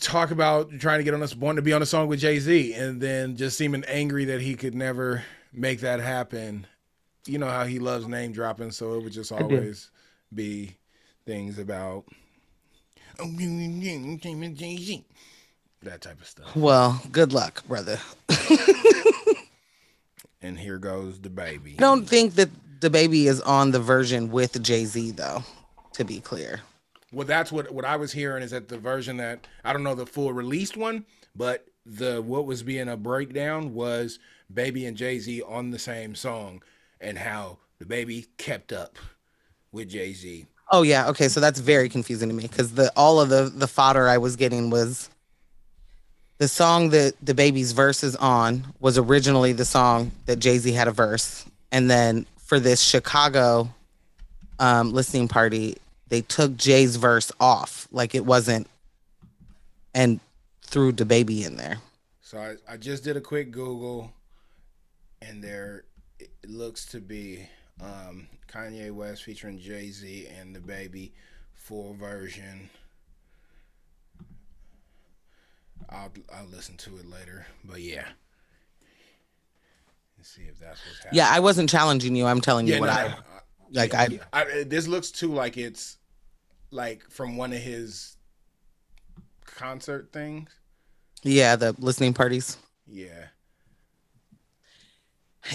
talk 0.00 0.30
about 0.30 0.70
trying 0.78 0.98
to 0.98 1.04
get 1.04 1.14
on 1.14 1.22
us 1.22 1.34
wanting 1.34 1.56
to 1.56 1.62
be 1.62 1.72
on 1.72 1.82
a 1.82 1.86
song 1.86 2.08
with 2.08 2.20
Jay 2.20 2.38
Z, 2.38 2.74
and 2.74 3.00
then 3.00 3.36
just 3.36 3.56
seeming 3.56 3.84
angry 3.84 4.26
that 4.26 4.40
he 4.40 4.54
could 4.54 4.74
never 4.74 5.24
make 5.52 5.80
that 5.80 6.00
happen. 6.00 6.66
You 7.26 7.38
know 7.38 7.48
how 7.48 7.64
he 7.64 7.78
loves 7.78 8.06
name 8.06 8.32
dropping, 8.32 8.70
so 8.70 8.94
it 8.94 9.04
would 9.04 9.12
just 9.12 9.32
always 9.32 9.90
be 10.34 10.76
things 11.26 11.58
about 11.58 12.04
oh, 13.18 13.30
Jay 13.36 14.76
Z, 14.76 15.04
that 15.82 16.00
type 16.00 16.20
of 16.20 16.26
stuff. 16.26 16.56
Well, 16.56 17.00
good 17.12 17.32
luck, 17.32 17.66
brother. 17.66 17.98
And 20.40 20.58
here 20.58 20.78
goes 20.78 21.20
the 21.20 21.30
baby. 21.30 21.74
I 21.78 21.80
don't 21.80 22.06
think 22.08 22.34
that 22.34 22.50
the 22.80 22.90
baby 22.90 23.26
is 23.26 23.40
on 23.40 23.72
the 23.72 23.80
version 23.80 24.30
with 24.30 24.62
Jay 24.62 24.84
Z 24.84 25.12
though. 25.12 25.42
To 25.94 26.04
be 26.04 26.20
clear, 26.20 26.60
Well, 27.12 27.26
that's 27.26 27.50
what 27.50 27.72
what 27.72 27.84
I 27.84 27.96
was 27.96 28.12
hearing 28.12 28.42
is 28.42 28.50
that 28.50 28.68
the 28.68 28.78
version 28.78 29.16
that 29.16 29.46
I 29.64 29.72
don't 29.72 29.82
know 29.82 29.94
the 29.94 30.06
full 30.06 30.32
released 30.32 30.76
one, 30.76 31.06
but 31.34 31.66
the 31.86 32.20
what 32.20 32.46
was 32.46 32.62
being 32.62 32.88
a 32.88 32.96
breakdown 32.96 33.72
was 33.72 34.18
Baby 34.52 34.84
and 34.86 34.96
Jay 34.96 35.18
Z 35.18 35.42
on 35.42 35.70
the 35.70 35.78
same 35.78 36.14
song, 36.14 36.62
and 37.00 37.16
how 37.18 37.58
the 37.78 37.86
baby 37.86 38.26
kept 38.36 38.72
up 38.72 38.98
with 39.72 39.88
Jay 39.88 40.12
Z. 40.12 40.46
Oh 40.70 40.82
yeah, 40.82 41.08
okay, 41.08 41.28
so 41.28 41.40
that's 41.40 41.60
very 41.60 41.88
confusing 41.88 42.28
to 42.28 42.34
me 42.34 42.42
because 42.42 42.72
the 42.72 42.92
all 42.94 43.20
of 43.20 43.30
the 43.30 43.50
the 43.54 43.68
fodder 43.68 44.06
I 44.08 44.18
was 44.18 44.36
getting 44.36 44.68
was 44.68 45.08
the 46.36 46.48
song 46.48 46.90
that 46.90 47.14
the 47.22 47.34
baby's 47.34 47.72
verse 47.72 48.04
is 48.04 48.16
on 48.16 48.66
was 48.80 48.98
originally 48.98 49.52
the 49.52 49.64
song 49.64 50.12
that 50.26 50.38
Jay 50.38 50.58
Z 50.58 50.70
had 50.72 50.88
a 50.88 50.92
verse, 50.92 51.46
and 51.72 51.90
then 51.90 52.26
for 52.36 52.60
this 52.60 52.80
Chicago 52.82 53.70
um, 54.58 54.92
listening 54.92 55.28
party, 55.28 55.76
they 56.08 56.22
took 56.22 56.56
Jay's 56.56 56.96
verse 56.96 57.30
off, 57.40 57.88
like 57.90 58.14
it 58.14 58.24
wasn't, 58.24 58.66
and 59.94 60.20
threw 60.62 60.92
the 60.92 61.04
baby 61.04 61.44
in 61.44 61.56
there. 61.56 61.78
So 62.20 62.38
I, 62.38 62.54
I 62.72 62.76
just 62.76 63.04
did 63.04 63.16
a 63.16 63.20
quick 63.20 63.50
Google, 63.50 64.12
and 65.22 65.42
there 65.42 65.84
it 66.18 66.30
looks 66.46 66.84
to 66.86 67.00
be 67.00 67.48
um, 67.80 68.28
Kanye 68.52 68.92
West 68.92 69.22
featuring 69.24 69.58
Jay 69.58 69.90
Z 69.90 70.28
and 70.38 70.54
the 70.54 70.60
baby 70.60 71.12
full 71.54 71.94
version. 71.94 72.70
I'll 75.90 76.12
I'll 76.34 76.46
listen 76.46 76.76
to 76.78 76.96
it 76.98 77.08
later, 77.08 77.46
but 77.64 77.80
yeah. 77.80 78.04
Let's 80.18 80.30
see 80.30 80.42
if 80.42 80.58
that's 80.58 80.80
what's 80.84 80.98
happening. 80.98 81.18
Yeah, 81.18 81.30
I 81.30 81.40
wasn't 81.40 81.70
challenging 81.70 82.16
you. 82.16 82.26
I'm 82.26 82.40
telling 82.40 82.66
you 82.66 82.74
Yeah, 82.74 82.80
what 82.80 82.86
no, 82.86 82.92
I 82.92 83.14
like. 83.72 83.94
I. 83.94 84.20
I, 84.32 84.64
this 84.64 84.86
looks 84.86 85.10
too 85.10 85.32
like 85.32 85.56
it's 85.56 85.98
like 86.70 87.08
from 87.10 87.36
one 87.36 87.52
of 87.52 87.58
his 87.58 88.16
concert 89.44 90.12
things. 90.12 90.50
yeah, 91.22 91.56
the 91.56 91.74
listening 91.78 92.14
parties. 92.14 92.56
Yeah. 92.86 93.26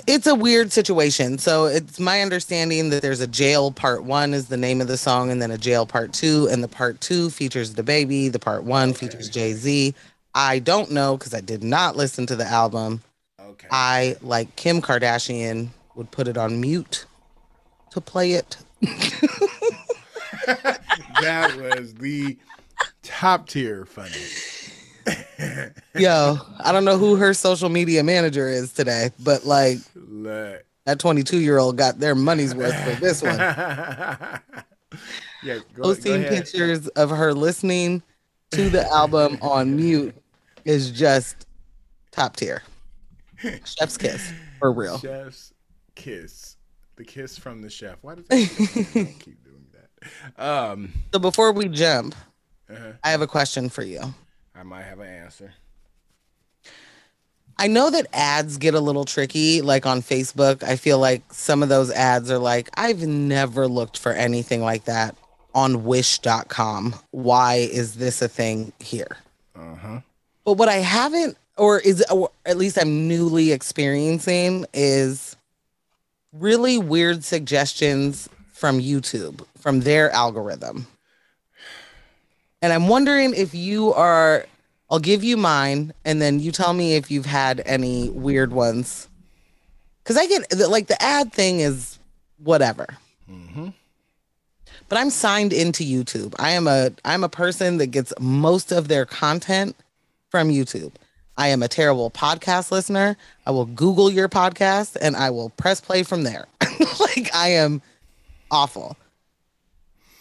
it's 0.07 0.27
a 0.27 0.35
weird 0.35 0.72
situation. 0.72 1.38
So 1.38 1.65
it's 1.65 1.99
my 1.99 2.22
understanding 2.22 2.90
that 2.90 3.02
there's 3.02 3.22
a 3.22 3.27
jail 3.27 3.72
part 3.72 4.03
one 4.03 4.34
is 4.34 4.48
the 4.48 4.57
name 4.57 4.81
of 4.81 4.88
the 4.88 4.98
song, 4.98 5.31
and 5.31 5.41
then 5.41 5.52
a 5.52 5.57
jail 5.57 5.85
part 5.85 6.14
two, 6.14 6.48
and 6.52 6.64
the 6.64 6.68
part 6.68 6.99
two 7.02 7.30
features 7.30 7.73
the 7.73 7.84
baby. 7.84 8.30
The 8.30 8.40
part 8.40 8.64
one 8.64 8.94
features 8.94 9.30
Jay 9.30 9.53
Z. 9.53 9.94
I 10.35 10.60
don't 10.60 10.91
know 10.91 11.18
because 11.18 11.34
I 11.34 11.41
did 11.41 11.64
not 11.64 11.95
listen 11.95 12.26
to 12.27 12.35
the 12.35 12.45
album. 12.45 13.02
Okay. 13.40 13.68
I 13.69 14.15
like 14.22 14.56
Kim 14.56 14.81
Kardashian 14.81 15.69
would 15.95 16.10
put 16.10 16.27
it 16.27 16.38
on 16.38 16.60
mute 16.60 17.06
to 17.94 18.02
play 18.02 18.34
it. 18.34 18.57
that 21.22 21.56
was 21.57 21.94
the 21.95 22.38
top 23.03 23.48
tier 23.48 23.86
funny. 23.86 24.11
Yo, 25.95 26.38
I 26.64 26.72
don't 26.72 26.86
know 26.86 26.98
who 26.98 27.15
her 27.15 27.34
social 27.34 27.70
media 27.70 28.03
manager 28.03 28.48
is 28.48 28.72
today, 28.74 29.11
but 29.20 29.45
like 29.45 29.78
Look. 29.95 30.64
that 30.86 30.99
22 30.99 31.40
year 31.40 31.57
old 31.57 31.78
got 31.78 31.99
their 31.99 32.15
money's 32.15 32.56
worth 32.56 32.76
for 32.84 32.99
this 32.99 33.22
one. 33.22 33.38
yeah, 33.38 34.40
go, 35.44 35.60
go 35.76 35.84
posting 35.84 36.15
ahead. 36.15 36.30
pictures 36.32 36.88
of 36.90 37.10
her 37.10 37.34
listening 37.34 38.02
to 38.52 38.70
the 38.70 38.88
album 38.91 39.38
on 39.41 39.76
mute 39.76 40.15
is 40.65 40.91
just 40.91 41.45
top 42.11 42.36
tier. 42.36 42.64
Chef's 43.65 43.98
kiss 43.98 44.32
for 44.60 44.72
real. 44.72 44.98
Chef's 44.99 45.53
kiss. 45.95 46.53
The 46.95 47.03
kiss 47.03 47.38
from 47.38 47.61
the 47.61 47.70
chef. 47.70 47.98
Why 48.02 48.15
does 48.15 48.28
that 48.28 49.15
keep 49.20 49.44
doing 49.44 49.65
that? 49.74 50.44
Um, 50.44 50.94
So 51.11 51.20
before 51.20 51.52
we 51.52 51.68
jump, 51.68 52.15
uh-huh. 52.70 52.94
I 53.03 53.11
have 53.11 53.22
a 53.22 53.28
question 53.28 53.70
for 53.70 53.84
you. 53.84 54.14
I 54.56 54.64
might 54.64 54.84
have 54.84 54.99
an 54.99 55.07
answer. 55.07 55.53
I 57.57 57.68
know 57.68 57.90
that 57.91 58.07
ads 58.14 58.57
get 58.57 58.74
a 58.74 58.80
little 58.80 59.06
tricky, 59.06 59.61
like 59.61 59.86
on 59.86 60.02
Facebook. 60.02 60.64
I 60.64 60.76
feel 60.76 60.98
like 60.99 61.22
some 61.32 61.61
of 61.64 61.70
those 61.70 61.91
ads 61.91 62.32
are 62.32 62.40
like, 62.40 62.70
I've 62.76 63.06
never 63.07 63.68
looked 63.68 63.98
for 63.98 64.11
anything 64.11 64.61
like 64.61 64.86
that 64.86 65.15
on 65.53 65.84
wish.com. 65.84 66.95
Why 67.11 67.56
is 67.56 67.95
this 67.95 68.22
a 68.22 68.28
thing 68.28 68.74
here? 68.80 69.18
Uh 69.56 69.76
huh. 69.76 69.99
But 70.45 70.53
what 70.53 70.68
I 70.68 70.78
haven't, 70.78 71.38
or 71.57 71.80
is, 71.80 72.03
or 72.11 72.32
at 72.45 72.57
least 72.57 72.78
I'm 72.78 73.07
newly 73.07 73.52
experiencing, 73.52 74.65
is 74.74 75.36
really 76.34 76.78
weird 76.78 77.24
suggestions 77.24 78.28
from 78.52 78.80
YouTube, 78.80 79.46
from 79.58 79.82
their 79.82 80.12
algorithm. 80.12 80.88
And 82.62 82.74
I'm 82.74 82.88
wondering 82.88 83.34
if 83.34 83.54
you 83.54 83.94
are, 83.94 84.46
I'll 84.90 85.00
give 85.00 85.24
you 85.24 85.38
mine, 85.38 85.94
and 86.06 86.22
then 86.22 86.40
you 86.40 86.52
tell 86.52 86.74
me 86.74 86.96
if 86.96 87.12
you've 87.12 87.26
had 87.26 87.62
any 87.66 88.10
weird 88.10 88.52
ones. 88.54 89.08
Because 90.02 90.18
I 90.18 90.28
get, 90.28 90.70
like, 90.70 90.88
the 90.88 91.02
ad 91.02 91.34
thing 91.34 91.60
is 91.60 92.00
whatever. 92.38 92.88
Mm-hmm. 93.30 93.70
But 94.90 94.98
I'm 94.98 95.10
signed 95.10 95.54
into 95.54 95.84
YouTube. 95.84 96.36
I 96.40 96.52
am 96.52 96.68
a 96.68 96.92
I'm 97.04 97.24
a 97.24 97.30
person 97.30 97.78
that 97.78 97.88
gets 97.88 98.14
most 98.20 98.72
of 98.72 98.90
their 98.90 99.06
content 99.06 99.76
from 100.30 100.50
YouTube. 100.50 100.92
I 101.38 101.48
am 101.48 101.64
a 101.64 101.68
terrible 101.68 102.12
podcast 102.12 102.72
listener. 102.72 103.18
I 103.46 103.52
will 103.52 103.66
Google 103.66 104.12
your 104.12 104.30
podcast 104.30 104.98
and 105.02 105.16
I 105.16 105.30
will 105.32 105.50
press 105.50 105.82
play 105.82 106.04
from 106.04 106.24
there. 106.24 106.48
like 107.00 107.34
I 107.34 107.50
am 107.50 107.82
awful. 108.52 108.96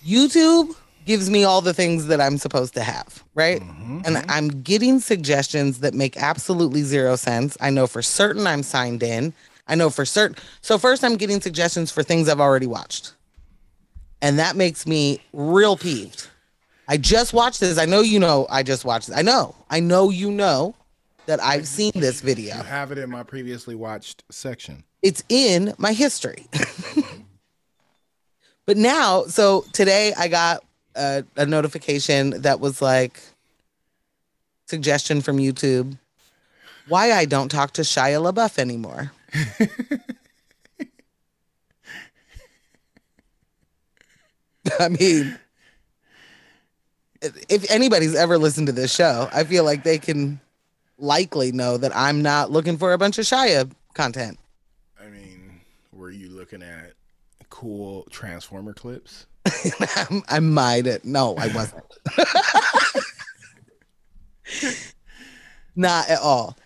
YouTube 0.05 0.75
gives 1.05 1.29
me 1.29 1.45
all 1.45 1.61
the 1.61 1.75
things 1.75 2.07
that 2.07 2.21
I'm 2.21 2.39
supposed 2.39 2.75
to 2.75 2.83
have, 2.83 3.25
right? 3.35 3.61
Mm-hmm. 3.61 4.01
And 4.05 4.25
I'm 4.31 4.63
getting 4.63 5.01
suggestions 5.01 5.81
that 5.81 5.95
make 5.95 6.17
absolutely 6.17 6.83
zero 6.83 7.17
sense. 7.17 7.57
I 7.61 7.71
know 7.71 7.87
for 7.87 8.03
certain 8.03 8.47
I'm 8.47 8.63
signed 8.63 9.03
in. 9.03 9.35
I 9.69 9.75
know 9.75 9.91
for 9.91 10.05
certain. 10.05 10.37
So 10.61 10.79
first 10.79 11.05
I'm 11.05 11.17
getting 11.17 11.41
suggestions 11.41 11.91
for 11.91 12.03
things 12.03 12.29
I've 12.29 12.41
already 12.41 12.67
watched. 12.67 13.15
And 14.21 14.39
that 14.39 14.57
makes 14.57 14.87
me 14.87 15.21
real 15.33 15.77
peeved. 15.77 16.29
I 16.89 16.97
just 16.97 17.33
watched 17.33 17.61
this. 17.61 17.79
I 17.79 17.85
know 17.85 18.01
you 18.01 18.19
know 18.19 18.47
I 18.51 18.63
just 18.63 18.85
watched 18.85 19.09
this. 19.09 19.17
I 19.17 19.23
know. 19.23 19.55
I 19.71 19.81
know 19.81 20.11
you 20.11 20.31
know 20.31 20.75
that 21.27 21.43
I've 21.43 21.66
seen 21.66 21.93
this 21.94 22.20
video. 22.20 22.55
I 22.55 22.62
have 22.62 22.93
it 22.93 22.99
in 22.99 23.11
my 23.11 23.23
previously 23.23 23.74
watched 23.74 24.24
section. 24.31 24.85
It's 25.03 25.24
in 25.28 25.74
my 25.78 25.93
history. 25.93 26.47
but 28.66 28.77
now, 28.77 29.24
so 29.24 29.65
today 29.73 30.12
I 30.16 30.28
got 30.28 30.65
a, 30.94 31.24
a 31.36 31.47
notification 31.47 32.43
that 32.43 32.61
was 32.61 32.82
like 32.82 33.20
suggestion 34.66 35.20
from 35.20 35.39
YouTube 35.39 35.99
why 36.89 37.12
I 37.12 37.27
don't 37.27 37.51
talk 37.51 37.73
to 37.74 37.82
Shia 37.82 38.32
LaBeouf 38.32 38.59
anymore. 38.59 39.12
I 44.78 44.89
mean, 44.89 45.39
if 47.20 47.70
anybody's 47.70 48.15
ever 48.15 48.39
listened 48.39 48.69
to 48.69 48.73
this 48.73 48.94
show, 48.94 49.28
I 49.32 49.44
feel 49.44 49.65
like 49.65 49.85
they 49.85 49.99
can 49.99 50.40
likely 50.98 51.52
know 51.52 51.77
that 51.77 51.94
I'm 51.94 52.23
not 52.23 52.51
looking 52.51 52.77
for 52.78 52.93
a 52.93 52.98
bunch 52.98 53.19
of 53.19 53.24
Shia 53.24 53.70
content. 53.94 54.39
I 55.01 55.09
mean, 55.09 55.60
were 55.93 56.10
you 56.10 56.31
looking 56.31 56.62
at 56.62 56.93
cool 57.51 58.06
Transformer 58.10 58.74
clips? 58.74 59.27
I 60.28 60.40
might 60.40 60.86
have. 60.86 61.05
No, 61.05 61.36
I 61.36 61.48
wasn't. 61.48 61.85
Not 65.74 66.09
at 66.09 66.20
all. 66.20 66.56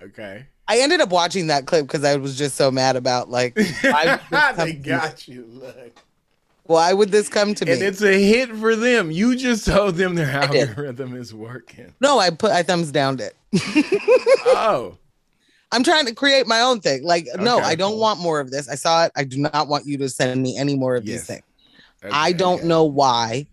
Okay. 0.00 0.46
I 0.68 0.78
ended 0.78 1.00
up 1.00 1.10
watching 1.10 1.48
that 1.48 1.66
clip 1.66 1.86
because 1.86 2.04
I 2.04 2.16
was 2.16 2.38
just 2.38 2.56
so 2.56 2.70
mad 2.70 2.96
about 2.96 3.28
like 3.28 3.56
why 3.82 4.04
would 4.06 4.20
this 4.20 4.56
come 4.56 4.56
they 4.56 4.72
got 4.74 5.28
you. 5.28 5.44
Look. 5.48 5.92
Why 6.72 6.92
would 6.92 7.10
this 7.10 7.28
come 7.28 7.54
to 7.54 7.64
me? 7.64 7.72
And 7.72 7.82
it's 7.82 8.02
a 8.02 8.12
hit 8.22 8.50
for 8.56 8.74
them. 8.76 9.10
You 9.10 9.36
just 9.36 9.66
told 9.66 9.94
them 9.96 10.14
their 10.14 10.30
algorithm 10.30 11.16
is 11.16 11.34
working. 11.34 11.94
no, 12.00 12.18
I 12.18 12.30
put 12.30 12.50
I 12.50 12.62
thumbs 12.62 12.90
downed 12.90 13.20
it. 13.20 13.36
Oh. 14.44 14.98
I'm 15.70 15.82
trying 15.82 16.04
to 16.06 16.14
create 16.14 16.46
my 16.46 16.60
own 16.60 16.80
thing. 16.80 17.02
Like, 17.04 17.26
no, 17.38 17.58
I 17.58 17.74
don't 17.74 17.96
want 17.98 18.20
more 18.20 18.40
of 18.40 18.50
this. 18.50 18.68
I 18.68 18.74
saw 18.74 19.04
it. 19.06 19.12
I 19.16 19.24
do 19.24 19.38
not 19.38 19.68
want 19.68 19.86
you 19.86 19.96
to 19.98 20.08
send 20.10 20.42
me 20.42 20.58
any 20.58 20.76
more 20.76 20.96
of 20.96 21.04
Yes. 21.06 21.20
these 21.20 21.26
things. 21.28 21.42
I 22.12 22.32
don't 22.32 22.58
okay. 22.58 22.66
know 22.68 22.84
why 22.84 23.46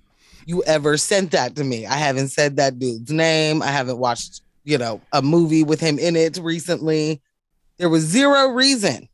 you 0.46 0.62
ever 0.64 0.98
sent 0.98 1.32
that 1.32 1.56
to 1.56 1.64
me. 1.64 1.86
I 1.86 1.94
haven't 1.96 2.30
said 2.30 2.58
that 2.58 2.80
dude's 2.80 3.12
name. 3.12 3.62
I 3.62 3.68
haven't 3.68 4.00
watched, 4.00 4.42
you 4.66 4.78
know, 4.78 5.00
a 5.14 5.22
movie 5.22 5.64
with 5.64 5.80
him 5.80 5.98
in 6.00 6.16
it 6.18 6.38
recently. 6.42 7.22
There 7.78 7.90
was 7.90 8.04
zero 8.04 8.48
reason 8.50 9.08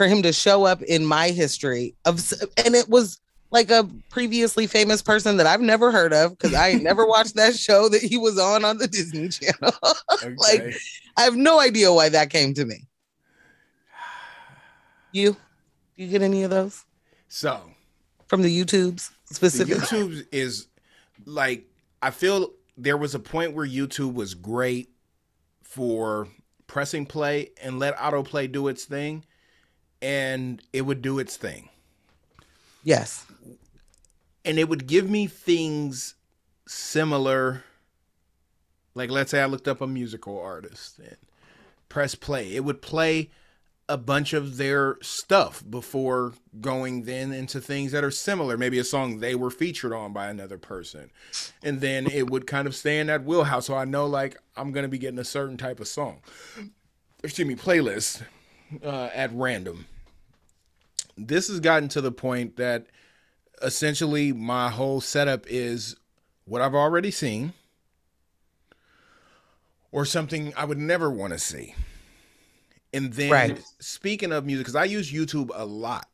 for 0.00 0.06
him 0.06 0.22
to 0.22 0.32
show 0.32 0.64
up 0.64 0.80
in 0.80 1.04
my 1.04 1.28
history 1.28 1.94
of 2.06 2.32
and 2.64 2.74
it 2.74 2.88
was 2.88 3.20
like 3.50 3.70
a 3.70 3.86
previously 4.08 4.66
famous 4.66 5.02
person 5.02 5.36
that 5.36 5.46
I've 5.46 5.60
never 5.60 5.92
heard 5.92 6.14
of 6.14 6.30
because 6.30 6.54
I 6.54 6.72
never 6.72 7.04
watched 7.06 7.36
that 7.36 7.54
show 7.54 7.86
that 7.90 8.00
he 8.00 8.16
was 8.16 8.38
on 8.38 8.64
on 8.64 8.78
the 8.78 8.88
Disney 8.88 9.28
Channel. 9.28 9.74
like, 10.38 10.74
I 11.18 11.22
have 11.24 11.36
no 11.36 11.60
idea 11.60 11.92
why 11.92 12.08
that 12.08 12.30
came 12.30 12.54
to 12.54 12.64
me. 12.64 12.86
You, 15.12 15.36
you 15.96 16.06
get 16.06 16.22
any 16.22 16.44
of 16.44 16.50
those 16.50 16.82
so 17.28 17.60
from 18.26 18.40
the 18.40 18.58
YouTubes 18.58 19.10
the 19.28 19.34
specifically? 19.34 19.82
YouTube 19.82 20.26
is 20.32 20.68
like 21.26 21.66
I 22.00 22.10
feel 22.10 22.52
there 22.78 22.96
was 22.96 23.14
a 23.14 23.20
point 23.20 23.52
where 23.52 23.66
YouTube 23.66 24.14
was 24.14 24.32
great 24.32 24.88
for 25.62 26.26
pressing 26.66 27.04
play 27.04 27.50
and 27.62 27.78
let 27.78 27.98
autoplay 27.98 28.50
do 28.50 28.68
its 28.68 28.86
thing, 28.86 29.26
and 30.02 30.62
it 30.72 30.82
would 30.82 31.02
do 31.02 31.18
its 31.18 31.36
thing. 31.36 31.68
Yes. 32.82 33.26
and 34.44 34.58
it 34.58 34.68
would 34.68 34.86
give 34.86 35.08
me 35.10 35.26
things 35.26 36.14
similar 36.66 37.62
like 38.94 39.10
let's 39.10 39.30
say 39.30 39.40
i 39.42 39.46
looked 39.46 39.68
up 39.68 39.80
a 39.80 39.86
musical 39.86 40.40
artist 40.40 40.98
and 40.98 41.16
press 41.88 42.14
play. 42.14 42.54
It 42.54 42.64
would 42.64 42.80
play 42.82 43.30
a 43.88 43.96
bunch 43.98 44.32
of 44.32 44.56
their 44.56 44.96
stuff 45.02 45.62
before 45.68 46.34
going 46.60 47.02
then 47.02 47.32
into 47.32 47.60
things 47.60 47.90
that 47.90 48.04
are 48.04 48.10
similar. 48.12 48.56
Maybe 48.56 48.78
a 48.78 48.84
song 48.84 49.18
they 49.18 49.34
were 49.34 49.50
featured 49.50 49.92
on 49.92 50.12
by 50.12 50.28
another 50.28 50.56
person. 50.56 51.10
And 51.64 51.80
then 51.80 52.06
it 52.06 52.30
would 52.30 52.46
kind 52.46 52.68
of 52.68 52.76
stay 52.76 53.00
in 53.00 53.08
that 53.08 53.24
wheelhouse. 53.24 53.66
So 53.66 53.74
i 53.74 53.84
know 53.84 54.06
like 54.06 54.36
i'm 54.56 54.70
going 54.72 54.84
to 54.84 54.88
be 54.88 54.98
getting 54.98 55.18
a 55.18 55.24
certain 55.24 55.56
type 55.56 55.80
of 55.80 55.88
song. 55.88 56.20
Excuse 57.24 57.48
me 57.48 57.56
playlist 57.56 58.22
uh, 58.84 59.10
at 59.14 59.30
random 59.32 59.86
this 61.16 61.48
has 61.48 61.60
gotten 61.60 61.88
to 61.88 62.00
the 62.00 62.12
point 62.12 62.56
that 62.56 62.86
essentially 63.62 64.32
my 64.32 64.70
whole 64.70 65.00
setup 65.00 65.44
is 65.48 65.96
what 66.46 66.62
I've 66.62 66.74
already 66.74 67.10
seen 67.10 67.52
or 69.92 70.04
something 70.04 70.52
I 70.56 70.64
would 70.64 70.78
never 70.78 71.10
want 71.10 71.32
to 71.32 71.38
see. 71.38 71.74
And 72.92 73.12
then 73.12 73.30
Right. 73.30 73.62
speaking 73.80 74.32
of 74.32 74.44
music, 74.46 74.64
because 74.64 74.76
I 74.76 74.84
use 74.84 75.12
YouTube 75.12 75.50
a 75.54 75.64
lot. 75.64 76.08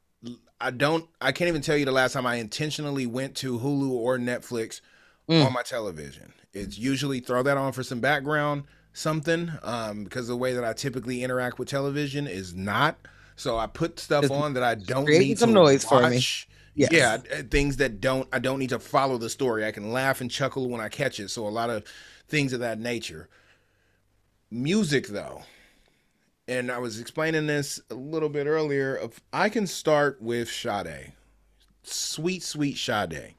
I 0.61 0.71
don't 0.71 1.07
I 1.21 1.33
can't 1.33 1.49
even 1.49 1.63
tell 1.63 1.77
you 1.77 1.85
the 1.85 1.93
last 1.93 2.13
time 2.15 2.27
I 2.27 2.37
intentionally 2.37 3.07
went 3.07 3.37
to 3.37 3.59
Hulu 3.59 3.91
or 3.91 4.19
Netflix 4.19 4.81
Mm. 5.29 5.45
on 5.45 5.53
my 5.53 5.63
television. 5.63 6.33
It's 6.53 6.79
usually 6.79 7.21
throw 7.21 7.43
that 7.43 7.57
on 7.57 7.73
for 7.73 7.83
some 7.83 8.01
background 8.01 8.65
something 8.97 9.53
um 9.63 10.05
because 10.05 10.27
the 10.27 10.37
way 10.37 10.55
that 10.55 10.65
I 10.65 10.73
typically 10.73 11.23
interact 11.23 11.59
with 11.59 11.69
television 11.69 12.27
is 12.27 12.55
not. 12.55 12.97
So 13.37 13.59
I 13.59 13.67
put 13.67 14.01
stuff 14.01 14.23
Just 14.23 14.33
on 14.33 14.55
that 14.55 14.63
I 14.63 14.75
don't 14.75 15.19
need 15.19 15.39
some 15.39 15.51
to 15.51 15.55
noise 15.55 15.85
for 15.85 16.03
me. 16.03 16.17
watch. 16.17 16.49
Yes. 16.75 16.91
Yeah, 16.93 17.19
uh, 17.33 17.43
things 17.51 17.77
that 17.77 18.01
don't 18.01 18.27
I 18.33 18.39
don't 18.39 18.59
need 18.59 18.71
to 18.71 18.79
follow 18.79 19.19
the 19.19 19.29
story. 19.31 19.67
I 19.67 19.73
can 19.73 19.93
laugh 19.93 20.21
and 20.23 20.31
chuckle 20.31 20.69
when 20.71 20.81
I 20.81 20.89
catch 20.89 21.21
it. 21.21 21.29
So 21.31 21.47
a 21.47 21.51
lot 21.51 21.69
of 21.71 21.85
things 22.29 22.53
of 22.55 22.61
that 22.61 22.79
nature. 22.79 23.29
Music 24.51 25.09
though. 25.09 25.43
And 26.49 26.71
I 26.71 26.79
was 26.79 27.01
explaining 27.01 27.47
this 27.47 27.81
a 27.91 27.95
little 27.95 28.29
bit 28.29 28.47
earlier 28.47 28.95
of 28.95 29.21
I 29.33 29.49
can 29.51 29.67
start 29.67 30.23
with 30.23 30.49
Sade. 30.51 31.13
Sweet 31.83 32.43
sweet 32.43 32.79
Sade. 32.79 33.35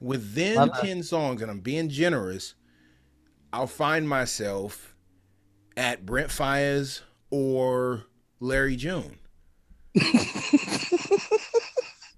Within 0.00 0.56
Love 0.56 0.72
that. 0.72 0.82
10 0.82 1.02
songs 1.04 1.42
and 1.42 1.50
I'm 1.50 1.60
being 1.60 1.88
generous, 1.88 2.54
I'll 3.56 3.66
find 3.66 4.06
myself 4.06 4.94
at 5.78 6.04
Brent 6.04 6.28
Faiyaz 6.28 7.00
or 7.30 8.04
Larry 8.38 8.76
June. 8.76 9.16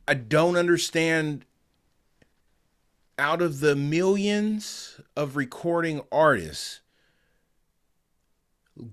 I 0.08 0.14
don't 0.14 0.56
understand 0.56 1.44
out 3.20 3.40
of 3.40 3.60
the 3.60 3.76
millions 3.76 5.00
of 5.16 5.36
recording 5.36 6.00
artists 6.10 6.80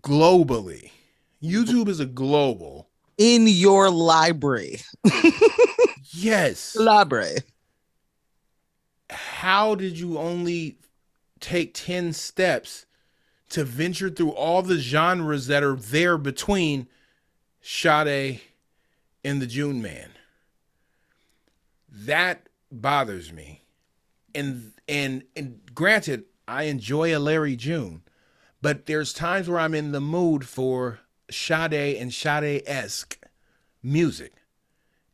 globally. 0.01 0.91
YouTube 1.41 1.87
is 1.87 1.99
a 1.99 2.05
global. 2.05 2.89
In 3.17 3.47
your 3.47 3.89
library. 3.89 4.81
Yes. 6.11 6.75
Library. 6.75 7.39
How 9.09 9.73
did 9.73 9.97
you 9.99 10.19
only 10.19 10.77
take 11.45 11.73
10 11.73 12.13
steps 12.13 12.85
to 13.49 13.63
venture 13.63 14.09
through 14.09 14.31
all 14.31 14.61
the 14.61 14.79
genres 14.79 15.47
that 15.47 15.63
are 15.63 15.75
there 15.75 16.17
between 16.17 16.87
Sade 17.61 18.41
and 19.23 19.41
the 19.41 19.45
June 19.45 19.81
Man? 19.81 20.09
That 21.89 22.49
bothers 22.71 23.31
me. 23.31 23.61
And 24.33 24.73
and 24.87 25.23
and 25.35 25.61
granted, 25.73 26.25
I 26.47 26.63
enjoy 26.63 27.15
a 27.15 27.19
Larry 27.19 27.55
June, 27.55 28.01
but 28.61 28.85
there's 28.85 29.13
times 29.13 29.47
where 29.47 29.59
I'm 29.59 29.73
in 29.73 29.91
the 29.91 30.01
mood 30.01 30.45
for 30.45 30.99
Sade 31.29 31.95
and 31.97 32.13
Sade-esque 32.13 33.17
music. 33.81 34.33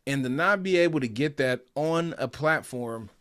And 0.07 0.23
to 0.23 0.29
not 0.29 0.63
be 0.63 0.77
able 0.77 0.99
to 0.99 1.07
get 1.07 1.37
that 1.37 1.65
on 1.75 2.15
a 2.17 2.27
platform 2.27 3.11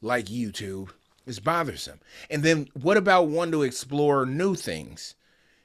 like 0.00 0.26
YouTube 0.26 0.90
is 1.26 1.40
bothersome. 1.40 2.00
And 2.30 2.42
then 2.42 2.68
what 2.80 2.96
about 2.96 3.28
one 3.28 3.50
to 3.52 3.62
explore 3.62 4.24
new 4.24 4.54
things? 4.54 5.14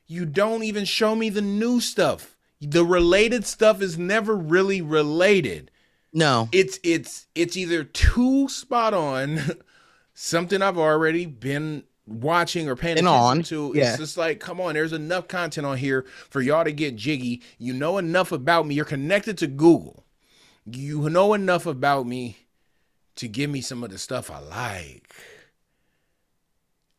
You 0.07 0.25
don't 0.25 0.63
even 0.63 0.85
show 0.85 1.15
me 1.15 1.29
the 1.29 1.41
new 1.41 1.79
stuff. 1.79 2.35
The 2.59 2.83
related 2.83 3.45
stuff 3.45 3.81
is 3.81 3.97
never 3.97 4.35
really 4.35 4.81
related. 4.81 5.71
No. 6.13 6.49
It's 6.51 6.79
it's 6.83 7.27
it's 7.35 7.55
either 7.55 7.83
too 7.83 8.49
spot 8.49 8.93
on, 8.93 9.39
something 10.13 10.61
I've 10.61 10.77
already 10.77 11.25
been 11.25 11.83
watching 12.05 12.67
or 12.67 12.75
paying 12.75 12.95
Been 12.95 13.07
attention 13.07 13.23
on, 13.23 13.43
to. 13.43 13.71
yeah. 13.73 13.89
It's 13.91 13.97
just 13.99 14.17
like, 14.17 14.39
come 14.39 14.59
on, 14.59 14.73
there's 14.73 14.91
enough 14.93 15.27
content 15.27 15.65
on 15.65 15.77
here 15.77 16.05
for 16.29 16.41
y'all 16.41 16.65
to 16.65 16.73
get 16.73 16.95
jiggy. 16.95 17.41
You 17.57 17.73
know 17.73 17.97
enough 17.97 18.31
about 18.31 18.67
me. 18.67 18.75
You're 18.75 18.85
connected 18.85 19.37
to 19.39 19.47
Google. 19.47 20.03
You 20.65 21.09
know 21.09 21.33
enough 21.33 21.65
about 21.65 22.05
me 22.05 22.37
to 23.15 23.27
give 23.27 23.49
me 23.49 23.61
some 23.61 23.83
of 23.83 23.89
the 23.91 23.97
stuff 23.97 24.29
I 24.29 24.39
like 24.39 25.13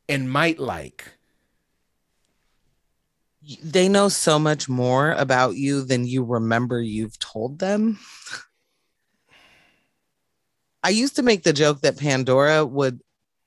and 0.08 0.30
might 0.30 0.58
like. 0.58 1.06
They 3.62 3.88
know 3.88 4.08
so 4.08 4.38
much 4.38 4.68
more 4.68 5.12
about 5.12 5.56
you 5.56 5.82
than 5.82 6.06
you 6.06 6.22
remember 6.22 6.80
you've 6.80 7.18
told 7.18 7.58
them. 7.58 7.98
I 10.84 10.90
used 10.90 11.16
to 11.16 11.22
make 11.22 11.42
the 11.42 11.52
joke 11.52 11.80
that 11.80 11.98
Pandora 11.98 12.64
would 12.64 13.00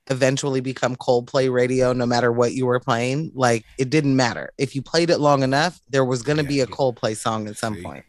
eventually 0.07 0.61
become 0.61 0.95
Coldplay 0.95 1.51
radio 1.51 1.91
no 1.93 2.05
matter 2.05 2.31
what 2.31 2.53
you 2.53 2.65
were 2.65 2.79
playing. 2.79 3.31
Like 3.33 3.65
it 3.77 3.89
didn't 3.89 4.15
matter. 4.15 4.51
If 4.57 4.75
you 4.75 4.81
played 4.81 5.09
it 5.09 5.19
long 5.19 5.43
enough, 5.43 5.79
there 5.89 6.05
was 6.05 6.21
going 6.21 6.37
to 6.37 6.43
Yeah, 6.43 6.49
be 6.49 6.59
a. 6.61 6.67
Coldplay 6.67 7.15
song 7.15 7.47
at 7.47 7.57
some 7.57 7.75
See. 7.75 7.81
point. 7.81 8.05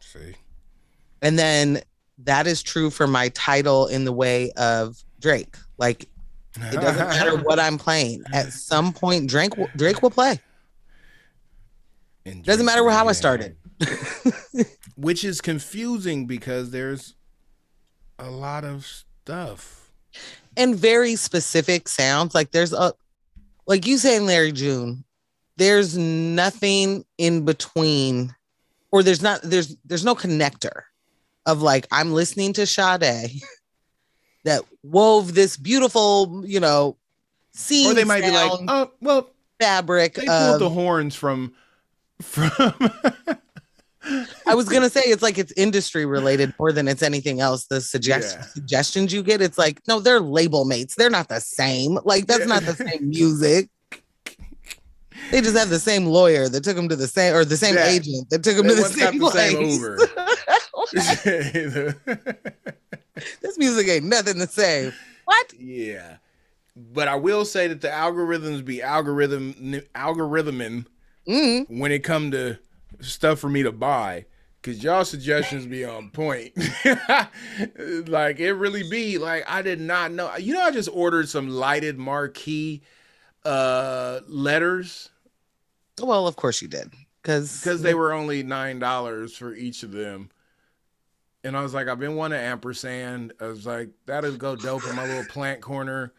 See? 0.00 0.34
And 1.22 1.38
then 1.38 1.82
that 2.18 2.46
is 2.46 2.62
true 2.62 2.90
for 2.90 3.06
my 3.06 3.28
title 3.30 3.86
in 3.88 4.04
the 4.04 4.12
way 4.12 4.50
of 4.52 4.96
Drake. 5.20 5.56
Like 5.78 6.08
it 6.56 6.80
doesn't 6.80 7.08
matter 7.08 7.36
what 7.38 7.58
I'm 7.58 7.78
playing. 7.78 8.22
At 8.32 8.52
some 8.52 8.92
point, 8.92 9.28
Drake 9.28 9.56
will, 9.56 9.68
Drake 9.76 10.02
will 10.02 10.10
play. 10.10 10.40
And 12.24 12.44
Doesn't 12.44 12.66
matter 12.66 12.88
how 12.90 13.08
I 13.08 13.12
started. 13.12 13.56
Which 14.96 15.24
is 15.24 15.40
confusing 15.40 16.26
because 16.26 16.70
there's 16.70 17.14
a 18.18 18.30
lot 18.30 18.64
of 18.64 18.86
stuff. 18.86 19.90
and 20.56 20.74
very 20.74 21.16
specific 21.16 21.88
sounds. 21.88 22.34
Like 22.34 22.50
there's 22.52 22.72
a, 22.72 22.92
like 23.66 23.86
you 23.86 23.98
saying 23.98 24.26
Larry 24.26 24.52
June, 24.52 25.04
there's 25.56 25.96
nothing 25.96 27.04
in 27.18 27.44
between, 27.44 28.34
or 28.90 29.02
there's 29.02 29.22
not 29.22 29.42
there's 29.42 29.76
there's 29.84 30.04
no 30.04 30.14
connector 30.14 30.82
of 31.44 31.60
like 31.62 31.86
I'm 31.92 32.12
listening 32.12 32.52
to 32.54 32.66
Sade 32.66 33.30
that 34.46 34.62
wove 34.82 35.34
this 35.34 35.56
beautiful, 35.56 36.42
you 36.46 36.60
know, 36.60 36.96
scene 37.52 37.90
Or 37.90 37.94
they 37.94 38.04
might 38.04 38.22
be 38.22 38.30
like, 38.30 38.50
oh, 38.68 38.90
well, 39.00 39.28
fabric 39.60 40.14
they 40.14 40.24
pulled 40.26 40.54
of 40.54 40.58
the 40.60 40.70
horns 40.70 41.14
from 41.14 41.52
from 42.22 42.50
I 44.46 44.54
was 44.54 44.68
gonna 44.68 44.88
say 44.88 45.00
it's 45.00 45.22
like 45.22 45.36
it's 45.36 45.52
industry 45.56 46.06
related 46.06 46.54
more 46.60 46.70
than 46.72 46.86
it's 46.86 47.02
anything 47.02 47.40
else. 47.40 47.66
The 47.66 47.80
suggest- 47.80 48.36
Yeah. 48.38 48.44
suggestions 48.46 49.12
you 49.12 49.22
get, 49.24 49.42
it's 49.42 49.58
like, 49.58 49.80
no, 49.88 49.98
they're 49.98 50.20
label 50.20 50.64
mates. 50.64 50.94
They're 50.94 51.10
not 51.10 51.28
the 51.28 51.40
same. 51.40 51.98
Like 52.04 52.26
that's 52.26 52.46
not 52.46 52.62
the 52.62 52.74
same 52.74 53.08
music. 53.10 53.68
They 55.32 55.40
just 55.40 55.56
have 55.56 55.70
the 55.70 55.80
same 55.80 56.06
lawyer 56.06 56.48
that 56.48 56.62
took 56.62 56.76
them 56.76 56.88
to 56.88 56.94
the 56.94 57.08
same, 57.08 57.34
or 57.34 57.44
the 57.44 57.56
same 57.56 57.74
Yeah. 57.74 57.88
agent 57.88 58.30
that 58.30 58.44
took 58.44 58.56
them 58.56 58.68
They 58.68 58.74
to 58.76 58.82
the 58.82 58.88
same 58.90 59.18
the 59.18 59.30
same. 59.32 59.70
Uber. 59.70 59.98
this 63.40 63.58
music 63.58 63.88
ain't 63.88 64.04
nothing 64.04 64.38
the 64.38 64.46
same. 64.46 64.92
What? 65.24 65.52
yeah. 65.58 66.16
But 66.76 67.08
I 67.08 67.14
will 67.16 67.44
say 67.44 67.68
that 67.68 67.80
the 67.80 67.88
algorithms 67.88 68.64
be 68.64 68.82
algorithm 68.82 69.54
algorithming 69.94 70.86
Mm. 71.26 71.66
when 71.80 71.90
it 71.90 72.04
come 72.04 72.30
to 72.30 72.58
stuff 73.00 73.40
for 73.40 73.48
me 73.48 73.64
to 73.64 73.72
buy. 73.72 74.26
Cause 74.62 74.82
y'all 74.82 75.04
suggestions 75.04 75.66
be 75.66 75.84
on 75.84 76.10
point. 76.10 76.52
like 78.08 78.38
it 78.40 78.52
really 78.54 78.88
be 78.88 79.18
like 79.18 79.44
I 79.48 79.62
did 79.62 79.80
not 79.80 80.12
know. 80.12 80.34
You 80.36 80.54
know, 80.54 80.60
I 80.62 80.70
just 80.70 80.88
ordered 80.92 81.28
some 81.28 81.48
lighted 81.48 81.98
marquee 81.98 82.82
uh 83.44 84.20
letters 84.26 85.08
Well, 86.00 86.26
of 86.26 86.34
course 86.36 86.60
you 86.62 86.68
did, 86.68 86.92
because 87.22 87.60
because 87.60 87.82
they 87.82 87.94
were 87.94 88.12
only 88.12 88.42
nine 88.42 88.78
dollars 88.78 89.36
for 89.36 89.54
each 89.54 89.82
of 89.82 89.92
them. 89.92 90.30
And 91.46 91.56
I 91.56 91.62
was 91.62 91.72
like, 91.72 91.86
I've 91.86 92.00
been 92.00 92.16
wanting 92.16 92.40
ampersand. 92.40 93.32
I 93.40 93.46
was 93.46 93.64
like, 93.64 93.90
that'll 94.04 94.36
go 94.36 94.56
dope 94.56 94.84
in 94.84 94.96
my 94.96 95.06
little 95.06 95.24
plant 95.26 95.60
corner. 95.60 96.12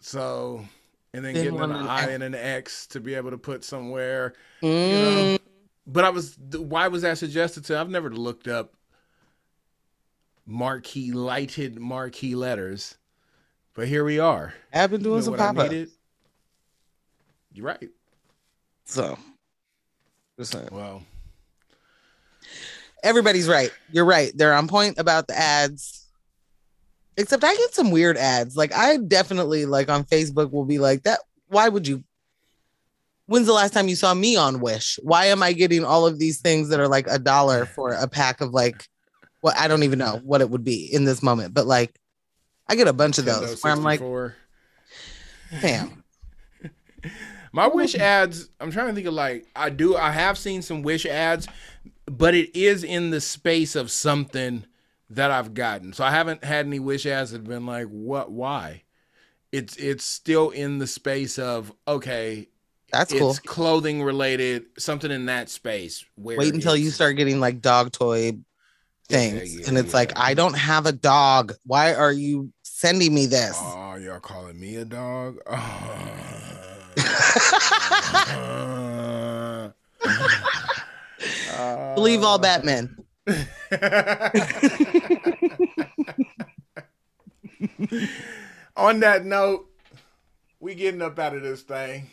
So, 0.00 0.64
and 1.12 1.24
then 1.24 1.34
Been 1.34 1.54
getting 1.56 1.60
an 1.60 1.72
I 1.72 2.10
and 2.10 2.22
an 2.22 2.34
X 2.36 2.86
to 2.88 3.00
be 3.00 3.14
able 3.14 3.32
to 3.32 3.38
put 3.38 3.64
somewhere. 3.64 4.34
Mm, 4.62 4.88
You 4.88 4.98
know, 4.98 5.38
but 5.86 6.04
I 6.04 6.10
was, 6.10 6.38
why 6.38 6.86
was 6.86 7.02
that 7.02 7.18
suggested 7.18 7.64
to? 7.64 7.78
I've 7.78 7.90
never 7.90 8.10
looked 8.10 8.46
up 8.46 8.74
marquee 10.46 11.10
lighted 11.10 11.80
marquee 11.80 12.36
letters, 12.36 12.96
but 13.74 13.88
here 13.88 14.04
we 14.04 14.20
are. 14.20 14.54
I've 14.72 14.90
been 14.90 15.00
You 15.00 15.04
doing 15.06 15.18
know 15.18 15.24
some 15.24 15.36
pop 15.36 15.58
up. 15.58 15.72
You're 15.72 17.66
right. 17.66 17.90
So, 18.84 19.18
just 20.38 20.52
saying. 20.52 20.68
Well, 20.70 21.02
everybody's 23.06 23.48
right. 23.48 23.70
You're 23.92 24.04
right. 24.04 24.32
They're 24.34 24.54
on 24.54 24.68
point 24.68 24.98
about 24.98 25.28
the 25.28 25.38
ads. 25.38 26.06
Except 27.16 27.44
I 27.44 27.54
get 27.54 27.74
some 27.74 27.90
weird 27.90 28.16
ads. 28.18 28.56
Like 28.56 28.74
I 28.74 28.98
definitely 28.98 29.64
like 29.64 29.88
on 29.88 30.04
Facebook 30.04 30.52
will 30.52 30.66
be 30.66 30.78
like 30.78 31.04
that. 31.04 31.20
Why 31.48 31.68
would 31.68 31.86
you? 31.86 32.04
When's 33.26 33.46
the 33.46 33.52
last 33.52 33.72
time 33.72 33.88
you 33.88 33.96
saw 33.96 34.12
me 34.12 34.36
on 34.36 34.60
Wish? 34.60 34.98
Why 35.02 35.26
am 35.26 35.42
I 35.42 35.52
getting 35.52 35.84
all 35.84 36.06
of 36.06 36.18
these 36.18 36.40
things 36.40 36.68
that 36.68 36.78
are 36.78 36.88
like 36.88 37.06
a 37.08 37.18
dollar 37.18 37.64
for 37.64 37.92
a 37.92 38.06
pack 38.06 38.40
of 38.40 38.50
like 38.50 38.86
what 39.40 39.56
I 39.56 39.68
don't 39.68 39.82
even 39.82 39.98
know 39.98 40.20
what 40.24 40.40
it 40.40 40.50
would 40.50 40.64
be 40.64 40.92
in 40.92 41.04
this 41.04 41.22
moment, 41.22 41.54
but 41.54 41.66
like 41.66 41.98
I 42.68 42.74
get 42.74 42.88
a 42.88 42.92
bunch 42.92 43.18
of 43.18 43.24
those 43.24 43.62
where 43.62 43.72
I'm 43.72 43.82
like, 43.82 44.00
64. 44.00 44.36
damn. 45.60 46.04
My 47.52 47.68
Wish 47.68 47.94
ads, 47.94 48.50
I'm 48.60 48.70
trying 48.70 48.88
to 48.88 48.92
think 48.92 49.06
of 49.06 49.14
like 49.14 49.46
I 49.56 49.70
do 49.70 49.96
I 49.96 50.10
have 50.10 50.36
seen 50.36 50.62
some 50.62 50.82
Wish 50.82 51.06
ads, 51.06 51.48
but 52.06 52.34
it 52.34 52.56
is 52.56 52.84
in 52.84 53.10
the 53.10 53.20
space 53.20 53.76
of 53.76 53.90
something 53.90 54.64
that 55.10 55.30
I've 55.30 55.54
gotten. 55.54 55.92
So 55.92 56.04
I 56.04 56.10
haven't 56.10 56.44
had 56.44 56.66
any 56.66 56.78
Wish 56.78 57.06
as 57.06 57.30
that 57.30 57.38
have 57.38 57.48
been 57.48 57.66
like, 57.66 57.86
what 57.86 58.30
why? 58.30 58.82
It's 59.52 59.76
it's 59.76 60.04
still 60.04 60.50
in 60.50 60.78
the 60.78 60.86
space 60.86 61.38
of 61.38 61.72
okay, 61.86 62.48
That's 62.92 63.12
it's 63.12 63.20
cool. 63.20 63.52
clothing 63.52 64.02
related, 64.02 64.66
something 64.78 65.10
in 65.10 65.26
that 65.26 65.48
space 65.48 66.04
Wait 66.16 66.52
until 66.52 66.76
you 66.76 66.90
start 66.90 67.16
getting 67.16 67.40
like 67.40 67.60
dog 67.60 67.92
toy 67.92 68.32
things. 69.08 69.54
Yeah, 69.54 69.60
yeah, 69.60 69.68
and 69.68 69.78
it's 69.78 69.92
yeah. 69.92 69.98
like, 69.98 70.12
I 70.16 70.34
don't 70.34 70.56
have 70.56 70.86
a 70.86 70.92
dog. 70.92 71.54
Why 71.64 71.94
are 71.94 72.12
you 72.12 72.52
sending 72.62 73.14
me 73.14 73.26
this? 73.26 73.56
Oh, 73.56 73.96
y'all 73.96 74.20
calling 74.20 74.58
me 74.58 74.76
a 74.76 74.84
dog? 74.84 75.38
Oh. 75.46 76.12
Believe 81.94 82.22
all 82.22 82.36
uh. 82.36 82.38
Batman. 82.38 82.96
On 88.76 89.00
that 89.00 89.24
note, 89.24 89.66
we 90.60 90.74
getting 90.74 91.02
up 91.02 91.18
out 91.18 91.34
of 91.34 91.42
this 91.42 91.62
thing. 91.62 92.08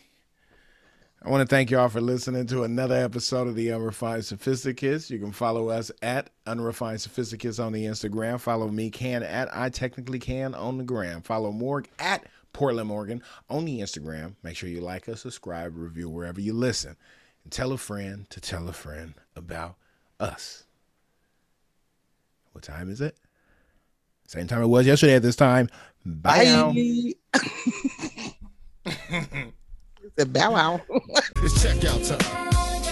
I 1.26 1.30
want 1.30 1.48
to 1.48 1.56
thank 1.56 1.72
y'all 1.72 1.88
for 1.88 2.02
listening 2.02 2.48
to 2.48 2.64
another 2.64 2.96
episode 2.96 3.48
of 3.48 3.56
the 3.56 3.72
Unrefined 3.72 4.26
Sophisticates. 4.26 5.10
You 5.10 5.20
can 5.20 5.32
follow 5.32 5.70
us 5.70 5.90
at 6.02 6.30
Unrefined 6.46 7.00
Sophisticates 7.00 7.64
on 7.64 7.72
the 7.72 7.86
Instagram. 7.86 8.42
Follow 8.42 8.68
me, 8.68 8.90
Kan, 8.90 9.24
at 9.24 9.48
I 9.56 9.70
Technically 9.70 10.20
Can 10.20 10.54
on 10.54 10.78
the 10.78 10.84
gram. 10.84 11.22
Follow 11.22 11.54
Morg 11.54 11.88
at 11.98 12.26
Portland 12.52 12.90
Morgan 12.90 13.24
on 13.50 13.64
the 13.64 13.80
Instagram. 13.80 14.36
Make 14.44 14.58
sure 14.58 14.68
you 14.68 14.82
like 14.82 15.08
us, 15.08 15.22
subscribe, 15.22 15.78
review 15.78 16.10
wherever 16.10 16.42
you 16.42 16.52
listen. 16.52 16.98
And 17.44 17.52
tell 17.52 17.72
a 17.72 17.78
friend 17.78 18.30
to 18.30 18.40
tell 18.40 18.70
a 18.70 18.74
friend 18.74 19.16
about 19.36 19.76
us. 20.20 20.64
What 22.54 22.64
time 22.64 22.90
is 22.90 23.02
it? 23.02 23.18
Same 24.28 24.48
time 24.48 24.62
it 24.62 24.68
was 24.68 24.88
yesterday 24.88 25.16
at 25.16 25.22
this 25.22 25.36
time. 25.36 25.70
Bye. 26.06 26.44
now. 26.46 26.74
Said 30.18 30.34
bow 30.34 30.52
wow. 30.52 30.82
It's 31.38 31.64
checkout 31.64 32.08
time. 32.08 32.20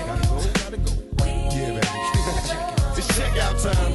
Gotta 0.07 0.28
go, 0.28 0.36
gotta 0.53 0.78
go. 0.78 0.91
Yeah, 1.26 1.73
baby. 1.73 1.88
it's 2.98 3.07
checkout 3.10 3.61
time. 3.61 3.91